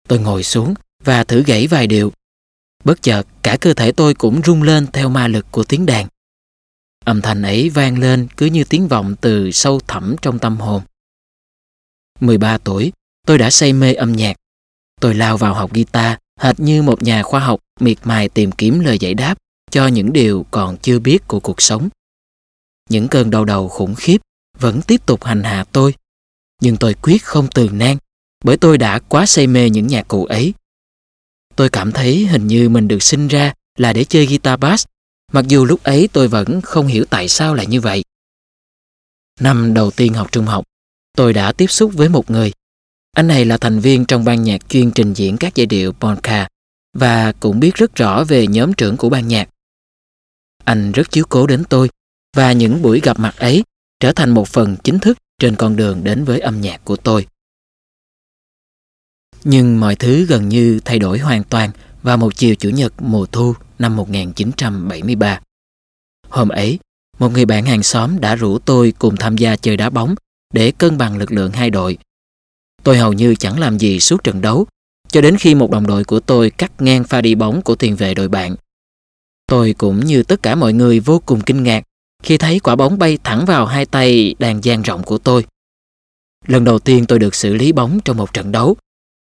Tôi 0.09 0.18
ngồi 0.18 0.43
xuống 0.43 0.75
và 1.05 1.25
thử 1.25 1.43
gãy 1.43 1.66
vài 1.66 1.87
điệu. 1.87 2.12
Bất 2.85 3.03
chợt, 3.03 3.23
cả 3.43 3.57
cơ 3.61 3.75
thể 3.75 3.93
tôi 3.93 4.14
cũng 4.14 4.41
rung 4.45 4.62
lên 4.62 4.87
theo 4.93 5.09
ma 5.09 5.29
lực 5.29 5.47
của 5.51 5.64
tiếng 5.64 5.87
đàn. 5.87 6.07
Âm 7.05 7.23
thanh 7.23 7.43
ấy 7.43 7.71
vang 7.71 7.99
lên 7.99 8.29
cứ 8.37 8.47
như 8.47 8.65
tiếng 8.65 8.89
vọng 8.89 9.15
từ 9.21 9.51
sâu 9.51 9.81
thẳm 9.89 10.17
trong 10.23 10.39
tâm 10.39 10.57
hồn. 10.57 10.83
13 12.21 12.59
tuổi, 12.59 12.93
tôi 13.27 13.39
đã 13.39 13.51
say 13.51 13.73
mê 13.73 13.95
âm 13.95 14.13
nhạc. 14.13 14.37
Tôi 15.01 15.15
lao 15.15 15.37
vào 15.37 15.55
học 15.55 15.73
guitar 15.73 16.17
hệt 16.41 16.61
như 16.61 16.83
một 16.83 17.03
nhà 17.03 17.23
khoa 17.23 17.41
học 17.41 17.61
miệt 17.81 17.99
mài 18.05 18.29
tìm 18.29 18.53
kiếm 18.53 18.81
lời 18.81 18.99
giải 18.99 19.15
đáp 19.15 19.39
cho 19.71 19.87
những 19.87 20.13
điều 20.13 20.47
còn 20.51 20.77
chưa 20.77 20.99
biết 20.99 21.29
của 21.29 21.41
cuộc 21.41 21.63
sống. 21.63 21.89
Những 22.89 23.09
cơn 23.09 23.31
đau 23.31 23.45
đầu 23.45 23.69
khủng 23.69 23.95
khiếp 23.95 24.19
vẫn 24.59 24.83
tiếp 24.83 25.07
tục 25.07 25.25
hành 25.25 25.43
hạ 25.43 25.65
tôi, 25.73 25.95
nhưng 26.63 26.77
tôi 26.77 26.95
quyết 26.95 27.25
không 27.25 27.49
từ 27.55 27.69
nan 27.73 27.97
bởi 28.45 28.57
tôi 28.57 28.79
đã 28.79 28.99
quá 28.99 29.27
say 29.27 29.47
mê 29.47 29.71
những 29.71 29.87
nhạc 29.87 30.09
cụ 30.09 30.25
ấy. 30.25 30.55
Tôi 31.57 31.69
cảm 31.69 31.93
thấy 31.93 32.27
hình 32.27 32.47
như 32.47 32.69
mình 32.69 32.89
được 32.89 33.03
sinh 33.03 33.29
ra 33.29 33.53
là 33.79 33.93
để 33.93 34.05
chơi 34.05 34.27
guitar 34.27 34.61
bass, 34.61 34.87
mặc 35.33 35.45
dù 35.49 35.64
lúc 35.64 35.83
ấy 35.83 36.09
tôi 36.12 36.28
vẫn 36.28 36.61
không 36.61 36.87
hiểu 36.87 37.05
tại 37.11 37.28
sao 37.28 37.55
lại 37.55 37.66
như 37.66 37.80
vậy. 37.80 38.05
Năm 39.41 39.74
đầu 39.74 39.91
tiên 39.91 40.14
học 40.14 40.33
trung 40.33 40.47
học, 40.47 40.64
tôi 41.16 41.33
đã 41.33 41.53
tiếp 41.53 41.66
xúc 41.70 41.93
với 41.95 42.09
một 42.09 42.30
người. 42.30 42.53
Anh 43.12 43.26
này 43.26 43.45
là 43.45 43.57
thành 43.57 43.80
viên 43.80 44.05
trong 44.05 44.24
ban 44.24 44.43
nhạc 44.43 44.68
chuyên 44.68 44.91
trình 44.91 45.12
diễn 45.12 45.37
các 45.37 45.55
giai 45.55 45.66
điệu 45.66 45.93
polka 45.93 46.49
và 46.99 47.33
cũng 47.33 47.61
biết 47.61 47.74
rất 47.74 47.95
rõ 47.95 48.24
về 48.24 48.47
nhóm 48.47 48.72
trưởng 48.72 48.97
của 48.97 49.09
ban 49.09 49.28
nhạc. 49.28 49.49
Anh 50.64 50.93
rất 50.93 51.11
chiếu 51.11 51.24
cố 51.28 51.47
đến 51.47 51.64
tôi 51.68 51.91
và 52.37 52.53
những 52.53 52.83
buổi 52.83 53.01
gặp 53.01 53.18
mặt 53.18 53.37
ấy 53.37 53.64
trở 54.01 54.12
thành 54.12 54.30
một 54.30 54.49
phần 54.49 54.76
chính 54.85 54.99
thức 54.99 55.18
trên 55.39 55.57
con 55.57 55.76
đường 55.76 56.05
đến 56.05 56.24
với 56.24 56.41
âm 56.41 56.61
nhạc 56.61 56.85
của 56.85 56.97
tôi. 56.97 57.26
Nhưng 59.45 59.80
mọi 59.80 59.97
thứ 59.97 60.26
gần 60.26 60.49
như 60.49 60.80
thay 60.85 60.99
đổi 60.99 61.18
hoàn 61.18 61.45
toàn 61.45 61.70
vào 62.03 62.16
một 62.16 62.37
chiều 62.37 62.55
Chủ 62.55 62.68
nhật 62.68 62.93
mùa 63.03 63.26
thu 63.26 63.55
năm 63.83 63.97
1973. 63.97 65.41
Hôm 66.28 66.49
ấy, 66.49 66.78
một 67.18 67.33
người 67.33 67.45
bạn 67.45 67.66
hàng 67.66 67.83
xóm 67.83 68.20
đã 68.20 68.35
rủ 68.35 68.59
tôi 68.59 68.93
cùng 68.99 69.16
tham 69.16 69.37
gia 69.37 69.57
chơi 69.57 69.76
đá 69.76 69.91
bóng 69.91 70.14
để 70.55 70.72
cân 70.78 70.99
bằng 70.99 71.16
lực 71.16 71.33
lượng 71.33 71.53
hai 71.53 71.70
đội. 71.70 71.99
Tôi 72.83 72.99
hầu 72.99 73.12
như 73.12 73.35
chẳng 73.35 73.61
làm 73.61 73.78
gì 73.78 74.01
suốt 74.01 74.24
trận 74.24 74.41
đấu, 74.41 74.66
cho 75.09 75.20
đến 75.20 75.37
khi 75.37 75.55
một 75.55 75.70
đồng 75.70 75.87
đội 75.87 76.05
của 76.05 76.20
tôi 76.20 76.51
cắt 76.51 76.72
ngang 76.78 77.05
pha 77.05 77.20
đi 77.20 77.35
bóng 77.35 77.62
của 77.62 77.74
tiền 77.74 77.97
vệ 77.97 78.14
đội 78.14 78.28
bạn. 78.28 78.57
Tôi 79.47 79.74
cũng 79.78 80.01
như 80.01 80.22
tất 80.22 80.43
cả 80.43 80.55
mọi 80.55 80.72
người 80.72 81.01
vô 81.01 81.22
cùng 81.26 81.41
kinh 81.41 81.62
ngạc 81.62 81.85
khi 82.22 82.39
thấy 82.39 82.59
quả 82.59 82.76
bóng 82.76 82.99
bay 82.99 83.18
thẳng 83.24 83.45
vào 83.45 83.66
hai 83.66 83.87
tay 83.87 84.35
đàn 84.39 84.64
dang 84.64 84.83
rộng 84.83 85.03
của 85.03 85.18
tôi. 85.18 85.45
Lần 86.47 86.64
đầu 86.64 86.78
tiên 86.78 87.07
tôi 87.07 87.18
được 87.18 87.35
xử 87.35 87.55
lý 87.55 87.72
bóng 87.72 88.01
trong 88.05 88.16
một 88.16 88.33
trận 88.33 88.53
đấu. 88.53 88.76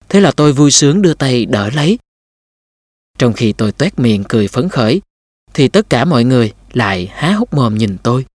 Thế 0.09 0.19
là 0.19 0.31
tôi 0.31 0.53
vui 0.53 0.71
sướng 0.71 1.01
đưa 1.01 1.13
tay 1.13 1.45
đỡ 1.45 1.69
lấy. 1.69 1.99
Trong 3.19 3.33
khi 3.33 3.53
tôi 3.53 3.71
tuét 3.71 3.99
miệng 3.99 4.23
cười 4.29 4.47
phấn 4.47 4.69
khởi, 4.69 5.01
thì 5.53 5.67
tất 5.67 5.89
cả 5.89 6.05
mọi 6.05 6.23
người 6.23 6.53
lại 6.73 7.11
há 7.13 7.31
hốc 7.31 7.53
mồm 7.53 7.77
nhìn 7.77 7.97
tôi. 8.03 8.25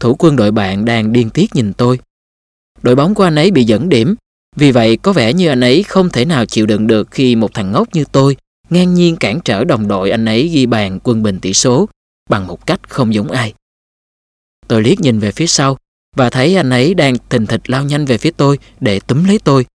Thủ 0.00 0.16
quân 0.18 0.36
đội 0.36 0.50
bạn 0.50 0.84
đang 0.84 1.12
điên 1.12 1.30
tiết 1.30 1.54
nhìn 1.54 1.72
tôi. 1.72 2.00
Đội 2.82 2.94
bóng 2.94 3.14
của 3.14 3.24
anh 3.24 3.34
ấy 3.34 3.50
bị 3.50 3.64
dẫn 3.64 3.88
điểm, 3.88 4.14
vì 4.56 4.72
vậy 4.72 4.96
có 4.96 5.12
vẻ 5.12 5.32
như 5.32 5.48
anh 5.48 5.60
ấy 5.60 5.82
không 5.82 6.10
thể 6.10 6.24
nào 6.24 6.46
chịu 6.46 6.66
đựng 6.66 6.86
được 6.86 7.10
khi 7.10 7.36
một 7.36 7.54
thằng 7.54 7.72
ngốc 7.72 7.88
như 7.92 8.04
tôi 8.12 8.36
ngang 8.70 8.94
nhiên 8.94 9.16
cản 9.16 9.40
trở 9.44 9.64
đồng 9.64 9.88
đội 9.88 10.10
anh 10.10 10.24
ấy 10.24 10.48
ghi 10.48 10.66
bàn 10.66 10.98
quân 11.02 11.22
bình 11.22 11.38
tỷ 11.40 11.54
số 11.54 11.88
bằng 12.30 12.46
một 12.46 12.66
cách 12.66 12.80
không 12.88 13.14
giống 13.14 13.30
ai. 13.30 13.54
Tôi 14.68 14.82
liếc 14.82 15.00
nhìn 15.00 15.18
về 15.18 15.32
phía 15.32 15.46
sau 15.46 15.78
và 16.16 16.30
thấy 16.30 16.56
anh 16.56 16.70
ấy 16.70 16.94
đang 16.94 17.16
thình 17.30 17.46
thịch 17.46 17.70
lao 17.70 17.84
nhanh 17.84 18.04
về 18.04 18.18
phía 18.18 18.30
tôi 18.30 18.58
để 18.80 19.00
túm 19.00 19.24
lấy 19.24 19.38
tôi. 19.38 19.66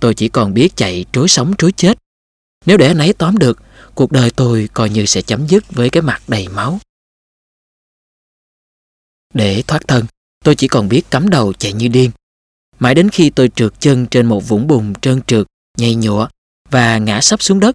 Tôi 0.00 0.14
chỉ 0.14 0.28
còn 0.28 0.54
biết 0.54 0.76
chạy 0.76 1.04
trối 1.12 1.28
sống 1.28 1.54
trối 1.58 1.72
chết. 1.72 1.98
Nếu 2.66 2.76
để 2.76 2.86
anh 2.86 2.98
ấy 2.98 3.12
tóm 3.12 3.38
được, 3.38 3.62
cuộc 3.94 4.12
đời 4.12 4.30
tôi 4.30 4.68
coi 4.72 4.90
như 4.90 5.06
sẽ 5.06 5.22
chấm 5.22 5.46
dứt 5.46 5.64
với 5.70 5.90
cái 5.90 6.02
mặt 6.02 6.22
đầy 6.28 6.48
máu. 6.48 6.80
Để 9.34 9.62
thoát 9.66 9.88
thân, 9.88 10.06
tôi 10.44 10.54
chỉ 10.54 10.68
còn 10.68 10.88
biết 10.88 11.02
cắm 11.10 11.30
đầu 11.30 11.52
chạy 11.52 11.72
như 11.72 11.88
điên. 11.88 12.10
Mãi 12.78 12.94
đến 12.94 13.08
khi 13.10 13.30
tôi 13.30 13.48
trượt 13.48 13.80
chân 13.80 14.06
trên 14.06 14.26
một 14.26 14.48
vũng 14.48 14.66
bùn 14.66 14.94
trơn 14.94 15.22
trượt, 15.22 15.46
nhầy 15.78 15.94
nhụa 15.94 16.28
và 16.70 16.98
ngã 16.98 17.20
sắp 17.20 17.42
xuống 17.42 17.60
đất. 17.60 17.74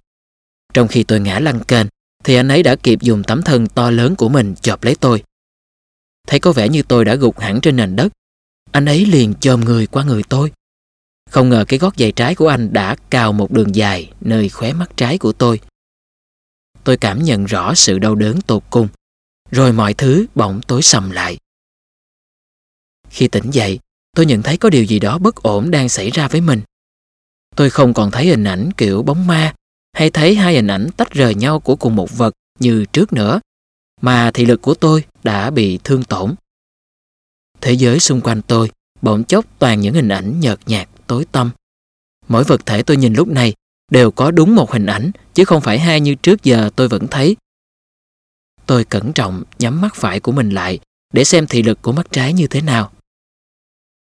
Trong 0.74 0.88
khi 0.88 1.02
tôi 1.02 1.20
ngã 1.20 1.38
lăn 1.38 1.64
kềnh, 1.64 1.86
thì 2.24 2.34
anh 2.34 2.48
ấy 2.48 2.62
đã 2.62 2.76
kịp 2.76 2.98
dùng 3.02 3.22
tấm 3.22 3.42
thân 3.42 3.66
to 3.66 3.90
lớn 3.90 4.16
của 4.16 4.28
mình 4.28 4.54
chộp 4.54 4.84
lấy 4.84 4.94
tôi. 4.94 5.22
Thấy 6.26 6.40
có 6.40 6.52
vẻ 6.52 6.68
như 6.68 6.82
tôi 6.82 7.04
đã 7.04 7.14
gục 7.14 7.38
hẳn 7.38 7.60
trên 7.60 7.76
nền 7.76 7.96
đất, 7.96 8.12
anh 8.72 8.86
ấy 8.86 9.06
liền 9.06 9.34
chồm 9.34 9.60
người 9.60 9.86
qua 9.86 10.04
người 10.04 10.22
tôi. 10.28 10.52
Không 11.30 11.48
ngờ 11.48 11.64
cái 11.68 11.78
gót 11.78 11.96
giày 11.96 12.12
trái 12.12 12.34
của 12.34 12.48
anh 12.48 12.72
đã 12.72 12.96
cào 13.10 13.32
một 13.32 13.52
đường 13.52 13.74
dài 13.74 14.12
nơi 14.20 14.48
khóe 14.48 14.72
mắt 14.72 14.90
trái 14.96 15.18
của 15.18 15.32
tôi. 15.32 15.60
Tôi 16.84 16.96
cảm 16.96 17.22
nhận 17.22 17.44
rõ 17.44 17.74
sự 17.74 17.98
đau 17.98 18.14
đớn 18.14 18.40
tột 18.40 18.62
cùng, 18.70 18.88
rồi 19.50 19.72
mọi 19.72 19.94
thứ 19.94 20.26
bỗng 20.34 20.60
tối 20.66 20.82
sầm 20.82 21.10
lại. 21.10 21.38
Khi 23.10 23.28
tỉnh 23.28 23.50
dậy, 23.50 23.78
tôi 24.16 24.26
nhận 24.26 24.42
thấy 24.42 24.56
có 24.56 24.70
điều 24.70 24.84
gì 24.84 24.98
đó 24.98 25.18
bất 25.18 25.42
ổn 25.42 25.70
đang 25.70 25.88
xảy 25.88 26.10
ra 26.10 26.28
với 26.28 26.40
mình. 26.40 26.62
Tôi 27.56 27.70
không 27.70 27.94
còn 27.94 28.10
thấy 28.10 28.26
hình 28.26 28.44
ảnh 28.44 28.70
kiểu 28.76 29.02
bóng 29.02 29.26
ma 29.26 29.54
hay 29.92 30.10
thấy 30.10 30.34
hai 30.34 30.54
hình 30.54 30.66
ảnh 30.66 30.88
tách 30.96 31.10
rời 31.10 31.34
nhau 31.34 31.60
của 31.60 31.76
cùng 31.76 31.96
một 31.96 32.16
vật 32.16 32.34
như 32.58 32.84
trước 32.92 33.12
nữa, 33.12 33.40
mà 34.00 34.30
thị 34.34 34.44
lực 34.44 34.62
của 34.62 34.74
tôi 34.74 35.04
đã 35.24 35.50
bị 35.50 35.78
thương 35.84 36.04
tổn. 36.04 36.34
Thế 37.60 37.72
giới 37.72 38.00
xung 38.00 38.20
quanh 38.20 38.42
tôi 38.42 38.70
bỗng 39.02 39.24
chốc 39.24 39.44
toàn 39.58 39.80
những 39.80 39.94
hình 39.94 40.08
ảnh 40.08 40.40
nhợt 40.40 40.58
nhạt, 40.66 40.88
tối 41.06 41.24
tăm. 41.32 41.50
Mỗi 42.28 42.44
vật 42.44 42.66
thể 42.66 42.82
tôi 42.82 42.96
nhìn 42.96 43.14
lúc 43.14 43.28
này 43.28 43.54
đều 43.90 44.10
có 44.10 44.30
đúng 44.30 44.54
một 44.54 44.72
hình 44.72 44.86
ảnh, 44.86 45.10
chứ 45.34 45.44
không 45.44 45.60
phải 45.60 45.78
hai 45.78 46.00
như 46.00 46.14
trước 46.14 46.42
giờ 46.42 46.70
tôi 46.76 46.88
vẫn 46.88 47.06
thấy. 47.10 47.36
Tôi 48.66 48.84
cẩn 48.84 49.12
trọng 49.12 49.42
nhắm 49.58 49.80
mắt 49.80 49.94
phải 49.94 50.20
của 50.20 50.32
mình 50.32 50.50
lại 50.50 50.78
để 51.12 51.24
xem 51.24 51.46
thị 51.46 51.62
lực 51.62 51.82
của 51.82 51.92
mắt 51.92 52.06
trái 52.10 52.32
như 52.32 52.46
thế 52.46 52.60
nào. 52.60 52.92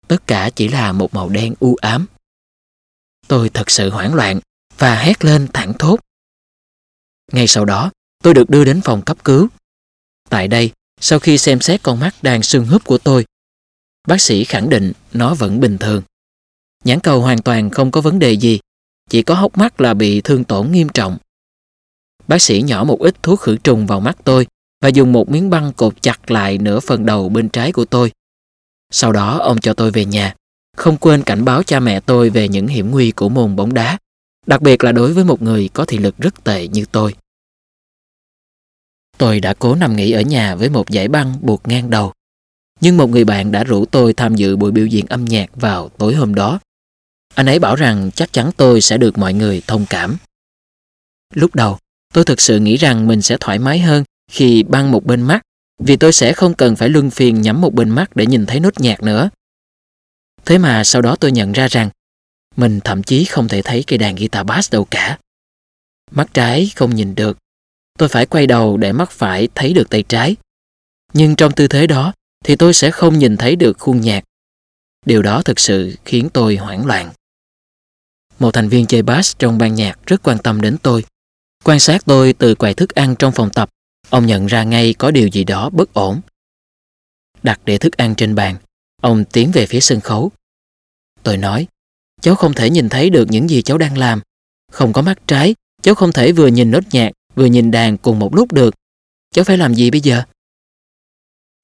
Tất 0.07 0.27
cả 0.27 0.49
chỉ 0.56 0.68
là 0.68 0.91
một 0.91 1.14
màu 1.14 1.30
đen 1.30 1.53
u 1.60 1.76
ám. 1.76 2.06
Tôi 3.27 3.49
thật 3.49 3.69
sự 3.69 3.90
hoảng 3.90 4.14
loạn 4.14 4.40
và 4.77 4.95
hét 4.95 5.26
lên 5.26 5.48
thẳng 5.53 5.73
thốt. 5.80 5.99
Ngay 7.32 7.48
sau 7.48 7.65
đó, 7.65 7.91
tôi 8.23 8.34
được 8.34 8.49
đưa 8.49 8.65
đến 8.65 8.82
phòng 8.82 9.02
cấp 9.02 9.23
cứu. 9.23 9.48
Tại 10.30 10.48
đây, 10.48 10.72
sau 11.02 11.19
khi 11.19 11.38
xem 11.38 11.61
xét 11.61 11.84
con 11.84 11.99
mắt 11.99 12.15
đang 12.22 12.44
sưng 12.44 12.65
húp 12.65 12.84
của 12.84 12.98
tôi, 12.98 13.26
bác 14.07 14.22
sĩ 14.22 14.44
khẳng 14.44 14.69
định 14.69 14.91
nó 15.14 15.34
vẫn 15.34 15.60
bình 15.60 15.77
thường. 15.77 16.03
Nhãn 16.86 16.99
cầu 16.99 17.22
hoàn 17.22 17.41
toàn 17.41 17.70
không 17.70 17.91
có 17.91 18.02
vấn 18.02 18.20
đề 18.20 18.32
gì, 18.32 18.60
chỉ 19.10 19.22
có 19.22 19.36
hốc 19.36 19.57
mắt 19.57 19.82
là 19.82 19.94
bị 19.94 20.22
thương 20.22 20.44
tổn 20.44 20.72
nghiêm 20.72 20.90
trọng. 20.90 21.18
Bác 22.28 22.41
sĩ 22.41 22.62
nhỏ 22.62 22.84
một 22.84 22.99
ít 22.99 23.24
thuốc 23.24 23.40
khử 23.40 23.57
trùng 23.57 23.88
vào 23.88 23.99
mắt 23.99 24.18
tôi 24.24 24.48
và 24.82 24.90
dùng 24.90 25.14
một 25.14 25.30
miếng 25.30 25.49
băng 25.49 25.74
cột 25.74 26.02
chặt 26.02 26.32
lại 26.32 26.57
nửa 26.57 26.80
phần 26.80 27.06
đầu 27.06 27.30
bên 27.30 27.49
trái 27.49 27.72
của 27.72 27.86
tôi. 27.86 28.12
Sau 28.91 29.12
đó 29.12 29.38
ông 29.40 29.62
cho 29.62 29.74
tôi 29.74 29.91
về 29.91 30.06
nhà, 30.06 30.36
không 30.78 30.98
quên 30.98 31.24
cảnh 31.24 31.45
báo 31.45 31.64
cha 31.64 31.80
mẹ 31.80 31.99
tôi 31.99 32.30
về 32.30 32.48
những 32.48 32.68
hiểm 32.68 32.91
nguy 32.91 33.12
của 33.12 33.30
môn 33.30 33.56
bóng 33.56 33.74
đá, 33.74 33.98
đặc 34.48 34.62
biệt 34.62 34.84
là 34.84 34.91
đối 34.91 35.14
với 35.14 35.24
một 35.24 35.41
người 35.41 35.70
có 35.74 35.86
thị 35.86 35.98
lực 35.98 36.18
rất 36.18 36.44
tệ 36.44 36.68
như 36.68 36.86
tôi. 36.91 37.16
Tôi 39.18 39.40
đã 39.40 39.53
cố 39.53 39.76
nằm 39.76 39.95
nghỉ 39.95 40.12
ở 40.12 40.22
nhà 40.22 40.56
với 40.56 40.70
một 40.70 40.90
giải 40.90 41.07
băng 41.07 41.34
buộc 41.41 41.68
ngang 41.68 41.90
đầu. 41.90 42.14
Nhưng 42.82 42.98
một 42.98 43.10
người 43.10 43.26
bạn 43.26 43.52
đã 43.52 43.64
rủ 43.64 43.86
tôi 43.86 44.14
tham 44.14 44.36
dự 44.36 44.56
buổi 44.56 44.72
biểu 44.72 44.86
diễn 44.86 45.06
âm 45.06 45.26
nhạc 45.26 45.56
vào 45.56 45.90
tối 45.90 46.16
hôm 46.16 46.36
đó. 46.36 46.60
Anh 47.36 47.45
ấy 47.45 47.60
bảo 47.60 47.76
rằng 47.76 48.12
chắc 48.16 48.34
chắn 48.34 48.52
tôi 48.57 48.82
sẽ 48.82 48.98
được 48.98 49.18
mọi 49.18 49.34
người 49.34 49.62
thông 49.68 49.86
cảm. 49.90 50.18
Lúc 51.34 51.56
đầu, 51.56 51.78
tôi 52.14 52.24
thực 52.24 52.41
sự 52.41 52.60
nghĩ 52.60 52.78
rằng 52.78 53.07
mình 53.07 53.22
sẽ 53.22 53.38
thoải 53.40 53.60
mái 53.60 53.80
hơn 53.80 54.03
khi 54.32 54.64
băng 54.64 54.91
một 54.91 55.06
bên 55.06 55.22
mắt 55.22 55.41
vì 55.80 55.95
tôi 55.95 56.14
sẽ 56.14 56.34
không 56.34 56.53
cần 56.53 56.76
phải 56.76 56.90
luân 56.90 57.10
phiền 57.10 57.41
nhắm 57.41 57.62
một 57.62 57.74
bên 57.74 57.90
mắt 57.90 58.16
để 58.16 58.26
nhìn 58.26 58.45
thấy 58.45 58.60
nốt 58.60 58.80
nhạc 58.80 59.03
nữa. 59.03 59.30
Thế 60.45 60.57
mà 60.57 60.84
sau 60.84 61.02
đó 61.02 61.16
tôi 61.16 61.32
nhận 61.32 61.52
ra 61.52 61.68
rằng 61.68 61.90
mình 62.56 62.80
thậm 62.84 63.03
chí 63.03 63.26
không 63.26 63.48
thể 63.48 63.62
thấy 63.62 63.84
cây 63.88 63.98
đàn 63.98 64.16
guitar 64.16 64.45
bass 64.45 64.72
đâu 64.72 64.86
cả. 64.91 65.20
Mắt 66.12 66.34
trái 66.34 66.72
không 66.76 66.95
nhìn 66.95 67.16
được. 67.16 67.38
Tôi 67.99 68.10
phải 68.10 68.26
quay 68.26 68.48
đầu 68.48 68.78
để 68.78 68.91
mắt 68.91 69.12
phải 69.12 69.48
thấy 69.56 69.74
được 69.74 69.90
tay 69.90 70.03
trái. 70.03 70.36
Nhưng 71.14 71.36
trong 71.36 71.52
tư 71.52 71.68
thế 71.68 71.88
đó 71.88 72.14
thì 72.44 72.56
tôi 72.56 72.74
sẽ 72.74 72.91
không 72.91 73.20
nhìn 73.20 73.38
thấy 73.38 73.56
được 73.56 73.80
khuôn 73.80 74.02
nhạc. 74.02 74.24
Điều 75.06 75.22
đó 75.22 75.41
thực 75.41 75.60
sự 75.60 75.95
khiến 76.06 76.30
tôi 76.34 76.56
hoảng 76.56 76.86
loạn. 76.86 77.14
Một 78.40 78.52
thành 78.52 78.70
viên 78.70 78.86
chơi 78.86 79.02
bass 79.02 79.38
trong 79.40 79.57
ban 79.57 79.76
nhạc 79.76 79.99
rất 80.06 80.24
quan 80.24 80.38
tâm 80.44 80.62
đến 80.62 80.78
tôi. 80.84 81.06
Quan 81.64 81.80
sát 81.80 82.06
tôi 82.06 82.34
từ 82.34 82.56
quầy 82.56 82.74
thức 82.74 82.90
ăn 82.90 83.16
trong 83.20 83.32
phòng 83.32 83.49
tập, 83.49 83.70
ông 84.10 84.26
nhận 84.26 84.45
ra 84.45 84.64
ngay 84.64 84.94
có 84.94 85.12
điều 85.12 85.28
gì 85.28 85.44
đó 85.44 85.70
bất 85.70 85.94
ổn. 85.94 86.22
Đặt 87.44 87.60
để 87.66 87.78
thức 87.78 87.98
ăn 87.98 88.16
trên 88.16 88.36
bàn, 88.36 88.56
ông 89.02 89.26
tiến 89.26 89.52
về 89.53 89.66
phía 89.66 89.80
sân 89.80 90.02
khấu. 90.02 90.32
Tôi 91.24 91.38
nói, 91.38 91.68
cháu 92.22 92.36
không 92.36 92.53
thể 92.53 92.70
nhìn 92.70 92.90
thấy 92.90 93.10
được 93.10 93.26
những 93.30 93.49
gì 93.49 93.62
cháu 93.62 93.78
đang 93.78 93.98
làm. 93.98 94.22
Không 94.72 94.94
có 94.94 95.02
mắt 95.02 95.28
trái, 95.28 95.56
cháu 95.82 95.95
không 95.95 96.12
thể 96.12 96.32
vừa 96.32 96.48
nhìn 96.48 96.72
nốt 96.72 96.84
nhạc, 96.91 97.12
vừa 97.36 97.45
nhìn 97.45 97.72
đàn 97.72 97.98
cùng 97.98 98.20
một 98.20 98.36
lúc 98.36 98.52
được. 98.52 98.76
Cháu 99.32 99.45
phải 99.45 99.57
làm 99.57 99.76
gì 99.76 99.91
bây 99.91 100.02
giờ? 100.02 100.24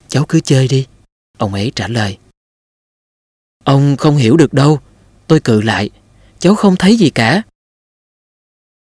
Cháu 0.08 0.26
cứ 0.28 0.40
chơi 0.40 0.68
đi, 0.68 0.88
ông 1.38 1.54
ấy 1.54 1.72
trả 1.76 1.88
lời. 1.88 2.18
Ông 3.64 3.98
không 3.98 4.18
hiểu 4.18 4.38
được 4.38 4.54
đâu, 4.54 4.80
tôi 5.28 5.40
cự 5.40 5.62
lại. 5.62 5.90
Cháu 6.42 6.56
không 6.56 6.76
thấy 6.76 6.96
gì 6.96 7.10
cả. 7.10 7.42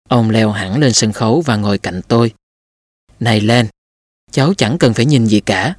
Ông 0.10 0.30
leo 0.30 0.52
hẳn 0.52 0.80
lên 0.80 0.94
sân 0.94 1.14
khấu 1.14 1.42
và 1.42 1.56
ngồi 1.56 1.78
cạnh 1.78 2.02
tôi. 2.08 2.34
Này 3.20 3.42
lên, 3.42 3.68
cháu 4.32 4.54
chẳng 4.54 4.78
cần 4.80 4.94
phải 4.94 5.06
nhìn 5.06 5.26
gì 5.26 5.40
cả. 5.40 5.76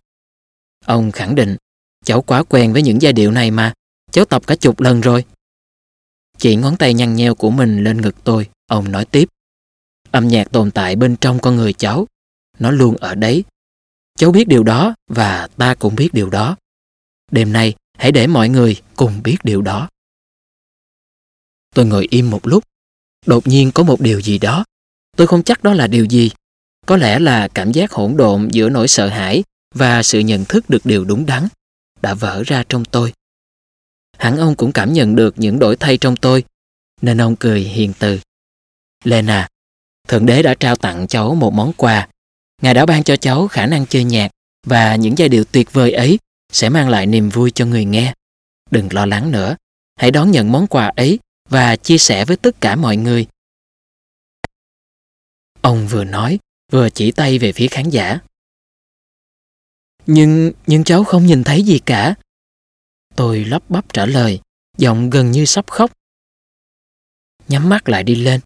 Ông 0.84 1.12
khẳng 1.12 1.34
định, 1.34 1.56
cháu 2.04 2.22
quá 2.22 2.42
quen 2.42 2.72
với 2.72 2.82
những 2.82 3.02
giai 3.02 3.12
điệu 3.12 3.30
này 3.30 3.50
mà, 3.50 3.72
cháu 4.10 4.24
tập 4.24 4.46
cả 4.46 4.56
chục 4.56 4.80
lần 4.80 5.00
rồi. 5.00 5.24
Chỉ 6.38 6.56
ngón 6.56 6.76
tay 6.76 6.94
nhăn 6.94 7.14
nheo 7.14 7.34
của 7.34 7.50
mình 7.50 7.84
lên 7.84 8.00
ngực 8.00 8.24
tôi, 8.24 8.48
ông 8.66 8.92
nói 8.92 9.04
tiếp. 9.04 9.28
Âm 10.10 10.28
nhạc 10.28 10.52
tồn 10.52 10.70
tại 10.70 10.96
bên 10.96 11.16
trong 11.16 11.38
con 11.38 11.56
người 11.56 11.72
cháu, 11.72 12.06
nó 12.58 12.70
luôn 12.70 12.96
ở 12.96 13.14
đấy. 13.14 13.44
Cháu 14.18 14.32
biết 14.32 14.48
điều 14.48 14.62
đó 14.62 14.94
và 15.08 15.48
ta 15.56 15.74
cũng 15.74 15.96
biết 15.96 16.08
điều 16.12 16.30
đó. 16.30 16.56
Đêm 17.30 17.52
nay, 17.52 17.74
hãy 17.98 18.12
để 18.12 18.26
mọi 18.26 18.48
người 18.48 18.82
cùng 18.96 19.22
biết 19.22 19.36
điều 19.42 19.62
đó. 19.62 19.88
Tôi 21.74 21.86
ngồi 21.86 22.06
im 22.10 22.30
một 22.30 22.46
lúc. 22.46 22.64
Đột 23.26 23.46
nhiên 23.46 23.72
có 23.72 23.82
một 23.82 24.00
điều 24.00 24.20
gì 24.20 24.38
đó. 24.38 24.64
Tôi 25.16 25.26
không 25.26 25.42
chắc 25.42 25.62
đó 25.62 25.74
là 25.74 25.86
điều 25.86 26.04
gì. 26.04 26.30
Có 26.86 26.96
lẽ 26.96 27.18
là 27.18 27.48
cảm 27.48 27.72
giác 27.72 27.92
hỗn 27.92 28.16
độn 28.16 28.48
giữa 28.48 28.68
nỗi 28.68 28.88
sợ 28.88 29.08
hãi 29.08 29.44
và 29.74 30.02
sự 30.02 30.18
nhận 30.18 30.44
thức 30.44 30.70
được 30.70 30.86
điều 30.86 31.04
đúng 31.04 31.26
đắn 31.26 31.48
đã 32.02 32.14
vỡ 32.14 32.42
ra 32.46 32.64
trong 32.68 32.84
tôi. 32.84 33.12
Hẳn 34.18 34.36
ông 34.36 34.54
cũng 34.54 34.72
cảm 34.72 34.92
nhận 34.92 35.16
được 35.16 35.34
những 35.38 35.58
đổi 35.58 35.76
thay 35.76 35.98
trong 35.98 36.16
tôi, 36.16 36.44
nên 37.02 37.20
ông 37.20 37.36
cười 37.36 37.60
hiền 37.60 37.92
từ. 37.98 38.20
Lena, 39.04 39.48
Thượng 40.08 40.26
Đế 40.26 40.42
đã 40.42 40.54
trao 40.54 40.76
tặng 40.76 41.06
cháu 41.06 41.34
một 41.34 41.52
món 41.52 41.72
quà. 41.72 42.08
Ngài 42.62 42.74
đã 42.74 42.86
ban 42.86 43.02
cho 43.02 43.16
cháu 43.16 43.48
khả 43.48 43.66
năng 43.66 43.86
chơi 43.86 44.04
nhạc 44.04 44.30
và 44.66 44.96
những 44.96 45.18
giai 45.18 45.28
điệu 45.28 45.44
tuyệt 45.44 45.72
vời 45.72 45.92
ấy 45.92 46.18
sẽ 46.52 46.68
mang 46.68 46.88
lại 46.88 47.06
niềm 47.06 47.28
vui 47.28 47.50
cho 47.50 47.66
người 47.66 47.84
nghe. 47.84 48.14
Đừng 48.70 48.88
lo 48.92 49.06
lắng 49.06 49.30
nữa, 49.30 49.56
hãy 49.96 50.10
đón 50.10 50.30
nhận 50.30 50.52
món 50.52 50.66
quà 50.66 50.92
ấy 50.96 51.18
và 51.50 51.76
chia 51.76 51.98
sẻ 51.98 52.24
với 52.24 52.36
tất 52.36 52.60
cả 52.60 52.76
mọi 52.76 52.96
người. 52.96 53.26
Ông 55.60 55.86
vừa 55.90 56.04
nói, 56.04 56.38
vừa 56.72 56.90
chỉ 56.90 57.12
tay 57.12 57.38
về 57.38 57.52
phía 57.52 57.68
khán 57.68 57.90
giả. 57.90 58.18
Nhưng, 60.06 60.52
nhưng 60.66 60.84
cháu 60.84 61.04
không 61.04 61.26
nhìn 61.26 61.44
thấy 61.44 61.62
gì 61.62 61.78
cả. 61.86 62.14
Tôi 63.16 63.44
lắp 63.44 63.62
bắp 63.70 63.92
trả 63.92 64.06
lời, 64.06 64.40
giọng 64.78 65.10
gần 65.10 65.30
như 65.30 65.44
sắp 65.44 65.70
khóc. 65.70 65.92
Nhắm 67.48 67.68
mắt 67.68 67.88
lại 67.88 68.04
đi 68.04 68.14
lên. 68.14 68.40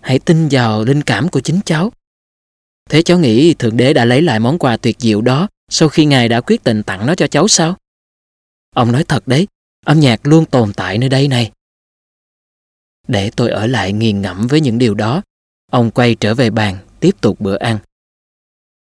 Hãy 0.00 0.18
tin 0.18 0.48
vào 0.50 0.84
linh 0.84 1.02
cảm 1.02 1.28
của 1.28 1.40
chính 1.40 1.60
cháu. 1.64 1.92
Thế 2.90 3.02
cháu 3.02 3.18
nghĩ 3.18 3.54
Thượng 3.54 3.76
Đế 3.76 3.92
đã 3.92 4.04
lấy 4.04 4.22
lại 4.22 4.40
món 4.40 4.58
quà 4.58 4.76
tuyệt 4.76 4.96
diệu 4.98 5.20
đó 5.20 5.48
sau 5.68 5.88
khi 5.88 6.04
Ngài 6.04 6.28
đã 6.28 6.40
quyết 6.40 6.64
định 6.64 6.82
tặng 6.82 7.06
nó 7.06 7.14
cho 7.14 7.26
cháu 7.26 7.48
sao? 7.48 7.76
Ông 8.74 8.92
nói 8.92 9.04
thật 9.04 9.28
đấy, 9.28 9.46
âm 9.86 10.00
nhạc 10.00 10.26
luôn 10.26 10.46
tồn 10.46 10.72
tại 10.72 10.98
nơi 10.98 11.08
đây 11.08 11.28
này. 11.28 11.52
Để 13.08 13.30
tôi 13.36 13.50
ở 13.50 13.66
lại 13.66 13.92
nghiền 13.92 14.22
ngẫm 14.22 14.46
với 14.46 14.60
những 14.60 14.78
điều 14.78 14.94
đó, 14.94 15.22
ông 15.70 15.90
quay 15.90 16.14
trở 16.14 16.34
về 16.34 16.50
bàn, 16.50 16.78
tiếp 17.00 17.20
tục 17.20 17.40
bữa 17.40 17.56
ăn. 17.56 17.78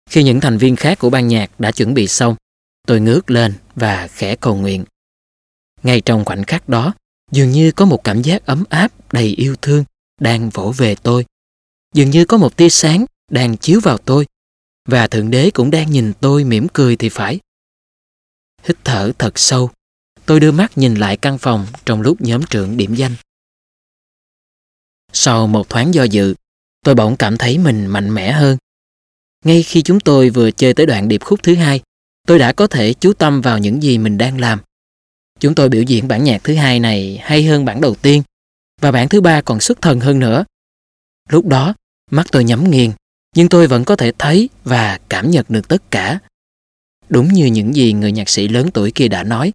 Khi 0.09 0.23
những 0.23 0.39
thành 0.39 0.57
viên 0.57 0.75
khác 0.75 0.99
của 0.99 1.09
ban 1.09 1.27
nhạc 1.27 1.59
đã 1.59 1.71
chuẩn 1.71 1.93
bị 1.93 2.07
xong, 2.07 2.35
tôi 2.87 2.99
ngước 2.99 3.31
lên 3.31 3.53
và 3.75 4.07
khẽ 4.07 4.35
cầu 4.35 4.55
nguyện. 4.55 4.85
Ngay 5.83 6.01
trong 6.01 6.25
khoảnh 6.25 6.43
khắc 6.43 6.69
đó, 6.69 6.93
dường 7.31 7.51
như 7.51 7.71
có 7.71 7.85
một 7.85 8.03
cảm 8.03 8.21
giác 8.21 8.45
ấm 8.45 8.63
áp 8.69 9.13
đầy 9.13 9.27
yêu 9.27 9.55
thương 9.61 9.83
đang 10.21 10.49
vỗ 10.49 10.73
về 10.77 10.95
tôi. 10.95 11.25
Dường 11.93 12.09
như 12.09 12.25
có 12.25 12.37
một 12.37 12.57
tia 12.57 12.69
sáng 12.69 13.05
đang 13.31 13.57
chiếu 13.57 13.79
vào 13.79 13.97
tôi 13.97 14.25
và 14.87 15.07
Thượng 15.07 15.31
Đế 15.31 15.51
cũng 15.53 15.71
đang 15.71 15.91
nhìn 15.91 16.13
tôi 16.19 16.43
mỉm 16.43 16.67
cười 16.73 16.95
thì 16.95 17.09
phải. 17.09 17.39
Hít 18.63 18.77
thở 18.83 19.11
thật 19.19 19.39
sâu, 19.39 19.69
tôi 20.25 20.39
đưa 20.39 20.51
mắt 20.51 20.77
nhìn 20.77 20.95
lại 20.95 21.17
căn 21.17 21.37
phòng 21.37 21.67
trong 21.85 22.01
lúc 22.01 22.21
nhóm 22.21 22.41
trưởng 22.49 22.77
điểm 22.77 22.95
danh. 22.95 23.15
Sau 25.17 25.47
một 25.47 25.69
thoáng 25.69 25.93
do 25.93 26.03
dự, 26.03 26.35
tôi 26.83 26.95
bỗng 26.95 27.17
cảm 27.17 27.37
thấy 27.37 27.57
mình 27.57 27.87
mạnh 27.87 28.13
mẽ 28.13 28.31
hơn. 28.31 28.57
Ngay 29.45 29.63
khi 29.63 29.81
chúng 29.81 29.99
tôi 29.99 30.29
vừa 30.29 30.51
chơi 30.51 30.73
tới 30.73 30.85
đoạn 30.85 31.07
điệp 31.07 31.23
khúc 31.23 31.39
thứ 31.43 31.55
hai, 31.55 31.81
tôi 32.27 32.39
đã 32.39 32.53
có 32.53 32.67
thể 32.67 32.93
chú 32.93 33.13
tâm 33.13 33.41
vào 33.41 33.57
những 33.59 33.83
gì 33.83 33.97
mình 33.97 34.17
đang 34.17 34.39
làm. 34.39 34.59
Chúng 35.39 35.55
tôi 35.55 35.69
biểu 35.69 35.81
diễn 35.81 36.07
bản 36.07 36.23
nhạc 36.23 36.43
thứ 36.43 36.55
hai 36.55 36.79
này 36.79 37.19
hay 37.21 37.43
hơn 37.43 37.65
bản 37.65 37.81
đầu 37.81 37.95
tiên, 37.95 38.23
và 38.81 38.91
bản 38.91 39.09
thứ 39.09 39.21
ba 39.21 39.41
còn 39.41 39.59
xuất 39.59 39.81
thần 39.81 39.99
hơn 39.99 40.19
nữa. 40.19 40.45
Lúc 41.29 41.45
đó, 41.45 41.73
mắt 42.11 42.27
tôi 42.31 42.43
nhắm 42.43 42.71
nghiền, 42.71 42.91
nhưng 43.35 43.49
tôi 43.49 43.67
vẫn 43.67 43.85
có 43.85 43.95
thể 43.95 44.11
thấy 44.17 44.49
và 44.63 44.99
cảm 45.09 45.31
nhận 45.31 45.45
được 45.49 45.67
tất 45.67 45.91
cả. 45.91 46.19
Đúng 47.09 47.33
như 47.33 47.45
những 47.45 47.75
gì 47.75 47.93
người 47.93 48.11
nhạc 48.11 48.29
sĩ 48.29 48.47
lớn 48.47 48.69
tuổi 48.73 48.91
kia 48.95 49.07
đã 49.07 49.23
nói, 49.23 49.53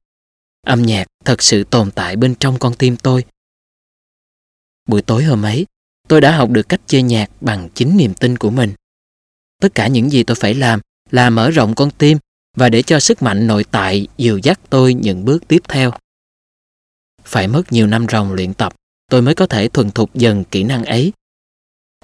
âm 0.66 0.82
nhạc 0.82 1.06
thật 1.24 1.42
sự 1.42 1.64
tồn 1.64 1.90
tại 1.90 2.16
bên 2.16 2.34
trong 2.34 2.58
con 2.58 2.74
tim 2.74 2.96
tôi 2.96 3.24
Buổi 4.86 5.02
tối 5.02 5.24
hôm 5.24 5.42
ấy, 5.42 5.66
tôi 6.08 6.20
đã 6.20 6.36
học 6.36 6.50
được 6.50 6.68
cách 6.68 6.80
chơi 6.86 7.02
nhạc 7.02 7.30
bằng 7.40 7.68
chính 7.74 7.96
niềm 7.96 8.14
tin 8.14 8.38
của 8.38 8.50
mình. 8.50 8.74
Tất 9.60 9.74
cả 9.74 9.86
những 9.86 10.10
gì 10.10 10.22
tôi 10.22 10.34
phải 10.34 10.54
làm 10.54 10.80
là 11.10 11.30
mở 11.30 11.50
rộng 11.50 11.74
con 11.74 11.90
tim 11.90 12.18
và 12.56 12.68
để 12.68 12.82
cho 12.82 13.00
sức 13.00 13.22
mạnh 13.22 13.46
nội 13.46 13.64
tại 13.70 14.06
dìu 14.18 14.38
dắt 14.38 14.60
tôi 14.70 14.94
những 14.94 15.24
bước 15.24 15.48
tiếp 15.48 15.62
theo. 15.68 15.92
Phải 17.24 17.48
mất 17.48 17.72
nhiều 17.72 17.86
năm 17.86 18.06
ròng 18.08 18.32
luyện 18.32 18.54
tập, 18.54 18.74
tôi 19.10 19.22
mới 19.22 19.34
có 19.34 19.46
thể 19.46 19.68
thuần 19.68 19.90
thục 19.90 20.14
dần 20.14 20.44
kỹ 20.44 20.62
năng 20.62 20.84
ấy. 20.84 21.12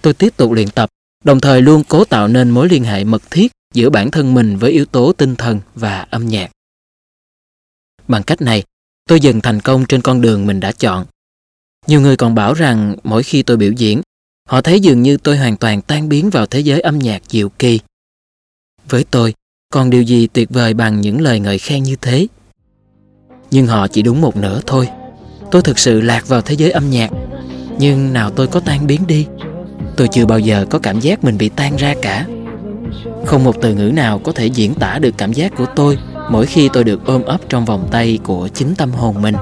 Tôi 0.03 0.15
tiếp 0.15 0.37
tục 0.37 0.53
luyện 0.53 0.69
tập, 0.71 0.91
đồng 1.25 1.41
thời 1.41 1.63
luôn 1.63 1.83
cố 1.89 2.05
tạo 2.05 2.29
nên 2.29 2.51
mối 2.51 2.69
liên 2.69 2.85
hệ 2.85 3.05
mật 3.05 3.23
thiết 3.31 3.53
giữa 3.75 3.91
bản 3.91 4.11
thân 4.11 4.35
mình 4.35 4.57
với 4.57 4.73
yếu 4.73 4.85
tố 4.85 5.13
tinh 5.13 5.37
thần 5.37 5.61
và 5.75 6.01
âm 6.11 6.27
nhạc. 6.27 6.51
Bằng 8.09 8.23
cách 8.23 8.41
này, 8.41 8.65
tôi 9.09 9.21
dần 9.21 9.41
thành 9.41 9.61
công 9.61 9.85
trên 9.89 10.03
con 10.03 10.21
đường 10.21 10.47
mình 10.47 10.61
đã 10.61 10.73
chọn 10.73 11.07
nhiều 11.87 12.01
người 12.01 12.17
còn 12.17 12.35
bảo 12.35 12.55
rằng 12.55 12.97
mỗi 13.05 13.23
khi 13.23 13.43
tôi 13.43 13.57
biểu 13.57 13.73
diễn, 13.73 14.03
họ 14.49 14.61
thấy 14.61 14.81
dường 14.81 15.03
như 15.03 15.17
tôi 15.17 15.37
hoàn 15.37 15.57
toàn 15.57 15.83
tan 15.83 16.09
biến 16.09 16.31
vào 16.31 16.47
thế 16.47 16.61
giới 16.61 16.81
âm 16.81 16.99
nhạc 16.99 17.23
diệu 17.29 17.49
kỳ. 17.49 17.81
Với 18.89 19.05
tôi, 19.11 19.35
còn 19.73 19.91
điều 19.91 20.03
gì 20.03 20.27
tuyệt 20.27 20.51
vời 20.51 20.75
bằng 20.75 21.01
những 21.01 21.21
lời 21.21 21.41
ngợi 21.41 21.59
khen 21.59 21.83
như 21.83 21.97
thế? 21.97 22.27
Nhưng 23.51 23.67
họ 23.67 23.89
chỉ 23.89 24.03
đúng 24.03 24.21
một 24.21 24.37
nửa 24.37 24.61
thôi. 24.67 24.89
Tôi 25.51 25.63
thực 25.63 25.79
sự 25.79 26.01
lạc 26.01 26.29
vào 26.29 26.41
thế 26.41 26.55
giới 26.55 26.71
âm 26.71 26.91
nhạc, 26.91 27.11
nhưng 27.79 28.13
nào 28.13 28.31
tôi 28.31 28.47
có 28.47 28.61
tan 28.61 28.87
biến 28.87 29.01
đi. 29.07 29.27
Tôi 29.97 30.09
chưa 30.13 30.27
bao 30.27 30.39
giờ 30.39 30.67
có 30.71 30.79
cảm 30.79 31.01
giác 31.01 31.25
mình 31.25 31.39
bị 31.39 31.49
tan 31.49 31.77
ra 31.77 31.95
cả. 32.03 32.27
Không 33.27 33.45
một 33.45 33.57
từ 33.63 33.75
ngữ 33.75 33.91
nào 33.95 34.19
có 34.19 34.33
thể 34.33 34.47
diễn 34.47 34.75
tả 34.75 34.99
được 34.99 35.15
cảm 35.19 35.33
giác 35.33 35.53
của 35.57 35.67
tôi 35.77 35.99
mỗi 36.31 36.47
khi 36.47 36.69
tôi 36.73 36.85
được 36.85 37.07
ôm 37.07 37.23
ấp 37.23 37.39
trong 37.49 37.65
vòng 37.65 37.89
tay 37.91 38.19
của 38.25 38.49
chính 38.55 38.75
tâm 38.75 38.91
hồn 38.91 39.23
mình 39.23 39.35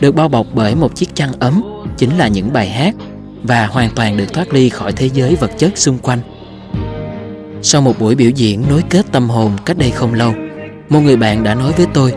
được 0.00 0.14
bao 0.14 0.28
bọc 0.28 0.46
bởi 0.54 0.74
một 0.74 0.94
chiếc 0.96 1.14
chăn 1.14 1.30
ấm 1.38 1.62
chính 1.96 2.18
là 2.18 2.28
những 2.28 2.52
bài 2.52 2.70
hát 2.70 2.94
và 3.42 3.66
hoàn 3.66 3.90
toàn 3.90 4.16
được 4.16 4.32
thoát 4.32 4.52
ly 4.52 4.68
khỏi 4.68 4.92
thế 4.92 5.08
giới 5.14 5.36
vật 5.36 5.50
chất 5.58 5.78
xung 5.78 5.98
quanh. 5.98 6.18
Sau 7.62 7.80
một 7.80 7.98
buổi 7.98 8.14
biểu 8.14 8.30
diễn 8.30 8.64
nối 8.70 8.82
kết 8.90 9.06
tâm 9.12 9.28
hồn 9.28 9.52
cách 9.64 9.78
đây 9.78 9.90
không 9.90 10.14
lâu, 10.14 10.32
một 10.88 11.00
người 11.00 11.16
bạn 11.16 11.42
đã 11.42 11.54
nói 11.54 11.72
với 11.76 11.86
tôi 11.94 12.14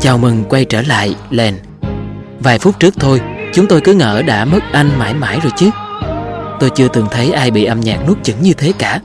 Chào 0.00 0.18
mừng 0.18 0.44
quay 0.48 0.64
trở 0.64 0.82
lại, 0.82 1.14
Len. 1.30 1.54
Vài 2.40 2.58
phút 2.58 2.78
trước 2.78 2.94
thôi, 2.98 3.20
chúng 3.52 3.66
tôi 3.66 3.80
cứ 3.80 3.94
ngỡ 3.94 4.22
đã 4.22 4.44
mất 4.44 4.60
anh 4.72 4.98
mãi 4.98 5.14
mãi 5.14 5.38
rồi 5.42 5.52
chứ. 5.56 5.70
Tôi 6.60 6.70
chưa 6.70 6.88
từng 6.88 7.06
thấy 7.10 7.32
ai 7.32 7.50
bị 7.50 7.64
âm 7.64 7.80
nhạc 7.80 8.08
nuốt 8.08 8.22
chửng 8.22 8.42
như 8.42 8.52
thế 8.52 8.72
cả. 8.78 9.00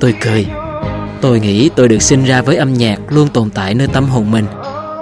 Tôi 0.00 0.14
cười. 0.20 0.46
Tôi 1.20 1.40
nghĩ 1.40 1.68
tôi 1.76 1.88
được 1.88 2.02
sinh 2.02 2.24
ra 2.24 2.42
với 2.42 2.56
âm 2.56 2.74
nhạc 2.74 2.98
luôn 3.08 3.28
tồn 3.28 3.50
tại 3.50 3.74
nơi 3.74 3.88
tâm 3.88 4.04
hồn 4.04 4.30
mình. 4.30 4.46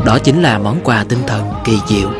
Đó 0.05 0.19
chính 0.19 0.43
là 0.43 0.59
món 0.59 0.81
quà 0.85 1.05
tinh 1.09 1.23
thần 1.27 1.53
kỳ 1.65 1.79
diệu. 1.87 2.11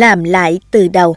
Làm 0.00 0.24
lại 0.24 0.60
từ 0.70 0.88
đầu. 0.88 1.16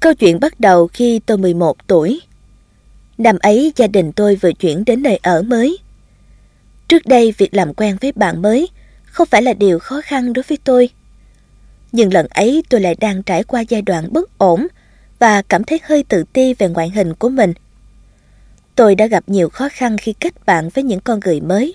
Câu 0.00 0.14
chuyện 0.14 0.40
bắt 0.40 0.60
đầu 0.60 0.86
khi 0.86 1.20
tôi 1.26 1.38
11 1.38 1.86
tuổi. 1.86 2.20
Năm 3.18 3.36
ấy, 3.40 3.72
gia 3.76 3.86
đình 3.86 4.12
tôi 4.12 4.36
vừa 4.36 4.52
chuyển 4.52 4.84
đến 4.84 5.02
nơi 5.02 5.18
ở 5.22 5.42
mới. 5.42 5.78
Trước 6.88 7.06
đây, 7.06 7.34
việc 7.38 7.54
làm 7.54 7.74
quen 7.74 7.96
với 8.00 8.12
bạn 8.12 8.42
mới 8.42 8.68
không 9.04 9.26
phải 9.26 9.42
là 9.42 9.52
điều 9.52 9.78
khó 9.78 10.00
khăn 10.04 10.32
đối 10.32 10.42
với 10.48 10.58
tôi. 10.64 10.90
Nhưng 11.94 12.14
lần 12.14 12.26
ấy 12.30 12.62
tôi 12.68 12.80
lại 12.80 12.94
đang 13.00 13.22
trải 13.22 13.44
qua 13.44 13.60
giai 13.60 13.82
đoạn 13.82 14.12
bất 14.12 14.38
ổn 14.38 14.66
và 15.18 15.42
cảm 15.42 15.64
thấy 15.64 15.80
hơi 15.84 16.04
tự 16.08 16.24
ti 16.32 16.54
về 16.54 16.68
ngoại 16.68 16.90
hình 16.90 17.14
của 17.14 17.28
mình. 17.28 17.52
Tôi 18.74 18.94
đã 18.94 19.06
gặp 19.06 19.24
nhiều 19.26 19.48
khó 19.48 19.68
khăn 19.72 19.96
khi 19.98 20.12
kết 20.12 20.46
bạn 20.46 20.68
với 20.68 20.84
những 20.84 21.00
con 21.00 21.20
người 21.24 21.40
mới. 21.40 21.74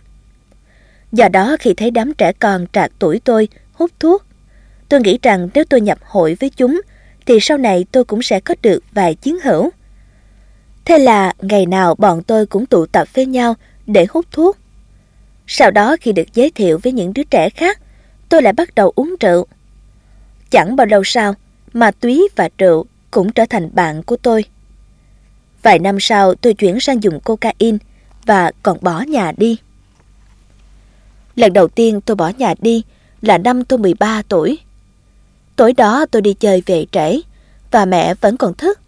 Do 1.11 1.27
đó 1.27 1.57
khi 1.59 1.73
thấy 1.73 1.91
đám 1.91 2.13
trẻ 2.13 2.31
con 2.39 2.65
trạc 2.73 2.91
tuổi 2.99 3.19
tôi 3.19 3.47
hút 3.73 3.91
thuốc, 3.99 4.25
tôi 4.89 5.01
nghĩ 5.01 5.19
rằng 5.21 5.49
nếu 5.53 5.63
tôi 5.65 5.81
nhập 5.81 5.97
hội 6.03 6.37
với 6.39 6.49
chúng 6.49 6.81
thì 7.25 7.39
sau 7.41 7.57
này 7.57 7.85
tôi 7.91 8.03
cũng 8.03 8.21
sẽ 8.21 8.39
có 8.39 8.55
được 8.61 8.83
vài 8.91 9.15
chiến 9.15 9.39
hữu. 9.43 9.69
Thế 10.85 10.97
là 10.97 11.33
ngày 11.41 11.65
nào 11.65 11.95
bọn 11.95 12.23
tôi 12.23 12.45
cũng 12.45 12.65
tụ 12.65 12.85
tập 12.85 13.07
với 13.13 13.25
nhau 13.25 13.55
để 13.87 14.05
hút 14.09 14.25
thuốc. 14.31 14.57
Sau 15.47 15.71
đó 15.71 15.95
khi 16.01 16.11
được 16.11 16.33
giới 16.33 16.51
thiệu 16.51 16.79
với 16.83 16.93
những 16.93 17.13
đứa 17.13 17.23
trẻ 17.23 17.49
khác, 17.49 17.79
tôi 18.29 18.41
lại 18.41 18.53
bắt 18.53 18.75
đầu 18.75 18.91
uống 18.95 19.15
rượu. 19.19 19.47
Chẳng 20.49 20.75
bao 20.75 20.87
lâu 20.87 21.03
sau, 21.03 21.33
ma 21.73 21.91
túy 21.91 22.27
và 22.35 22.49
rượu 22.57 22.85
cũng 23.11 23.31
trở 23.31 23.45
thành 23.49 23.69
bạn 23.73 24.03
của 24.03 24.17
tôi. 24.17 24.45
Vài 25.63 25.79
năm 25.79 25.99
sau 25.99 26.35
tôi 26.35 26.53
chuyển 26.53 26.79
sang 26.79 27.03
dùng 27.03 27.19
cocaine 27.19 27.77
và 28.25 28.51
còn 28.63 28.77
bỏ 28.81 29.01
nhà 29.01 29.31
đi. 29.37 29.57
Lần 31.35 31.53
đầu 31.53 31.67
tiên 31.67 32.01
tôi 32.01 32.15
bỏ 32.15 32.31
nhà 32.37 32.53
đi 32.61 32.83
là 33.21 33.37
năm 33.37 33.65
tôi 33.65 33.79
13 33.79 34.21
tuổi. 34.29 34.59
Tối 35.55 35.73
đó 35.73 36.05
tôi 36.11 36.21
đi 36.21 36.33
chơi 36.33 36.63
về 36.65 36.85
trễ 36.91 37.19
và 37.71 37.85
mẹ 37.85 38.13
vẫn 38.13 38.37
còn 38.37 38.53
thức. 38.53 38.79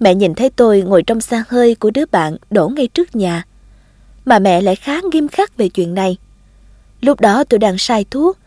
Mẹ 0.00 0.14
nhìn 0.14 0.34
thấy 0.34 0.50
tôi 0.50 0.82
ngồi 0.82 1.02
trong 1.02 1.20
xa 1.20 1.44
hơi 1.48 1.74
của 1.74 1.90
đứa 1.90 2.06
bạn 2.06 2.36
đổ 2.50 2.68
ngay 2.68 2.86
trước 2.86 3.16
nhà. 3.16 3.44
Mà 4.24 4.38
mẹ 4.38 4.60
lại 4.60 4.76
khá 4.76 5.00
nghiêm 5.12 5.28
khắc 5.28 5.56
về 5.56 5.68
chuyện 5.68 5.94
này. 5.94 6.16
Lúc 7.00 7.20
đó 7.20 7.44
tôi 7.44 7.58
đang 7.58 7.78
sai 7.78 8.04
thuốc 8.10 8.38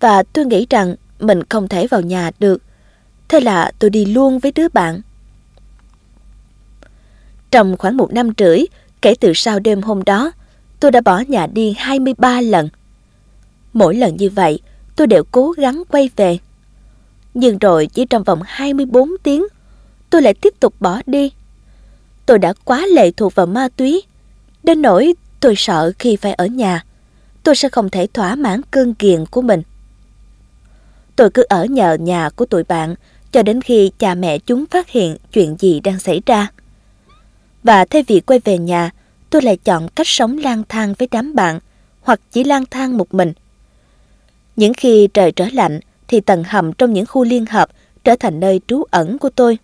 và 0.00 0.22
tôi 0.22 0.46
nghĩ 0.46 0.66
rằng 0.70 0.94
mình 1.24 1.44
không 1.48 1.68
thể 1.68 1.86
vào 1.86 2.00
nhà 2.00 2.30
được. 2.38 2.62
Thế 3.28 3.40
là 3.40 3.72
tôi 3.78 3.90
đi 3.90 4.04
luôn 4.04 4.38
với 4.38 4.52
đứa 4.52 4.68
bạn. 4.68 5.00
Trong 7.50 7.76
khoảng 7.76 7.96
một 7.96 8.12
năm 8.12 8.30
rưỡi, 8.38 8.58
kể 9.02 9.14
từ 9.20 9.32
sau 9.34 9.58
đêm 9.58 9.82
hôm 9.82 10.04
đó, 10.04 10.32
tôi 10.80 10.90
đã 10.90 11.00
bỏ 11.00 11.18
nhà 11.28 11.46
đi 11.46 11.74
23 11.78 12.40
lần. 12.40 12.68
Mỗi 13.72 13.94
lần 13.94 14.16
như 14.16 14.30
vậy, 14.30 14.60
tôi 14.96 15.06
đều 15.06 15.24
cố 15.30 15.50
gắng 15.50 15.82
quay 15.88 16.10
về. 16.16 16.38
Nhưng 17.34 17.58
rồi 17.58 17.86
chỉ 17.86 18.04
trong 18.04 18.22
vòng 18.22 18.40
24 18.44 19.10
tiếng, 19.22 19.44
tôi 20.10 20.22
lại 20.22 20.34
tiếp 20.34 20.54
tục 20.60 20.74
bỏ 20.80 21.00
đi. 21.06 21.32
Tôi 22.26 22.38
đã 22.38 22.52
quá 22.64 22.86
lệ 22.86 23.10
thuộc 23.10 23.34
vào 23.34 23.46
ma 23.46 23.68
túy, 23.76 24.02
đến 24.62 24.82
nỗi 24.82 25.14
tôi 25.40 25.54
sợ 25.56 25.92
khi 25.98 26.16
phải 26.16 26.34
ở 26.34 26.46
nhà, 26.46 26.84
tôi 27.42 27.56
sẽ 27.56 27.68
không 27.68 27.90
thể 27.90 28.06
thỏa 28.06 28.34
mãn 28.34 28.60
cơn 28.70 28.94
kiền 28.94 29.26
của 29.26 29.42
mình. 29.42 29.62
Tôi 31.16 31.30
cứ 31.30 31.44
ở 31.48 31.64
nhờ 31.64 31.94
nhà 31.94 32.30
của 32.30 32.46
tụi 32.46 32.64
bạn 32.64 32.94
cho 33.32 33.42
đến 33.42 33.60
khi 33.60 33.90
cha 33.98 34.14
mẹ 34.14 34.38
chúng 34.38 34.64
phát 34.66 34.90
hiện 34.90 35.16
chuyện 35.32 35.56
gì 35.58 35.80
đang 35.80 35.98
xảy 35.98 36.22
ra. 36.26 36.48
Và 37.62 37.84
thay 37.84 38.02
vì 38.02 38.20
quay 38.20 38.40
về 38.44 38.58
nhà, 38.58 38.90
tôi 39.30 39.42
lại 39.42 39.56
chọn 39.56 39.88
cách 39.88 40.08
sống 40.08 40.38
lang 40.38 40.62
thang 40.68 40.94
với 40.98 41.08
đám 41.10 41.34
bạn 41.34 41.58
hoặc 42.00 42.20
chỉ 42.32 42.44
lang 42.44 42.64
thang 42.66 42.96
một 42.96 43.14
mình. 43.14 43.32
Những 44.56 44.74
khi 44.74 45.08
trời 45.14 45.32
trở 45.32 45.48
lạnh 45.52 45.80
thì 46.08 46.20
tầng 46.20 46.44
hầm 46.44 46.72
trong 46.72 46.92
những 46.92 47.06
khu 47.06 47.24
liên 47.24 47.46
hợp 47.46 47.68
trở 48.04 48.16
thành 48.20 48.40
nơi 48.40 48.60
trú 48.66 48.82
ẩn 48.90 49.18
của 49.18 49.30
tôi. 49.30 49.58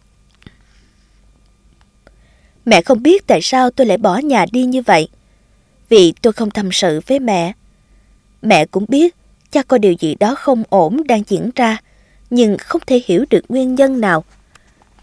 Mẹ 2.64 2.82
không 2.82 3.02
biết 3.02 3.26
tại 3.26 3.40
sao 3.42 3.70
tôi 3.70 3.86
lại 3.86 3.98
bỏ 3.98 4.18
nhà 4.18 4.46
đi 4.52 4.64
như 4.64 4.82
vậy. 4.82 5.08
Vì 5.88 6.12
tôi 6.22 6.32
không 6.32 6.50
tâm 6.50 6.68
sự 6.72 7.00
với 7.06 7.18
mẹ. 7.18 7.52
Mẹ 8.42 8.66
cũng 8.66 8.84
biết 8.88 9.16
cha 9.50 9.62
có 9.62 9.78
điều 9.78 9.92
gì 9.92 10.14
đó 10.14 10.34
không 10.34 10.62
ổn 10.68 11.02
đang 11.06 11.22
diễn 11.26 11.50
ra, 11.56 11.78
nhưng 12.30 12.56
không 12.58 12.82
thể 12.86 13.02
hiểu 13.06 13.24
được 13.30 13.44
nguyên 13.48 13.74
nhân 13.74 14.00
nào, 14.00 14.24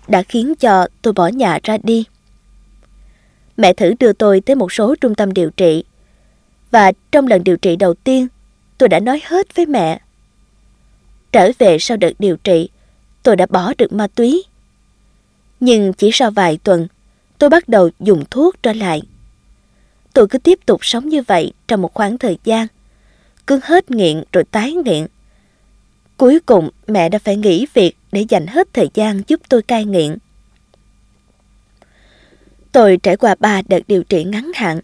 đã 0.07 0.23
khiến 0.23 0.55
cho 0.55 0.87
tôi 1.01 1.13
bỏ 1.13 1.27
nhà 1.27 1.59
ra 1.63 1.77
đi. 1.83 2.05
Mẹ 3.57 3.73
thử 3.73 3.93
đưa 3.99 4.13
tôi 4.13 4.41
tới 4.41 4.55
một 4.55 4.71
số 4.71 4.95
trung 4.95 5.15
tâm 5.15 5.33
điều 5.33 5.49
trị, 5.49 5.83
và 6.71 6.91
trong 7.11 7.27
lần 7.27 7.43
điều 7.43 7.57
trị 7.57 7.75
đầu 7.75 7.93
tiên, 7.93 8.27
tôi 8.77 8.89
đã 8.89 8.99
nói 8.99 9.21
hết 9.25 9.55
với 9.55 9.65
mẹ. 9.65 10.01
Trở 11.31 11.51
về 11.59 11.77
sau 11.79 11.97
đợt 11.97 12.11
điều 12.19 12.37
trị, 12.37 12.69
tôi 13.23 13.35
đã 13.35 13.45
bỏ 13.49 13.73
được 13.77 13.93
ma 13.93 14.07
túy. 14.07 14.43
Nhưng 15.59 15.93
chỉ 15.93 16.09
sau 16.13 16.31
vài 16.31 16.59
tuần, 16.63 16.87
tôi 17.37 17.49
bắt 17.49 17.69
đầu 17.69 17.89
dùng 17.99 18.23
thuốc 18.31 18.55
trở 18.63 18.73
lại. 18.73 19.01
Tôi 20.13 20.27
cứ 20.27 20.37
tiếp 20.37 20.59
tục 20.65 20.85
sống 20.85 21.09
như 21.09 21.21
vậy 21.21 21.53
trong 21.67 21.81
một 21.81 21.93
khoảng 21.93 22.17
thời 22.17 22.37
gian 22.43 22.67
cứ 23.47 23.59
hết 23.63 23.91
nghiện 23.91 24.23
rồi 24.33 24.43
tái 24.43 24.73
nghiện. 24.73 25.07
Cuối 26.17 26.39
cùng 26.45 26.69
mẹ 26.87 27.09
đã 27.09 27.19
phải 27.19 27.35
nghỉ 27.35 27.67
việc 27.73 27.95
để 28.11 28.25
dành 28.29 28.47
hết 28.47 28.67
thời 28.73 28.89
gian 28.93 29.21
giúp 29.27 29.41
tôi 29.49 29.61
cai 29.61 29.85
nghiện. 29.85 30.17
Tôi 32.71 32.97
trải 33.03 33.17
qua 33.17 33.35
3 33.39 33.61
đợt 33.67 33.79
điều 33.87 34.03
trị 34.03 34.23
ngắn 34.23 34.51
hạn. 34.55 34.79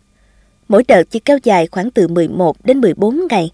Mỗi 0.67 0.83
đợt 0.87 1.03
chỉ 1.11 1.19
kéo 1.19 1.37
dài 1.43 1.67
khoảng 1.67 1.91
từ 1.91 2.07
11 2.07 2.65
đến 2.65 2.81
14 2.81 3.27
ngày. 3.29 3.51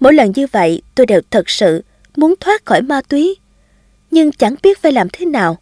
Mỗi 0.00 0.14
lần 0.14 0.32
như 0.34 0.46
vậy 0.52 0.82
tôi 0.94 1.06
đều 1.06 1.20
thật 1.30 1.50
sự 1.50 1.84
muốn 2.16 2.34
thoát 2.40 2.66
khỏi 2.66 2.82
ma 2.82 3.00
túy, 3.08 3.36
nhưng 4.10 4.32
chẳng 4.32 4.54
biết 4.62 4.78
phải 4.82 4.92
làm 4.92 5.08
thế 5.12 5.26
nào. 5.26 5.58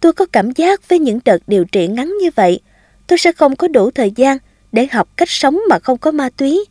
Tôi 0.00 0.12
có 0.12 0.26
cảm 0.32 0.50
giác 0.50 0.88
với 0.88 0.98
những 0.98 1.20
đợt 1.24 1.38
điều 1.46 1.64
trị 1.64 1.86
ngắn 1.86 2.14
như 2.22 2.30
vậy, 2.34 2.60
tôi 3.06 3.18
sẽ 3.18 3.32
không 3.32 3.56
có 3.56 3.68
đủ 3.68 3.90
thời 3.90 4.10
gian 4.10 4.38
để 4.72 4.86
học 4.92 5.08
cách 5.16 5.30
sống 5.30 5.60
mà 5.68 5.78
không 5.78 5.98
có 5.98 6.10
ma 6.10 6.28
túy. 6.36 6.64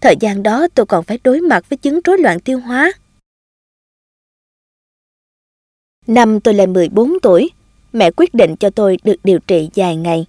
Thời 0.00 0.16
gian 0.20 0.42
đó 0.42 0.66
tôi 0.74 0.86
còn 0.86 1.04
phải 1.04 1.18
đối 1.24 1.40
mặt 1.40 1.64
với 1.70 1.76
chứng 1.76 2.00
rối 2.04 2.18
loạn 2.18 2.40
tiêu 2.40 2.60
hóa. 2.60 2.92
Năm 6.06 6.40
tôi 6.40 6.54
lên 6.54 6.72
14 6.72 7.12
tuổi, 7.22 7.50
mẹ 7.92 8.10
quyết 8.16 8.34
định 8.34 8.56
cho 8.56 8.70
tôi 8.70 8.98
được 9.04 9.16
điều 9.24 9.38
trị 9.38 9.68
dài 9.74 9.96
ngày. 9.96 10.26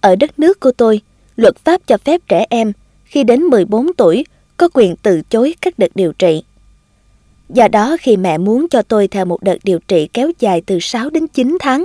Ở 0.00 0.16
đất 0.16 0.38
nước 0.38 0.60
của 0.60 0.72
tôi, 0.72 1.00
luật 1.36 1.56
pháp 1.56 1.80
cho 1.86 1.98
phép 1.98 2.20
trẻ 2.28 2.46
em 2.50 2.72
khi 3.04 3.24
đến 3.24 3.42
14 3.42 3.92
tuổi 3.96 4.24
có 4.56 4.68
quyền 4.74 4.96
từ 4.96 5.22
chối 5.22 5.54
các 5.60 5.78
đợt 5.78 5.90
điều 5.94 6.12
trị. 6.12 6.42
Do 7.48 7.68
đó 7.68 7.96
khi 8.00 8.16
mẹ 8.16 8.38
muốn 8.38 8.68
cho 8.68 8.82
tôi 8.82 9.08
theo 9.08 9.24
một 9.24 9.42
đợt 9.42 9.56
điều 9.62 9.78
trị 9.88 10.08
kéo 10.12 10.30
dài 10.38 10.62
từ 10.66 10.80
6 10.80 11.10
đến 11.10 11.26
9 11.26 11.56
tháng, 11.60 11.84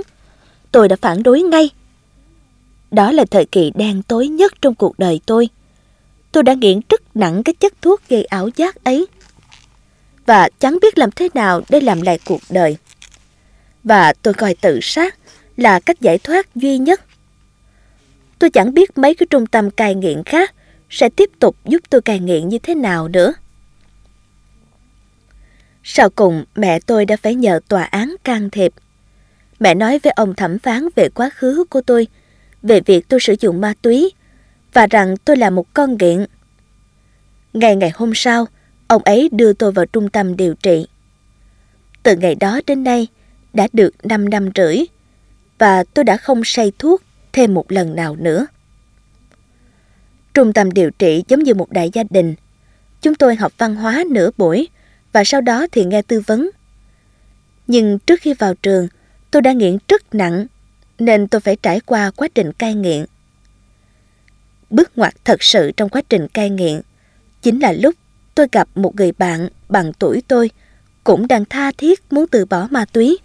tôi 0.72 0.88
đã 0.88 0.96
phản 0.96 1.22
đối 1.22 1.42
ngay. 1.42 1.70
Đó 2.90 3.12
là 3.12 3.24
thời 3.30 3.44
kỳ 3.44 3.72
đen 3.74 4.02
tối 4.02 4.28
nhất 4.28 4.52
trong 4.62 4.74
cuộc 4.74 4.98
đời 4.98 5.20
tôi. 5.26 5.48
Tôi 6.36 6.42
đã 6.42 6.54
nghiện 6.54 6.80
rất 6.88 7.16
nặng 7.16 7.42
cái 7.42 7.54
chất 7.54 7.72
thuốc 7.82 8.00
gây 8.08 8.24
ảo 8.24 8.48
giác 8.56 8.84
ấy. 8.84 9.06
Và 10.26 10.48
chẳng 10.58 10.78
biết 10.82 10.98
làm 10.98 11.10
thế 11.10 11.28
nào 11.34 11.60
để 11.68 11.80
làm 11.80 12.02
lại 12.02 12.18
cuộc 12.24 12.40
đời. 12.50 12.76
Và 13.84 14.12
tôi 14.12 14.34
coi 14.34 14.54
tự 14.54 14.78
sát 14.82 15.18
là 15.56 15.80
cách 15.80 16.00
giải 16.00 16.18
thoát 16.18 16.54
duy 16.54 16.78
nhất. 16.78 17.00
Tôi 18.38 18.50
chẳng 18.50 18.74
biết 18.74 18.98
mấy 18.98 19.14
cái 19.14 19.26
trung 19.30 19.46
tâm 19.46 19.70
cai 19.70 19.94
nghiện 19.94 20.22
khác 20.26 20.54
sẽ 20.90 21.08
tiếp 21.08 21.30
tục 21.38 21.56
giúp 21.64 21.82
tôi 21.90 22.02
cai 22.02 22.18
nghiện 22.18 22.48
như 22.48 22.58
thế 22.58 22.74
nào 22.74 23.08
nữa. 23.08 23.34
Sau 25.84 26.10
cùng, 26.10 26.44
mẹ 26.54 26.78
tôi 26.80 27.04
đã 27.04 27.16
phải 27.22 27.34
nhờ 27.34 27.60
tòa 27.68 27.82
án 27.82 28.14
can 28.24 28.50
thiệp. 28.50 28.72
Mẹ 29.60 29.74
nói 29.74 29.98
với 29.98 30.12
ông 30.12 30.34
thẩm 30.34 30.58
phán 30.58 30.88
về 30.96 31.08
quá 31.08 31.30
khứ 31.34 31.64
của 31.70 31.80
tôi, 31.80 32.06
về 32.62 32.80
việc 32.80 33.08
tôi 33.08 33.20
sử 33.20 33.34
dụng 33.40 33.60
ma 33.60 33.74
túy, 33.82 34.12
và 34.76 34.86
rằng 34.86 35.16
tôi 35.16 35.36
là 35.36 35.50
một 35.50 35.74
con 35.74 35.96
nghiện. 36.00 36.26
Ngày 37.52 37.76
ngày 37.76 37.90
hôm 37.94 38.12
sau, 38.14 38.46
ông 38.86 39.02
ấy 39.02 39.28
đưa 39.32 39.52
tôi 39.52 39.72
vào 39.72 39.86
trung 39.86 40.08
tâm 40.08 40.36
điều 40.36 40.54
trị. 40.54 40.86
Từ 42.02 42.16
ngày 42.16 42.34
đó 42.34 42.60
đến 42.66 42.84
nay, 42.84 43.06
đã 43.52 43.68
được 43.72 44.06
5 44.06 44.30
năm 44.30 44.50
rưỡi, 44.54 44.78
và 45.58 45.84
tôi 45.84 46.04
đã 46.04 46.16
không 46.16 46.44
say 46.44 46.72
thuốc 46.78 47.02
thêm 47.32 47.54
một 47.54 47.72
lần 47.72 47.96
nào 47.96 48.16
nữa. 48.16 48.46
Trung 50.34 50.52
tâm 50.52 50.70
điều 50.70 50.90
trị 50.90 51.24
giống 51.28 51.42
như 51.42 51.54
một 51.54 51.70
đại 51.70 51.90
gia 51.92 52.02
đình. 52.10 52.34
Chúng 53.02 53.14
tôi 53.14 53.36
học 53.36 53.52
văn 53.58 53.74
hóa 53.74 54.04
nửa 54.10 54.30
buổi 54.36 54.68
và 55.12 55.24
sau 55.24 55.40
đó 55.40 55.66
thì 55.72 55.84
nghe 55.84 56.02
tư 56.02 56.22
vấn. 56.26 56.50
Nhưng 57.66 57.98
trước 57.98 58.20
khi 58.20 58.34
vào 58.34 58.54
trường, 58.54 58.88
tôi 59.30 59.42
đã 59.42 59.52
nghiện 59.52 59.78
rất 59.88 60.14
nặng 60.14 60.46
nên 60.98 61.28
tôi 61.28 61.40
phải 61.40 61.56
trải 61.56 61.80
qua 61.80 62.10
quá 62.10 62.28
trình 62.34 62.52
cai 62.52 62.74
nghiện. 62.74 63.04
Bước 64.70 64.98
ngoặt 64.98 65.14
thật 65.24 65.42
sự 65.42 65.70
trong 65.76 65.88
quá 65.88 66.02
trình 66.08 66.28
cai 66.28 66.50
nghiện 66.50 66.80
chính 67.42 67.60
là 67.60 67.72
lúc 67.72 67.94
tôi 68.34 68.46
gặp 68.52 68.68
một 68.74 68.96
người 68.96 69.12
bạn 69.12 69.48
bằng 69.68 69.92
tuổi 69.92 70.22
tôi 70.28 70.50
cũng 71.04 71.26
đang 71.26 71.44
tha 71.44 71.72
thiết 71.78 72.12
muốn 72.12 72.26
từ 72.26 72.44
bỏ 72.44 72.68
ma 72.70 72.84
túy. 72.84 73.18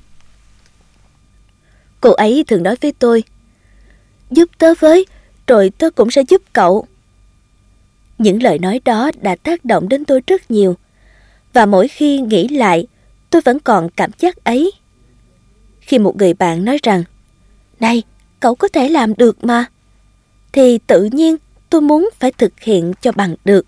Cô 2.01 2.11
ấy 2.11 2.43
thường 2.47 2.63
nói 2.63 2.75
với 2.81 2.93
tôi, 2.99 3.23
giúp 4.31 4.49
tớ 4.57 4.73
với, 4.79 5.05
rồi 5.47 5.71
tớ 5.77 5.89
cũng 5.89 6.11
sẽ 6.11 6.21
giúp 6.29 6.41
cậu. 6.53 6.87
Những 8.17 8.43
lời 8.43 8.59
nói 8.59 8.81
đó 8.85 9.11
đã 9.21 9.35
tác 9.35 9.65
động 9.65 9.89
đến 9.89 10.05
tôi 10.05 10.21
rất 10.27 10.51
nhiều, 10.51 10.75
và 11.53 11.65
mỗi 11.65 11.87
khi 11.87 12.19
nghĩ 12.19 12.47
lại, 12.47 12.87
tôi 13.29 13.41
vẫn 13.41 13.59
còn 13.59 13.89
cảm 13.89 14.11
giác 14.19 14.43
ấy. 14.43 14.71
Khi 15.79 15.99
một 15.99 16.15
người 16.15 16.33
bạn 16.33 16.65
nói 16.65 16.77
rằng, 16.83 17.03
Này, 17.79 18.03
cậu 18.39 18.55
có 18.55 18.67
thể 18.67 18.89
làm 18.89 19.13
được 19.15 19.43
mà, 19.43 19.65
thì 20.51 20.77
tự 20.87 21.09
nhiên 21.11 21.35
tôi 21.69 21.81
muốn 21.81 22.09
phải 22.19 22.31
thực 22.31 22.59
hiện 22.59 22.93
cho 23.01 23.11
bằng 23.11 23.35
được. 23.45 23.65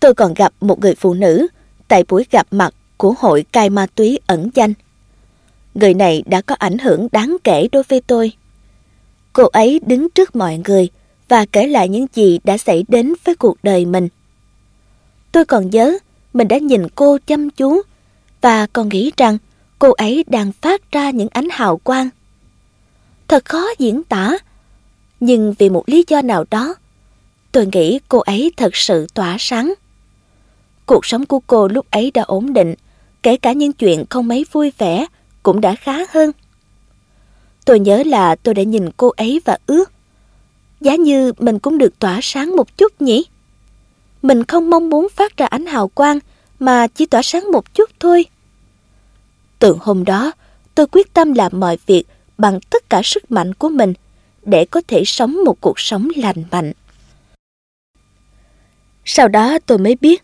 Tôi 0.00 0.14
còn 0.14 0.34
gặp 0.34 0.52
một 0.60 0.80
người 0.80 0.94
phụ 0.94 1.14
nữ 1.14 1.46
tại 1.88 2.04
buổi 2.08 2.26
gặp 2.30 2.46
mặt 2.50 2.74
của 2.96 3.14
hội 3.18 3.44
cai 3.52 3.70
ma 3.70 3.86
túy 3.94 4.18
ẩn 4.26 4.50
danh. 4.54 4.74
Người 5.74 5.94
này 5.94 6.22
đã 6.26 6.40
có 6.40 6.54
ảnh 6.54 6.78
hưởng 6.78 7.08
đáng 7.12 7.36
kể 7.44 7.68
đối 7.72 7.82
với 7.82 8.00
tôi. 8.00 8.32
Cô 9.32 9.44
ấy 9.44 9.80
đứng 9.86 10.10
trước 10.10 10.36
mọi 10.36 10.60
người 10.64 10.88
và 11.28 11.46
kể 11.52 11.66
lại 11.66 11.88
những 11.88 12.06
gì 12.14 12.38
đã 12.44 12.58
xảy 12.58 12.84
đến 12.88 13.14
với 13.24 13.34
cuộc 13.34 13.56
đời 13.62 13.86
mình. 13.86 14.08
Tôi 15.32 15.44
còn 15.44 15.70
nhớ 15.70 15.98
mình 16.32 16.48
đã 16.48 16.58
nhìn 16.58 16.88
cô 16.88 17.18
chăm 17.26 17.50
chú 17.50 17.82
và 18.40 18.66
còn 18.66 18.88
nghĩ 18.88 19.12
rằng 19.16 19.38
cô 19.78 19.92
ấy 19.92 20.24
đang 20.28 20.52
phát 20.52 20.92
ra 20.92 21.10
những 21.10 21.28
ánh 21.32 21.48
hào 21.50 21.76
quang. 21.76 22.08
Thật 23.28 23.44
khó 23.44 23.64
diễn 23.78 24.02
tả, 24.02 24.38
nhưng 25.20 25.54
vì 25.58 25.68
một 25.68 25.84
lý 25.86 26.04
do 26.08 26.22
nào 26.22 26.44
đó, 26.50 26.74
tôi 27.52 27.68
nghĩ 27.72 28.00
cô 28.08 28.18
ấy 28.18 28.52
thật 28.56 28.76
sự 28.76 29.06
tỏa 29.14 29.36
sáng. 29.38 29.74
Cuộc 30.86 31.06
sống 31.06 31.26
của 31.26 31.40
cô 31.46 31.68
lúc 31.68 31.86
ấy 31.90 32.10
đã 32.10 32.22
ổn 32.22 32.52
định, 32.52 32.74
kể 33.22 33.36
cả 33.36 33.52
những 33.52 33.72
chuyện 33.72 34.04
không 34.10 34.28
mấy 34.28 34.46
vui 34.52 34.72
vẻ 34.78 35.06
cũng 35.42 35.60
đã 35.60 35.74
khá 35.74 35.96
hơn. 36.10 36.32
Tôi 37.64 37.80
nhớ 37.80 38.02
là 38.06 38.36
tôi 38.36 38.54
đã 38.54 38.62
nhìn 38.62 38.90
cô 38.96 39.08
ấy 39.08 39.40
và 39.44 39.58
ước. 39.66 39.92
Giá 40.80 40.96
như 40.96 41.32
mình 41.38 41.58
cũng 41.58 41.78
được 41.78 41.98
tỏa 41.98 42.18
sáng 42.22 42.56
một 42.56 42.76
chút 42.76 43.02
nhỉ? 43.02 43.24
Mình 44.22 44.44
không 44.44 44.70
mong 44.70 44.90
muốn 44.90 45.08
phát 45.16 45.36
ra 45.36 45.46
ánh 45.46 45.66
hào 45.66 45.88
quang 45.88 46.18
mà 46.58 46.86
chỉ 46.86 47.06
tỏa 47.06 47.22
sáng 47.22 47.52
một 47.52 47.74
chút 47.74 47.90
thôi. 48.00 48.26
Từ 49.58 49.76
hôm 49.80 50.04
đó, 50.04 50.32
tôi 50.74 50.86
quyết 50.86 51.14
tâm 51.14 51.32
làm 51.32 51.60
mọi 51.60 51.78
việc 51.86 52.04
bằng 52.38 52.60
tất 52.70 52.90
cả 52.90 53.00
sức 53.04 53.30
mạnh 53.30 53.54
của 53.54 53.68
mình 53.68 53.94
để 54.44 54.64
có 54.64 54.82
thể 54.88 55.02
sống 55.04 55.44
một 55.44 55.60
cuộc 55.60 55.80
sống 55.80 56.08
lành 56.16 56.44
mạnh. 56.50 56.72
Sau 59.04 59.28
đó 59.28 59.58
tôi 59.66 59.78
mới 59.78 59.96
biết, 60.00 60.22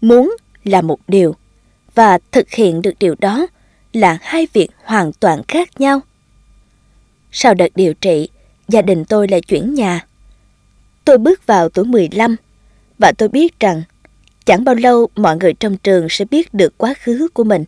muốn 0.00 0.36
là 0.64 0.82
một 0.82 1.00
điều 1.08 1.34
và 1.94 2.18
thực 2.32 2.50
hiện 2.50 2.82
được 2.82 2.94
điều 2.98 3.14
đó 3.18 3.46
là 3.92 4.18
hai 4.22 4.48
việc 4.52 4.68
hoàn 4.84 5.12
toàn 5.12 5.42
khác 5.48 5.80
nhau. 5.80 6.00
Sau 7.32 7.54
đợt 7.54 7.68
điều 7.74 7.94
trị, 7.94 8.28
gia 8.68 8.82
đình 8.82 9.04
tôi 9.04 9.28
lại 9.28 9.40
chuyển 9.40 9.74
nhà. 9.74 10.06
Tôi 11.04 11.18
bước 11.18 11.46
vào 11.46 11.68
tuổi 11.68 11.84
15 11.84 12.36
và 12.98 13.12
tôi 13.18 13.28
biết 13.28 13.60
rằng 13.60 13.82
chẳng 14.44 14.64
bao 14.64 14.74
lâu 14.74 15.08
mọi 15.16 15.36
người 15.36 15.54
trong 15.54 15.76
trường 15.76 16.06
sẽ 16.10 16.24
biết 16.24 16.54
được 16.54 16.78
quá 16.78 16.94
khứ 17.02 17.28
của 17.34 17.44
mình. 17.44 17.64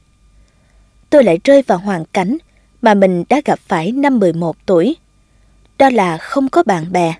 Tôi 1.11 1.25
lại 1.25 1.39
rơi 1.45 1.63
vào 1.63 1.79
hoàn 1.79 2.05
cảnh 2.05 2.37
mà 2.83 2.95
mình 2.95 3.25
đã 3.29 3.41
gặp 3.45 3.59
phải 3.69 3.93
năm 3.93 4.19
11 4.19 4.57
tuổi. 4.67 4.97
Đó 5.81 5.91
là 5.91 6.19
không 6.19 6.49
có 6.49 6.63
bạn 6.63 6.93
bè. 6.93 7.15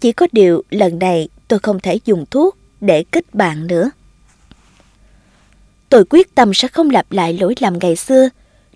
Chỉ 0.00 0.12
có 0.12 0.26
điều 0.32 0.62
lần 0.70 0.98
này 0.98 1.28
tôi 1.48 1.58
không 1.58 1.80
thể 1.80 1.98
dùng 2.04 2.24
thuốc 2.30 2.56
để 2.80 3.04
kết 3.10 3.34
bạn 3.34 3.66
nữa. 3.66 3.90
Tôi 5.88 6.04
quyết 6.10 6.34
tâm 6.34 6.54
sẽ 6.54 6.68
không 6.68 6.90
lặp 6.90 7.12
lại 7.12 7.32
lỗi 7.32 7.54
lầm 7.60 7.78
ngày 7.78 7.96
xưa, 7.96 8.28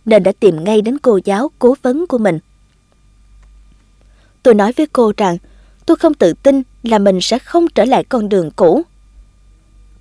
nên 0.04 0.22
đã 0.22 0.32
tìm 0.40 0.64
ngay 0.64 0.82
đến 0.82 0.98
cô 0.98 1.18
giáo 1.24 1.50
cố 1.58 1.74
vấn 1.82 2.06
của 2.06 2.18
mình. 2.18 2.38
Tôi 4.42 4.54
nói 4.54 4.72
với 4.76 4.86
cô 4.86 5.12
rằng 5.16 5.38
tôi 5.86 5.96
không 5.96 6.14
tự 6.14 6.32
tin 6.32 6.62
là 6.82 6.98
mình 6.98 7.20
sẽ 7.20 7.38
không 7.38 7.66
trở 7.74 7.84
lại 7.84 8.04
con 8.04 8.28
đường 8.28 8.50
cũ. 8.50 8.82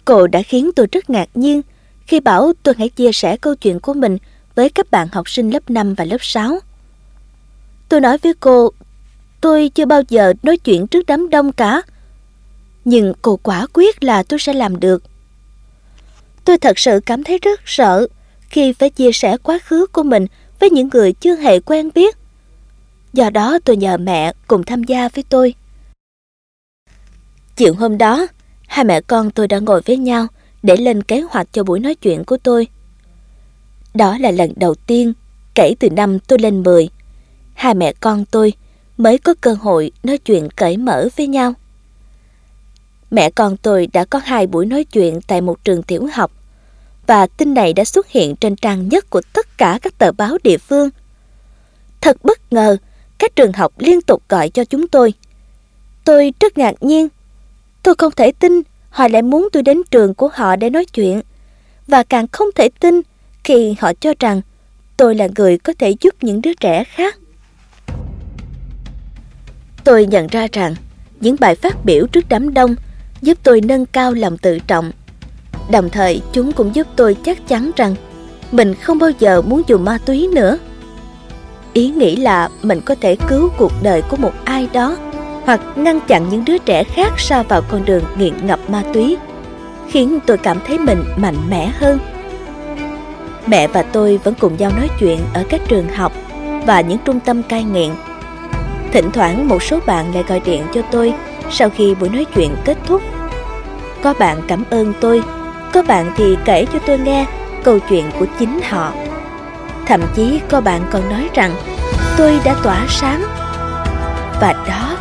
Cô 0.06 0.28
đã 0.28 0.42
khiến 0.42 0.72
tôi 0.76 0.88
rất 0.92 1.10
ngạc 1.10 1.30
nhiên 1.34 1.62
khi 2.08 2.20
bảo 2.20 2.54
tôi 2.64 2.76
hãy 2.78 2.90
chia 2.90 3.12
sẻ 3.12 3.38
câu 3.38 3.56
chuyện 3.56 3.80
của 3.80 3.94
mình 3.94 4.18
với 4.56 4.70
các 4.70 4.92
bạn 4.92 5.08
học 5.12 5.30
sinh 5.30 5.50
lớp 5.50 5.70
5 5.70 5.94
và 5.94 6.06
lớp 6.06 6.18
6. 6.22 6.60
Tôi 7.90 8.02
nói 8.02 8.18
với 8.18 8.34
cô, 8.40 8.72
tôi 9.42 9.70
chưa 9.76 9.86
bao 9.86 10.02
giờ 10.10 10.34
nói 10.44 10.58
chuyện 10.58 10.88
trước 10.88 11.06
đám 11.08 11.30
đông 11.30 11.52
cả. 11.52 11.82
Nhưng 12.86 13.14
cô 13.22 13.40
quả 13.44 13.66
quyết 13.74 14.04
là 14.04 14.24
tôi 14.24 14.40
sẽ 14.40 14.54
làm 14.54 14.80
được. 14.80 15.04
Tôi 16.46 16.58
thật 16.58 16.80
sự 16.80 17.00
cảm 17.06 17.24
thấy 17.24 17.38
rất 17.38 17.60
sợ 17.66 18.08
khi 18.50 18.74
phải 18.74 18.90
chia 18.90 19.12
sẻ 19.12 19.38
quá 19.44 19.60
khứ 19.66 19.86
của 19.92 20.04
mình 20.04 20.28
với 20.60 20.70
những 20.70 20.90
người 20.94 21.14
chưa 21.14 21.36
hề 21.36 21.60
quen 21.60 21.90
biết. 21.96 22.18
Do 23.14 23.30
đó 23.30 23.60
tôi 23.66 23.78
nhờ 23.78 23.98
mẹ 23.98 24.34
cùng 24.48 24.64
tham 24.64 24.84
gia 24.84 25.10
với 25.10 25.24
tôi. 25.30 25.54
Chiều 27.56 27.74
hôm 27.74 27.98
đó, 27.98 28.28
hai 28.68 28.86
mẹ 28.86 29.02
con 29.02 29.32
tôi 29.32 29.48
đã 29.48 29.60
ngồi 29.60 29.82
với 29.82 29.98
nhau 29.98 30.28
để 30.64 30.78
lên 30.78 31.04
kế 31.04 31.22
hoạch 31.22 31.48
cho 31.54 31.64
buổi 31.64 31.80
nói 31.80 31.96
chuyện 31.96 32.24
của 32.24 32.38
tôi. 32.38 32.68
Đó 33.94 34.18
là 34.18 34.32
lần 34.32 34.54
đầu 34.56 34.76
tiên 34.76 35.14
kể 35.56 35.74
từ 35.80 35.90
năm 35.90 36.20
tôi 36.20 36.40
lên 36.40 36.64
10, 36.64 36.90
hai 37.54 37.74
mẹ 37.74 37.94
con 38.00 38.26
tôi 38.26 38.54
mới 39.00 39.18
có 39.18 39.34
cơ 39.42 39.54
hội 39.54 39.92
nói 40.04 40.18
chuyện 40.18 40.50
cởi 40.56 40.78
mở 40.78 41.08
với 41.18 41.28
nhau. 41.28 41.54
Mẹ 43.12 43.30
con 43.30 43.58
tôi 43.58 43.88
đã 43.94 44.06
có 44.06 44.20
hai 44.24 44.48
buổi 44.48 44.66
nói 44.66 44.84
chuyện 44.84 45.20
tại 45.28 45.42
một 45.42 45.64
trường 45.64 45.84
tiểu 45.84 46.08
học 46.14 46.32
và 47.08 47.28
tin 47.28 47.54
này 47.54 47.74
đã 47.74 47.86
xuất 47.86 48.08
hiện 48.08 48.36
trên 48.36 48.56
trang 48.56 48.90
nhất 48.90 49.10
của 49.10 49.22
tất 49.34 49.58
cả 49.58 49.80
các 49.82 49.98
tờ 49.98 50.12
báo 50.12 50.38
địa 50.44 50.58
phương. 50.58 50.90
Thật 52.02 52.18
bất 52.24 52.54
ngờ, 52.54 52.78
các 53.18 53.36
trường 53.36 53.54
học 53.54 53.74
liên 53.78 54.02
tục 54.02 54.24
gọi 54.30 54.50
cho 54.50 54.66
chúng 54.66 54.88
tôi. 54.88 55.14
Tôi 56.06 56.34
rất 56.40 56.58
ngạc 56.58 56.84
nhiên. 56.84 57.08
Tôi 57.84 57.96
không 57.98 58.12
thể 58.16 58.32
tin 58.32 58.62
họ 58.90 59.08
lại 59.08 59.22
muốn 59.22 59.50
tôi 59.52 59.64
đến 59.64 59.82
trường 59.92 60.14
của 60.14 60.30
họ 60.34 60.56
để 60.56 60.70
nói 60.70 60.86
chuyện. 60.86 61.22
Và 61.88 62.04
càng 62.04 62.28
không 62.32 62.48
thể 62.56 62.70
tin 62.80 63.02
khi 63.44 63.76
họ 63.80 63.94
cho 63.94 64.14
rằng 64.20 64.42
tôi 64.98 65.16
là 65.16 65.28
người 65.38 65.58
có 65.58 65.74
thể 65.80 65.96
giúp 66.02 66.16
những 66.22 66.42
đứa 66.42 66.54
trẻ 66.54 66.84
khác. 66.84 67.19
Tôi 69.84 70.06
nhận 70.06 70.28
ra 70.28 70.48
rằng 70.52 70.76
Những 71.22 71.36
bài 71.40 71.56
phát 71.56 71.86
biểu 71.86 72.08
trước 72.08 72.26
đám 72.30 72.54
đông 72.54 72.76
giúp 73.22 73.38
tôi 73.44 73.62
nâng 73.62 73.86
cao 73.86 74.14
lòng 74.14 74.38
tự 74.38 74.60
trọng. 74.60 74.92
Đồng 75.72 75.90
thời, 75.90 76.22
chúng 76.34 76.52
cũng 76.52 76.76
giúp 76.76 76.88
tôi 76.96 77.16
chắc 77.26 77.48
chắn 77.48 77.72
rằng 77.76 77.96
mình 78.52 78.76
không 78.76 79.00
bao 79.00 79.10
giờ 79.20 79.42
muốn 79.42 79.62
dùng 79.68 79.86
ma 79.86 79.98
túy 80.06 80.28
nữa. 80.36 80.58
Ý 81.74 81.90
nghĩ 81.90 82.16
là 82.16 82.50
mình 82.62 82.82
có 82.82 82.96
thể 83.02 83.16
cứu 83.28 83.50
cuộc 83.58 83.72
đời 83.84 84.02
của 84.02 84.18
một 84.18 84.34
ai 84.46 84.68
đó 84.74 84.98
hoặc 85.46 85.62
ngăn 85.76 86.00
chặn 86.08 86.30
những 86.30 86.46
đứa 86.46 86.58
trẻ 86.58 86.84
khác 86.84 87.14
sa 87.18 87.44
vào 87.44 87.62
con 87.62 87.86
đường 87.86 88.04
nghiện 88.18 88.48
ngập 88.48 88.70
ma 88.70 88.84
túy, 88.94 89.18
khiến 89.90 90.20
tôi 90.26 90.38
cảm 90.38 90.58
thấy 90.68 90.78
mình 90.78 91.04
mạnh 91.18 91.50
mẽ 91.50 91.72
hơn. 91.80 92.00
Mẹ 93.46 93.68
và 93.68 93.82
tôi 93.82 94.20
vẫn 94.24 94.34
cùng 94.40 94.58
nhau 94.58 94.72
nói 94.78 94.90
chuyện 95.00 95.20
ở 95.34 95.44
các 95.50 95.62
trường 95.68 95.90
học 95.90 96.14
và 96.66 96.82
những 96.82 97.00
trung 97.06 97.20
tâm 97.20 97.44
cai 97.44 97.64
nghiện. 97.64 97.90
Thỉnh 98.92 99.12
thoảng 99.12 99.48
một 99.48 99.64
số 99.64 99.80
bạn 99.86 100.14
lại 100.14 100.24
gọi 100.28 100.40
điện 100.46 100.64
cho 100.74 100.82
tôi 100.92 101.14
sau 101.52 101.70
khi 101.70 101.96
buổi 101.96 102.10
nói 102.10 102.26
chuyện 102.36 102.56
kết 102.66 102.78
thúc. 102.86 103.02
Có 104.04 104.14
bạn 104.20 104.42
cảm 104.48 104.64
ơn 104.70 104.94
tôi, 105.00 105.24
có 105.74 105.84
bạn 105.88 106.12
thì 106.16 106.38
kể 106.46 106.66
cho 106.74 106.80
tôi 106.86 106.98
nghe 106.98 107.26
câu 107.64 107.80
chuyện 107.90 108.06
của 108.20 108.26
chính 108.40 108.60
họ. 108.70 108.92
Thậm 109.86 110.02
chí 110.16 110.42
có 110.50 110.62
bạn 110.62 110.82
còn 110.92 111.10
nói 111.10 111.30
rằng 111.34 111.52
tôi 112.18 112.40
đã 112.46 112.56
tỏa 112.64 112.86
sáng. 112.90 113.24
Và 114.42 114.66
đó 114.68 114.98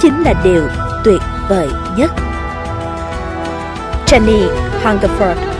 chính 0.00 0.22
là 0.22 0.34
điều 0.44 0.62
tuyệt 1.04 1.20
vời 1.48 1.68
nhất. 1.96 2.10
Jenny 4.06 4.48
Hungerford 4.82 5.57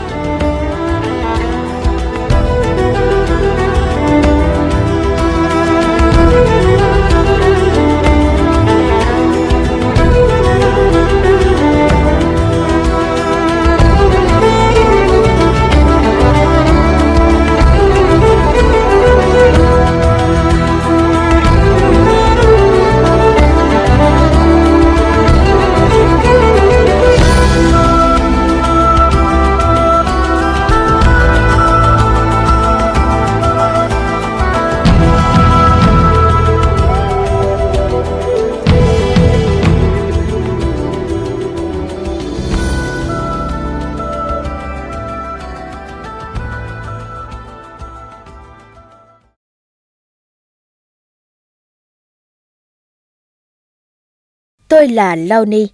Tôi 54.88 54.94
là 54.94 55.16
Loni. 55.16 55.66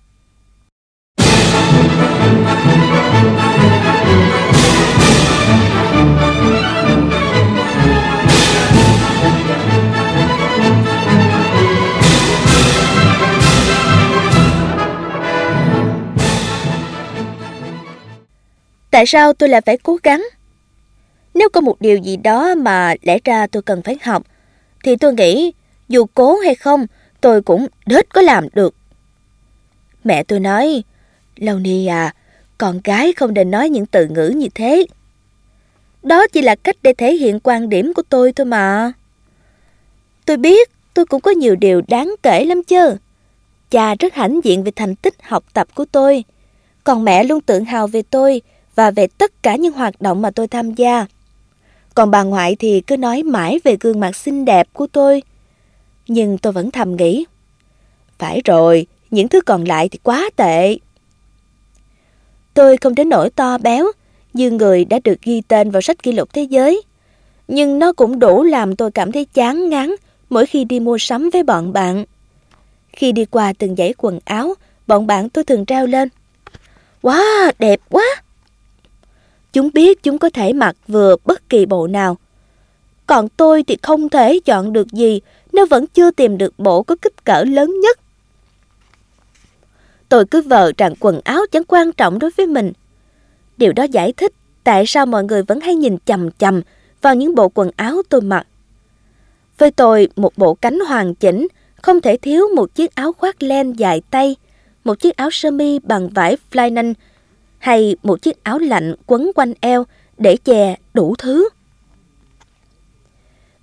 Tại 18.91 19.07
sao 19.07 19.33
tôi 19.33 19.49
lại 19.49 19.61
phải 19.61 19.79
cố 19.83 19.97
gắng? 20.03 20.27
Nếu 21.35 21.49
có 21.49 21.61
một 21.61 21.81
điều 21.81 21.97
gì 21.97 22.17
đó 22.17 22.55
mà 22.55 22.95
lẽ 23.03 23.19
ra 23.25 23.47
tôi 23.47 23.63
cần 23.63 23.83
phải 23.83 23.97
học, 24.03 24.23
thì 24.85 24.97
tôi 24.97 25.15
nghĩ 25.15 25.53
dù 25.89 26.07
cố 26.15 26.39
hay 26.39 26.55
không, 26.55 26.87
tôi 27.21 27.43
cũng 27.43 27.67
đết 27.87 28.15
có 28.15 28.21
làm 28.23 28.49
được. 28.55 28.75
Mẹ 30.05 30.23
tôi 30.23 30.41
nói, 30.41 30.83
Lâu 31.37 31.59
Ni 31.59 31.87
à, 31.87 32.15
con 32.59 32.81
gái 32.85 33.13
không 33.13 33.35
nên 33.35 33.51
nói 33.51 33.69
những 33.69 33.87
từ 33.87 34.07
ngữ 34.07 34.29
như 34.37 34.49
thế. 34.55 34.87
Đó 36.03 36.27
chỉ 36.27 36.43
là 36.43 36.55
cách 36.55 36.77
để 36.83 36.95
thể 36.99 37.15
hiện 37.15 37.41
quan 37.41 37.69
điểm 37.69 37.93
của 37.95 38.03
tôi 38.09 38.33
thôi 38.33 38.45
mà. 38.45 38.93
Tôi 40.27 40.37
biết 40.37 40.71
tôi 40.95 41.07
cũng 41.07 41.21
có 41.21 41.31
nhiều 41.31 41.57
điều 41.57 41.83
đáng 41.89 42.15
kể 42.23 42.45
lắm 42.45 42.63
chứ. 42.63 42.97
Cha 43.71 43.95
rất 43.95 44.15
hãnh 44.15 44.41
diện 44.45 44.65
về 44.65 44.73
thành 44.77 44.97
tích 44.97 45.15
học 45.23 45.45
tập 45.53 45.69
của 45.75 45.85
tôi. 45.85 46.25
Còn 46.85 47.05
mẹ 47.05 47.25
luôn 47.25 47.41
tự 47.41 47.61
hào 47.61 47.87
về 47.87 48.03
tôi 48.03 48.43
và 48.75 48.91
về 48.91 49.07
tất 49.07 49.43
cả 49.43 49.57
những 49.57 49.73
hoạt 49.73 50.01
động 50.01 50.23
mà 50.23 50.31
tôi 50.31 50.49
tham 50.49 50.75
gia. 50.75 51.07
Còn 51.95 52.11
bà 52.11 52.23
ngoại 52.23 52.57
thì 52.59 52.81
cứ 52.81 52.97
nói 52.97 53.23
mãi 53.23 53.61
về 53.65 53.77
gương 53.81 54.01
mặt 54.01 54.17
xinh 54.17 54.45
đẹp 54.45 54.69
của 54.73 54.87
tôi. 54.87 55.23
Nhưng 56.09 56.39
tôi 56.39 56.53
vẫn 56.53 56.71
thầm 56.71 56.97
nghĩ. 56.97 57.25
Phải 58.19 58.43
rồi, 58.45 58.87
những 59.15 59.29
thứ 59.29 59.41
còn 59.41 59.65
lại 59.65 59.89
thì 59.89 59.99
quá 60.03 60.31
tệ. 60.37 60.77
Tôi 62.55 62.77
không 62.77 62.95
đến 62.95 63.09
nỗi 63.09 63.31
to 63.31 63.59
béo, 63.59 63.87
như 64.33 64.51
người 64.51 64.85
đã 64.85 64.99
được 65.05 65.23
ghi 65.23 65.43
tên 65.49 65.71
vào 65.71 65.83
sách 65.83 66.03
kỷ 66.03 66.13
lục 66.13 66.29
thế 66.33 66.43
giới. 66.43 66.83
Nhưng 67.49 67.79
nó 67.79 67.93
cũng 67.93 68.19
đủ 68.19 68.43
làm 68.43 68.77
tôi 68.77 68.91
cảm 68.91 69.13
thấy 69.13 69.25
chán 69.25 69.69
ngán 69.69 69.95
mỗi 70.31 70.47
khi 70.47 70.65
đi 70.65 70.81
mua 70.81 70.99
sắm 70.99 71.31
với 71.31 71.43
bọn 71.43 71.73
bạn. 71.73 72.05
Khi 72.93 73.13
đi 73.13 73.25
qua 73.25 73.53
từng 73.59 73.77
dãy 73.77 73.95
quần 73.99 74.21
áo, 74.25 74.55
bọn 74.87 75.07
bạn 75.07 75.29
tôi 75.29 75.45
thường 75.45 75.67
treo 75.67 75.87
lên. 75.87 76.09
Wow, 77.03 77.53
đẹp 77.59 77.81
quá! 77.91 78.05
Chúng 79.53 79.71
biết 79.75 80.03
chúng 80.03 80.19
có 80.19 80.31
thể 80.31 80.53
mặc 80.53 80.77
vừa 80.89 81.17
bất 81.25 81.49
kỳ 81.49 81.67
bộ 81.67 81.87
nào. 81.87 82.17
Còn 83.07 83.29
tôi 83.29 83.63
thì 83.63 83.77
không 83.83 84.09
thể 84.09 84.41
chọn 84.45 84.73
được 84.73 84.93
gì 84.93 85.21
nếu 85.53 85.67
vẫn 85.67 85.87
chưa 85.87 86.11
tìm 86.11 86.39
được 86.39 86.59
bộ 86.59 86.83
có 86.83 86.97
kích 87.03 87.25
cỡ 87.25 87.45
lớn 87.45 87.81
nhất 87.81 87.99
Tôi 90.15 90.25
cứ 90.25 90.43
vờ 90.43 90.73
rằng 90.79 90.95
quần 91.01 91.21
áo 91.25 91.41
chẳng 91.53 91.63
quan 91.69 91.93
trọng 91.93 92.19
đối 92.19 92.31
với 92.31 92.47
mình. 92.47 92.73
Điều 93.57 93.73
đó 93.73 93.83
giải 93.83 94.13
thích 94.13 94.33
tại 94.65 94.87
sao 94.87 95.07
mọi 95.07 95.25
người 95.25 95.43
vẫn 95.43 95.61
hay 95.61 95.75
nhìn 95.75 95.97
chầm 96.05 96.31
chầm 96.31 96.63
vào 97.03 97.15
những 97.15 97.35
bộ 97.35 97.49
quần 97.55 97.71
áo 97.77 98.03
tôi 98.09 98.21
mặc. 98.21 98.47
Với 99.59 99.71
tôi, 99.71 100.09
một 100.17 100.33
bộ 100.39 100.55
cánh 100.55 100.81
hoàn 100.81 101.15
chỉnh 101.15 101.49
không 101.83 102.01
thể 102.01 102.17
thiếu 102.17 102.45
một 102.57 102.75
chiếc 102.75 102.95
áo 102.95 103.13
khoác 103.13 103.43
len 103.43 103.73
dài 103.73 104.03
tay, 104.11 104.37
một 104.85 104.95
chiếc 105.01 105.17
áo 105.17 105.31
sơ 105.31 105.51
mi 105.51 105.79
bằng 105.79 106.09
vải 106.09 106.37
flynan 106.51 106.95
hay 107.59 107.97
một 108.03 108.23
chiếc 108.23 108.45
áo 108.45 108.59
lạnh 108.59 108.95
quấn 109.07 109.31
quanh 109.35 109.53
eo 109.61 109.87
để 110.19 110.37
che 110.37 110.77
đủ 110.95 111.15
thứ. 111.19 111.49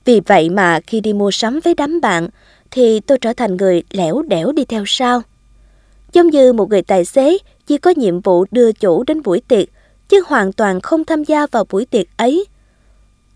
Vì 0.06 0.19
vậy 0.19 0.49
mà 0.49 0.80
khi 0.88 1.02
đi 1.02 1.14
mua 1.14 1.32
sắm 1.32 1.60
với 1.64 1.73
đám 1.73 2.02
bạn 2.02 2.30
thì 2.72 2.99
tôi 2.99 3.18
trở 3.18 3.34
thành 3.34 3.57
người 3.57 3.84
lẻo 3.91 4.22
đẻo 4.22 4.52
đi 4.52 4.65
theo 4.65 4.84
sau 4.88 5.22
giống 6.13 6.27
như 6.27 6.53
một 6.53 6.69
người 6.69 6.81
tài 6.81 7.05
xế 7.05 7.38
chỉ 7.67 7.77
có 7.77 7.93
nhiệm 7.95 8.21
vụ 8.21 8.45
đưa 8.51 8.71
chủ 8.71 9.03
đến 9.03 9.21
buổi 9.21 9.41
tiệc, 9.47 9.67
chứ 10.09 10.23
hoàn 10.27 10.53
toàn 10.53 10.81
không 10.81 11.05
tham 11.05 11.23
gia 11.23 11.47
vào 11.47 11.65
buổi 11.69 11.85
tiệc 11.85 12.05
ấy. 12.17 12.45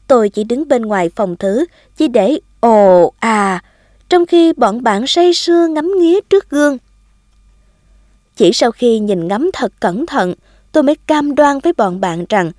Tôi 0.07 0.30
chỉ 0.30 0.43
đứng 0.43 0.68
bên 0.68 0.81
ngoài 0.81 1.10
phòng 1.15 1.35
thứ, 1.35 1.65
chỉ 1.97 2.07
để 2.07 2.39
ồ 2.60 3.14
à, 3.19 3.64
trong 4.10 4.26
khi 4.26 4.53
bọn 4.53 4.84
bạn 4.84 5.07
say 5.07 5.34
sưa 5.34 5.68
ngắm 5.68 5.91
nghía 5.99 6.19
trước 6.30 6.49
gương. 6.49 6.77
Chỉ 8.35 8.52
sau 8.53 8.72
khi 8.72 8.99
nhìn 8.99 9.27
ngắm 9.27 9.49
thật 9.53 9.72
cẩn 9.80 10.06
thận, 10.06 10.34
tôi 10.72 10.84
mới 10.84 10.95
cam 10.95 11.35
đoan 11.35 11.60
với 11.60 11.73
bọn 11.73 12.02
bạn 12.02 12.26
rằng 12.30 12.52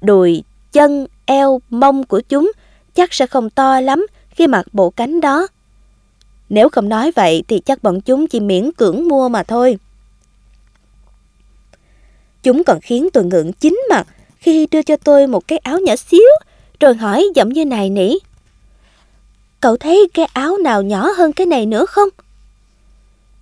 đùi, 0.00 0.42
chân, 0.72 1.06
eo, 1.24 1.60
mông 1.70 2.04
của 2.04 2.20
chúng 2.20 2.52
chắc 2.94 3.14
sẽ 3.14 3.26
không 3.26 3.50
to 3.50 3.80
lắm 3.80 4.06
khi 4.30 4.46
mặc 4.46 4.66
bộ 4.72 4.90
cánh 4.90 5.20
đó. 5.20 5.46
Nếu 6.48 6.68
không 6.68 6.88
nói 6.88 7.12
vậy 7.16 7.42
thì 7.48 7.60
chắc 7.60 7.82
bọn 7.82 8.00
chúng 8.00 8.26
chỉ 8.26 8.40
miễn 8.40 8.72
cưỡng 8.72 9.08
mua 9.08 9.28
mà 9.28 9.42
thôi. 9.42 9.78
Chúng 12.42 12.64
còn 12.64 12.80
khiến 12.80 13.08
tôi 13.12 13.24
ngượng 13.24 13.52
chính 13.52 13.80
mặt 13.90 14.06
khi 14.38 14.66
đưa 14.70 14.82
cho 14.82 14.96
tôi 14.96 15.26
một 15.26 15.48
cái 15.48 15.58
áo 15.58 15.78
nhỏ 15.78 15.96
xíu, 15.96 16.28
rồi 16.80 16.94
hỏi 16.94 17.26
giọng 17.34 17.48
như 17.48 17.64
này 17.64 17.90
nỉ. 17.90 18.18
Cậu 19.60 19.76
thấy 19.76 20.08
cái 20.14 20.26
áo 20.32 20.56
nào 20.56 20.82
nhỏ 20.82 21.08
hơn 21.16 21.32
cái 21.32 21.46
này 21.46 21.66
nữa 21.66 21.86
không? 21.86 22.08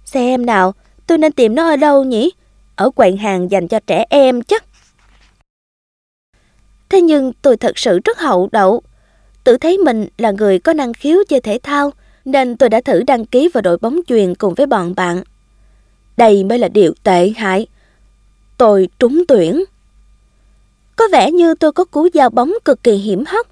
Xem 0.05 0.47
nào, 0.47 0.75
tôi 1.07 1.19
nên 1.19 1.33
tìm 1.33 1.55
nó 1.55 1.69
ở 1.69 1.77
đâu 1.77 2.05
nhỉ? 2.05 2.31
Ở 2.77 2.91
quầy 2.91 3.17
hàng 3.17 3.51
dành 3.51 3.69
cho 3.69 3.81
trẻ 3.87 4.05
em 4.11 4.43
chắc. 4.43 4.65
Thế 6.89 7.01
nhưng 7.01 7.33
tôi 7.43 7.57
thật 7.57 7.79
sự 7.79 8.01
rất 8.05 8.19
hậu 8.19 8.49
đậu. 8.53 8.83
Tự 9.45 9.57
thấy 9.57 9.79
mình 9.79 10.09
là 10.19 10.31
người 10.31 10.59
có 10.59 10.73
năng 10.73 10.93
khiếu 10.93 11.19
chơi 11.29 11.41
thể 11.41 11.59
thao, 11.63 11.93
nên 12.27 12.57
tôi 12.57 12.69
đã 12.69 12.81
thử 12.81 13.03
đăng 13.03 13.27
ký 13.27 13.49
vào 13.55 13.63
đội 13.63 13.79
bóng 13.79 14.01
chuyền 14.07 14.35
cùng 14.35 14.55
với 14.55 14.67
bọn 14.67 14.95
bạn. 14.95 15.23
Đây 16.17 16.45
mới 16.45 16.59
là 16.59 16.69
điều 16.69 16.95
tệ 17.03 17.33
hại. 17.37 17.67
Tôi 18.59 18.89
trúng 18.99 19.25
tuyển. 19.29 19.65
Có 20.97 21.05
vẻ 21.13 21.31
như 21.31 21.55
tôi 21.55 21.73
có 21.73 21.85
cú 21.85 22.09
giao 22.13 22.31
bóng 22.31 22.53
cực 22.65 22.83
kỳ 22.83 22.93
hiểm 22.93 23.25
hóc. 23.27 23.47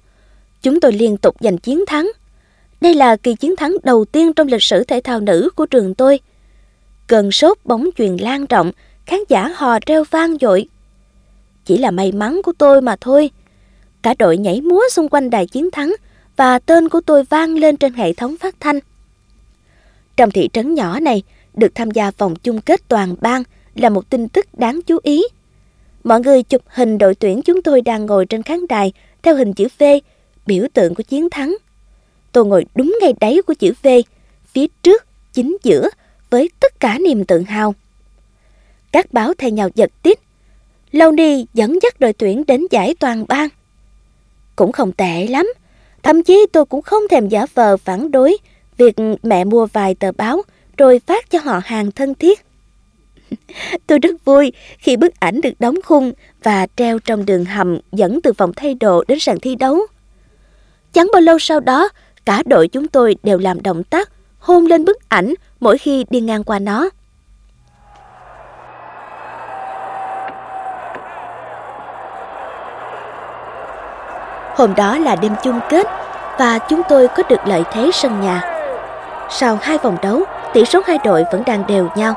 Chúng 0.61 0.79
tôi 0.79 0.93
liên 0.93 1.17
tục 1.17 1.35
giành 1.39 1.57
chiến 1.57 1.85
thắng. 1.87 2.11
Đây 2.81 2.93
là 2.93 3.15
kỳ 3.15 3.35
chiến 3.35 3.55
thắng 3.55 3.75
đầu 3.83 4.05
tiên 4.05 4.33
trong 4.33 4.47
lịch 4.47 4.63
sử 4.63 4.83
thể 4.83 5.01
thao 5.03 5.19
nữ 5.19 5.49
của 5.55 5.65
trường 5.65 5.95
tôi. 5.95 6.19
Cơn 7.07 7.31
sốt 7.31 7.57
bóng 7.63 7.89
truyền 7.97 8.15
lan 8.15 8.45
rộng, 8.45 8.71
khán 9.05 9.19
giả 9.29 9.51
hò 9.55 9.79
reo 9.85 10.03
vang 10.03 10.37
dội. 10.41 10.67
Chỉ 11.65 11.77
là 11.77 11.91
may 11.91 12.11
mắn 12.11 12.41
của 12.43 12.53
tôi 12.57 12.81
mà 12.81 12.95
thôi. 13.01 13.29
Cả 14.01 14.13
đội 14.19 14.37
nhảy 14.37 14.61
múa 14.61 14.81
xung 14.91 15.09
quanh 15.09 15.29
đài 15.29 15.47
chiến 15.47 15.71
thắng 15.71 15.95
và 16.35 16.59
tên 16.59 16.89
của 16.89 17.01
tôi 17.01 17.23
vang 17.23 17.57
lên 17.57 17.77
trên 17.77 17.93
hệ 17.93 18.13
thống 18.13 18.35
phát 18.39 18.55
thanh. 18.59 18.79
Trong 20.17 20.31
thị 20.31 20.49
trấn 20.53 20.73
nhỏ 20.73 20.99
này, 20.99 21.23
được 21.53 21.75
tham 21.75 21.91
gia 21.91 22.11
vòng 22.11 22.35
chung 22.35 22.61
kết 22.61 22.81
toàn 22.87 23.15
bang 23.21 23.43
là 23.75 23.89
một 23.89 24.09
tin 24.09 24.27
tức 24.27 24.45
đáng 24.53 24.81
chú 24.81 24.97
ý. 25.03 25.23
Mọi 26.03 26.21
người 26.21 26.43
chụp 26.43 26.61
hình 26.67 26.97
đội 26.97 27.15
tuyển 27.15 27.41
chúng 27.41 27.61
tôi 27.61 27.81
đang 27.81 28.05
ngồi 28.05 28.25
trên 28.25 28.43
khán 28.43 28.67
đài 28.69 28.93
theo 29.23 29.35
hình 29.35 29.53
chữ 29.53 29.67
V, 29.79 29.83
biểu 30.45 30.65
tượng 30.73 30.95
của 30.95 31.03
chiến 31.03 31.29
thắng. 31.29 31.55
Tôi 32.31 32.45
ngồi 32.45 32.65
đúng 32.75 32.97
ngay 33.01 33.13
đáy 33.19 33.41
của 33.47 33.53
chữ 33.53 33.73
V, 33.83 33.87
phía 34.53 34.67
trước, 34.83 35.05
chính 35.33 35.57
giữa, 35.63 35.89
với 36.29 36.49
tất 36.59 36.79
cả 36.79 36.99
niềm 36.99 37.25
tự 37.25 37.41
hào. 37.41 37.75
Các 38.91 39.13
báo 39.13 39.33
thay 39.37 39.51
nhau 39.51 39.69
giật 39.75 39.91
tít. 40.03 40.19
Lâu 40.91 41.11
đi 41.11 41.45
dẫn 41.53 41.79
dắt 41.83 41.99
đội 41.99 42.13
tuyển 42.13 42.43
đến 42.47 42.65
giải 42.71 42.95
toàn 42.99 43.25
bang. 43.27 43.49
Cũng 44.55 44.71
không 44.71 44.91
tệ 44.91 45.27
lắm. 45.27 45.47
Thậm 46.05 46.23
chí 46.23 46.45
tôi 46.51 46.65
cũng 46.65 46.81
không 46.81 47.03
thèm 47.09 47.29
giả 47.29 47.45
vờ 47.53 47.77
phản 47.77 48.11
đối 48.11 48.37
việc 48.77 48.95
mẹ 49.23 49.43
mua 49.43 49.65
vài 49.65 49.95
tờ 49.95 50.11
báo 50.11 50.41
rồi 50.77 51.01
phát 51.05 51.29
cho 51.29 51.39
họ 51.43 51.61
hàng 51.65 51.91
thân 51.91 52.15
thiết. 52.15 52.45
tôi 53.87 53.99
rất 53.99 54.25
vui 54.25 54.51
khi 54.77 54.97
bức 54.97 55.19
ảnh 55.19 55.41
được 55.41 55.53
đóng 55.59 55.75
khung 55.83 56.13
và 56.43 56.67
treo 56.75 56.99
trong 56.99 57.25
đường 57.25 57.45
hầm 57.45 57.77
dẫn 57.91 58.21
từ 58.21 58.33
phòng 58.33 58.51
thay 58.55 58.73
đồ 58.73 59.03
đến 59.07 59.19
sàn 59.19 59.39
thi 59.39 59.55
đấu. 59.55 59.79
Chẳng 60.93 61.07
bao 61.13 61.21
lâu 61.21 61.39
sau 61.39 61.59
đó, 61.59 61.89
cả 62.25 62.43
đội 62.45 62.67
chúng 62.67 62.87
tôi 62.87 63.15
đều 63.23 63.37
làm 63.37 63.63
động 63.63 63.83
tác 63.83 64.09
hôn 64.39 64.65
lên 64.65 64.85
bức 64.85 65.09
ảnh 65.09 65.33
mỗi 65.59 65.77
khi 65.77 66.05
đi 66.09 66.19
ngang 66.19 66.43
qua 66.43 66.59
nó. 66.59 66.89
Hôm 74.55 74.75
đó 74.75 74.97
là 74.97 75.15
đêm 75.15 75.35
chung 75.43 75.59
kết 75.69 75.87
và 76.37 76.59
chúng 76.59 76.81
tôi 76.89 77.07
có 77.07 77.23
được 77.29 77.47
lợi 77.47 77.63
thế 77.71 77.89
sân 77.93 78.21
nhà. 78.21 78.41
Sau 79.29 79.57
hai 79.61 79.77
vòng 79.77 79.97
đấu, 80.01 80.21
tỷ 80.53 80.65
số 80.65 80.81
hai 80.87 80.99
đội 81.03 81.25
vẫn 81.31 81.43
đang 81.45 81.63
đều 81.67 81.87
nhau. 81.95 82.13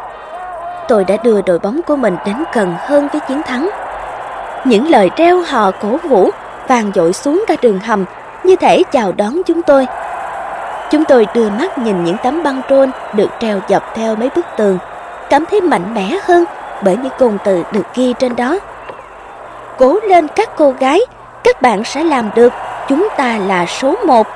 Tôi 0.89 1.05
đã 1.05 1.17
đưa 1.23 1.43
đội 1.43 1.59
bóng 1.59 1.81
của 1.83 1.97
mình 1.97 2.17
đến 2.27 2.45
gần 2.53 2.75
hơn 2.79 3.09
với 3.13 3.21
chiến 3.29 3.43
thắng. 3.43 3.71
Những 4.65 4.91
lời 4.91 5.11
reo 5.17 5.43
hò 5.47 5.71
cổ 5.71 5.97
vũ 6.09 6.31
vang 6.69 6.93
dội 6.95 7.13
xuống 7.13 7.45
cả 7.49 7.55
đường 7.63 7.79
hầm 7.79 8.05
như 8.45 8.57
thể 8.57 8.83
chào 8.93 9.13
đón 9.13 9.43
chúng 9.47 9.63
tôi. 9.63 9.87
Chúng 10.91 11.05
tôi 11.05 11.27
đưa 11.35 11.51
mắt 11.51 11.79
nhìn 11.79 12.05
những 12.05 12.17
tấm 12.23 12.43
băng 12.43 12.61
trôn 12.69 12.91
được 13.13 13.29
treo 13.41 13.61
dọc 13.69 13.95
theo 13.95 14.17
mấy 14.17 14.31
bức 14.37 14.47
tường, 14.57 14.79
cảm 15.31 15.45
thấy 15.47 15.61
mạnh 15.61 15.95
mẽ 15.95 16.19
hơn 16.23 16.45
bởi 16.83 16.97
những 16.97 17.13
cụm 17.19 17.37
từ 17.45 17.63
được 17.73 17.95
ghi 17.95 18.15
trên 18.19 18.37
đó. 18.37 18.59
Cố 19.79 19.99
lên 20.09 20.29
các 20.29 20.51
cô 20.57 20.75
gái, 20.81 21.01
các 21.45 21.63
bạn 21.63 21.83
sẽ 21.85 22.05
làm 22.05 22.31
được, 22.37 22.53
chúng 22.89 23.09
ta 23.17 23.39
là 23.39 23.67
số 23.67 23.97
một. 24.07 24.27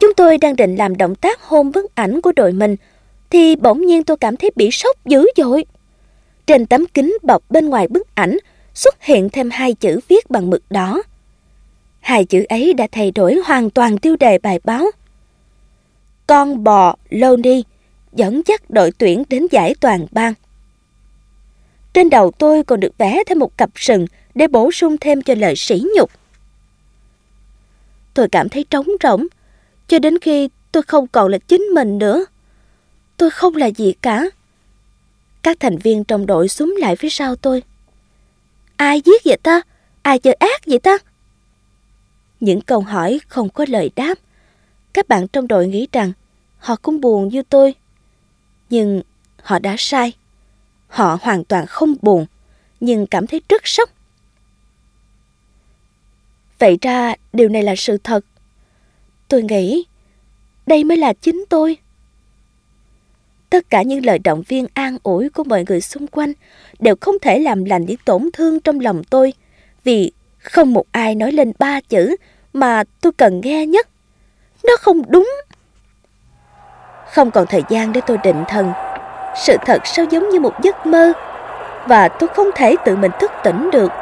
Chúng 0.00 0.14
tôi 0.14 0.38
đang 0.38 0.56
định 0.56 0.76
làm 0.76 0.96
động 0.96 1.14
tác 1.14 1.42
hôn 1.42 1.72
bức 1.72 1.94
ảnh 1.94 2.20
của 2.20 2.32
đội 2.32 2.52
mình, 2.52 2.76
thì 3.30 3.56
bỗng 3.56 3.86
nhiên 3.86 4.04
tôi 4.04 4.16
cảm 4.16 4.36
thấy 4.36 4.50
bị 4.56 4.70
sốc 4.70 4.96
dữ 5.04 5.26
dội. 5.36 5.64
Trên 6.46 6.66
tấm 6.66 6.86
kính 6.94 7.16
bọc 7.22 7.42
bên 7.50 7.68
ngoài 7.68 7.88
bức 7.88 8.14
ảnh 8.14 8.36
xuất 8.74 9.02
hiện 9.02 9.28
thêm 9.28 9.50
hai 9.50 9.74
chữ 9.74 10.00
viết 10.08 10.30
bằng 10.30 10.50
mực 10.50 10.62
đỏ. 10.70 11.02
Hai 12.00 12.24
chữ 12.24 12.44
ấy 12.48 12.74
đã 12.74 12.86
thay 12.92 13.10
đổi 13.10 13.40
hoàn 13.44 13.70
toàn 13.70 13.98
tiêu 13.98 14.16
đề 14.16 14.38
bài 14.38 14.60
báo 14.64 14.86
con 16.26 16.64
bò 16.64 16.96
Lonnie 17.10 17.62
dẫn 18.12 18.42
dắt 18.46 18.70
đội 18.70 18.92
tuyển 18.98 19.22
đến 19.28 19.46
giải 19.50 19.74
toàn 19.80 20.06
bang. 20.10 20.34
Trên 21.92 22.10
đầu 22.10 22.30
tôi 22.30 22.64
còn 22.64 22.80
được 22.80 22.98
vẽ 22.98 23.22
thêm 23.26 23.38
một 23.38 23.58
cặp 23.58 23.70
sừng 23.74 24.06
để 24.36 24.48
bổ 24.48 24.72
sung 24.72 24.96
thêm 25.00 25.22
cho 25.22 25.34
lời 25.34 25.56
sỉ 25.56 25.82
nhục. 25.96 26.10
Tôi 28.14 28.28
cảm 28.32 28.48
thấy 28.48 28.64
trống 28.70 28.86
rỗng, 29.02 29.26
cho 29.88 29.98
đến 29.98 30.18
khi 30.18 30.48
tôi 30.72 30.82
không 30.82 31.06
còn 31.06 31.30
là 31.30 31.38
chính 31.38 31.62
mình 31.62 31.98
nữa. 31.98 32.24
Tôi 33.16 33.30
không 33.30 33.56
là 33.56 33.66
gì 33.66 33.94
cả. 34.02 34.24
Các 35.42 35.56
thành 35.60 35.78
viên 35.78 36.04
trong 36.04 36.26
đội 36.26 36.48
súng 36.48 36.74
lại 36.78 36.96
phía 36.96 37.10
sau 37.10 37.36
tôi. 37.36 37.62
Ai 38.76 39.00
giết 39.04 39.24
vậy 39.24 39.36
ta? 39.42 39.60
Ai 40.02 40.18
chơi 40.18 40.34
ác 40.34 40.66
vậy 40.66 40.78
ta? 40.78 40.98
Những 42.40 42.60
câu 42.60 42.80
hỏi 42.80 43.20
không 43.28 43.48
có 43.48 43.66
lời 43.68 43.90
đáp. 43.96 44.14
Các 44.92 45.08
bạn 45.08 45.28
trong 45.28 45.48
đội 45.48 45.66
nghĩ 45.66 45.86
rằng 45.92 46.12
họ 46.58 46.76
cũng 46.76 47.00
buồn 47.00 47.28
như 47.28 47.42
tôi. 47.42 47.74
Nhưng 48.70 49.02
họ 49.42 49.58
đã 49.58 49.74
sai. 49.78 50.12
Họ 50.88 51.18
hoàn 51.22 51.44
toàn 51.44 51.66
không 51.66 51.94
buồn, 52.02 52.26
nhưng 52.80 53.06
cảm 53.06 53.26
thấy 53.26 53.40
rất 53.48 53.66
sốc. 53.66 53.95
Vậy 56.58 56.78
ra 56.82 57.14
điều 57.32 57.48
này 57.48 57.62
là 57.62 57.74
sự 57.76 57.98
thật. 58.04 58.24
Tôi 59.28 59.42
nghĩ 59.42 59.84
đây 60.66 60.84
mới 60.84 60.96
là 60.96 61.12
chính 61.12 61.44
tôi. 61.48 61.76
Tất 63.50 63.70
cả 63.70 63.82
những 63.82 64.06
lời 64.06 64.18
động 64.18 64.42
viên 64.42 64.66
an 64.74 64.98
ủi 65.02 65.28
của 65.28 65.44
mọi 65.44 65.64
người 65.68 65.80
xung 65.80 66.06
quanh 66.06 66.32
đều 66.78 66.94
không 67.00 67.14
thể 67.22 67.38
làm 67.38 67.64
lành 67.64 67.86
những 67.86 67.96
tổn 68.04 68.28
thương 68.32 68.60
trong 68.60 68.80
lòng 68.80 69.04
tôi 69.04 69.32
vì 69.84 70.12
không 70.38 70.72
một 70.72 70.86
ai 70.92 71.14
nói 71.14 71.32
lên 71.32 71.52
ba 71.58 71.80
chữ 71.80 72.16
mà 72.52 72.84
tôi 73.00 73.12
cần 73.12 73.40
nghe 73.40 73.66
nhất. 73.66 73.88
Nó 74.64 74.76
không 74.80 75.02
đúng. 75.08 75.30
Không 77.12 77.30
còn 77.30 77.46
thời 77.46 77.62
gian 77.68 77.92
để 77.92 78.00
tôi 78.06 78.18
định 78.24 78.44
thần. 78.48 78.72
Sự 79.36 79.56
thật 79.66 79.86
sao 79.86 80.04
giống 80.10 80.28
như 80.28 80.40
một 80.40 80.54
giấc 80.62 80.86
mơ 80.86 81.12
và 81.86 82.08
tôi 82.08 82.28
không 82.28 82.50
thể 82.54 82.74
tự 82.84 82.96
mình 82.96 83.10
thức 83.20 83.30
tỉnh 83.44 83.70
được. 83.72 83.92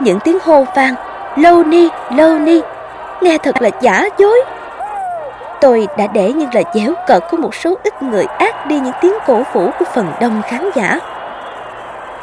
Những 0.00 0.18
tiếng 0.24 0.38
hô 0.42 0.64
vang, 0.76 0.94
lâu 1.36 1.64
ni, 1.64 1.88
lâu 2.10 2.38
ni, 2.38 2.60
nghe 3.20 3.38
thật 3.38 3.62
là 3.62 3.70
giả 3.80 4.08
dối. 4.18 4.44
Tôi 5.60 5.88
đã 5.98 6.06
để 6.06 6.32
những 6.32 6.50
lời 6.54 6.64
dẻo 6.74 6.94
cợt 7.06 7.22
của 7.30 7.36
một 7.36 7.54
số 7.54 7.78
ít 7.82 8.02
người 8.02 8.24
ác 8.24 8.66
đi 8.66 8.80
những 8.80 8.94
tiếng 9.00 9.14
cổ 9.26 9.42
vũ 9.52 9.70
của 9.78 9.84
phần 9.94 10.12
đông 10.20 10.42
khán 10.42 10.70
giả. 10.74 10.98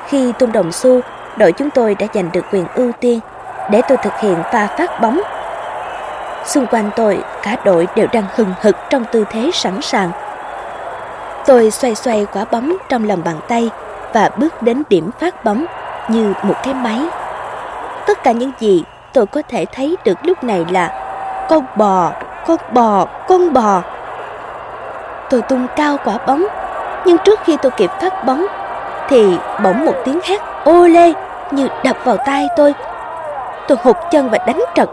Khi 0.07 0.31
tung 0.39 0.51
đồng 0.51 0.71
xu, 0.71 0.99
đội 1.37 1.51
chúng 1.51 1.69
tôi 1.69 1.95
đã 1.95 2.07
giành 2.13 2.29
được 2.33 2.45
quyền 2.51 2.65
ưu 2.75 2.91
tiên 2.99 3.19
để 3.71 3.81
tôi 3.87 3.97
thực 3.97 4.19
hiện 4.19 4.35
pha 4.51 4.67
phát 4.67 5.01
bóng 5.01 5.21
Xung 6.45 6.65
quanh 6.65 6.89
tôi, 6.95 7.19
cả 7.43 7.57
đội 7.65 7.87
đều 7.95 8.07
đang 8.13 8.23
hừng 8.35 8.53
hực 8.61 8.75
trong 8.89 9.05
tư 9.11 9.25
thế 9.29 9.49
sẵn 9.53 9.81
sàng. 9.81 10.11
Tôi 11.45 11.71
xoay 11.71 11.95
xoay 11.95 12.25
quả 12.33 12.45
bóng 12.51 12.73
trong 12.89 13.07
lòng 13.07 13.21
bàn 13.25 13.35
tay 13.47 13.69
và 14.13 14.29
bước 14.37 14.61
đến 14.61 14.83
điểm 14.89 15.09
phát 15.19 15.43
bóng 15.43 15.65
như 16.07 16.33
một 16.43 16.55
cái 16.63 16.73
máy. 16.73 17.01
Tất 18.07 18.23
cả 18.23 18.31
những 18.31 18.51
gì 18.59 18.83
tôi 19.13 19.25
có 19.25 19.41
thể 19.47 19.65
thấy 19.65 19.97
được 20.05 20.17
lúc 20.23 20.43
này 20.43 20.65
là 20.69 20.89
con 21.49 21.65
bò, 21.75 22.11
con 22.47 22.57
bò, 22.71 23.05
con 23.27 23.53
bò. 23.53 23.81
Tôi 25.29 25.41
tung 25.41 25.67
cao 25.75 25.97
quả 26.05 26.17
bóng, 26.27 26.45
nhưng 27.05 27.17
trước 27.17 27.39
khi 27.43 27.57
tôi 27.61 27.71
kịp 27.71 27.91
phát 28.01 28.25
bóng 28.25 28.45
thì 29.09 29.37
bỗng 29.63 29.85
một 29.85 29.95
tiếng 30.05 30.19
hét 30.23 30.41
ô 30.63 30.87
lê 30.87 31.13
như 31.51 31.67
đập 31.83 31.97
vào 32.05 32.17
tay 32.25 32.47
tôi. 32.57 32.73
Tôi 33.67 33.77
hụt 33.83 33.95
chân 34.11 34.29
và 34.29 34.37
đánh 34.47 34.61
trật 34.75 34.89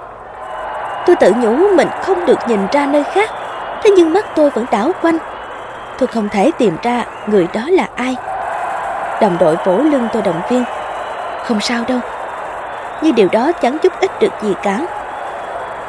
Tôi 1.06 1.16
tự 1.16 1.32
nhủ 1.36 1.56
mình 1.74 1.88
không 2.02 2.26
được 2.26 2.38
nhìn 2.48 2.60
ra 2.72 2.86
nơi 2.86 3.04
khác 3.04 3.30
Thế 3.82 3.90
nhưng 3.90 4.12
mắt 4.12 4.26
tôi 4.34 4.50
vẫn 4.50 4.66
đảo 4.70 4.90
quanh 5.02 5.18
Tôi 5.98 6.06
không 6.06 6.28
thể 6.28 6.50
tìm 6.58 6.76
ra 6.82 7.04
người 7.26 7.46
đó 7.54 7.60
là 7.66 7.88
ai 7.94 8.16
Đồng 9.20 9.36
đội 9.40 9.56
vỗ 9.64 9.72
lưng 9.72 10.08
tôi 10.12 10.22
động 10.22 10.40
viên 10.50 10.64
Không 11.44 11.60
sao 11.60 11.84
đâu 11.88 11.98
nhưng 13.02 13.14
điều 13.14 13.28
đó 13.32 13.52
chẳng 13.52 13.78
giúp 13.82 13.92
ích 14.00 14.10
được 14.20 14.32
gì 14.42 14.54
cả 14.62 14.80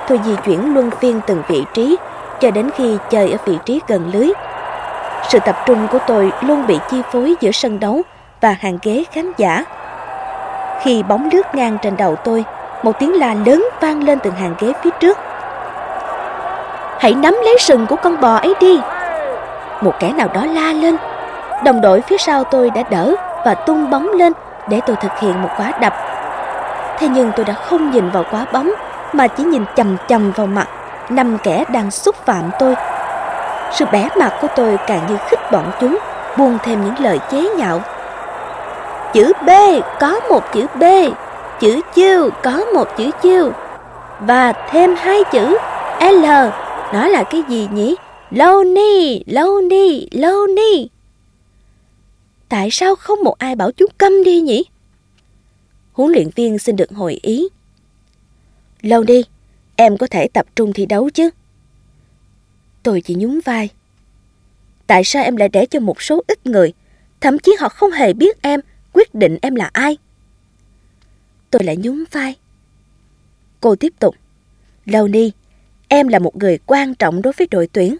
Tôi 0.08 0.20
di 0.26 0.36
chuyển 0.46 0.74
luân 0.74 0.92
phiên 0.92 1.22
từng 1.28 1.44
vị 1.48 1.66
trí, 1.74 1.98
Cho 2.40 2.52
đến 2.52 2.70
khi 2.76 2.98
chơi 3.10 3.32
ở 3.32 3.38
vị 3.46 3.58
trí 3.66 3.82
gần 3.88 4.12
lưới 4.14 4.30
Sự 5.30 5.40
tập 5.40 5.56
trung 5.66 5.88
của 5.92 6.00
tôi 6.08 6.32
luôn 6.42 6.68
bị 6.68 6.80
chi 6.90 7.02
phối 7.12 7.36
giữa 7.40 7.52
sân 7.52 7.80
đấu 7.80 8.02
Và 8.42 8.56
hàng 8.60 8.78
ghế 8.84 9.04
khán 9.12 9.32
giả 9.38 9.64
Khi 10.82 11.04
bóng 11.04 11.30
lướt 11.34 11.56
ngang 11.56 11.78
trên 11.82 11.98
đầu 11.98 12.16
tôi, 12.16 12.46
một 12.84 13.00
tiếng 13.00 13.20
la 13.20 13.36
lớn 13.46 13.68
vang 13.82 14.04
lên 14.04 14.20
từ 14.20 14.30
hàng 14.30 14.56
ghế 14.60 14.74
phía 14.84 14.90
trước. 15.00 15.18
Hãy 17.00 17.14
nắm 17.14 17.38
lấy 17.46 17.58
sừng 17.60 17.88
của 17.88 17.96
con 17.96 18.22
bò 18.22 18.36
ấy 18.36 18.54
đi. 18.60 18.80
Một 19.82 19.94
kẻ 20.00 20.12
nào 20.12 20.28
đó 20.34 20.46
la 20.46 20.74
lên. 20.74 20.98
Đồng 21.64 21.82
đội 21.82 22.02
phía 22.02 22.18
sau 22.18 22.44
tôi 22.44 22.70
đã 22.70 22.84
đỡ 22.90 23.16
và 23.46 23.54
tung 23.54 23.90
bóng 23.90 24.08
lên 24.08 24.34
để 24.70 24.82
tôi 24.86 24.96
thực 24.96 25.20
hiện 25.20 25.42
một 25.42 25.50
quả 25.58 25.72
đập. 25.82 26.11
Thế 27.02 27.08
nhưng 27.08 27.32
tôi 27.36 27.46
đã 27.46 27.54
không 27.54 27.92
nhìn 27.92 28.10
vào 28.10 28.26
quá 28.32 28.46
bóng 28.54 28.72
mà 29.14 29.28
chỉ 29.28 29.44
nhìn 29.44 29.66
chầm 29.76 29.98
chầm 30.10 30.32
vào 30.32 30.48
mặt 30.48 30.68
năm 31.10 31.38
kẻ 31.44 31.66
đang 31.72 31.92
xúc 31.92 32.16
phạm 32.26 32.52
tôi. 32.60 32.76
Sự 33.72 33.86
bẻ 33.92 34.10
mặt 34.18 34.34
của 34.42 34.48
tôi 34.56 34.78
càng 34.88 35.06
như 35.10 35.18
khích 35.30 35.40
bọn 35.52 35.72
chúng 35.82 35.98
buông 36.38 36.58
thêm 36.64 36.86
những 36.86 37.00
lời 37.00 37.20
chế 37.32 37.50
nhạo. 37.58 37.82
Chữ 39.14 39.34
B, 39.46 39.50
có 40.00 40.20
một 40.30 40.54
chữ 40.54 40.66
B, 40.76 40.84
chữ 41.60 41.82
chiêu 41.94 42.30
có 42.44 42.66
một 42.74 42.98
chữ 42.98 43.10
chiêu 43.22 43.52
và 44.20 44.54
thêm 44.54 44.96
hai 44.96 45.24
chữ 45.32 45.58
L. 46.00 46.26
Nó 46.94 47.08
là 47.08 47.24
cái 47.24 47.44
gì 47.48 47.70
nhỉ? 47.74 47.96
Lonely, 48.32 49.24
lonely, 49.28 50.08
lonely. 50.12 50.90
Tại 52.50 52.70
sao 52.72 52.96
không 52.96 53.24
một 53.24 53.36
ai 53.40 53.56
bảo 53.56 53.72
chúng 53.72 53.90
câm 53.98 54.24
đi 54.24 54.42
nhỉ? 54.42 54.64
Huấn 55.94 56.12
luyện 56.12 56.30
viên 56.36 56.60
xin 56.60 56.76
được 56.76 56.92
hội 56.92 57.20
ý. 57.22 57.48
Lâu 58.82 59.04
đi, 59.04 59.24
em 59.76 59.98
có 59.98 60.08
thể 60.08 60.28
tập 60.28 60.46
trung 60.56 60.74
thi 60.74 60.86
đấu 60.86 61.10
chứ? 61.10 61.30
Tôi 62.84 63.02
chỉ 63.02 63.16
nhún 63.16 63.40
vai. 63.46 63.70
Tại 64.88 65.04
sao 65.04 65.24
em 65.24 65.36
lại 65.36 65.50
để 65.50 65.66
cho 65.66 65.80
một 65.80 66.02
số 66.02 66.24
ít 66.28 66.48
người, 66.48 66.74
thậm 67.22 67.40
chí 67.40 67.52
họ 67.60 67.70
không 67.70 67.92
hề 67.92 68.14
biết 68.14 68.42
em, 68.42 68.60
quyết 68.94 69.16
định 69.16 69.38
em 69.42 69.56
là 69.56 69.70
ai? 69.74 69.98
Tôi 71.52 71.64
lại 71.64 71.78
nhún 71.78 72.04
vai. 72.12 72.36
Cô 73.62 73.76
tiếp 73.76 73.94
tục. 74.00 74.16
Lâu 74.86 75.08
đi, 75.08 75.32
em 75.88 76.08
là 76.08 76.20
một 76.20 76.36
người 76.36 76.58
quan 76.66 76.96
trọng 76.96 77.22
đối 77.22 77.34
với 77.34 77.48
đội 77.52 77.68
tuyển. 77.68 77.98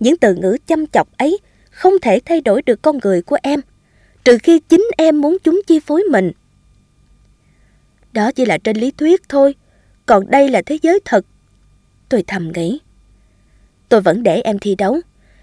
Những 0.00 0.16
từ 0.16 0.34
ngữ 0.34 0.56
chăm 0.66 0.86
chọc 0.86 1.16
ấy 1.16 1.38
không 1.70 1.92
thể 2.02 2.20
thay 2.24 2.40
đổi 2.40 2.62
được 2.62 2.82
con 2.82 2.98
người 3.02 3.22
của 3.22 3.38
em, 3.42 3.60
trừ 4.24 4.38
khi 4.42 4.60
chính 4.68 4.88
em 4.96 5.20
muốn 5.20 5.36
chúng 5.44 5.60
chi 5.66 5.80
phối 5.80 6.02
mình. 6.10 6.32
Đó 8.18 8.30
chỉ 8.32 8.44
là 8.44 8.58
trên 8.58 8.76
lý 8.76 8.90
thuyết 8.90 9.22
thôi, 9.28 9.54
còn 10.06 10.30
đây 10.30 10.48
là 10.48 10.62
thế 10.66 10.78
giới 10.82 11.00
thật. 11.04 11.24
Tôi 12.08 12.24
thầm 12.26 12.52
nghĩ. 12.52 12.80
Tôi 13.88 14.00
vẫn 14.00 14.22
để 14.22 14.40
em 14.40 14.58
thi 14.58 14.74
đấu, 14.74 15.00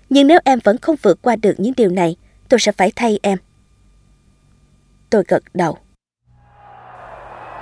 nhưng 0.09 0.27
nếu 0.27 0.39
em 0.45 0.59
vẫn 0.63 0.77
không 0.77 0.95
vượt 1.01 1.21
qua 1.21 1.35
được 1.35 1.53
những 1.57 1.73
điều 1.77 1.89
này, 1.89 2.15
tôi 2.49 2.59
sẽ 2.59 2.71
phải 2.71 2.91
thay 2.95 3.19
em. 3.23 3.37
Tôi 5.09 5.23
gật 5.27 5.43
đầu. 5.53 5.77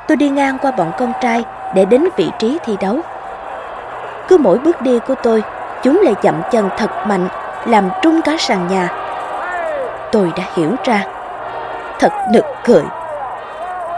Tôi 0.07 0.17
đi 0.17 0.29
ngang 0.29 0.57
qua 0.61 0.71
bọn 0.71 0.91
con 0.97 1.13
trai 1.21 1.43
để 1.75 1.85
đến 1.85 2.03
vị 2.17 2.29
trí 2.39 2.57
thi 2.65 2.73
đấu. 2.81 2.99
Cứ 4.27 4.37
mỗi 4.37 4.59
bước 4.59 4.81
đi 4.81 4.99
của 5.07 5.15
tôi, 5.23 5.43
chúng 5.83 6.01
lại 6.03 6.13
chậm 6.23 6.41
chân 6.51 6.69
thật 6.77 6.91
mạnh, 7.07 7.27
làm 7.67 7.89
trung 8.01 8.19
cả 8.23 8.35
sàn 8.39 8.67
nhà. 8.67 8.89
Tôi 10.11 10.31
đã 10.37 10.43
hiểu 10.55 10.75
ra. 10.83 11.05
Thật 11.99 12.11
nực 12.31 12.45
cười. 12.65 12.83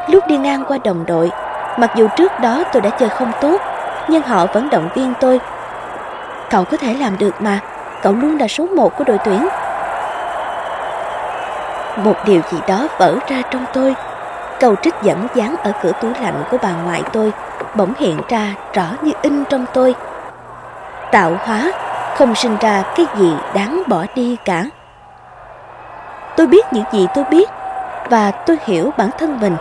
Lúc 0.08 0.28
đi 0.28 0.38
ngang 0.38 0.64
qua 0.68 0.78
đồng 0.84 1.06
đội, 1.06 1.32
mặc 1.78 1.92
dù 1.96 2.08
trước 2.16 2.40
đó 2.40 2.64
tôi 2.74 2.82
đã 2.82 2.90
chơi 2.90 3.10
không 3.10 3.32
tốt, 3.42 3.62
nhưng 4.08 4.22
họ 4.22 4.46
vẫn 4.46 4.70
động 4.70 4.90
viên 4.96 5.14
tôi. 5.20 5.40
Cậu 6.50 6.64
có 6.64 6.78
thể 6.78 6.94
làm 6.94 7.18
được 7.18 7.42
mà, 7.42 7.60
cậu 8.02 8.14
luôn 8.14 8.38
là 8.40 8.48
số 8.48 8.66
một 8.66 8.98
của 8.98 9.04
đội 9.04 9.18
tuyển. 9.26 9.48
Một 11.98 12.16
điều 12.26 12.42
gì 12.52 12.58
đó 12.68 12.88
vỡ 12.98 13.16
ra 13.28 13.42
trong 13.52 13.66
tôi. 13.74 13.96
Câu 14.60 14.76
trích 14.82 14.96
dẫn 15.02 15.28
dán 15.36 15.56
ở 15.64 15.72
cửa 15.84 15.92
tủ 16.02 16.08
lạnh 16.22 16.44
của 16.52 16.58
bà 16.64 16.70
ngoại 16.72 17.02
tôi 17.14 17.32
bỗng 17.76 17.94
hiện 18.00 18.22
ra 18.30 18.54
rõ 18.74 18.84
như 19.02 19.12
in 19.22 19.46
trong 19.46 19.66
tôi. 19.74 19.96
Tạo 21.12 21.32
hóa 21.40 21.72
không 22.16 22.36
sinh 22.36 22.58
ra 22.62 22.84
cái 22.96 23.06
gì 23.16 23.34
đáng 23.54 23.84
bỏ 23.88 24.04
đi 24.16 24.38
cả. 24.46 24.66
Tôi 26.38 26.48
biết 26.48 26.66
những 26.72 26.86
gì 26.92 27.08
tôi 27.14 27.24
biết 27.24 27.50
và 28.10 28.32
tôi 28.32 28.58
hiểu 28.66 28.92
bản 28.98 29.10
thân 29.18 29.40
mình. 29.40 29.58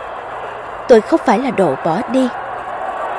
Tôi 0.87 1.01
không 1.01 1.19
phải 1.25 1.39
là 1.39 1.51
đồ 1.51 1.75
bỏ 1.85 1.97
đi. 2.11 2.29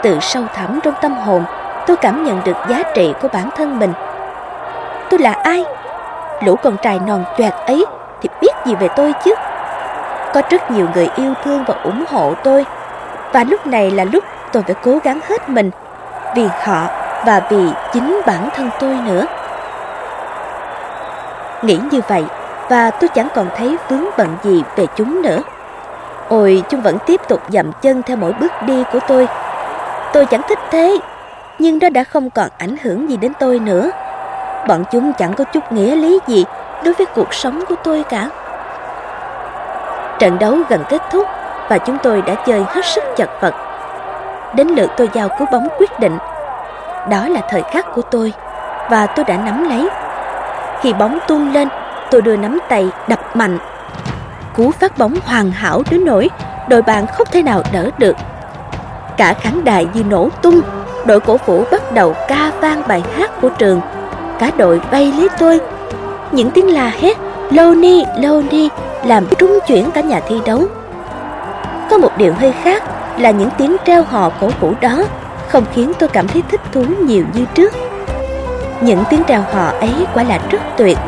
Từ 0.02 0.18
sâu 0.20 0.42
thẳm 0.54 0.80
trong 0.82 0.94
tâm 1.02 1.14
hồn, 1.14 1.44
tôi 1.86 1.96
cảm 1.96 2.24
nhận 2.24 2.40
được 2.44 2.56
giá 2.68 2.82
trị 2.94 3.14
của 3.22 3.28
bản 3.28 3.50
thân 3.56 3.78
mình. 3.78 3.92
Tôi 5.10 5.20
là 5.20 5.32
ai? 5.32 5.64
Lũ 6.42 6.56
con 6.62 6.76
trai 6.76 6.98
non 7.06 7.24
choẹt 7.38 7.54
ấy 7.66 7.86
thì 8.22 8.28
biết 8.40 8.52
gì 8.66 8.74
về 8.74 8.88
tôi 8.96 9.12
chứ? 9.24 9.34
Có 10.34 10.42
rất 10.50 10.70
nhiều 10.70 10.86
người 10.94 11.08
yêu 11.16 11.34
thương 11.44 11.64
và 11.66 11.74
ủng 11.82 12.04
hộ 12.10 12.34
tôi. 12.44 12.66
Và 13.32 13.44
lúc 13.44 13.66
này 13.66 13.90
là 13.90 14.04
lúc 14.04 14.24
tôi 14.52 14.62
phải 14.62 14.74
cố 14.82 14.98
gắng 15.04 15.20
hết 15.28 15.48
mình 15.48 15.70
vì 16.34 16.48
họ 16.64 16.86
và 17.24 17.40
vì 17.48 17.70
chính 17.92 18.20
bản 18.26 18.48
thân 18.56 18.70
tôi 18.78 18.98
nữa. 19.06 19.24
Nghĩ 21.62 21.78
như 21.90 22.00
vậy 22.08 22.24
và 22.68 22.90
tôi 22.90 23.08
chẳng 23.08 23.28
còn 23.34 23.48
thấy 23.56 23.76
vướng 23.88 24.04
bận 24.16 24.36
gì 24.42 24.62
về 24.76 24.86
chúng 24.96 25.22
nữa. 25.22 25.38
Ôi, 26.28 26.62
chúng 26.68 26.80
vẫn 26.80 26.98
tiếp 27.06 27.20
tục 27.28 27.40
dậm 27.48 27.72
chân 27.72 28.02
theo 28.02 28.16
mỗi 28.16 28.32
bước 28.32 28.52
đi 28.62 28.84
của 28.92 28.98
tôi. 29.08 29.28
Tôi 30.12 30.26
chẳng 30.26 30.42
thích 30.48 30.58
thế, 30.70 30.98
nhưng 31.58 31.78
nó 31.82 31.88
đã 31.88 32.04
không 32.04 32.30
còn 32.30 32.48
ảnh 32.58 32.76
hưởng 32.82 33.10
gì 33.10 33.16
đến 33.16 33.32
tôi 33.40 33.58
nữa. 33.58 33.90
Bọn 34.68 34.84
chúng 34.92 35.12
chẳng 35.12 35.32
có 35.32 35.44
chút 35.44 35.72
nghĩa 35.72 35.96
lý 35.96 36.18
gì 36.26 36.44
đối 36.84 36.94
với 36.94 37.06
cuộc 37.06 37.34
sống 37.34 37.64
của 37.68 37.74
tôi 37.84 38.02
cả. 38.02 38.28
Trận 40.18 40.38
đấu 40.38 40.56
gần 40.68 40.84
kết 40.88 41.02
thúc 41.10 41.26
và 41.68 41.78
chúng 41.78 41.98
tôi 42.02 42.22
đã 42.22 42.34
chơi 42.34 42.64
hết 42.68 42.84
sức 42.84 43.04
chật 43.16 43.30
vật. 43.40 43.54
Đến 44.54 44.68
lượt 44.68 44.90
tôi 44.96 45.08
giao 45.12 45.28
cú 45.28 45.44
bóng 45.52 45.68
quyết 45.78 46.00
định. 46.00 46.18
Đó 47.10 47.28
là 47.28 47.40
thời 47.48 47.62
khắc 47.62 47.94
của 47.94 48.02
tôi 48.02 48.32
và 48.90 49.06
tôi 49.06 49.24
đã 49.24 49.36
nắm 49.36 49.68
lấy. 49.68 49.88
Khi 50.80 50.92
bóng 50.92 51.18
tung 51.28 51.52
lên, 51.52 51.68
tôi 52.10 52.22
đưa 52.22 52.36
nắm 52.36 52.58
tay 52.68 52.90
đập 53.08 53.36
mạnh. 53.36 53.58
Cú 54.56 54.70
phát 54.70 54.98
bóng 54.98 55.14
hoàn 55.24 55.50
hảo 55.50 55.82
đến 55.90 56.04
nỗi 56.04 56.30
đội 56.68 56.82
bạn 56.82 57.06
không 57.06 57.26
thể 57.30 57.42
nào 57.42 57.62
đỡ 57.72 57.90
được. 57.98 58.16
Cả 59.16 59.34
khán 59.40 59.64
đài 59.64 59.86
như 59.94 60.04
nổ 60.04 60.28
tung, 60.42 60.60
đội 61.06 61.20
cổ 61.20 61.36
vũ 61.46 61.64
bắt 61.70 61.92
đầu 61.92 62.14
ca 62.28 62.52
vang 62.60 62.82
bài 62.88 63.02
hát 63.16 63.30
của 63.40 63.48
trường. 63.48 63.80
Cả 64.38 64.50
đội 64.56 64.80
bay 64.90 65.12
lấy 65.18 65.28
tôi. 65.38 65.60
Những 66.32 66.50
tiếng 66.50 66.74
la 66.74 66.92
hét 67.00 67.16
Loni, 67.50 68.04
Loni 68.22 68.68
làm 69.04 69.26
trúng 69.38 69.58
chuyển 69.66 69.90
cả 69.90 70.00
nhà 70.00 70.20
thi 70.28 70.40
đấu. 70.46 70.66
Có 71.90 71.98
một 71.98 72.10
điều 72.16 72.34
hơi 72.34 72.52
khác 72.62 72.82
là 73.18 73.30
những 73.30 73.50
tiếng 73.58 73.76
treo 73.86 74.02
hò 74.02 74.30
cổ 74.40 74.50
vũ 74.60 74.72
đó 74.80 75.02
không 75.48 75.64
khiến 75.74 75.92
tôi 75.98 76.08
cảm 76.08 76.28
thấy 76.28 76.42
thích 76.50 76.60
thú 76.72 76.84
nhiều 77.06 77.24
như 77.34 77.44
trước. 77.54 77.72
Những 78.80 79.04
tiếng 79.10 79.22
treo 79.28 79.42
hò 79.52 79.66
ấy 79.80 80.06
quả 80.14 80.22
là 80.22 80.40
rất 80.50 80.60
tuyệt, 80.76 80.98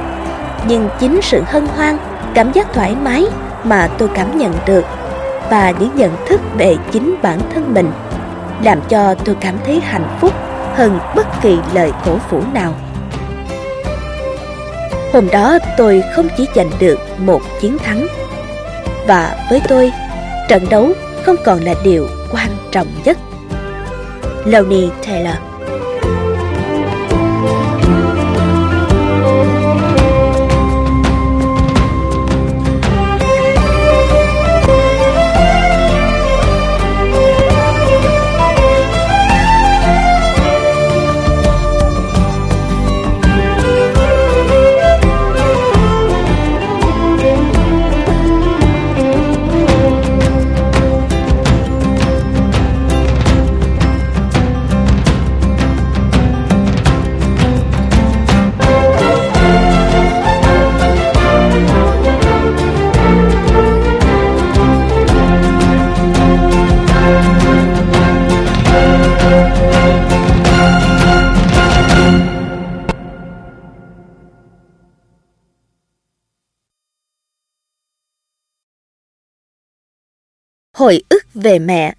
nhưng 0.69 0.89
chính 1.01 1.20
sự 1.23 1.43
hân 1.47 1.66
hoan, 1.77 1.97
cảm 2.35 2.53
giác 2.53 2.73
thoải 2.73 2.97
mái 3.03 3.25
mà 3.65 3.89
tôi 3.99 4.09
cảm 4.15 4.39
nhận 4.39 4.53
được 4.67 4.85
và 5.51 5.71
những 5.71 5.97
nhận 5.97 6.17
thức 6.27 6.41
về 6.57 6.77
chính 6.93 7.17
bản 7.23 7.39
thân 7.55 7.75
mình 7.75 7.93
làm 8.63 8.81
cho 8.89 9.15
tôi 9.15 9.37
cảm 9.41 9.55
thấy 9.65 9.81
hạnh 9.81 10.17
phúc 10.21 10.33
hơn 10.75 10.99
bất 11.17 11.27
kỳ 11.43 11.59
lời 11.75 11.93
cổ 12.05 12.19
vũ 12.31 12.43
nào. 12.55 12.75
Hôm 15.13 15.29
đó 15.33 15.59
tôi 15.77 16.03
không 16.17 16.29
chỉ 16.37 16.47
giành 16.55 16.71
được 16.79 16.99
một 17.19 17.41
chiến 17.61 17.79
thắng 17.79 18.07
Và 19.07 19.37
với 19.51 19.63
tôi, 19.69 19.93
trận 20.49 20.67
đấu 20.71 20.89
không 21.23 21.37
còn 21.45 21.61
là 21.61 21.75
điều 21.85 22.07
quan 22.33 22.51
trọng 22.71 22.87
nhất 23.05 23.19
Lonnie 24.45 24.89
Taylor 25.07 25.48
Hồi 80.79 81.03
ức 81.09 81.25
về 81.35 81.59
mẹ 81.59 81.95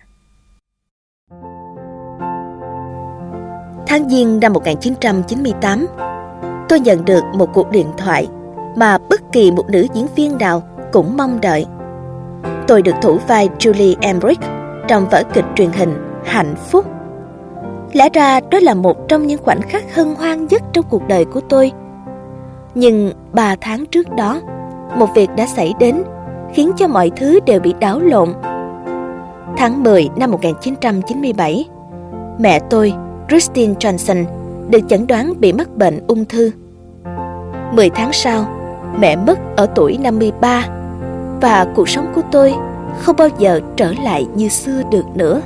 Tháng 3.88 4.10
Giêng 4.10 4.40
năm 4.40 4.54
1998, 4.54 5.88
tôi 6.70 6.80
nhận 6.80 7.06
được 7.06 7.24
một 7.34 7.50
cuộc 7.54 7.70
điện 7.70 7.88
thoại 7.98 8.28
mà 8.76 8.98
bất 9.10 9.22
kỳ 9.32 9.52
một 9.52 9.70
nữ 9.70 9.88
diễn 9.94 10.08
viên 10.16 10.38
nào 10.38 10.64
cũng 10.92 11.18
mong 11.18 11.42
đợi. 11.42 11.66
Tôi 12.68 12.82
được 12.82 12.96
thủ 13.02 13.18
vai 13.28 13.50
Julie 13.60 13.96
Emmerich 14.02 14.40
trong 14.88 15.10
vở 15.10 15.24
kịch 15.34 15.46
truyền 15.56 15.70
hình 15.72 15.94
Hạnh 16.26 16.56
Phúc. 16.70 16.86
Lẽ 17.94 18.10
ra 18.14 18.40
đó 18.52 18.60
là 18.62 18.74
một 18.74 19.08
trong 19.08 19.28
những 19.28 19.44
khoảnh 19.44 19.62
khắc 19.62 19.96
hân 19.96 20.16
hoan 20.16 20.48
nhất 20.48 20.62
trong 20.74 20.86
cuộc 20.90 21.08
đời 21.08 21.26
của 21.26 21.42
tôi. 21.42 21.72
Nhưng 22.76 23.14
ba 23.34 23.56
tháng 23.62 23.86
trước 23.86 24.10
đó, 24.18 24.42
một 24.96 25.08
việc 25.16 25.30
đã 25.38 25.48
xảy 25.48 25.74
đến 25.80 26.04
khiến 26.54 26.72
cho 26.78 26.88
mọi 26.88 27.12
thứ 27.16 27.40
đều 27.46 27.60
bị 27.60 27.74
đảo 27.80 28.00
lộn 28.00 28.34
Tháng 29.60 29.84
10 29.84 30.10
năm 30.16 30.32
1997, 30.32 31.66
mẹ 32.40 32.60
tôi, 32.70 32.94
Christine 33.30 33.74
Johnson, 33.74 34.26
được 34.70 34.80
chẩn 34.90 35.08
đoán 35.08 35.34
bị 35.40 35.54
mắc 35.54 35.78
bệnh 35.78 36.00
ung 36.08 36.26
thư. 36.26 36.52
10 37.74 37.90
tháng 37.90 38.14
sau, 38.14 38.46
mẹ 39.00 39.16
mất 39.16 39.40
ở 39.58 39.66
tuổi 39.76 39.98
53 39.98 40.68
và 41.42 41.74
cuộc 41.76 41.90
sống 41.90 42.12
của 42.16 42.22
tôi 42.32 42.54
không 43.00 43.16
bao 43.18 43.28
giờ 43.40 43.60
trở 43.76 43.94
lại 44.04 44.28
như 44.36 44.48
xưa 44.48 44.82
được 44.92 45.06
nữa. 45.16 45.42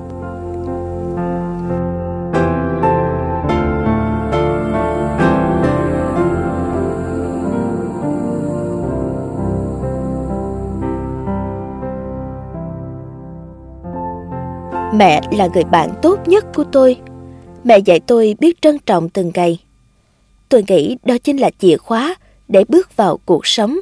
Mẹ 14.94 15.22
là 15.32 15.48
người 15.54 15.64
bạn 15.64 15.90
tốt 16.02 16.28
nhất 16.28 16.46
của 16.56 16.64
tôi. 16.64 16.98
Mẹ 17.64 17.80
dạy 17.80 18.00
tôi 18.00 18.36
biết 18.40 18.62
trân 18.62 18.80
trọng 18.80 19.10
từng 19.10 19.32
ngày. 19.34 19.60
Tôi 20.50 20.64
nghĩ 20.68 20.98
đó 21.04 21.18
chính 21.24 21.38
là 21.38 21.50
chìa 21.60 21.78
khóa 21.78 22.16
để 22.48 22.64
bước 22.68 22.98
vào 22.98 23.20
cuộc 23.26 23.48
sống. 23.48 23.78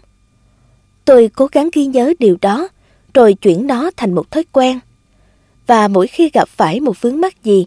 Tôi 1.05 1.29
cố 1.35 1.47
gắng 1.51 1.69
ghi 1.73 1.85
nhớ 1.85 2.13
điều 2.19 2.37
đó, 2.41 2.67
rồi 3.13 3.33
chuyển 3.33 3.67
nó 3.67 3.91
thành 3.97 4.13
một 4.13 4.31
thói 4.31 4.43
quen. 4.51 4.79
Và 5.67 5.87
mỗi 5.87 6.07
khi 6.07 6.29
gặp 6.33 6.49
phải 6.49 6.79
một 6.79 7.01
vướng 7.01 7.21
mắc 7.21 7.43
gì, 7.43 7.65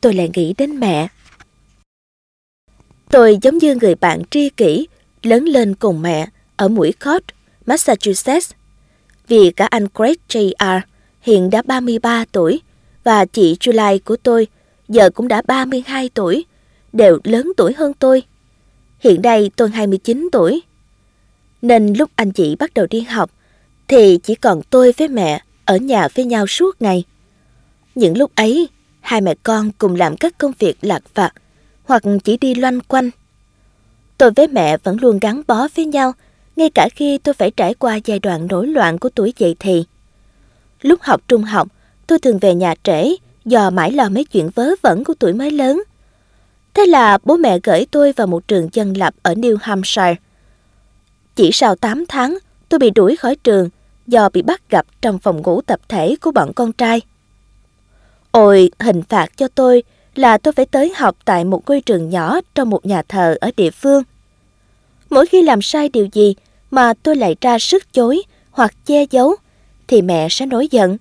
tôi 0.00 0.14
lại 0.14 0.30
nghĩ 0.34 0.54
đến 0.58 0.80
mẹ. 0.80 1.08
Tôi 3.10 3.38
giống 3.42 3.58
như 3.58 3.74
người 3.74 3.94
bạn 3.94 4.22
tri 4.30 4.50
kỷ 4.50 4.88
lớn 5.22 5.44
lên 5.44 5.74
cùng 5.74 6.02
mẹ 6.02 6.26
ở 6.56 6.68
mũi 6.68 6.92
cốt, 6.92 7.22
Massachusetts. 7.66 8.50
Vì 9.28 9.50
cả 9.50 9.66
anh 9.66 9.86
Greg 9.94 10.16
J.R. 10.28 10.80
hiện 11.20 11.50
đã 11.50 11.62
33 11.62 12.24
tuổi 12.32 12.60
và 13.04 13.24
chị 13.24 13.56
July 13.60 13.98
của 14.04 14.16
tôi 14.16 14.46
giờ 14.88 15.10
cũng 15.10 15.28
đã 15.28 15.42
32 15.46 16.10
tuổi, 16.14 16.44
đều 16.92 17.18
lớn 17.24 17.52
tuổi 17.56 17.72
hơn 17.72 17.92
tôi. 17.98 18.22
Hiện 19.00 19.22
nay 19.22 19.50
tôi 19.56 19.70
29 19.70 20.28
tuổi. 20.32 20.62
Nên 21.62 21.92
lúc 21.92 22.10
anh 22.14 22.30
chị 22.30 22.56
bắt 22.58 22.74
đầu 22.74 22.86
đi 22.90 23.00
học 23.00 23.30
thì 23.88 24.18
chỉ 24.22 24.34
còn 24.34 24.62
tôi 24.70 24.92
với 24.98 25.08
mẹ 25.08 25.42
ở 25.64 25.76
nhà 25.76 26.08
với 26.14 26.24
nhau 26.24 26.46
suốt 26.46 26.82
ngày. 26.82 27.04
Những 27.94 28.18
lúc 28.18 28.30
ấy, 28.34 28.68
hai 29.00 29.20
mẹ 29.20 29.34
con 29.42 29.70
cùng 29.78 29.94
làm 29.94 30.16
các 30.16 30.38
công 30.38 30.52
việc 30.58 30.76
lạc 30.82 31.02
vặt 31.14 31.32
hoặc 31.84 32.02
chỉ 32.24 32.36
đi 32.36 32.54
loanh 32.54 32.80
quanh. 32.80 33.10
Tôi 34.18 34.30
với 34.30 34.48
mẹ 34.48 34.76
vẫn 34.76 34.96
luôn 35.00 35.18
gắn 35.18 35.42
bó 35.46 35.68
với 35.76 35.84
nhau 35.84 36.12
ngay 36.56 36.70
cả 36.70 36.88
khi 36.94 37.18
tôi 37.18 37.34
phải 37.34 37.50
trải 37.50 37.74
qua 37.74 37.98
giai 38.04 38.18
đoạn 38.18 38.46
nổi 38.46 38.66
loạn 38.66 38.98
của 38.98 39.08
tuổi 39.08 39.32
dậy 39.38 39.56
thì. 39.58 39.84
Lúc 40.82 41.02
học 41.02 41.20
trung 41.28 41.42
học, 41.42 41.68
tôi 42.08 42.18
thường 42.18 42.38
về 42.38 42.54
nhà 42.54 42.74
trễ 42.82 43.14
do 43.44 43.70
mãi 43.70 43.92
lo 43.92 44.08
mấy 44.08 44.24
chuyện 44.24 44.50
vớ 44.54 44.70
vẩn 44.82 45.04
của 45.04 45.14
tuổi 45.18 45.32
mới 45.32 45.50
lớn. 45.50 45.82
Thế 46.74 46.86
là 46.86 47.18
bố 47.24 47.36
mẹ 47.36 47.58
gửi 47.62 47.86
tôi 47.90 48.12
vào 48.12 48.26
một 48.26 48.48
trường 48.48 48.68
dân 48.72 48.96
lập 48.96 49.14
ở 49.22 49.34
New 49.34 49.56
Hampshire. 49.60 50.14
Chỉ 51.36 51.50
sau 51.52 51.76
8 51.76 52.04
tháng, 52.08 52.38
tôi 52.68 52.78
bị 52.78 52.90
đuổi 52.90 53.16
khỏi 53.16 53.36
trường 53.36 53.68
do 54.06 54.28
bị 54.28 54.42
bắt 54.42 54.70
gặp 54.70 54.86
trong 55.02 55.18
phòng 55.18 55.42
ngủ 55.42 55.60
tập 55.60 55.80
thể 55.88 56.16
của 56.20 56.30
bọn 56.30 56.52
con 56.52 56.72
trai. 56.72 57.00
Ôi, 58.30 58.70
hình 58.80 59.02
phạt 59.02 59.36
cho 59.36 59.48
tôi 59.48 59.82
là 60.14 60.38
tôi 60.38 60.52
phải 60.52 60.66
tới 60.66 60.92
học 60.96 61.16
tại 61.24 61.44
một 61.44 61.62
ngôi 61.66 61.80
trường 61.80 62.10
nhỏ 62.10 62.40
trong 62.54 62.70
một 62.70 62.86
nhà 62.86 63.02
thờ 63.02 63.36
ở 63.40 63.50
địa 63.56 63.70
phương. 63.70 64.02
Mỗi 65.10 65.26
khi 65.26 65.42
làm 65.42 65.62
sai 65.62 65.88
điều 65.88 66.08
gì 66.12 66.34
mà 66.70 66.94
tôi 67.02 67.16
lại 67.16 67.36
ra 67.40 67.58
sức 67.58 67.92
chối 67.92 68.22
hoặc 68.50 68.74
che 68.86 69.04
giấu, 69.10 69.36
thì 69.86 70.02
mẹ 70.02 70.28
sẽ 70.30 70.46
nổi 70.46 70.68
giận. 70.70 70.96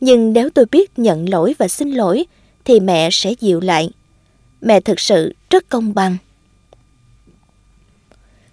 Nhưng 0.00 0.32
nếu 0.32 0.50
tôi 0.50 0.66
biết 0.70 0.98
nhận 0.98 1.28
lỗi 1.28 1.54
và 1.58 1.68
xin 1.68 1.90
lỗi, 1.90 2.24
thì 2.64 2.80
mẹ 2.80 3.08
sẽ 3.12 3.34
dịu 3.40 3.60
lại. 3.60 3.90
Mẹ 4.60 4.80
thực 4.80 5.00
sự 5.00 5.34
rất 5.50 5.68
công 5.68 5.94
bằng. 5.94 6.16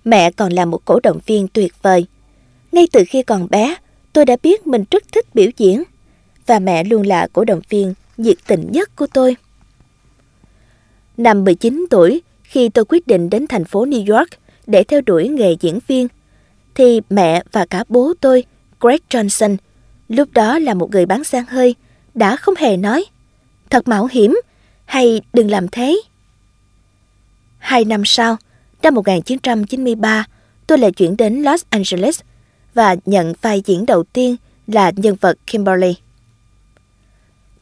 Mẹ 0.06 0.32
còn 0.32 0.54
là 0.54 0.66
một 0.66 0.86
cổ 0.86 1.00
động 1.04 1.20
viên 1.26 1.48
tuyệt 1.48 1.74
vời. 1.82 2.06
Ngay 2.72 2.88
từ 2.92 3.04
khi 3.08 3.24
còn 3.24 3.48
bé, 3.50 3.76
tôi 4.14 4.26
đã 4.26 4.36
biết 4.44 4.68
mình 4.68 4.84
rất 4.92 5.04
thích 5.12 5.36
biểu 5.36 5.50
diễn. 5.58 5.84
Và 6.46 6.60
mẹ 6.60 6.84
luôn 6.84 7.02
là 7.02 7.28
cổ 7.34 7.44
động 7.44 7.62
viên 7.70 7.94
nhiệt 8.18 8.38
tình 8.48 8.72
nhất 8.72 8.96
của 8.96 9.08
tôi. 9.14 9.36
Năm 11.18 11.44
19 11.44 11.86
tuổi, 11.90 12.22
khi 12.44 12.70
tôi 12.70 12.86
quyết 12.86 13.08
định 13.08 13.30
đến 13.30 13.48
thành 13.48 13.66
phố 13.66 13.86
New 13.86 14.18
York 14.18 14.30
để 14.68 14.84
theo 14.84 15.02
đuổi 15.02 15.28
nghề 15.28 15.56
diễn 15.60 15.80
viên, 15.88 16.08
thì 16.76 17.02
mẹ 17.10 17.44
và 17.52 17.66
cả 17.66 17.84
bố 17.90 18.14
tôi, 18.22 18.44
Greg 18.80 19.00
Johnson, 19.10 19.58
lúc 20.10 20.30
đó 20.34 20.60
là 20.60 20.74
một 20.74 20.92
người 20.92 21.06
bán 21.06 21.24
sang 21.24 21.46
hơi, 21.46 21.76
đã 22.14 22.36
không 22.36 22.56
hề 22.56 22.78
nói, 22.78 23.06
thật 23.70 23.88
mạo 23.88 24.08
hiểm, 24.12 24.40
hay 24.86 25.22
đừng 25.34 25.52
làm 25.52 25.68
thế. 25.68 26.02
Hai 27.58 27.86
năm 27.86 28.06
sau, 28.06 28.38
năm 28.84 28.96
1993, 28.96 30.26
tôi 30.68 30.78
lại 30.78 30.92
chuyển 30.92 31.18
đến 31.18 31.42
Los 31.42 31.64
Angeles 31.70 32.20
và 32.74 32.96
nhận 33.06 33.34
vai 33.42 33.62
diễn 33.66 33.86
đầu 33.86 34.04
tiên 34.04 34.36
là 34.68 34.92
nhân 34.96 35.16
vật 35.22 35.38
Kimberly. 35.52 35.96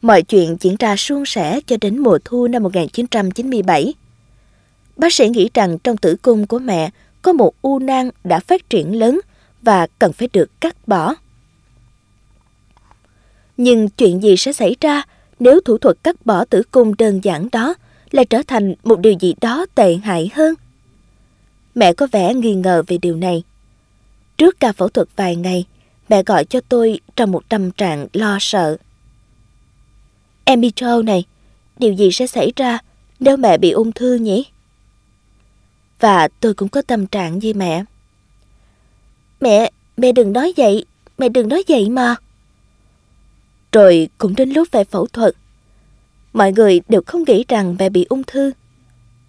Mọi 0.02 0.22
chuyện 0.22 0.56
diễn 0.60 0.76
ra 0.78 0.96
suôn 0.96 1.24
sẻ 1.26 1.60
cho 1.66 1.76
đến 1.80 1.98
mùa 1.98 2.18
thu 2.24 2.46
năm 2.46 2.62
1997. 2.62 3.94
Bác 4.96 5.12
sĩ 5.12 5.28
nghĩ 5.28 5.50
rằng 5.54 5.78
trong 5.78 5.96
tử 5.96 6.16
cung 6.22 6.46
của 6.46 6.58
mẹ 6.58 6.90
có 7.22 7.32
một 7.32 7.54
u 7.62 7.78
nang 7.78 8.10
đã 8.24 8.40
phát 8.40 8.70
triển 8.70 8.98
lớn 8.98 9.20
và 9.62 9.86
cần 9.98 10.12
phải 10.12 10.28
được 10.32 10.60
cắt 10.60 10.88
bỏ. 10.88 11.14
Nhưng 13.56 13.88
chuyện 13.88 14.22
gì 14.22 14.36
sẽ 14.36 14.52
xảy 14.52 14.76
ra 14.80 15.02
nếu 15.40 15.60
thủ 15.60 15.78
thuật 15.78 15.96
cắt 16.02 16.26
bỏ 16.26 16.44
tử 16.44 16.62
cung 16.70 16.96
đơn 16.96 17.20
giản 17.22 17.48
đó 17.52 17.74
lại 18.10 18.24
trở 18.24 18.42
thành 18.46 18.74
một 18.84 19.00
điều 19.00 19.12
gì 19.12 19.34
đó 19.40 19.66
tệ 19.74 19.96
hại 19.96 20.30
hơn? 20.34 20.54
Mẹ 21.74 21.92
có 21.92 22.06
vẻ 22.12 22.34
nghi 22.34 22.54
ngờ 22.54 22.82
về 22.86 22.98
điều 22.98 23.16
này. 23.16 23.42
Trước 24.38 24.60
ca 24.60 24.72
phẫu 24.72 24.88
thuật 24.88 25.08
vài 25.16 25.36
ngày, 25.36 25.66
mẹ 26.08 26.22
gọi 26.22 26.44
cho 26.44 26.60
tôi 26.68 27.00
trong 27.16 27.32
một 27.32 27.48
tâm 27.48 27.70
trạng 27.70 28.06
lo 28.12 28.36
sợ. 28.40 28.76
Emmy 30.44 30.68
Joe 30.68 31.04
này, 31.04 31.24
điều 31.78 31.92
gì 31.92 32.10
sẽ 32.12 32.26
xảy 32.26 32.52
ra 32.56 32.78
nếu 33.20 33.36
mẹ 33.36 33.58
bị 33.58 33.70
ung 33.70 33.92
thư 33.92 34.14
nhỉ? 34.14 34.46
Và 36.00 36.28
tôi 36.40 36.54
cũng 36.54 36.68
có 36.68 36.82
tâm 36.82 37.06
trạng 37.06 37.38
như 37.38 37.52
mẹ. 37.54 37.84
Mẹ, 39.40 39.70
mẹ 39.96 40.12
đừng 40.12 40.32
nói 40.32 40.52
vậy, 40.56 40.84
mẹ 41.18 41.28
đừng 41.28 41.48
nói 41.48 41.62
vậy 41.68 41.90
mà. 41.90 42.16
Rồi 43.74 44.08
cũng 44.18 44.36
đến 44.36 44.50
lúc 44.50 44.68
phải 44.72 44.84
phẫu 44.84 45.06
thuật. 45.06 45.34
Mọi 46.32 46.52
người 46.52 46.80
đều 46.88 47.02
không 47.06 47.24
nghĩ 47.26 47.44
rằng 47.48 47.76
mẹ 47.78 47.88
bị 47.88 48.06
ung 48.08 48.22
thư. 48.24 48.52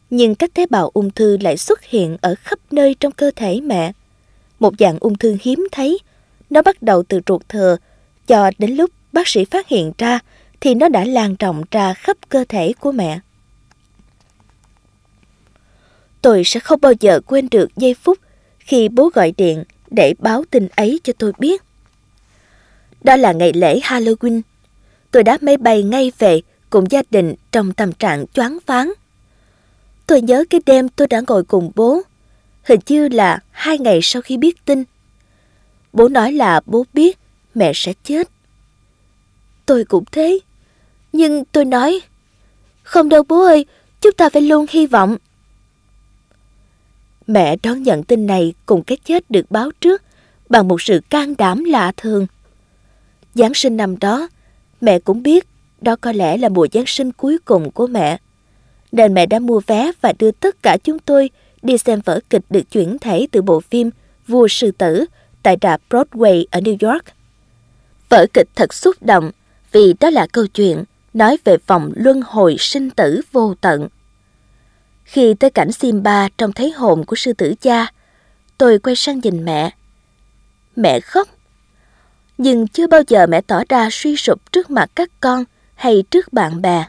Nhưng 0.10 0.36
các 0.36 0.54
tế 0.54 0.66
bào 0.70 0.92
ung 0.94 1.12
thư 1.12 1.38
lại 1.38 1.58
xuất 1.58 1.84
hiện 1.84 2.18
ở 2.22 2.36
khắp 2.36 2.60
nơi 2.72 2.96
trong 3.00 3.12
cơ 3.12 3.32
thể 3.36 3.62
mẹ. 3.62 3.92
Một 4.60 4.74
dạng 4.80 4.98
ung 5.00 5.18
thư 5.18 5.38
hiếm 5.42 5.68
thấy. 5.72 6.00
Nó 6.50 6.62
bắt 6.62 6.82
đầu 6.82 7.04
từ 7.04 7.20
ruột 7.28 7.42
thừa, 7.50 7.78
cho 8.28 8.52
đến 8.58 8.76
lúc 8.76 8.92
bác 9.14 9.28
sĩ 9.28 9.46
phát 9.46 9.68
hiện 9.68 9.92
ra 9.98 10.20
thì 10.62 10.76
nó 10.76 10.90
đã 10.90 11.06
lan 11.06 11.36
rộng 11.40 11.64
ra 11.72 11.94
khắp 11.94 12.18
cơ 12.30 12.46
thể 12.50 12.74
của 12.80 12.92
mẹ. 12.92 13.20
Tôi 16.22 16.44
sẽ 16.46 16.60
không 16.60 16.82
bao 16.82 16.94
giờ 17.00 17.20
quên 17.26 17.48
được 17.52 17.76
giây 17.76 17.94
phút 17.94 18.20
khi 18.60 18.90
bố 18.90 19.10
gọi 19.14 19.34
điện 19.38 19.64
để 19.92 20.14
báo 20.20 20.44
tin 20.52 20.68
ấy 20.76 21.00
cho 21.04 21.14
tôi 21.18 21.32
biết. 21.40 21.65
Đó 23.06 23.16
là 23.16 23.32
ngày 23.32 23.54
lễ 23.54 23.80
Halloween. 23.80 24.42
Tôi 25.12 25.24
đã 25.24 25.38
máy 25.42 25.58
bay 25.58 25.84
ngay 25.84 26.12
về 26.20 26.42
cùng 26.70 26.92
gia 26.92 27.02
đình 27.10 27.36
trong 27.52 27.74
tâm 27.74 27.92
trạng 27.92 28.26
choáng 28.34 28.58
váng. 28.66 28.94
Tôi 30.08 30.22
nhớ 30.22 30.44
cái 30.50 30.62
đêm 30.66 30.90
tôi 30.90 31.08
đã 31.08 31.22
ngồi 31.28 31.44
cùng 31.44 31.72
bố, 31.76 32.02
hình 32.64 32.80
như 32.88 33.08
là 33.08 33.40
hai 33.52 33.80
ngày 33.80 34.00
sau 34.02 34.22
khi 34.22 34.38
biết 34.38 34.66
tin. 34.66 34.84
Bố 35.94 36.10
nói 36.10 36.32
là 36.32 36.62
bố 36.66 36.86
biết 36.94 37.18
mẹ 37.56 37.72
sẽ 37.76 37.94
chết. 38.04 38.30
Tôi 39.66 39.86
cũng 39.86 40.04
thế. 40.12 40.40
Nhưng 41.14 41.46
tôi 41.46 41.66
nói, 41.66 42.02
không 42.84 43.10
đâu 43.10 43.24
bố 43.28 43.46
ơi, 43.46 43.66
chúng 44.02 44.14
ta 44.14 44.30
phải 44.30 44.42
luôn 44.42 44.66
hy 44.70 44.86
vọng. 44.86 45.18
Mẹ 47.28 47.56
đón 47.64 47.84
nhận 47.84 48.04
tin 48.04 48.28
này 48.28 48.54
cùng 48.66 48.84
cái 48.84 48.98
chết 49.06 49.32
được 49.32 49.52
báo 49.52 49.72
trước 49.82 50.02
bằng 50.50 50.68
một 50.68 50.82
sự 50.82 51.02
can 51.10 51.36
đảm 51.38 51.64
lạ 51.64 51.92
thường. 51.98 52.28
Giáng 53.36 53.54
sinh 53.54 53.78
năm 53.78 54.00
đó, 54.00 54.28
mẹ 54.82 55.00
cũng 55.00 55.24
biết 55.24 55.48
đó 55.82 55.96
có 56.02 56.12
lẽ 56.12 56.38
là 56.38 56.50
mùa 56.50 56.68
Giáng 56.74 56.86
sinh 56.88 57.12
cuối 57.12 57.38
cùng 57.46 57.72
của 57.72 57.88
mẹ. 57.88 58.18
Nên 58.92 59.14
mẹ 59.14 59.26
đã 59.26 59.40
mua 59.40 59.62
vé 59.68 59.92
và 60.02 60.14
đưa 60.20 60.32
tất 60.32 60.64
cả 60.64 60.78
chúng 60.84 61.00
tôi 61.00 61.30
đi 61.62 61.78
xem 61.78 62.02
vở 62.06 62.20
kịch 62.30 62.42
được 62.50 62.72
chuyển 62.72 62.98
thể 63.00 63.28
từ 63.32 63.42
bộ 63.42 63.60
phim 63.60 63.90
Vua 64.28 64.48
Sư 64.48 64.72
Tử 64.72 65.06
tại 65.44 65.58
rạp 65.62 65.82
Broadway 65.90 66.46
ở 66.52 66.60
New 66.60 66.92
York. 66.92 67.04
Vở 68.10 68.26
kịch 68.34 68.48
thật 68.56 68.74
xúc 68.74 68.96
động 69.02 69.32
vì 69.72 69.94
đó 70.00 70.10
là 70.10 70.28
câu 70.28 70.48
chuyện 70.48 70.84
nói 71.14 71.38
về 71.44 71.58
vòng 71.68 71.92
luân 71.96 72.22
hồi 72.26 72.56
sinh 72.60 72.90
tử 72.90 73.22
vô 73.32 73.54
tận. 73.62 73.88
Khi 75.04 75.34
tới 75.34 75.50
cảnh 75.50 75.72
Simba 75.72 76.30
trong 76.38 76.52
thấy 76.52 76.72
hồn 76.72 77.06
của 77.06 77.16
sư 77.16 77.34
tử 77.34 77.54
cha, 77.62 77.92
tôi 78.58 78.80
quay 78.80 78.96
sang 78.96 79.20
nhìn 79.20 79.46
mẹ. 79.46 79.72
Mẹ 80.76 81.00
khóc 81.00 81.28
nhưng 82.38 82.68
chưa 82.68 82.88
bao 82.88 83.02
giờ 83.08 83.28
mẹ 83.28 83.42
tỏ 83.42 83.64
ra 83.70 83.90
suy 83.92 84.16
sụp 84.16 84.52
trước 84.52 84.70
mặt 84.70 84.92
các 84.96 85.10
con 85.20 85.44
hay 85.76 86.04
trước 86.12 86.34
bạn 86.34 86.62
bè. 86.62 86.86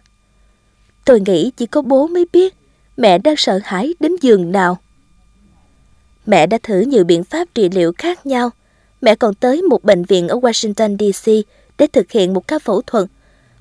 Tôi 1.04 1.20
nghĩ 1.20 1.50
chỉ 1.56 1.66
có 1.66 1.82
bố 1.82 2.06
mới 2.06 2.26
biết 2.32 2.54
mẹ 2.96 3.18
đang 3.18 3.36
sợ 3.36 3.60
hãi 3.64 3.94
đến 4.00 4.12
giường 4.20 4.52
nào. 4.52 4.78
Mẹ 6.26 6.46
đã 6.46 6.58
thử 6.62 6.80
nhiều 6.80 7.04
biện 7.04 7.24
pháp 7.24 7.48
trị 7.54 7.68
liệu 7.68 7.92
khác 7.98 8.26
nhau 8.26 8.50
mẹ 9.00 9.14
còn 9.14 9.34
tới 9.34 9.62
một 9.62 9.84
bệnh 9.84 10.04
viện 10.04 10.28
ở 10.28 10.36
Washington 10.36 10.96
DC 10.96 11.30
để 11.78 11.86
thực 11.86 12.10
hiện 12.10 12.34
một 12.34 12.48
ca 12.48 12.58
phẫu 12.58 12.82
thuật 12.82 13.06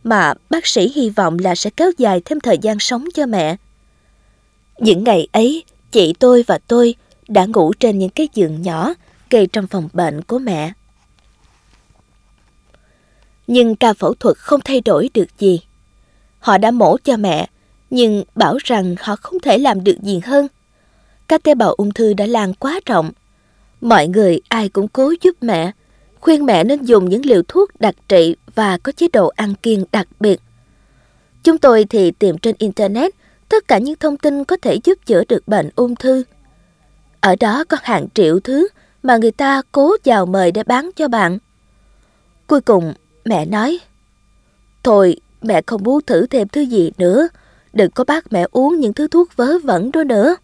mà 0.03 0.33
bác 0.49 0.67
sĩ 0.67 0.91
hy 0.95 1.09
vọng 1.09 1.37
là 1.39 1.55
sẽ 1.55 1.69
kéo 1.69 1.91
dài 1.97 2.21
thêm 2.25 2.39
thời 2.39 2.57
gian 2.57 2.79
sống 2.79 3.05
cho 3.13 3.25
mẹ. 3.25 3.55
Những 4.79 5.03
ngày 5.03 5.27
ấy, 5.31 5.63
chị 5.91 6.13
tôi 6.19 6.43
và 6.47 6.59
tôi 6.67 6.95
đã 7.27 7.45
ngủ 7.45 7.73
trên 7.79 7.99
những 7.99 8.09
cái 8.09 8.29
giường 8.33 8.61
nhỏ 8.61 8.93
kê 9.29 9.45
trong 9.45 9.67
phòng 9.67 9.89
bệnh 9.93 10.21
của 10.21 10.39
mẹ. 10.39 10.71
Nhưng 13.47 13.76
ca 13.76 13.93
phẫu 13.93 14.13
thuật 14.13 14.38
không 14.38 14.61
thay 14.65 14.81
đổi 14.81 15.09
được 15.13 15.27
gì. 15.39 15.61
Họ 16.39 16.57
đã 16.57 16.72
mổ 16.72 16.97
cho 17.03 17.17
mẹ, 17.17 17.49
nhưng 17.89 18.23
bảo 18.35 18.57
rằng 18.63 18.95
họ 18.99 19.15
không 19.15 19.39
thể 19.39 19.57
làm 19.57 19.84
được 19.84 19.97
gì 20.01 20.22
hơn. 20.26 20.47
Các 21.27 21.43
tế 21.43 21.55
bào 21.55 21.73
ung 21.73 21.91
thư 21.91 22.13
đã 22.13 22.26
lan 22.26 22.53
quá 22.53 22.80
rộng. 22.85 23.11
Mọi 23.81 24.07
người 24.07 24.41
ai 24.49 24.69
cũng 24.69 24.88
cố 24.88 25.13
giúp 25.22 25.35
mẹ, 25.41 25.72
khuyên 26.19 26.45
mẹ 26.45 26.63
nên 26.63 26.84
dùng 26.84 27.09
những 27.09 27.26
liều 27.26 27.41
thuốc 27.47 27.69
đặc 27.80 27.95
trị 28.07 28.35
và 28.55 28.77
có 28.77 28.91
chế 28.91 29.07
độ 29.13 29.31
ăn 29.35 29.55
kiêng 29.55 29.84
đặc 29.91 30.07
biệt. 30.19 30.41
Chúng 31.43 31.57
tôi 31.57 31.85
thì 31.89 32.11
tìm 32.11 32.38
trên 32.38 32.55
Internet 32.59 33.13
tất 33.49 33.67
cả 33.67 33.77
những 33.77 33.95
thông 33.95 34.17
tin 34.17 34.43
có 34.43 34.57
thể 34.61 34.77
giúp 34.84 34.99
chữa 35.05 35.23
được 35.30 35.47
bệnh 35.47 35.69
ung 35.76 35.95
thư. 35.95 36.23
Ở 37.19 37.35
đó 37.39 37.63
có 37.69 37.77
hàng 37.84 38.07
triệu 38.13 38.39
thứ 38.39 38.67
mà 39.03 39.17
người 39.17 39.31
ta 39.31 39.61
cố 39.72 39.95
chào 40.03 40.26
mời 40.26 40.51
để 40.51 40.63
bán 40.63 40.89
cho 40.95 41.07
bạn. 41.07 41.38
Cuối 42.47 42.61
cùng, 42.61 42.93
mẹ 43.26 43.45
nói, 43.45 43.80
Thôi, 44.84 45.15
mẹ 45.41 45.61
không 45.68 45.84
muốn 45.84 46.02
thử 46.02 46.27
thêm 46.27 46.47
thứ 46.47 46.61
gì 46.61 46.91
nữa. 46.97 47.27
Đừng 47.73 47.91
có 47.91 48.03
bắt 48.03 48.26
mẹ 48.31 48.45
uống 48.52 48.80
những 48.80 48.93
thứ 48.93 49.07
thuốc 49.07 49.35
vớ 49.35 49.57
vẩn 49.64 49.91
đó 49.91 50.03
nữa. 50.03 50.35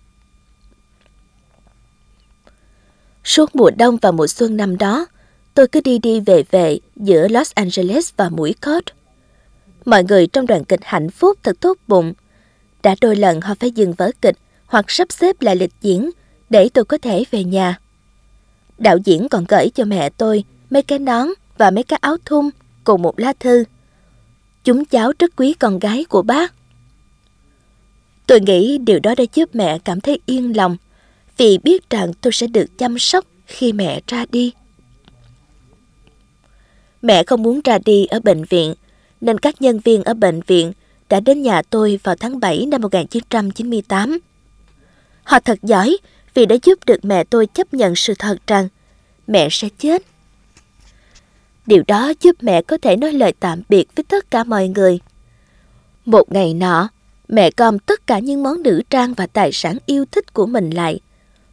Suốt 3.24 3.56
mùa 3.56 3.72
đông 3.78 3.98
và 3.98 4.12
mùa 4.12 4.28
xuân 4.28 4.58
năm 4.58 4.78
đó, 4.78 5.06
tôi 5.54 5.68
cứ 5.68 5.82
đi 5.82 6.00
đi 6.00 6.20
về 6.20 6.44
về 6.52 6.80
giữa 6.96 7.28
Los 7.28 7.52
Angeles 7.54 8.12
và 8.18 8.30
mũi 8.30 8.56
cốt. 8.62 8.84
Mọi 9.86 10.04
người 10.04 10.28
trong 10.28 10.48
đoàn 10.48 10.64
kịch 10.64 10.80
hạnh 10.84 11.10
phúc 11.10 11.40
thật 11.44 11.60
tốt 11.60 11.78
bụng. 11.88 12.14
Đã 12.84 12.96
đôi 13.02 13.16
lần 13.16 13.42
họ 13.42 13.56
phải 13.60 13.72
dừng 13.72 13.94
vở 13.94 14.12
kịch 14.22 14.38
hoặc 14.66 14.86
sắp 14.88 15.12
xếp 15.12 15.42
lại 15.42 15.56
lịch 15.56 15.74
diễn 15.82 16.10
để 16.50 16.70
tôi 16.74 16.86
có 16.86 16.98
thể 17.02 17.24
về 17.32 17.44
nhà. 17.44 17.80
Đạo 18.78 18.98
diễn 18.98 19.30
còn 19.30 19.46
gửi 19.48 19.70
cho 19.70 19.86
mẹ 19.86 20.10
tôi 20.10 20.44
mấy 20.70 20.82
cái 20.82 21.00
nón 21.00 21.28
và 21.58 21.72
mấy 21.72 21.84
cái 21.84 22.00
áo 22.02 22.18
thun 22.26 22.50
cùng 22.84 23.02
một 23.02 23.20
lá 23.20 23.34
thư. 23.40 23.64
Chúng 24.64 24.86
cháu 24.86 25.12
rất 25.20 25.32
quý 25.36 25.54
con 25.54 25.80
gái 25.80 26.06
của 26.06 26.22
bác. 26.22 26.54
Tôi 28.28 28.42
nghĩ 28.42 28.78
điều 28.78 29.00
đó 29.00 29.16
đã 29.18 29.24
giúp 29.34 29.50
mẹ 29.56 29.78
cảm 29.80 30.02
thấy 30.02 30.20
yên 30.26 30.58
lòng 30.58 30.78
vì 31.38 31.58
biết 31.58 31.90
rằng 31.90 32.14
tôi 32.22 32.34
sẽ 32.34 32.48
được 32.48 32.66
chăm 32.78 33.00
sóc 33.00 33.26
khi 33.46 33.74
mẹ 33.74 34.02
ra 34.08 34.26
đi. 34.32 34.54
Mẹ 37.02 37.24
không 37.24 37.44
muốn 37.44 37.62
ra 37.64 37.80
đi 37.86 38.06
ở 38.06 38.20
bệnh 38.20 38.44
viện, 38.44 38.74
nên 39.22 39.38
các 39.38 39.62
nhân 39.62 39.80
viên 39.80 40.04
ở 40.04 40.14
bệnh 40.14 40.42
viện 40.48 40.72
đã 41.10 41.20
đến 41.20 41.42
nhà 41.42 41.62
tôi 41.62 42.00
vào 42.04 42.16
tháng 42.16 42.40
7 42.40 42.66
năm 42.66 42.82
1998. 42.82 44.20
Họ 45.24 45.40
thật 45.40 45.60
giỏi 45.64 45.98
vì 46.34 46.46
đã 46.46 46.56
giúp 46.64 46.80
được 46.86 47.06
mẹ 47.06 47.24
tôi 47.24 47.48
chấp 47.48 47.74
nhận 47.74 47.96
sự 47.96 48.14
thật 48.20 48.38
rằng 48.48 48.68
mẹ 49.28 49.48
sẽ 49.52 49.70
chết. 49.78 50.02
Điều 51.66 51.84
đó 51.88 52.14
giúp 52.22 52.36
mẹ 52.42 52.62
có 52.62 52.78
thể 52.82 52.96
nói 52.96 53.14
lời 53.14 53.34
tạm 53.40 53.62
biệt 53.70 53.96
với 53.96 54.04
tất 54.04 54.32
cả 54.32 54.44
mọi 54.44 54.68
người. 54.68 55.00
Một 56.06 56.32
ngày 56.32 56.54
nọ, 56.54 56.90
mẹ 57.28 57.50
gom 57.58 57.80
tất 57.80 58.08
cả 58.08 58.20
những 58.20 58.44
món 58.44 58.64
nữ 58.64 58.82
trang 58.90 59.14
và 59.14 59.28
tài 59.28 59.52
sản 59.52 59.78
yêu 59.86 60.06
thích 60.12 60.34
của 60.34 60.46
mình 60.46 60.70
lại 60.70 61.00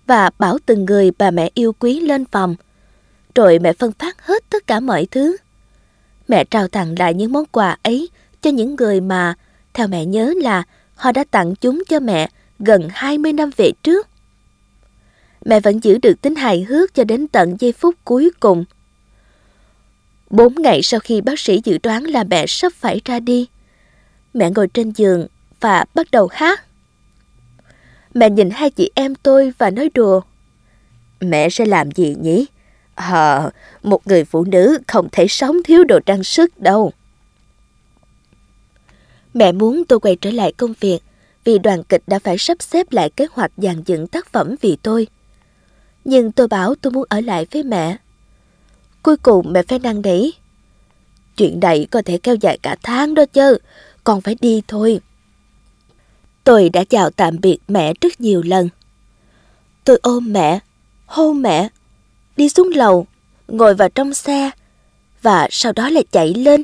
và 0.06 0.30
bảo 0.38 0.58
từng 0.66 0.84
người 0.84 1.10
bà 1.18 1.30
mẹ 1.30 1.50
yêu 1.54 1.72
quý 1.78 2.00
lên 2.00 2.24
phòng. 2.24 2.56
Rồi 3.34 3.58
mẹ 3.58 3.72
phân 3.72 3.92
phát 3.92 4.26
hết 4.26 4.50
tất 4.50 4.66
cả 4.66 4.80
mọi 4.80 5.06
thứ. 5.10 5.36
Mẹ 6.28 6.44
trao 6.44 6.68
tặng 6.68 6.98
lại 6.98 7.14
những 7.14 7.32
món 7.32 7.44
quà 7.44 7.76
ấy 7.82 8.08
cho 8.42 8.50
những 8.50 8.76
người 8.76 9.00
mà, 9.00 9.34
theo 9.74 9.88
mẹ 9.88 10.04
nhớ 10.04 10.34
là 10.36 10.62
họ 10.94 11.12
đã 11.12 11.24
tặng 11.30 11.54
chúng 11.54 11.82
cho 11.88 12.00
mẹ 12.00 12.30
gần 12.58 12.88
20 12.92 13.32
năm 13.32 13.50
về 13.56 13.72
trước. 13.82 14.08
Mẹ 15.44 15.60
vẫn 15.60 15.84
giữ 15.84 15.98
được 15.98 16.20
tính 16.22 16.34
hài 16.34 16.62
hước 16.62 16.94
cho 16.94 17.04
đến 17.04 17.28
tận 17.28 17.56
giây 17.60 17.72
phút 17.72 17.94
cuối 18.04 18.30
cùng. 18.40 18.64
Bốn 20.30 20.54
ngày 20.58 20.82
sau 20.82 21.00
khi 21.00 21.20
bác 21.20 21.38
sĩ 21.38 21.60
dự 21.64 21.78
đoán 21.82 22.04
là 22.04 22.24
mẹ 22.24 22.46
sắp 22.46 22.72
phải 22.76 23.00
ra 23.04 23.20
đi, 23.20 23.46
mẹ 24.34 24.50
ngồi 24.50 24.68
trên 24.68 24.90
giường 24.90 25.26
và 25.60 25.84
bắt 25.94 26.10
đầu 26.10 26.28
hát. 26.32 26.64
Mẹ 28.14 28.30
nhìn 28.30 28.50
hai 28.50 28.70
chị 28.70 28.90
em 28.94 29.14
tôi 29.14 29.52
và 29.58 29.70
nói 29.70 29.90
đùa. 29.94 30.20
Mẹ 31.20 31.48
sẽ 31.48 31.66
làm 31.66 31.90
gì 31.90 32.16
nhỉ? 32.20 32.46
Ờ, 32.94 33.50
một 33.82 34.06
người 34.06 34.24
phụ 34.24 34.44
nữ 34.44 34.78
không 34.86 35.08
thể 35.12 35.28
sống 35.28 35.56
thiếu 35.64 35.84
đồ 35.84 36.00
trang 36.06 36.24
sức 36.24 36.58
đâu. 36.58 36.92
Mẹ 39.34 39.52
muốn 39.52 39.84
tôi 39.84 40.00
quay 40.00 40.16
trở 40.16 40.30
lại 40.30 40.52
công 40.52 40.74
việc 40.80 40.98
vì 41.44 41.58
đoàn 41.58 41.84
kịch 41.84 42.02
đã 42.06 42.18
phải 42.18 42.38
sắp 42.38 42.62
xếp 42.62 42.92
lại 42.92 43.10
kế 43.10 43.26
hoạch 43.32 43.52
dàn 43.56 43.82
dựng 43.86 44.06
tác 44.06 44.32
phẩm 44.32 44.54
vì 44.60 44.76
tôi. 44.82 45.06
Nhưng 46.04 46.32
tôi 46.32 46.48
bảo 46.48 46.74
tôi 46.74 46.92
muốn 46.92 47.04
ở 47.08 47.20
lại 47.20 47.46
với 47.50 47.62
mẹ. 47.62 47.96
Cuối 49.02 49.16
cùng 49.16 49.52
mẹ 49.52 49.62
phải 49.62 49.78
năn 49.78 50.02
nỉ. 50.02 50.30
Chuyện 51.36 51.60
này 51.60 51.86
có 51.90 52.02
thể 52.02 52.18
kéo 52.18 52.34
dài 52.34 52.58
cả 52.62 52.76
tháng 52.82 53.14
đó 53.14 53.24
chứ, 53.32 53.58
con 54.04 54.20
phải 54.20 54.36
đi 54.40 54.62
thôi. 54.68 55.00
Tôi 56.44 56.68
đã 56.68 56.84
chào 56.84 57.10
tạm 57.10 57.40
biệt 57.40 57.58
mẹ 57.68 57.92
rất 58.00 58.20
nhiều 58.20 58.42
lần. 58.42 58.68
Tôi 59.84 59.98
ôm 60.02 60.32
mẹ, 60.32 60.58
hôn 61.06 61.42
mẹ, 61.42 61.68
đi 62.36 62.48
xuống 62.48 62.70
lầu, 62.74 63.06
ngồi 63.48 63.74
vào 63.74 63.88
trong 63.88 64.14
xe 64.14 64.50
và 65.22 65.48
sau 65.50 65.72
đó 65.72 65.88
lại 65.88 66.04
chạy 66.10 66.34
lên. 66.34 66.62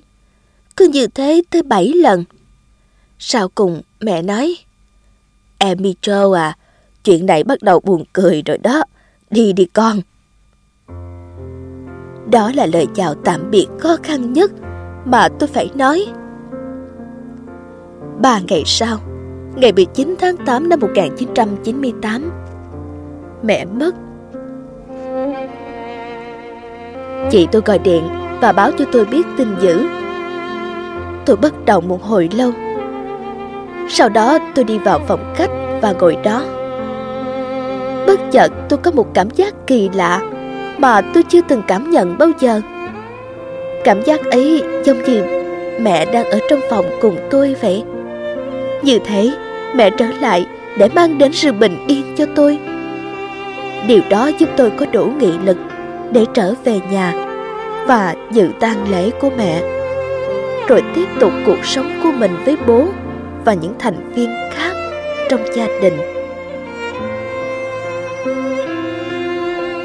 Cứ 0.76 0.88
như 0.88 1.06
thế 1.06 1.42
tới 1.50 1.62
bảy 1.62 1.88
lần. 1.88 2.24
Sau 3.18 3.48
cùng 3.48 3.82
mẹ 4.00 4.22
nói, 4.22 4.56
Em 5.58 5.78
Joe 5.78 6.32
à, 6.32 6.56
chuyện 7.04 7.26
này 7.26 7.44
bắt 7.44 7.62
đầu 7.62 7.80
buồn 7.80 8.04
cười 8.12 8.42
rồi 8.42 8.58
đó, 8.58 8.82
đi 9.30 9.52
đi 9.52 9.64
con. 9.64 10.00
Đó 12.30 12.50
là 12.54 12.66
lời 12.66 12.86
chào 12.94 13.14
tạm 13.14 13.50
biệt 13.50 13.66
khó 13.78 13.96
khăn 14.02 14.32
nhất 14.32 14.50
mà 15.04 15.28
tôi 15.38 15.46
phải 15.46 15.70
nói. 15.74 16.06
Ba 18.22 18.40
ngày 18.48 18.62
sau, 18.66 18.98
ngày 19.56 19.72
19 19.72 20.14
tháng 20.18 20.36
8 20.36 20.68
năm 20.68 20.80
1998, 20.80 22.30
mẹ 23.42 23.64
mất. 23.64 23.94
Chị 27.30 27.48
tôi 27.52 27.62
gọi 27.64 27.78
điện 27.78 28.04
và 28.40 28.52
báo 28.52 28.70
cho 28.78 28.84
tôi 28.92 29.04
biết 29.04 29.26
tin 29.36 29.48
dữ. 29.60 29.86
Tôi 31.26 31.36
bất 31.36 31.64
động 31.64 31.88
một 31.88 32.02
hồi 32.02 32.28
lâu. 32.32 32.50
Sau 33.88 34.08
đó 34.08 34.38
tôi 34.54 34.64
đi 34.64 34.78
vào 34.78 35.00
phòng 35.08 35.32
khách 35.36 35.50
và 35.82 35.92
ngồi 35.92 36.16
đó. 36.24 36.44
Bất 38.06 38.20
chợt 38.30 38.52
tôi 38.68 38.78
có 38.78 38.90
một 38.90 39.14
cảm 39.14 39.30
giác 39.30 39.54
kỳ 39.66 39.90
lạ 39.94 40.33
mà 40.78 41.00
tôi 41.00 41.22
chưa 41.22 41.40
từng 41.48 41.62
cảm 41.66 41.90
nhận 41.90 42.18
bao 42.18 42.28
giờ. 42.38 42.60
Cảm 43.84 44.02
giác 44.02 44.24
ấy 44.30 44.62
giống 44.84 45.02
như 45.02 45.22
mẹ 45.80 46.04
đang 46.04 46.30
ở 46.30 46.38
trong 46.50 46.60
phòng 46.70 46.86
cùng 47.00 47.16
tôi 47.30 47.56
vậy. 47.60 47.84
Như 48.82 48.98
thế, 49.04 49.30
mẹ 49.74 49.90
trở 49.90 50.06
lại 50.20 50.46
để 50.78 50.88
mang 50.94 51.18
đến 51.18 51.32
sự 51.32 51.52
bình 51.52 51.84
yên 51.86 52.14
cho 52.16 52.26
tôi. 52.34 52.58
Điều 53.86 54.00
đó 54.10 54.30
giúp 54.38 54.48
tôi 54.56 54.70
có 54.70 54.86
đủ 54.92 55.04
nghị 55.04 55.32
lực 55.44 55.56
để 56.12 56.24
trở 56.34 56.54
về 56.64 56.80
nhà 56.90 57.12
và 57.86 58.14
dự 58.30 58.48
tang 58.60 58.90
lễ 58.90 59.10
của 59.20 59.30
mẹ, 59.38 59.62
rồi 60.68 60.82
tiếp 60.94 61.06
tục 61.20 61.32
cuộc 61.46 61.64
sống 61.64 62.00
của 62.02 62.12
mình 62.12 62.30
với 62.44 62.56
bố 62.66 62.84
và 63.44 63.54
những 63.54 63.74
thành 63.78 64.12
viên 64.14 64.30
khác 64.52 64.72
trong 65.30 65.40
gia 65.56 65.66
đình. 65.82 66.23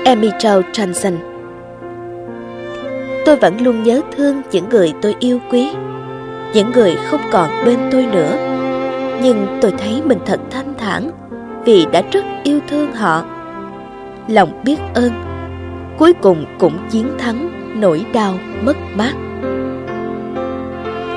Amy 0.10 0.30
Jo 0.40 0.62
Johnson 0.74 1.18
Tôi 3.26 3.36
vẫn 3.36 3.62
luôn 3.62 3.84
nhớ 3.84 4.02
thương 4.18 4.42
những 4.52 4.70
người 4.70 4.94
tôi 5.02 5.16
yêu 5.20 5.40
quý, 5.52 5.72
những 6.54 6.72
người 6.72 6.96
không 7.10 7.22
còn 7.32 7.50
bên 7.66 7.80
tôi 7.92 8.06
nữa. 8.06 8.38
Nhưng 9.24 9.60
tôi 9.62 9.74
thấy 9.78 10.02
mình 10.06 10.20
thật 10.26 10.40
thanh 10.52 10.74
thản 10.78 11.12
vì 11.66 11.86
đã 11.92 12.02
rất 12.12 12.26
yêu 12.44 12.60
thương 12.68 12.92
họ. 12.92 13.24
Lòng 14.28 14.62
biết 14.64 14.80
ơn, 14.94 15.12
cuối 15.98 16.14
cùng 16.22 16.46
cũng 16.60 16.78
chiến 16.90 17.08
thắng 17.18 17.50
nỗi 17.82 18.06
đau 18.14 18.34
mất 18.62 18.78
mát. 18.96 19.14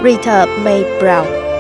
Rita 0.05 0.47
May 0.65 0.85
Brown 1.01 1.52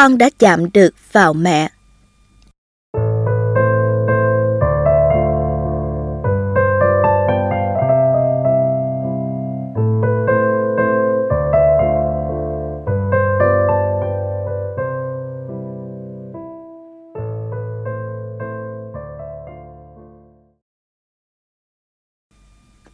con 0.00 0.18
đã 0.18 0.30
chạm 0.38 0.72
được 0.72 0.94
vào 1.12 1.32
mẹ. 1.32 1.70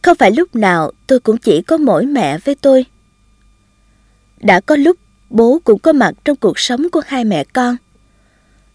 Không 0.01 0.17
phải 0.19 0.31
lúc 0.31 0.55
nào 0.55 0.91
tôi 1.07 1.19
cũng 1.19 1.37
chỉ 1.37 1.61
có 1.61 1.77
mỗi 1.77 2.05
mẹ 2.05 2.37
với 2.37 2.55
tôi. 2.55 2.85
Đã 4.41 4.59
có 4.59 4.75
lúc 4.75 4.97
bố 5.29 5.59
cũng 5.63 5.79
có 5.79 5.93
mặt 5.93 6.13
trong 6.25 6.35
cuộc 6.35 6.59
sống 6.59 6.89
của 6.89 7.01
hai 7.05 7.25
mẹ 7.25 7.43
con. 7.43 7.75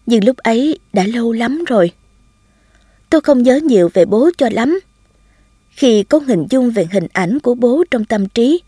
Nhưng 0.05 0.25
lúc 0.25 0.37
ấy 0.37 0.79
đã 0.93 1.03
lâu 1.03 1.31
lắm 1.31 1.63
rồi. 1.67 1.91
Tôi 3.09 3.21
không 3.21 3.43
nhớ 3.43 3.59
nhiều 3.63 3.89
về 3.93 4.05
bố 4.05 4.29
cho 4.37 4.49
lắm. 4.51 4.79
Khi 5.69 6.03
có 6.03 6.19
hình 6.19 6.45
dung 6.49 6.71
về 6.71 6.87
hình 6.91 7.07
ảnh 7.13 7.39
của 7.39 7.55
bố 7.55 7.83
trong 7.91 8.05
tâm 8.05 8.29
trí, 8.29 8.61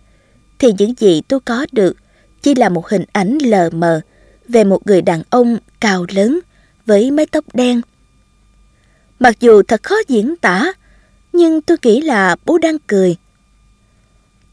thì 0.59 0.67
những 0.77 0.93
gì 0.97 1.21
tôi 1.27 1.39
có 1.39 1.65
được 1.71 1.97
chỉ 2.41 2.55
là 2.55 2.69
một 2.69 2.89
hình 2.89 3.03
ảnh 3.11 3.37
lờ 3.41 3.69
mờ 3.69 4.01
về 4.47 4.63
một 4.63 4.87
người 4.87 5.01
đàn 5.01 5.23
ông 5.29 5.57
cao 5.79 6.05
lớn 6.09 6.39
với 6.85 7.11
mái 7.11 7.25
tóc 7.25 7.45
đen. 7.53 7.81
Mặc 9.19 9.39
dù 9.39 9.61
thật 9.63 9.83
khó 9.83 9.95
diễn 10.07 10.35
tả, 10.35 10.73
nhưng 11.33 11.61
tôi 11.61 11.77
nghĩ 11.83 12.01
là 12.01 12.35
bố 12.45 12.57
đang 12.57 12.77
cười. 12.87 13.15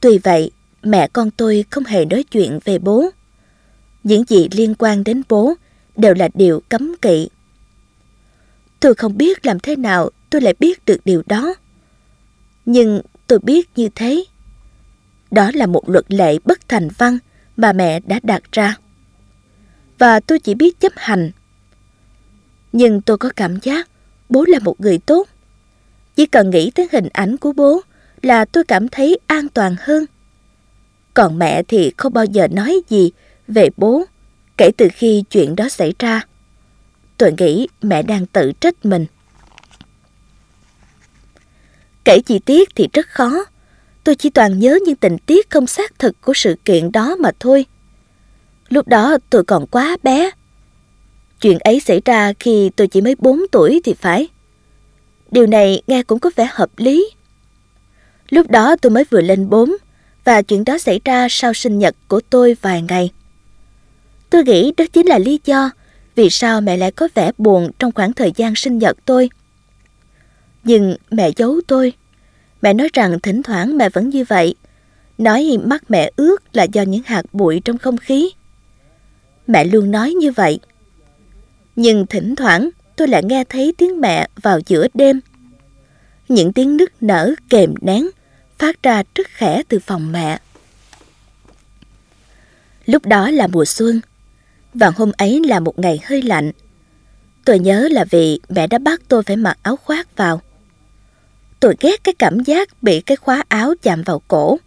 Tuy 0.01 0.19
vậy, 0.19 0.51
mẹ 0.83 1.09
con 1.13 1.31
tôi 1.31 1.65
không 1.71 1.85
hề 1.85 2.05
nói 2.05 2.23
chuyện 2.23 2.59
về 2.65 2.79
bố. 2.79 3.11
Những 4.05 4.25
gì 4.29 4.49
liên 4.53 4.75
quan 4.75 5.05
đến 5.05 5.23
bố 5.29 5.55
đều 5.97 6.15
là 6.15 6.29
điều 6.35 6.63
cấm 6.69 6.95
kỵ. 7.03 7.29
Tôi 8.81 8.95
không 8.95 9.17
biết 9.17 9.47
làm 9.47 9.61
thế 9.61 9.77
nào 9.77 10.11
tôi 10.31 10.41
lại 10.41 10.55
biết 10.59 10.85
được 10.85 11.01
điều 11.05 11.23
đó. 11.27 11.55
Nhưng 12.67 13.01
tôi 13.27 13.39
biết 13.39 13.71
như 13.77 13.89
thế. 13.95 14.25
Đó 15.31 15.51
là 15.55 15.67
một 15.67 15.89
luật 15.89 16.05
lệ 16.09 16.39
bất 16.45 16.69
thành 16.69 16.89
văn 16.99 17.19
mà 17.57 17.73
mẹ 17.73 18.01
đã 18.01 18.21
đặt 18.23 18.43
ra. 18.53 18.77
Và 19.99 20.21
tôi 20.21 20.39
chỉ 20.39 20.55
biết 20.55 20.81
chấp 20.81 20.93
hành. 20.97 21.31
Nhưng 22.73 23.01
tôi 23.01 23.19
có 23.19 23.31
cảm 23.37 23.59
giác 23.63 23.89
bố 24.29 24.45
là 24.45 24.59
một 24.59 24.81
người 24.81 24.99
tốt. 24.99 25.29
Chỉ 26.17 26.27
cần 26.27 26.51
nghĩ 26.51 26.71
tới 26.71 26.89
hình 26.93 27.09
ảnh 27.13 27.37
của 27.37 27.53
bố 27.53 27.81
là 28.23 28.45
tôi 28.45 28.65
cảm 28.65 28.89
thấy 28.89 29.19
an 29.27 29.49
toàn 29.49 29.77
hơn. 29.81 30.07
Còn 31.15 31.39
mẹ 31.39 31.63
thì 31.63 31.93
không 31.97 32.13
bao 32.13 32.25
giờ 32.25 32.49
nói 32.49 32.81
gì 32.89 33.13
về 33.53 33.69
bố, 33.77 34.05
kể 34.57 34.71
từ 34.77 34.89
khi 34.95 35.25
chuyện 35.31 35.57
đó 35.57 35.69
xảy 35.69 35.95
ra. 35.99 36.21
Tôi 37.19 37.33
nghĩ 37.39 37.69
mẹ 37.83 38.03
đang 38.03 38.27
tự 38.27 38.53
trách 38.61 38.85
mình. 38.85 39.07
Kể 42.05 42.21
chi 42.27 42.39
tiết 42.39 42.69
thì 42.75 42.89
rất 42.93 43.07
khó. 43.09 43.45
Tôi 44.05 44.15
chỉ 44.15 44.31
toàn 44.31 44.59
nhớ 44.59 44.79
những 44.87 44.97
tình 44.97 45.19
tiết 45.19 45.51
không 45.51 45.67
xác 45.67 45.99
thực 45.99 46.21
của 46.21 46.33
sự 46.35 46.57
kiện 46.65 46.93
đó 46.93 47.17
mà 47.17 47.31
thôi. 47.41 47.67
Lúc 48.69 48.89
đó 48.89 49.19
tôi 49.31 49.45
còn 49.45 49.67
quá 49.67 49.97
bé. 50.03 50.31
Chuyện 51.41 51.59
ấy 51.59 51.81
xảy 51.81 52.01
ra 52.05 52.33
khi 52.39 52.71
tôi 52.77 52.87
chỉ 52.87 53.01
mới 53.01 53.15
4 53.19 53.41
tuổi 53.53 53.81
thì 53.85 53.95
phải. 53.95 54.29
Điều 55.31 55.47
này 55.47 55.83
nghe 55.87 56.03
cũng 56.03 56.19
có 56.19 56.31
vẻ 56.37 56.49
hợp 56.51 56.71
lý. 56.77 57.11
Lúc 58.31 58.51
đó 58.51 58.77
tôi 58.77 58.91
mới 58.91 59.05
vừa 59.11 59.21
lên 59.21 59.51
4 59.51 59.77
và 60.25 60.43
chuyện 60.43 60.65
đó 60.65 60.79
xảy 60.79 61.01
ra 61.05 61.27
sau 61.31 61.53
sinh 61.53 61.79
nhật 61.79 61.97
của 62.09 62.21
tôi 62.31 62.57
vài 62.63 62.83
ngày. 62.83 63.11
Tôi 64.33 64.45
nghĩ 64.45 64.73
đó 64.77 64.85
chính 64.93 65.07
là 65.07 65.19
lý 65.19 65.41
do 65.45 65.71
vì 66.15 66.31
sao 66.31 66.61
mẹ 66.61 66.77
lại 66.77 66.91
có 66.91 67.09
vẻ 67.15 67.33
buồn 67.39 67.71
trong 67.79 67.93
khoảng 67.93 68.13
thời 68.13 68.33
gian 68.37 68.55
sinh 68.55 68.79
nhật 68.79 68.97
tôi. 69.05 69.31
Nhưng 70.65 70.97
mẹ 71.11 71.31
giấu 71.37 71.61
tôi. 71.67 71.93
Mẹ 72.63 72.73
nói 72.73 72.89
rằng 72.93 73.21
thỉnh 73.21 73.43
thoảng 73.43 73.77
mẹ 73.77 73.89
vẫn 73.89 74.09
như 74.09 74.25
vậy. 74.25 74.55
Nói 75.19 75.59
mắt 75.65 75.91
mẹ 75.91 76.11
ướt 76.17 76.37
là 76.53 76.63
do 76.63 76.83
những 76.83 77.03
hạt 77.03 77.23
bụi 77.33 77.61
trong 77.65 77.79
không 77.79 77.97
khí. 77.97 78.31
Mẹ 79.47 79.65
luôn 79.65 79.91
nói 79.91 80.13
như 80.13 80.33
vậy. 80.33 80.61
Nhưng 81.77 82.07
thỉnh 82.07 82.37
thoảng 82.37 82.71
tôi 82.97 83.09
lại 83.09 83.23
nghe 83.25 83.45
thấy 83.45 83.75
tiếng 83.79 84.01
mẹ 84.01 84.29
vào 84.43 84.61
giữa 84.67 84.87
đêm. 84.95 85.21
Những 86.29 86.53
tiếng 86.53 86.77
nức 86.77 87.03
nở 87.03 87.35
kềm 87.51 87.75
nén 87.81 88.09
phát 88.59 88.83
ra 88.83 89.03
rất 89.15 89.27
khẽ 89.31 89.63
từ 89.69 89.79
phòng 89.79 90.13
mẹ. 90.13 90.39
Lúc 92.87 93.07
đó 93.07 93.31
là 93.31 93.47
mùa 93.47 93.65
xuân, 93.65 94.01
và 94.75 94.91
hôm 94.97 95.13
ấy 95.17 95.43
là 95.45 95.61
một 95.61 95.79
ngày 95.79 96.01
hơi 96.05 96.23
lạnh. 96.23 96.53
Tôi 97.45 97.59
nhớ 97.59 97.89
là 97.91 98.05
vì 98.05 98.41
mẹ 98.49 98.67
đã 98.67 98.79
bắt 98.79 99.01
tôi 99.09 99.23
phải 99.23 99.37
mặc 99.37 99.59
áo 99.63 99.77
khoác 99.77 100.17
vào. 100.17 100.41
Tôi 101.61 101.75
ghét 101.81 102.05
cái 102.05 102.15
cảm 102.19 102.41
giác 102.41 102.83
bị 102.83 103.01
cái 103.01 103.17
khóa 103.17 103.45
áo 103.49 103.75
chạm 103.83 104.03
vào 104.03 104.23
cổ. 104.29 104.59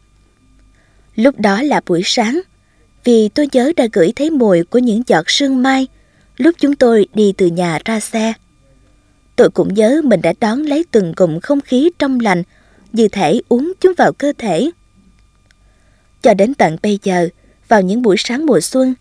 Lúc 1.15 1.39
đó 1.39 1.61
là 1.61 1.81
buổi 1.85 2.01
sáng, 2.05 2.41
vì 3.03 3.29
tôi 3.29 3.47
nhớ 3.51 3.71
đã 3.75 3.87
gửi 3.93 4.13
thấy 4.15 4.29
mùi 4.29 4.63
của 4.63 4.79
những 4.79 5.03
giọt 5.07 5.29
sương 5.29 5.63
mai 5.63 5.87
lúc 6.37 6.55
chúng 6.59 6.75
tôi 6.75 7.07
đi 7.13 7.33
từ 7.37 7.47
nhà 7.47 7.79
ra 7.85 7.99
xe. 7.99 8.33
Tôi 9.35 9.49
cũng 9.49 9.73
nhớ 9.73 10.01
mình 10.03 10.21
đã 10.21 10.33
đón 10.39 10.61
lấy 10.61 10.85
từng 10.91 11.13
cụm 11.13 11.39
không 11.39 11.61
khí 11.61 11.91
trong 11.99 12.19
lành, 12.19 12.43
như 12.93 13.07
thể 13.07 13.41
uống 13.49 13.73
chúng 13.81 13.93
vào 13.97 14.13
cơ 14.13 14.33
thể. 14.37 14.71
Cho 16.21 16.33
đến 16.33 16.53
tận 16.53 16.75
bây 16.83 16.99
giờ, 17.03 17.29
vào 17.67 17.81
những 17.81 18.01
buổi 18.01 18.15
sáng 18.19 18.45
mùa 18.45 18.59
xuân, 18.59 18.93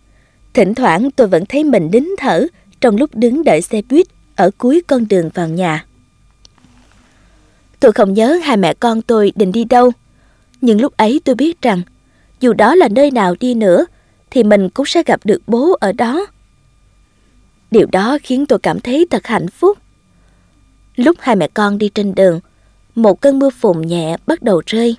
thỉnh 0.54 0.74
thoảng 0.74 1.10
tôi 1.10 1.26
vẫn 1.26 1.46
thấy 1.46 1.64
mình 1.64 1.90
đính 1.90 2.14
thở 2.18 2.46
trong 2.80 2.96
lúc 2.96 3.10
đứng 3.14 3.44
đợi 3.44 3.62
xe 3.62 3.82
buýt 3.90 4.06
ở 4.36 4.50
cuối 4.58 4.82
con 4.86 5.08
đường 5.08 5.30
vào 5.34 5.48
nhà. 5.48 5.86
Tôi 7.80 7.92
không 7.92 8.14
nhớ 8.14 8.38
hai 8.42 8.56
mẹ 8.56 8.74
con 8.74 9.02
tôi 9.02 9.32
định 9.36 9.52
đi 9.52 9.64
đâu, 9.64 9.92
nhưng 10.60 10.80
lúc 10.80 10.96
ấy 10.96 11.20
tôi 11.24 11.34
biết 11.34 11.62
rằng 11.62 11.82
dù 12.40 12.52
đó 12.52 12.74
là 12.74 12.88
nơi 12.88 13.10
nào 13.10 13.34
đi 13.40 13.54
nữa 13.54 13.86
thì 14.30 14.42
mình 14.42 14.68
cũng 14.68 14.86
sẽ 14.86 15.02
gặp 15.02 15.20
được 15.24 15.42
bố 15.46 15.76
ở 15.80 15.92
đó. 15.92 16.26
Điều 17.70 17.86
đó 17.92 18.18
khiến 18.22 18.46
tôi 18.46 18.58
cảm 18.58 18.80
thấy 18.80 19.06
thật 19.10 19.26
hạnh 19.26 19.48
phúc. 19.48 19.78
Lúc 20.96 21.16
hai 21.20 21.36
mẹ 21.36 21.48
con 21.54 21.78
đi 21.78 21.88
trên 21.88 22.14
đường, 22.14 22.40
một 22.94 23.20
cơn 23.20 23.38
mưa 23.38 23.50
phùn 23.50 23.80
nhẹ 23.80 24.16
bắt 24.26 24.42
đầu 24.42 24.62
rơi. 24.66 24.96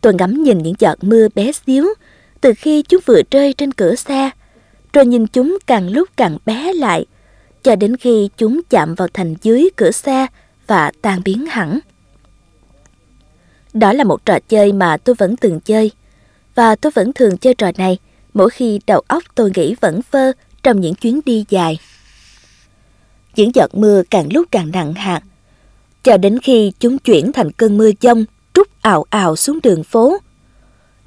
Tôi 0.00 0.14
ngắm 0.14 0.42
nhìn 0.42 0.58
những 0.58 0.74
giọt 0.78 1.04
mưa 1.04 1.28
bé 1.34 1.52
xíu 1.66 1.86
từ 2.40 2.52
khi 2.54 2.82
chúng 2.82 3.00
vừa 3.06 3.20
rơi 3.30 3.52
trên 3.52 3.72
cửa 3.72 3.94
xe, 3.94 4.30
rồi 4.94 5.06
nhìn 5.06 5.26
chúng 5.26 5.58
càng 5.66 5.88
lúc 5.88 6.08
càng 6.16 6.38
bé 6.46 6.72
lại, 6.72 7.06
cho 7.62 7.76
đến 7.76 7.96
khi 7.96 8.28
chúng 8.36 8.60
chạm 8.70 8.94
vào 8.94 9.08
thành 9.14 9.34
dưới 9.42 9.68
cửa 9.76 9.90
xe 9.90 10.26
và 10.66 10.92
tan 11.02 11.20
biến 11.24 11.46
hẳn. 11.46 11.78
Đó 13.72 13.92
là 13.92 14.04
một 14.04 14.24
trò 14.24 14.38
chơi 14.48 14.72
mà 14.72 14.96
tôi 14.96 15.14
vẫn 15.14 15.36
từng 15.36 15.60
chơi, 15.60 15.90
và 16.54 16.76
tôi 16.76 16.92
vẫn 16.94 17.12
thường 17.12 17.36
chơi 17.36 17.54
trò 17.54 17.70
này 17.78 17.98
mỗi 18.34 18.50
khi 18.50 18.80
đầu 18.86 19.02
óc 19.08 19.22
tôi 19.34 19.50
nghĩ 19.54 19.74
vẫn 19.80 20.02
phơ 20.02 20.32
trong 20.62 20.80
những 20.80 20.94
chuyến 20.94 21.20
đi 21.24 21.44
dài. 21.48 21.78
Những 23.36 23.50
giọt 23.54 23.74
mưa 23.74 24.02
càng 24.10 24.28
lúc 24.32 24.48
càng 24.50 24.70
nặng 24.72 24.94
hạt, 24.94 25.20
cho 26.02 26.16
đến 26.16 26.38
khi 26.38 26.72
chúng 26.80 26.98
chuyển 26.98 27.32
thành 27.32 27.52
cơn 27.52 27.76
mưa 27.76 27.90
dông 28.00 28.24
trút 28.54 28.68
ảo 28.80 29.04
ảo 29.10 29.36
xuống 29.36 29.58
đường 29.62 29.84
phố. 29.84 30.18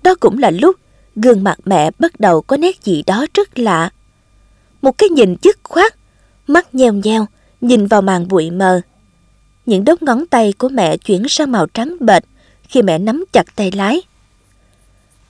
Đó 0.03 0.15
cũng 0.19 0.37
là 0.37 0.51
lúc 0.51 0.75
gương 1.21 1.43
mặt 1.43 1.57
mẹ 1.65 1.91
bắt 1.99 2.19
đầu 2.19 2.41
có 2.41 2.57
nét 2.57 2.83
gì 2.83 3.03
đó 3.05 3.25
rất 3.33 3.59
lạ. 3.59 3.89
Một 4.81 4.97
cái 4.97 5.09
nhìn 5.09 5.35
dứt 5.41 5.59
khoát, 5.63 5.95
mắt 6.47 6.75
nheo 6.75 6.93
nheo, 6.93 7.25
nhìn 7.61 7.87
vào 7.87 8.01
màn 8.01 8.27
bụi 8.27 8.51
mờ. 8.51 8.81
Những 9.65 9.85
đốt 9.85 10.01
ngón 10.01 10.25
tay 10.25 10.53
của 10.57 10.69
mẹ 10.69 10.97
chuyển 10.97 11.27
sang 11.27 11.51
màu 11.51 11.67
trắng 11.67 11.97
bệch 11.99 12.23
khi 12.69 12.81
mẹ 12.81 12.97
nắm 12.97 13.25
chặt 13.33 13.55
tay 13.55 13.71
lái. 13.71 14.01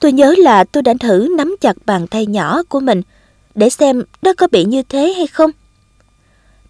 Tôi 0.00 0.12
nhớ 0.12 0.34
là 0.38 0.64
tôi 0.64 0.82
đã 0.82 0.94
thử 1.00 1.28
nắm 1.36 1.56
chặt 1.60 1.76
bàn 1.86 2.06
tay 2.06 2.26
nhỏ 2.26 2.62
của 2.68 2.80
mình 2.80 3.02
để 3.54 3.70
xem 3.70 4.02
nó 4.22 4.32
có 4.36 4.48
bị 4.52 4.64
như 4.64 4.82
thế 4.82 5.12
hay 5.16 5.26
không. 5.26 5.50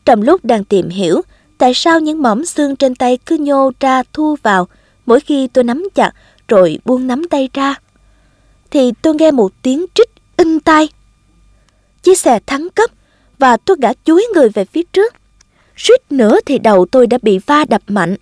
Trong 0.05 0.23
lúc 0.23 0.45
đang 0.45 0.65
tìm 0.65 0.89
hiểu 0.89 1.23
tại 1.59 1.75
sao 1.75 2.01
những 2.01 2.23
mỏm 2.23 2.45
xương 2.45 2.77
trên 2.77 2.95
tay 2.95 3.19
cứ 3.27 3.37
nhô 3.39 3.71
ra 3.81 4.03
thu 4.13 4.37
vào 4.43 4.69
mỗi 5.07 5.21
khi 5.21 5.49
tôi 5.49 5.65
nắm 5.65 5.85
chặt 5.95 6.13
rồi 6.49 6.79
buông 6.85 7.07
nắm 7.07 7.29
tay 7.31 7.49
ra. 7.53 7.75
Thì 8.71 8.93
tôi 9.03 9.15
nghe 9.15 9.31
một 9.31 9.53
tiếng 9.63 9.87
trích 9.95 10.11
in 10.37 10.61
tai. 10.61 10.89
Chiếc 12.03 12.19
xe 12.19 12.41
thắng 12.47 12.69
cấp 12.75 12.91
và 13.39 13.57
tôi 13.57 13.77
gã 13.81 13.89
chuối 14.05 14.27
người 14.35 14.49
về 14.49 14.65
phía 14.65 14.83
trước. 14.93 15.15
Suýt 15.77 16.13
nữa 16.13 16.39
thì 16.47 16.59
đầu 16.59 16.87
tôi 16.87 17.07
đã 17.07 17.19
bị 17.23 17.39
va 17.39 17.65
đập 17.69 17.83
mạnh. 17.87 18.17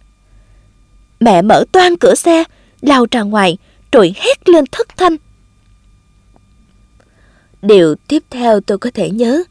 Mẹ 1.21 1.43
mở 1.43 1.65
toan 1.73 1.97
cửa 1.97 2.15
xe, 2.15 2.45
lao 2.81 3.07
ra 3.11 3.23
ngoài, 3.23 3.59
rồi 3.93 4.15
hét 4.17 4.49
lên 4.49 4.65
thất 4.73 4.97
thanh. 4.97 5.17
Điều 7.63 7.95
tiếp 8.09 8.23
theo 8.31 8.61
tôi 8.61 8.79
có 8.79 8.91
thể 8.95 9.11
nhớ 9.11 9.43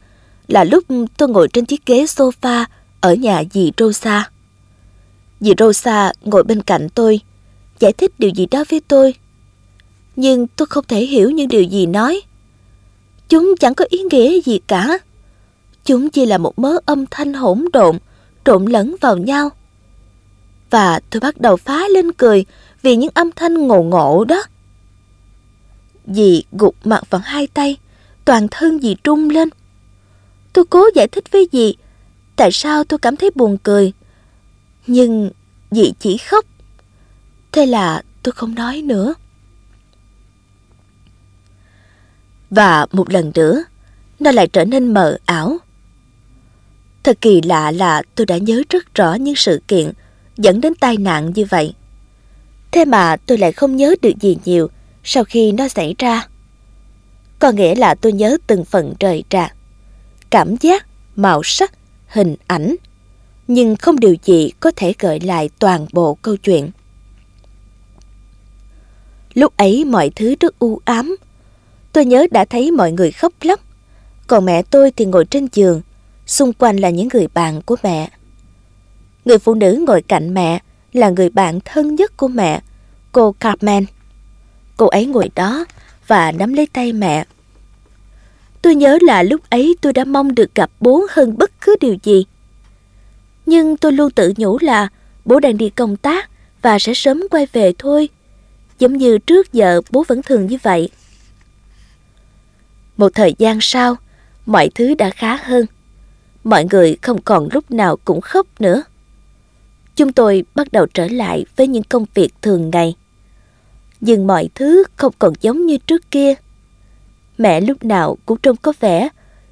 là 0.48 0.64
lúc 0.64 0.84
tôi 1.16 1.28
ngồi 1.28 1.48
trên 1.52 1.64
chiếc 1.64 1.86
ghế 1.86 2.04
sofa 2.04 2.64
ở 3.00 3.14
nhà 3.14 3.42
dì 3.52 3.72
Rosa. 3.78 4.30
Dì 5.40 5.52
Rosa 5.58 6.12
ngồi 6.24 6.42
bên 6.42 6.62
cạnh 6.62 6.88
tôi, 6.88 7.20
giải 7.78 7.92
thích 7.92 8.12
điều 8.18 8.30
gì 8.30 8.46
đó 8.46 8.64
với 8.70 8.80
tôi. 8.88 9.14
Nhưng 10.16 10.46
tôi 10.46 10.66
không 10.66 10.84
thể 10.88 11.00
hiểu 11.06 11.30
những 11.30 11.48
điều 11.48 11.62
gì 11.62 11.86
nói. 11.86 12.22
Chúng 13.28 13.54
chẳng 13.60 13.74
có 13.74 13.84
ý 13.88 13.98
nghĩa 14.10 14.40
gì 14.40 14.60
cả. 14.66 14.98
Chúng 15.84 16.10
chỉ 16.10 16.26
là 16.26 16.38
một 16.38 16.58
mớ 16.58 16.78
âm 16.86 17.04
thanh 17.10 17.34
hỗn 17.34 17.64
độn, 17.72 17.98
trộn 18.44 18.64
lẫn 18.64 18.96
vào 19.00 19.16
nhau. 19.16 19.50
Và 20.70 21.00
tôi 21.10 21.20
bắt 21.20 21.40
đầu 21.40 21.56
phá 21.56 21.88
lên 21.88 22.12
cười 22.12 22.44
vì 22.82 22.96
những 22.96 23.10
âm 23.14 23.30
thanh 23.36 23.54
ngộ 23.54 23.82
ngộ 23.82 24.24
đó. 24.24 24.42
Dì 26.06 26.44
gục 26.52 26.74
mặt 26.84 27.10
vào 27.10 27.20
hai 27.24 27.46
tay, 27.46 27.76
toàn 28.24 28.48
thân 28.50 28.80
dì 28.80 28.94
trung 29.04 29.30
lên. 29.30 29.48
Tôi 30.52 30.64
cố 30.70 30.84
giải 30.94 31.08
thích 31.08 31.24
với 31.32 31.48
dì 31.52 31.74
tại 32.36 32.52
sao 32.52 32.84
tôi 32.84 32.98
cảm 32.98 33.16
thấy 33.16 33.30
buồn 33.34 33.56
cười. 33.62 33.92
Nhưng 34.86 35.30
dì 35.70 35.92
chỉ 36.00 36.16
khóc. 36.18 36.44
Thế 37.52 37.66
là 37.66 38.02
tôi 38.22 38.32
không 38.32 38.54
nói 38.54 38.82
nữa. 38.82 39.14
Và 42.50 42.86
một 42.92 43.10
lần 43.10 43.32
nữa, 43.34 43.64
nó 44.20 44.30
lại 44.30 44.48
trở 44.48 44.64
nên 44.64 44.94
mờ 44.94 45.18
ảo. 45.24 45.58
Thật 47.02 47.18
kỳ 47.20 47.40
lạ 47.42 47.70
là 47.70 48.02
tôi 48.14 48.26
đã 48.26 48.38
nhớ 48.38 48.62
rất 48.70 48.94
rõ 48.94 49.14
những 49.14 49.36
sự 49.36 49.62
kiện 49.68 49.92
dẫn 50.36 50.60
đến 50.60 50.74
tai 50.74 50.96
nạn 50.96 51.32
như 51.34 51.44
vậy. 51.44 51.74
Thế 52.72 52.84
mà 52.84 53.16
tôi 53.16 53.38
lại 53.38 53.52
không 53.52 53.76
nhớ 53.76 53.94
được 54.02 54.12
gì 54.20 54.36
nhiều 54.44 54.68
sau 55.04 55.24
khi 55.24 55.52
nó 55.52 55.68
xảy 55.68 55.94
ra. 55.98 56.28
Có 57.38 57.50
nghĩa 57.50 57.74
là 57.74 57.94
tôi 57.94 58.12
nhớ 58.12 58.36
từng 58.46 58.64
phần 58.64 58.94
trời 59.00 59.24
trạc, 59.28 59.54
cảm 60.30 60.56
giác, 60.56 60.86
màu 61.16 61.42
sắc, 61.42 61.72
hình 62.08 62.36
ảnh, 62.46 62.76
nhưng 63.48 63.76
không 63.76 64.00
điều 64.00 64.16
gì 64.24 64.50
có 64.60 64.70
thể 64.76 64.94
gợi 64.98 65.20
lại 65.20 65.50
toàn 65.58 65.86
bộ 65.92 66.14
câu 66.14 66.36
chuyện. 66.36 66.70
Lúc 69.34 69.56
ấy 69.56 69.84
mọi 69.84 70.10
thứ 70.10 70.34
rất 70.40 70.58
u 70.58 70.80
ám. 70.84 71.16
Tôi 71.96 72.04
nhớ 72.04 72.26
đã 72.30 72.44
thấy 72.44 72.70
mọi 72.70 72.92
người 72.92 73.10
khóc 73.12 73.32
lóc, 73.42 73.60
còn 74.26 74.44
mẹ 74.44 74.62
tôi 74.62 74.90
thì 74.90 75.04
ngồi 75.04 75.24
trên 75.24 75.48
giường, 75.52 75.82
xung 76.26 76.52
quanh 76.52 76.76
là 76.76 76.90
những 76.90 77.08
người 77.12 77.26
bạn 77.34 77.62
của 77.62 77.76
mẹ. 77.82 78.10
Người 79.24 79.38
phụ 79.38 79.54
nữ 79.54 79.84
ngồi 79.86 80.02
cạnh 80.02 80.34
mẹ 80.34 80.58
là 80.92 81.10
người 81.10 81.30
bạn 81.30 81.60
thân 81.64 81.94
nhất 81.94 82.16
của 82.16 82.28
mẹ, 82.28 82.60
cô 83.12 83.34
Carmen. 83.40 83.84
Cô 84.76 84.86
ấy 84.86 85.06
ngồi 85.06 85.30
đó 85.34 85.64
và 86.06 86.32
nắm 86.32 86.52
lấy 86.52 86.66
tay 86.66 86.92
mẹ. 86.92 87.24
Tôi 88.62 88.74
nhớ 88.74 88.98
là 89.00 89.22
lúc 89.22 89.40
ấy 89.50 89.76
tôi 89.80 89.92
đã 89.92 90.04
mong 90.04 90.34
được 90.34 90.54
gặp 90.54 90.70
bố 90.80 91.06
hơn 91.10 91.38
bất 91.38 91.50
cứ 91.60 91.76
điều 91.80 91.96
gì. 92.02 92.24
Nhưng 93.46 93.76
tôi 93.76 93.92
luôn 93.92 94.10
tự 94.10 94.32
nhủ 94.36 94.58
là 94.60 94.88
bố 95.24 95.40
đang 95.40 95.56
đi 95.56 95.70
công 95.70 95.96
tác 95.96 96.30
và 96.62 96.78
sẽ 96.78 96.94
sớm 96.94 97.22
quay 97.30 97.46
về 97.52 97.72
thôi. 97.78 98.08
Giống 98.78 98.96
như 98.96 99.18
trước 99.18 99.52
giờ 99.52 99.80
bố 99.90 100.04
vẫn 100.08 100.22
thường 100.22 100.46
như 100.46 100.58
vậy. 100.62 100.90
Một 102.96 103.14
thời 103.14 103.34
gian 103.38 103.58
sau, 103.60 103.96
mọi 104.46 104.70
thứ 104.74 104.94
đã 104.94 105.10
khá 105.10 105.36
hơn. 105.36 105.66
Mọi 106.44 106.66
người 106.70 106.96
không 107.02 107.22
còn 107.22 107.48
lúc 107.52 107.70
nào 107.70 107.96
cũng 108.04 108.20
khóc 108.20 108.46
nữa. 108.58 108.82
Chúng 109.96 110.12
tôi 110.12 110.44
bắt 110.54 110.72
đầu 110.72 110.86
trở 110.94 111.08
lại 111.08 111.44
với 111.56 111.66
những 111.66 111.82
công 111.82 112.06
việc 112.14 112.34
thường 112.42 112.70
ngày. 112.70 112.94
Nhưng 114.00 114.26
mọi 114.26 114.48
thứ 114.54 114.84
không 114.96 115.12
còn 115.18 115.32
giống 115.40 115.66
như 115.66 115.78
trước 115.78 116.10
kia. 116.10 116.34
Mẹ 117.38 117.60
lúc 117.60 117.84
nào 117.84 118.18
cũng 118.26 118.38
trông 118.38 118.56
có 118.56 118.72
vẻ 118.80 119.08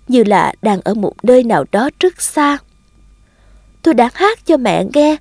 như 0.09 0.25
là 0.25 0.55
đang 0.63 0.81
ở 0.85 0.95
một 0.95 1.15
nơi 1.23 1.43
nào 1.43 1.65
đó 1.73 1.91
rất 2.01 2.23
xa. 2.23 2.59
Tôi 3.83 3.95
đã 3.95 4.11
hát 4.15 4.47
cho 4.47 4.57
mẹ 4.57 4.85
nghe, 4.95 5.17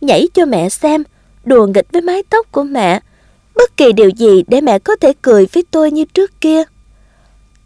nhảy 0.00 0.28
cho 0.34 0.46
mẹ 0.46 0.68
xem, 0.68 1.02
đùa 1.44 1.66
nghịch 1.66 1.92
với 1.92 2.02
mái 2.02 2.22
tóc 2.30 2.52
của 2.52 2.62
mẹ. 2.62 3.00
Bất 3.54 3.76
kỳ 3.76 3.92
điều 3.92 4.08
gì 4.08 4.44
để 4.46 4.60
mẹ 4.60 4.78
có 4.78 4.96
thể 4.96 5.12
cười 5.22 5.46
với 5.52 5.64
tôi 5.70 5.90
như 5.90 6.04
trước 6.04 6.40
kia. 6.40 6.62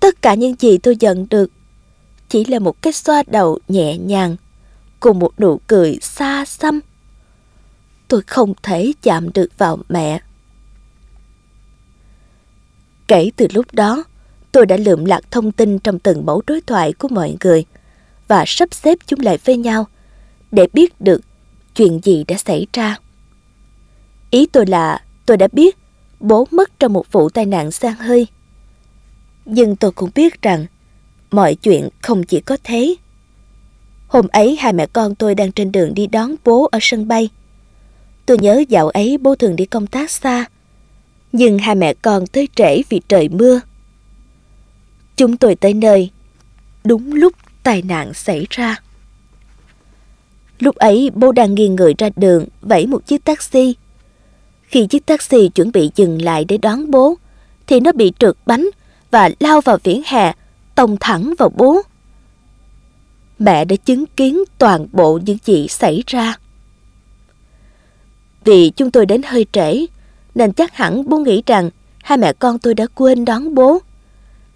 Tất 0.03 0.23
cả 0.23 0.35
những 0.35 0.55
gì 0.59 0.79
tôi 0.79 0.97
nhận 1.01 1.27
được 1.31 1.51
chỉ 2.29 2.45
là 2.45 2.59
một 2.59 2.83
cái 2.83 2.93
xoa 2.93 3.23
đầu 3.27 3.59
nhẹ 3.69 3.99
nhàng 3.99 4.37
cùng 5.01 5.19
một 5.19 5.41
nụ 5.41 5.61
cười 5.67 5.99
xa 6.03 6.45
xăm. 6.45 6.81
Tôi 8.09 8.23
không 8.27 8.55
thể 8.63 8.93
chạm 9.03 9.33
được 9.33 9.49
vào 9.59 9.79
mẹ. 9.89 10.21
Kể 13.09 13.31
từ 13.37 13.47
lúc 13.55 13.67
đó, 13.73 14.05
tôi 14.53 14.67
đã 14.67 14.77
lượm 14.77 15.05
lạc 15.05 15.21
thông 15.31 15.53
tin 15.53 15.79
trong 15.79 15.99
từng 15.99 16.27
mẫu 16.27 16.43
đối 16.47 16.61
thoại 16.61 16.93
của 16.93 17.09
mọi 17.09 17.37
người 17.45 17.65
và 18.29 18.45
sắp 18.47 18.75
xếp 18.75 18.99
chúng 19.07 19.21
lại 19.21 19.39
với 19.45 19.57
nhau 19.57 19.87
để 20.51 20.67
biết 20.73 21.01
được 21.01 21.21
chuyện 21.75 22.01
gì 22.03 22.25
đã 22.29 22.37
xảy 22.37 22.67
ra. 22.73 22.97
Ý 24.31 24.47
tôi 24.47 24.67
là 24.67 25.05
tôi 25.27 25.37
đã 25.37 25.49
biết 25.53 25.77
bố 26.21 26.47
mất 26.51 26.79
trong 26.79 26.93
một 26.93 27.13
vụ 27.13 27.29
tai 27.29 27.47
nạn 27.47 27.71
sang 27.71 27.95
hơi. 27.95 28.27
Nhưng 29.45 29.77
tôi 29.77 29.93
cũng 29.93 30.11
biết 30.15 30.43
rằng 30.43 30.67
mọi 31.31 31.55
chuyện 31.55 31.89
không 32.03 32.23
chỉ 32.23 32.41
có 32.41 32.57
thế. 32.65 32.95
Hôm 34.09 34.29
ấy 34.29 34.57
hai 34.57 34.73
mẹ 34.73 34.87
con 34.87 35.15
tôi 35.15 35.35
đang 35.35 35.53
trên 35.53 35.73
đường 35.73 35.95
đi 35.95 36.07
đón 36.07 36.35
bố 36.45 36.69
ở 36.73 36.79
sân 36.83 37.09
bay. 37.09 37.29
Tôi 38.27 38.39
nhớ 38.39 38.65
dạo 38.69 38.89
ấy 38.89 39.19
bố 39.19 39.35
thường 39.35 39.57
đi 39.57 39.65
công 39.65 39.87
tác 39.87 40.11
xa, 40.11 40.45
nhưng 41.33 41.59
hai 41.59 41.75
mẹ 41.75 41.95
con 41.95 42.27
tới 42.27 42.49
trễ 42.55 42.83
vì 42.89 43.01
trời 43.09 43.29
mưa. 43.29 43.61
Chúng 45.17 45.37
tôi 45.37 45.55
tới 45.55 45.75
nơi, 45.75 46.11
đúng 46.85 47.13
lúc 47.13 47.33
tai 47.63 47.83
nạn 47.83 48.15
xảy 48.15 48.47
ra. 48.51 48.77
Lúc 50.59 50.77
ấy 50.77 51.11
bố 51.15 51.33
đang 51.33 51.55
nghiêng 51.55 51.77
người 51.77 51.95
ra 51.99 52.11
đường 52.17 52.47
vẫy 52.61 52.87
một 52.87 53.07
chiếc 53.07 53.25
taxi. 53.25 53.75
Khi 54.63 54.87
chiếc 54.87 55.07
taxi 55.07 55.49
chuẩn 55.49 55.73
bị 55.73 55.91
dừng 55.97 56.23
lại 56.23 56.45
để 56.45 56.59
đón 56.59 56.91
bố, 56.91 57.15
thì 57.67 57.81
nó 57.81 57.93
bị 57.93 58.13
trượt 58.19 58.37
bánh 58.47 58.71
và 59.13 59.31
lao 59.41 59.61
vào 59.61 59.79
vỉa 59.85 60.01
hè, 60.05 60.33
tông 60.75 60.97
thẳng 61.01 61.35
vào 61.39 61.49
bố. 61.57 61.83
Mẹ 63.39 63.65
đã 63.65 63.77
chứng 63.77 64.07
kiến 64.07 64.45
toàn 64.59 64.87
bộ 64.93 65.19
những 65.25 65.39
gì 65.45 65.69
xảy 65.69 66.03
ra. 66.07 66.37
Vì 68.45 68.71
chúng 68.71 68.91
tôi 68.91 69.07
đến 69.07 69.23
hơi 69.23 69.47
trễ, 69.53 69.87
nên 70.35 70.53
chắc 70.53 70.77
hẳn 70.77 71.09
bố 71.09 71.19
nghĩ 71.19 71.43
rằng 71.47 71.71
hai 72.03 72.19
mẹ 72.19 72.33
con 72.33 72.59
tôi 72.59 72.75
đã 72.75 72.87
quên 72.95 73.25
đón 73.25 73.55
bố. 73.55 73.79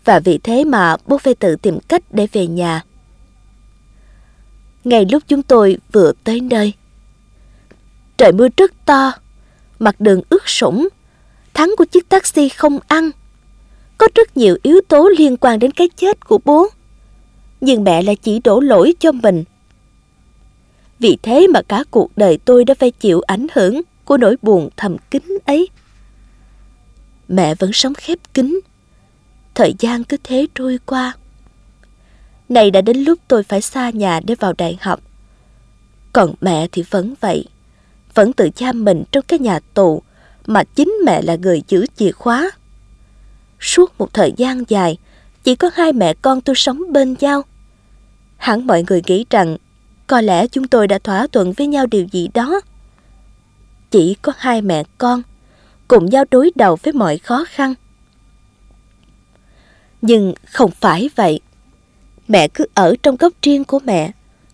Và 0.05 0.21
vì 0.21 0.39
thế 0.39 0.65
mà 0.65 0.97
bố 1.07 1.19
phải 1.19 1.35
tự 1.35 1.57
tìm 1.57 1.79
cách 1.89 2.03
để 2.11 2.27
về 2.33 2.47
nhà. 2.47 2.85
Ngay 4.85 5.07
lúc 5.11 5.23
chúng 5.29 5.43
tôi 5.43 5.79
vừa 5.93 6.13
tới 6.25 6.41
nơi, 6.41 6.73
trời 8.17 8.33
mưa 8.33 8.49
rất 8.57 8.73
to, 8.85 9.13
mặt 9.79 10.01
đường 10.01 10.21
ướt 10.29 10.49
sũng, 10.49 10.89
thắng 11.55 11.75
của 11.79 11.85
chiếc 11.85 12.09
taxi 12.09 12.49
không 12.49 12.79
ăn. 12.87 13.11
Có 13.99 14.09
rất 14.15 14.37
nhiều 14.37 14.57
yếu 14.63 14.81
tố 14.89 15.09
liên 15.19 15.37
quan 15.37 15.59
đến 15.59 15.71
cái 15.71 15.89
chết 15.97 16.27
của 16.27 16.39
bố. 16.45 16.67
Nhưng 17.61 17.85
mẹ 17.85 18.03
lại 18.03 18.17
chỉ 18.17 18.41
đổ 18.45 18.61
lỗi 18.61 18.95
cho 19.01 19.13
mình 19.13 19.45
vì 20.99 21.19
thế 21.23 21.47
mà 21.47 21.63
cả 21.63 21.85
cuộc 21.91 22.11
đời 22.17 22.39
tôi 22.45 22.65
đã 22.65 22.75
phải 22.75 22.91
chịu 22.91 23.21
ảnh 23.21 23.47
hưởng 23.55 23.83
của 24.05 24.17
nỗi 24.17 24.37
buồn 24.43 24.69
thầm 24.77 24.97
kín 25.11 25.23
ấy. 25.47 25.69
Mẹ 27.29 27.55
vẫn 27.55 27.73
sống 27.73 27.95
khép 27.95 28.19
kín. 28.35 28.61
Thời 29.55 29.75
gian 29.79 30.05
cứ 30.05 30.17
thế 30.25 30.47
trôi 30.55 30.79
qua. 30.87 31.13
Này 32.49 32.71
đã 32.71 32.81
đến 32.81 32.97
lúc 32.97 33.19
tôi 33.29 33.43
phải 33.43 33.61
xa 33.61 33.91
nhà 33.91 34.21
để 34.21 34.35
vào 34.35 34.53
đại 34.59 34.79
học. 34.81 35.01
Còn 36.13 36.35
mẹ 36.41 36.69
thì 36.73 36.85
vẫn 36.91 37.15
vậy. 37.21 37.45
Vẫn 38.15 38.33
tự 38.33 38.49
giam 38.57 38.85
mình 38.85 39.05
trong 39.13 39.25
cái 39.29 39.39
nhà 39.39 39.61
tù 39.75 40.03
mà 40.47 40.65
chính 40.65 40.93
mẹ 41.07 41.23
là 41.23 41.37
người 41.37 41.63
giữ 41.69 41.87
chìa 41.97 42.13
khóa. 42.13 42.51
Suốt 43.67 44.01
một 44.01 44.15
thời 44.15 44.33
gian 44.37 44.65
dài, 44.69 44.99
chỉ 45.45 45.55
có 45.55 45.71
hai 45.75 45.93
mẹ 45.93 46.15
con 46.15 46.41
tôi 46.41 46.57
sống 46.57 46.93
bên 46.93 47.15
nhau. 47.21 47.43
Hẳn 48.37 48.67
mọi 48.67 48.85
người 48.89 49.03
nghĩ 49.07 49.25
rằng 49.31 49.57
có 50.07 50.21
lẽ 50.21 50.47
chúng 50.47 50.69
tôi 50.69 50.89
đã 50.89 50.99
thỏa 50.99 51.27
thuận 51.27 51.53
với 51.53 51.67
nhau 51.67 51.87
điều 51.87 52.07
gì 52.13 52.29
đó. 52.35 52.61
Chỉ 53.91 54.17
có 54.23 54.33
hai 54.37 54.63
mẹ 54.63 54.83
con, 54.99 55.23
cùng 55.89 56.07
nhau 56.07 56.25
đối 56.31 56.51
đầu 56.55 56.77
với 56.83 56.93
mọi 56.93 57.19
khó 57.19 57.45
khăn. 57.49 57.75
Nhưng 60.03 60.35
không 60.45 60.71
phải 60.71 61.11
vậy. 61.17 61.41
Mẹ 62.29 62.49
cứ 62.49 62.67
ở 62.75 62.95
trong 63.03 63.17
góc 63.17 63.33
riêng 63.43 63.65
của 63.65 63.79
mẹ, 63.79 64.11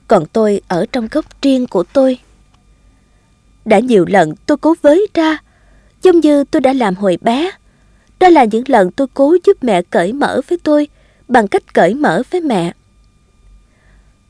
còn 0.09 0.27
tôi 0.27 0.61
ở 0.69 0.87
trong 0.93 1.09
góc 1.11 1.25
riêng 1.43 1.67
của 1.67 1.83
tôi. 1.83 2.19
Đã 3.65 3.79
nhiều 3.79 4.05
lần 4.09 4.35
tôi 4.47 4.57
cố 4.57 4.75
với 4.83 5.07
ra, 5.15 5.39
giống 6.03 6.21
như 6.21 6.45
tôi 6.45 6.61
đã 6.61 6.73
làm 6.73 6.95
hồi 6.95 7.19
bé. 7.21 7.51
Đó 8.23 8.29
là 8.29 8.45
những 8.45 8.65
lần 8.67 8.91
tôi 8.91 9.07
cố 9.15 9.37
giúp 9.47 9.65
mẹ 9.65 9.83
cởi 9.83 10.13
mở 10.13 10.41
với 10.49 10.59
tôi 10.63 10.89
bằng 11.29 11.49
cách 11.49 11.75
cởi 11.75 11.95
mở 11.95 12.23
với 12.31 12.41
mẹ 12.41 12.73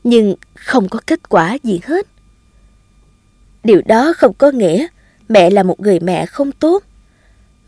nhưng 0.03 0.35
không 0.53 0.89
có 0.89 0.99
kết 1.07 1.29
quả 1.29 1.57
gì 1.63 1.79
hết. 1.83 2.07
Điều 3.63 3.81
đó 3.85 4.13
không 4.17 4.33
có 4.33 4.51
nghĩa 4.51 4.87
mẹ 5.29 5.49
là 5.49 5.63
một 5.63 5.79
người 5.79 5.99
mẹ 5.99 6.25
không 6.25 6.51
tốt. 6.51 6.83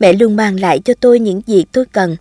Mẹ 0.00 0.12
luôn 0.12 0.36
mang 0.36 0.60
lại 0.60 0.80
cho 0.84 0.94
tôi 1.00 1.20
những 1.20 1.42
gì 1.46 1.64
tôi 1.72 1.84
cần. 1.92 2.16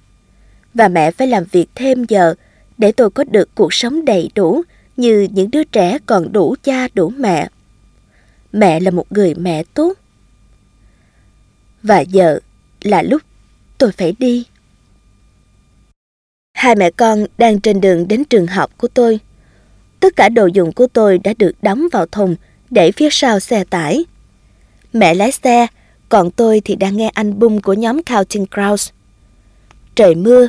Và 0.73 0.88
mẹ 0.88 1.11
phải 1.11 1.27
làm 1.27 1.44
việc 1.52 1.68
thêm 1.76 2.03
giờ 2.03 2.34
để 2.77 2.91
tôi 2.91 3.10
có 3.10 3.23
được 3.23 3.49
cuộc 3.56 3.73
sống 3.73 4.06
đầy 4.06 4.30
đủ 4.36 4.61
như 4.98 5.27
những 5.32 5.52
đứa 5.52 5.64
trẻ 5.64 5.98
còn 6.06 6.32
đủ 6.32 6.56
cha, 6.64 6.88
đủ 6.94 7.10
mẹ. 7.10 7.49
Mẹ 8.52 8.80
là 8.80 8.91
một 8.91 9.11
người 9.11 9.34
mẹ 9.36 9.64
tốt. 9.73 9.94
Và 11.84 11.99
giờ 11.99 12.40
là 12.82 13.02
lúc 13.02 13.22
tôi 13.77 13.91
phải 13.91 14.15
đi. 14.19 14.45
Hai 16.53 16.76
mẹ 16.76 16.91
con 16.91 17.26
đang 17.38 17.60
trên 17.60 17.81
đường 17.81 18.07
đến 18.07 18.23
trường 18.26 18.47
học 18.47 18.72
của 18.77 18.88
tôi. 18.88 19.19
Tất 19.99 20.15
cả 20.15 20.30
đồ 20.30 20.45
dùng 20.45 20.72
của 20.72 20.88
tôi 20.88 21.18
đã 21.18 21.34
được 21.38 21.52
đóng 21.61 21.88
vào 21.91 22.06
thùng 22.06 22.35
để 22.69 22.91
phía 22.91 23.10
sau 23.11 23.39
xe 23.39 23.64
tải. 23.64 24.06
Mẹ 24.93 25.14
lái 25.14 25.31
xe, 25.31 25.68
còn 26.10 26.31
tôi 26.31 26.61
thì 26.65 26.76
đang 26.76 26.97
nghe 26.97 27.10
album 27.10 27.60
của 27.60 27.73
nhóm 27.73 28.03
Counting 28.03 28.45
Crows. 28.52 28.91
Trời 29.95 30.15
mưa 30.15 30.47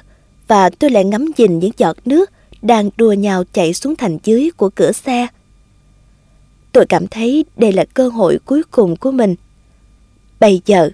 và 0.48 0.70
tôi 0.70 0.90
lại 0.90 1.04
ngắm 1.04 1.26
nhìn 1.36 1.58
những 1.58 1.72
giọt 1.76 1.96
nước 2.04 2.30
đang 2.62 2.90
đua 2.96 3.12
nhau 3.12 3.44
chảy 3.52 3.74
xuống 3.74 3.96
thành 3.96 4.18
dưới 4.24 4.50
của 4.56 4.70
cửa 4.70 4.92
xe. 4.92 5.26
Tôi 6.72 6.86
cảm 6.86 7.06
thấy 7.06 7.44
đây 7.56 7.72
là 7.72 7.84
cơ 7.94 8.08
hội 8.08 8.38
cuối 8.44 8.62
cùng 8.70 8.96
của 8.96 9.10
mình. 9.10 9.34
Bây 10.40 10.60
giờ, 10.66 10.90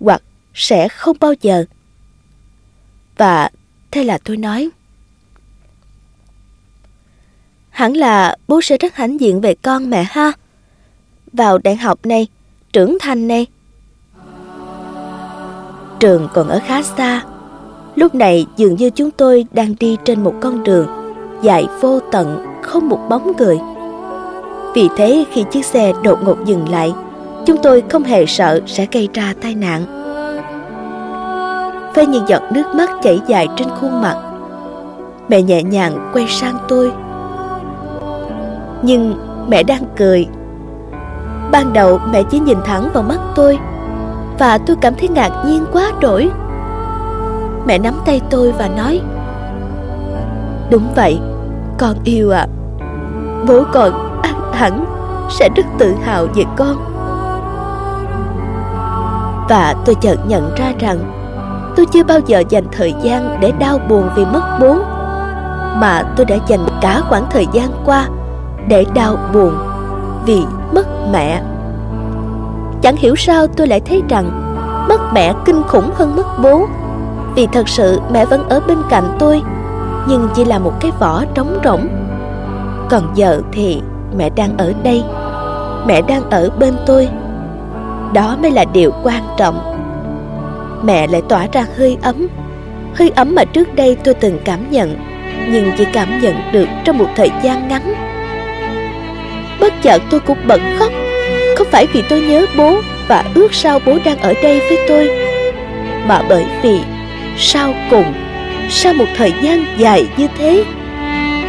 hoặc 0.00 0.22
sẽ 0.54 0.88
không 0.88 1.16
bao 1.20 1.34
giờ. 1.40 1.64
Và 3.16 3.50
thế 3.90 4.04
là 4.04 4.18
tôi 4.24 4.36
nói. 4.36 4.70
Hẳn 7.70 7.96
là 7.96 8.36
bố 8.48 8.60
sẽ 8.60 8.76
rất 8.76 8.96
hãnh 8.96 9.20
diện 9.20 9.40
về 9.40 9.54
con 9.54 9.90
mẹ 9.90 10.04
ha. 10.10 10.32
Vào 11.32 11.58
đại 11.58 11.76
học 11.76 12.06
này, 12.06 12.26
trưởng 12.72 12.98
thành 13.00 13.28
này. 13.28 13.46
Trường 16.00 16.28
còn 16.34 16.48
ở 16.48 16.60
khá 16.66 16.82
xa. 16.82 17.24
Lúc 17.94 18.14
này 18.14 18.46
dường 18.56 18.76
như 18.76 18.90
chúng 18.90 19.10
tôi 19.10 19.44
đang 19.52 19.74
đi 19.80 19.96
trên 20.04 20.24
một 20.24 20.34
con 20.40 20.64
đường 20.64 20.88
dài 21.42 21.66
vô 21.80 22.00
tận, 22.12 22.46
không 22.62 22.88
một 22.88 23.06
bóng 23.08 23.32
người. 23.36 23.58
Vì 24.74 24.88
thế 24.96 25.24
khi 25.32 25.44
chiếc 25.52 25.64
xe 25.64 25.92
đột 26.04 26.18
ngột 26.22 26.36
dừng 26.44 26.68
lại, 26.68 26.92
chúng 27.46 27.56
tôi 27.62 27.82
không 27.90 28.04
hề 28.04 28.26
sợ 28.26 28.60
sẽ 28.66 28.86
gây 28.92 29.08
ra 29.14 29.34
tai 29.42 29.54
nạn. 29.54 30.02
Với 31.94 32.06
những 32.06 32.28
giọt 32.28 32.42
nước 32.52 32.74
mắt 32.74 32.90
chảy 33.02 33.20
dài 33.26 33.48
trên 33.56 33.68
khuôn 33.80 34.02
mặt, 34.02 34.16
mẹ 35.28 35.42
nhẹ 35.42 35.62
nhàng 35.62 36.10
quay 36.12 36.26
sang 36.28 36.58
tôi. 36.68 36.92
Nhưng 38.82 39.14
mẹ 39.48 39.62
đang 39.62 39.82
cười. 39.96 40.26
Ban 41.50 41.72
đầu 41.72 42.00
mẹ 42.12 42.22
chỉ 42.30 42.38
nhìn 42.38 42.58
thẳng 42.64 42.90
vào 42.94 43.02
mắt 43.02 43.18
tôi 43.34 43.58
và 44.38 44.58
tôi 44.58 44.76
cảm 44.80 44.94
thấy 44.94 45.08
ngạc 45.08 45.30
nhiên 45.46 45.64
quá 45.72 45.92
đổi. 46.00 46.30
Mẹ 47.66 47.78
nắm 47.78 47.94
tay 48.04 48.20
tôi 48.30 48.52
và 48.52 48.68
nói 48.68 49.00
Đúng 50.70 50.92
vậy, 50.96 51.18
con 51.78 51.96
yêu 52.04 52.30
ạ. 52.30 52.46
À. 52.46 52.46
Bố 53.48 53.64
con 53.72 54.12
hẳn 54.62 54.84
sẽ 55.30 55.48
rất 55.56 55.66
tự 55.78 55.94
hào 56.02 56.26
về 56.34 56.44
con 56.56 56.76
và 59.48 59.74
tôi 59.84 59.94
chợt 59.94 60.16
nhận 60.26 60.54
ra 60.56 60.72
rằng 60.78 61.21
tôi 61.76 61.86
chưa 61.86 62.04
bao 62.04 62.18
giờ 62.26 62.42
dành 62.48 62.64
thời 62.72 62.94
gian 63.02 63.36
để 63.40 63.52
đau 63.58 63.78
buồn 63.88 64.08
vì 64.16 64.24
mất 64.24 64.58
bố, 64.60 64.74
mà 65.80 66.02
tôi 66.16 66.26
đã 66.26 66.36
dành 66.46 66.66
cả 66.80 67.00
khoảng 67.08 67.26
thời 67.30 67.46
gian 67.52 67.68
qua 67.84 68.08
để 68.68 68.84
đau 68.94 69.16
buồn 69.32 69.54
vì 70.26 70.42
mất 70.74 70.86
mẹ. 71.12 71.42
Chẳng 72.82 72.96
hiểu 72.96 73.16
sao 73.16 73.46
tôi 73.46 73.66
lại 73.66 73.80
thấy 73.80 74.02
rằng 74.08 74.30
mất 74.88 75.00
mẹ 75.14 75.32
kinh 75.44 75.62
khủng 75.62 75.90
hơn 75.94 76.16
mất 76.16 76.26
bố, 76.42 76.66
vì 77.34 77.46
thật 77.46 77.68
sự 77.68 78.00
mẹ 78.12 78.24
vẫn 78.24 78.48
ở 78.48 78.60
bên 78.60 78.78
cạnh 78.90 79.16
tôi, 79.18 79.42
nhưng 80.08 80.28
chỉ 80.34 80.44
là 80.44 80.58
một 80.58 80.72
cái 80.80 80.90
vỏ 80.98 81.24
trống 81.34 81.58
rỗng. 81.64 81.88
Còn 82.90 83.02
giờ 83.14 83.40
thì 83.52 83.82
mẹ 84.16 84.30
đang 84.30 84.56
ở 84.58 84.72
đây, 84.82 85.04
mẹ 85.86 86.02
đang 86.02 86.30
ở 86.30 86.50
bên 86.58 86.74
tôi. 86.86 87.08
Đó 88.12 88.36
mới 88.42 88.50
là 88.50 88.64
điều 88.64 88.90
quan 89.02 89.22
trọng 89.36 89.58
mẹ 90.82 91.06
lại 91.06 91.22
tỏa 91.28 91.46
ra 91.52 91.66
hơi 91.76 91.96
ấm. 92.02 92.28
Hơi 92.94 93.10
ấm 93.16 93.34
mà 93.34 93.44
trước 93.44 93.74
đây 93.74 93.96
tôi 94.04 94.14
từng 94.14 94.38
cảm 94.44 94.70
nhận, 94.70 94.96
nhưng 95.48 95.72
chỉ 95.78 95.84
cảm 95.92 96.20
nhận 96.20 96.34
được 96.52 96.68
trong 96.84 96.98
một 96.98 97.08
thời 97.16 97.30
gian 97.42 97.68
ngắn. 97.68 97.94
Bất 99.60 99.72
chợt 99.82 100.02
tôi 100.10 100.20
cũng 100.20 100.38
bật 100.46 100.60
khóc. 100.78 100.92
Không 101.56 101.66
phải 101.70 101.86
vì 101.92 102.02
tôi 102.08 102.20
nhớ 102.20 102.46
bố 102.56 102.76
và 103.08 103.24
ước 103.34 103.54
sao 103.54 103.78
bố 103.86 103.98
đang 104.04 104.18
ở 104.18 104.34
đây 104.42 104.60
với 104.60 104.78
tôi? 104.88 105.10
Mà 106.08 106.22
bởi 106.28 106.44
vì 106.62 106.80
sau 107.38 107.74
cùng, 107.90 108.12
sau 108.70 108.94
một 108.94 109.04
thời 109.16 109.32
gian 109.42 109.64
dài 109.78 110.08
như 110.16 110.26
thế, 110.38 110.64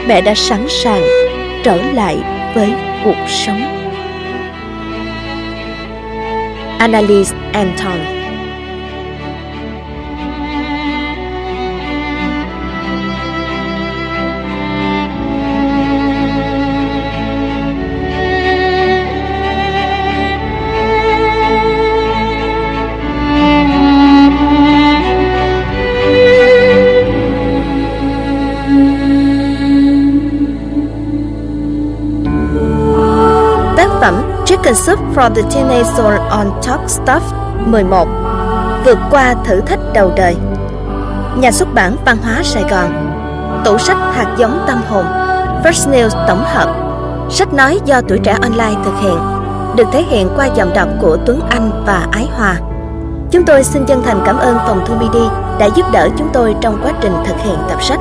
mẹ 0.08 0.22
đã 0.22 0.34
sẵn 0.36 0.66
sàng 0.70 1.02
trở 1.64 1.78
lại 1.94 2.18
với 2.56 2.74
cuộc 3.04 3.28
sống. 3.28 3.62
Annalise 6.80 7.36
Anton 7.54 8.23
Chicken 34.74 34.86
Soup 34.86 35.00
from 35.14 35.34
the 35.36 35.42
Teenage 35.42 35.86
Soul 35.96 36.14
on 36.30 36.52
Talk 36.62 36.82
Stuff 36.88 37.22
11 37.66 38.08
Vượt 38.86 38.98
qua 39.12 39.36
thử 39.46 39.62
thách 39.62 39.80
đầu 39.94 40.12
đời. 40.16 40.36
Nhà 41.38 41.52
xuất 41.52 41.74
bản 41.74 41.96
Văn 42.06 42.18
hóa 42.24 42.44
Sài 42.44 42.64
Gòn. 42.64 43.14
Tủ 43.66 43.78
sách 43.78 43.98
hạt 43.98 44.36
giống 44.38 44.64
tâm 44.68 44.82
hồn. 44.90 45.06
First 45.64 45.92
News 45.92 46.28
tổng 46.28 46.44
hợp. 46.46 46.76
Sách 47.30 47.54
nói 47.54 47.80
do 47.86 48.02
tuổi 48.08 48.20
trẻ 48.24 48.38
online 48.42 48.82
thực 48.86 48.94
hiện. 49.02 49.18
Được 49.76 49.88
thể 49.92 50.04
hiện 50.10 50.30
qua 50.36 50.46
giọng 50.46 50.74
đọc 50.74 50.88
của 51.02 51.18
Tuấn 51.26 51.42
Anh 51.50 51.84
và 51.86 52.08
Ái 52.12 52.30
Hòa 52.32 52.56
Chúng 53.32 53.46
tôi 53.46 53.64
xin 53.64 53.86
chân 53.86 54.04
thành 54.04 54.22
cảm 54.26 54.38
ơn 54.38 54.58
phòng 54.68 54.84
Thu 54.86 54.96
Media 54.96 55.30
đã 55.60 55.70
giúp 55.76 55.86
đỡ 55.94 56.10
chúng 56.18 56.30
tôi 56.34 56.56
trong 56.62 56.80
quá 56.84 56.92
trình 57.02 57.14
thực 57.26 57.36
hiện 57.44 57.58
tập 57.70 57.84
sách. 57.84 58.00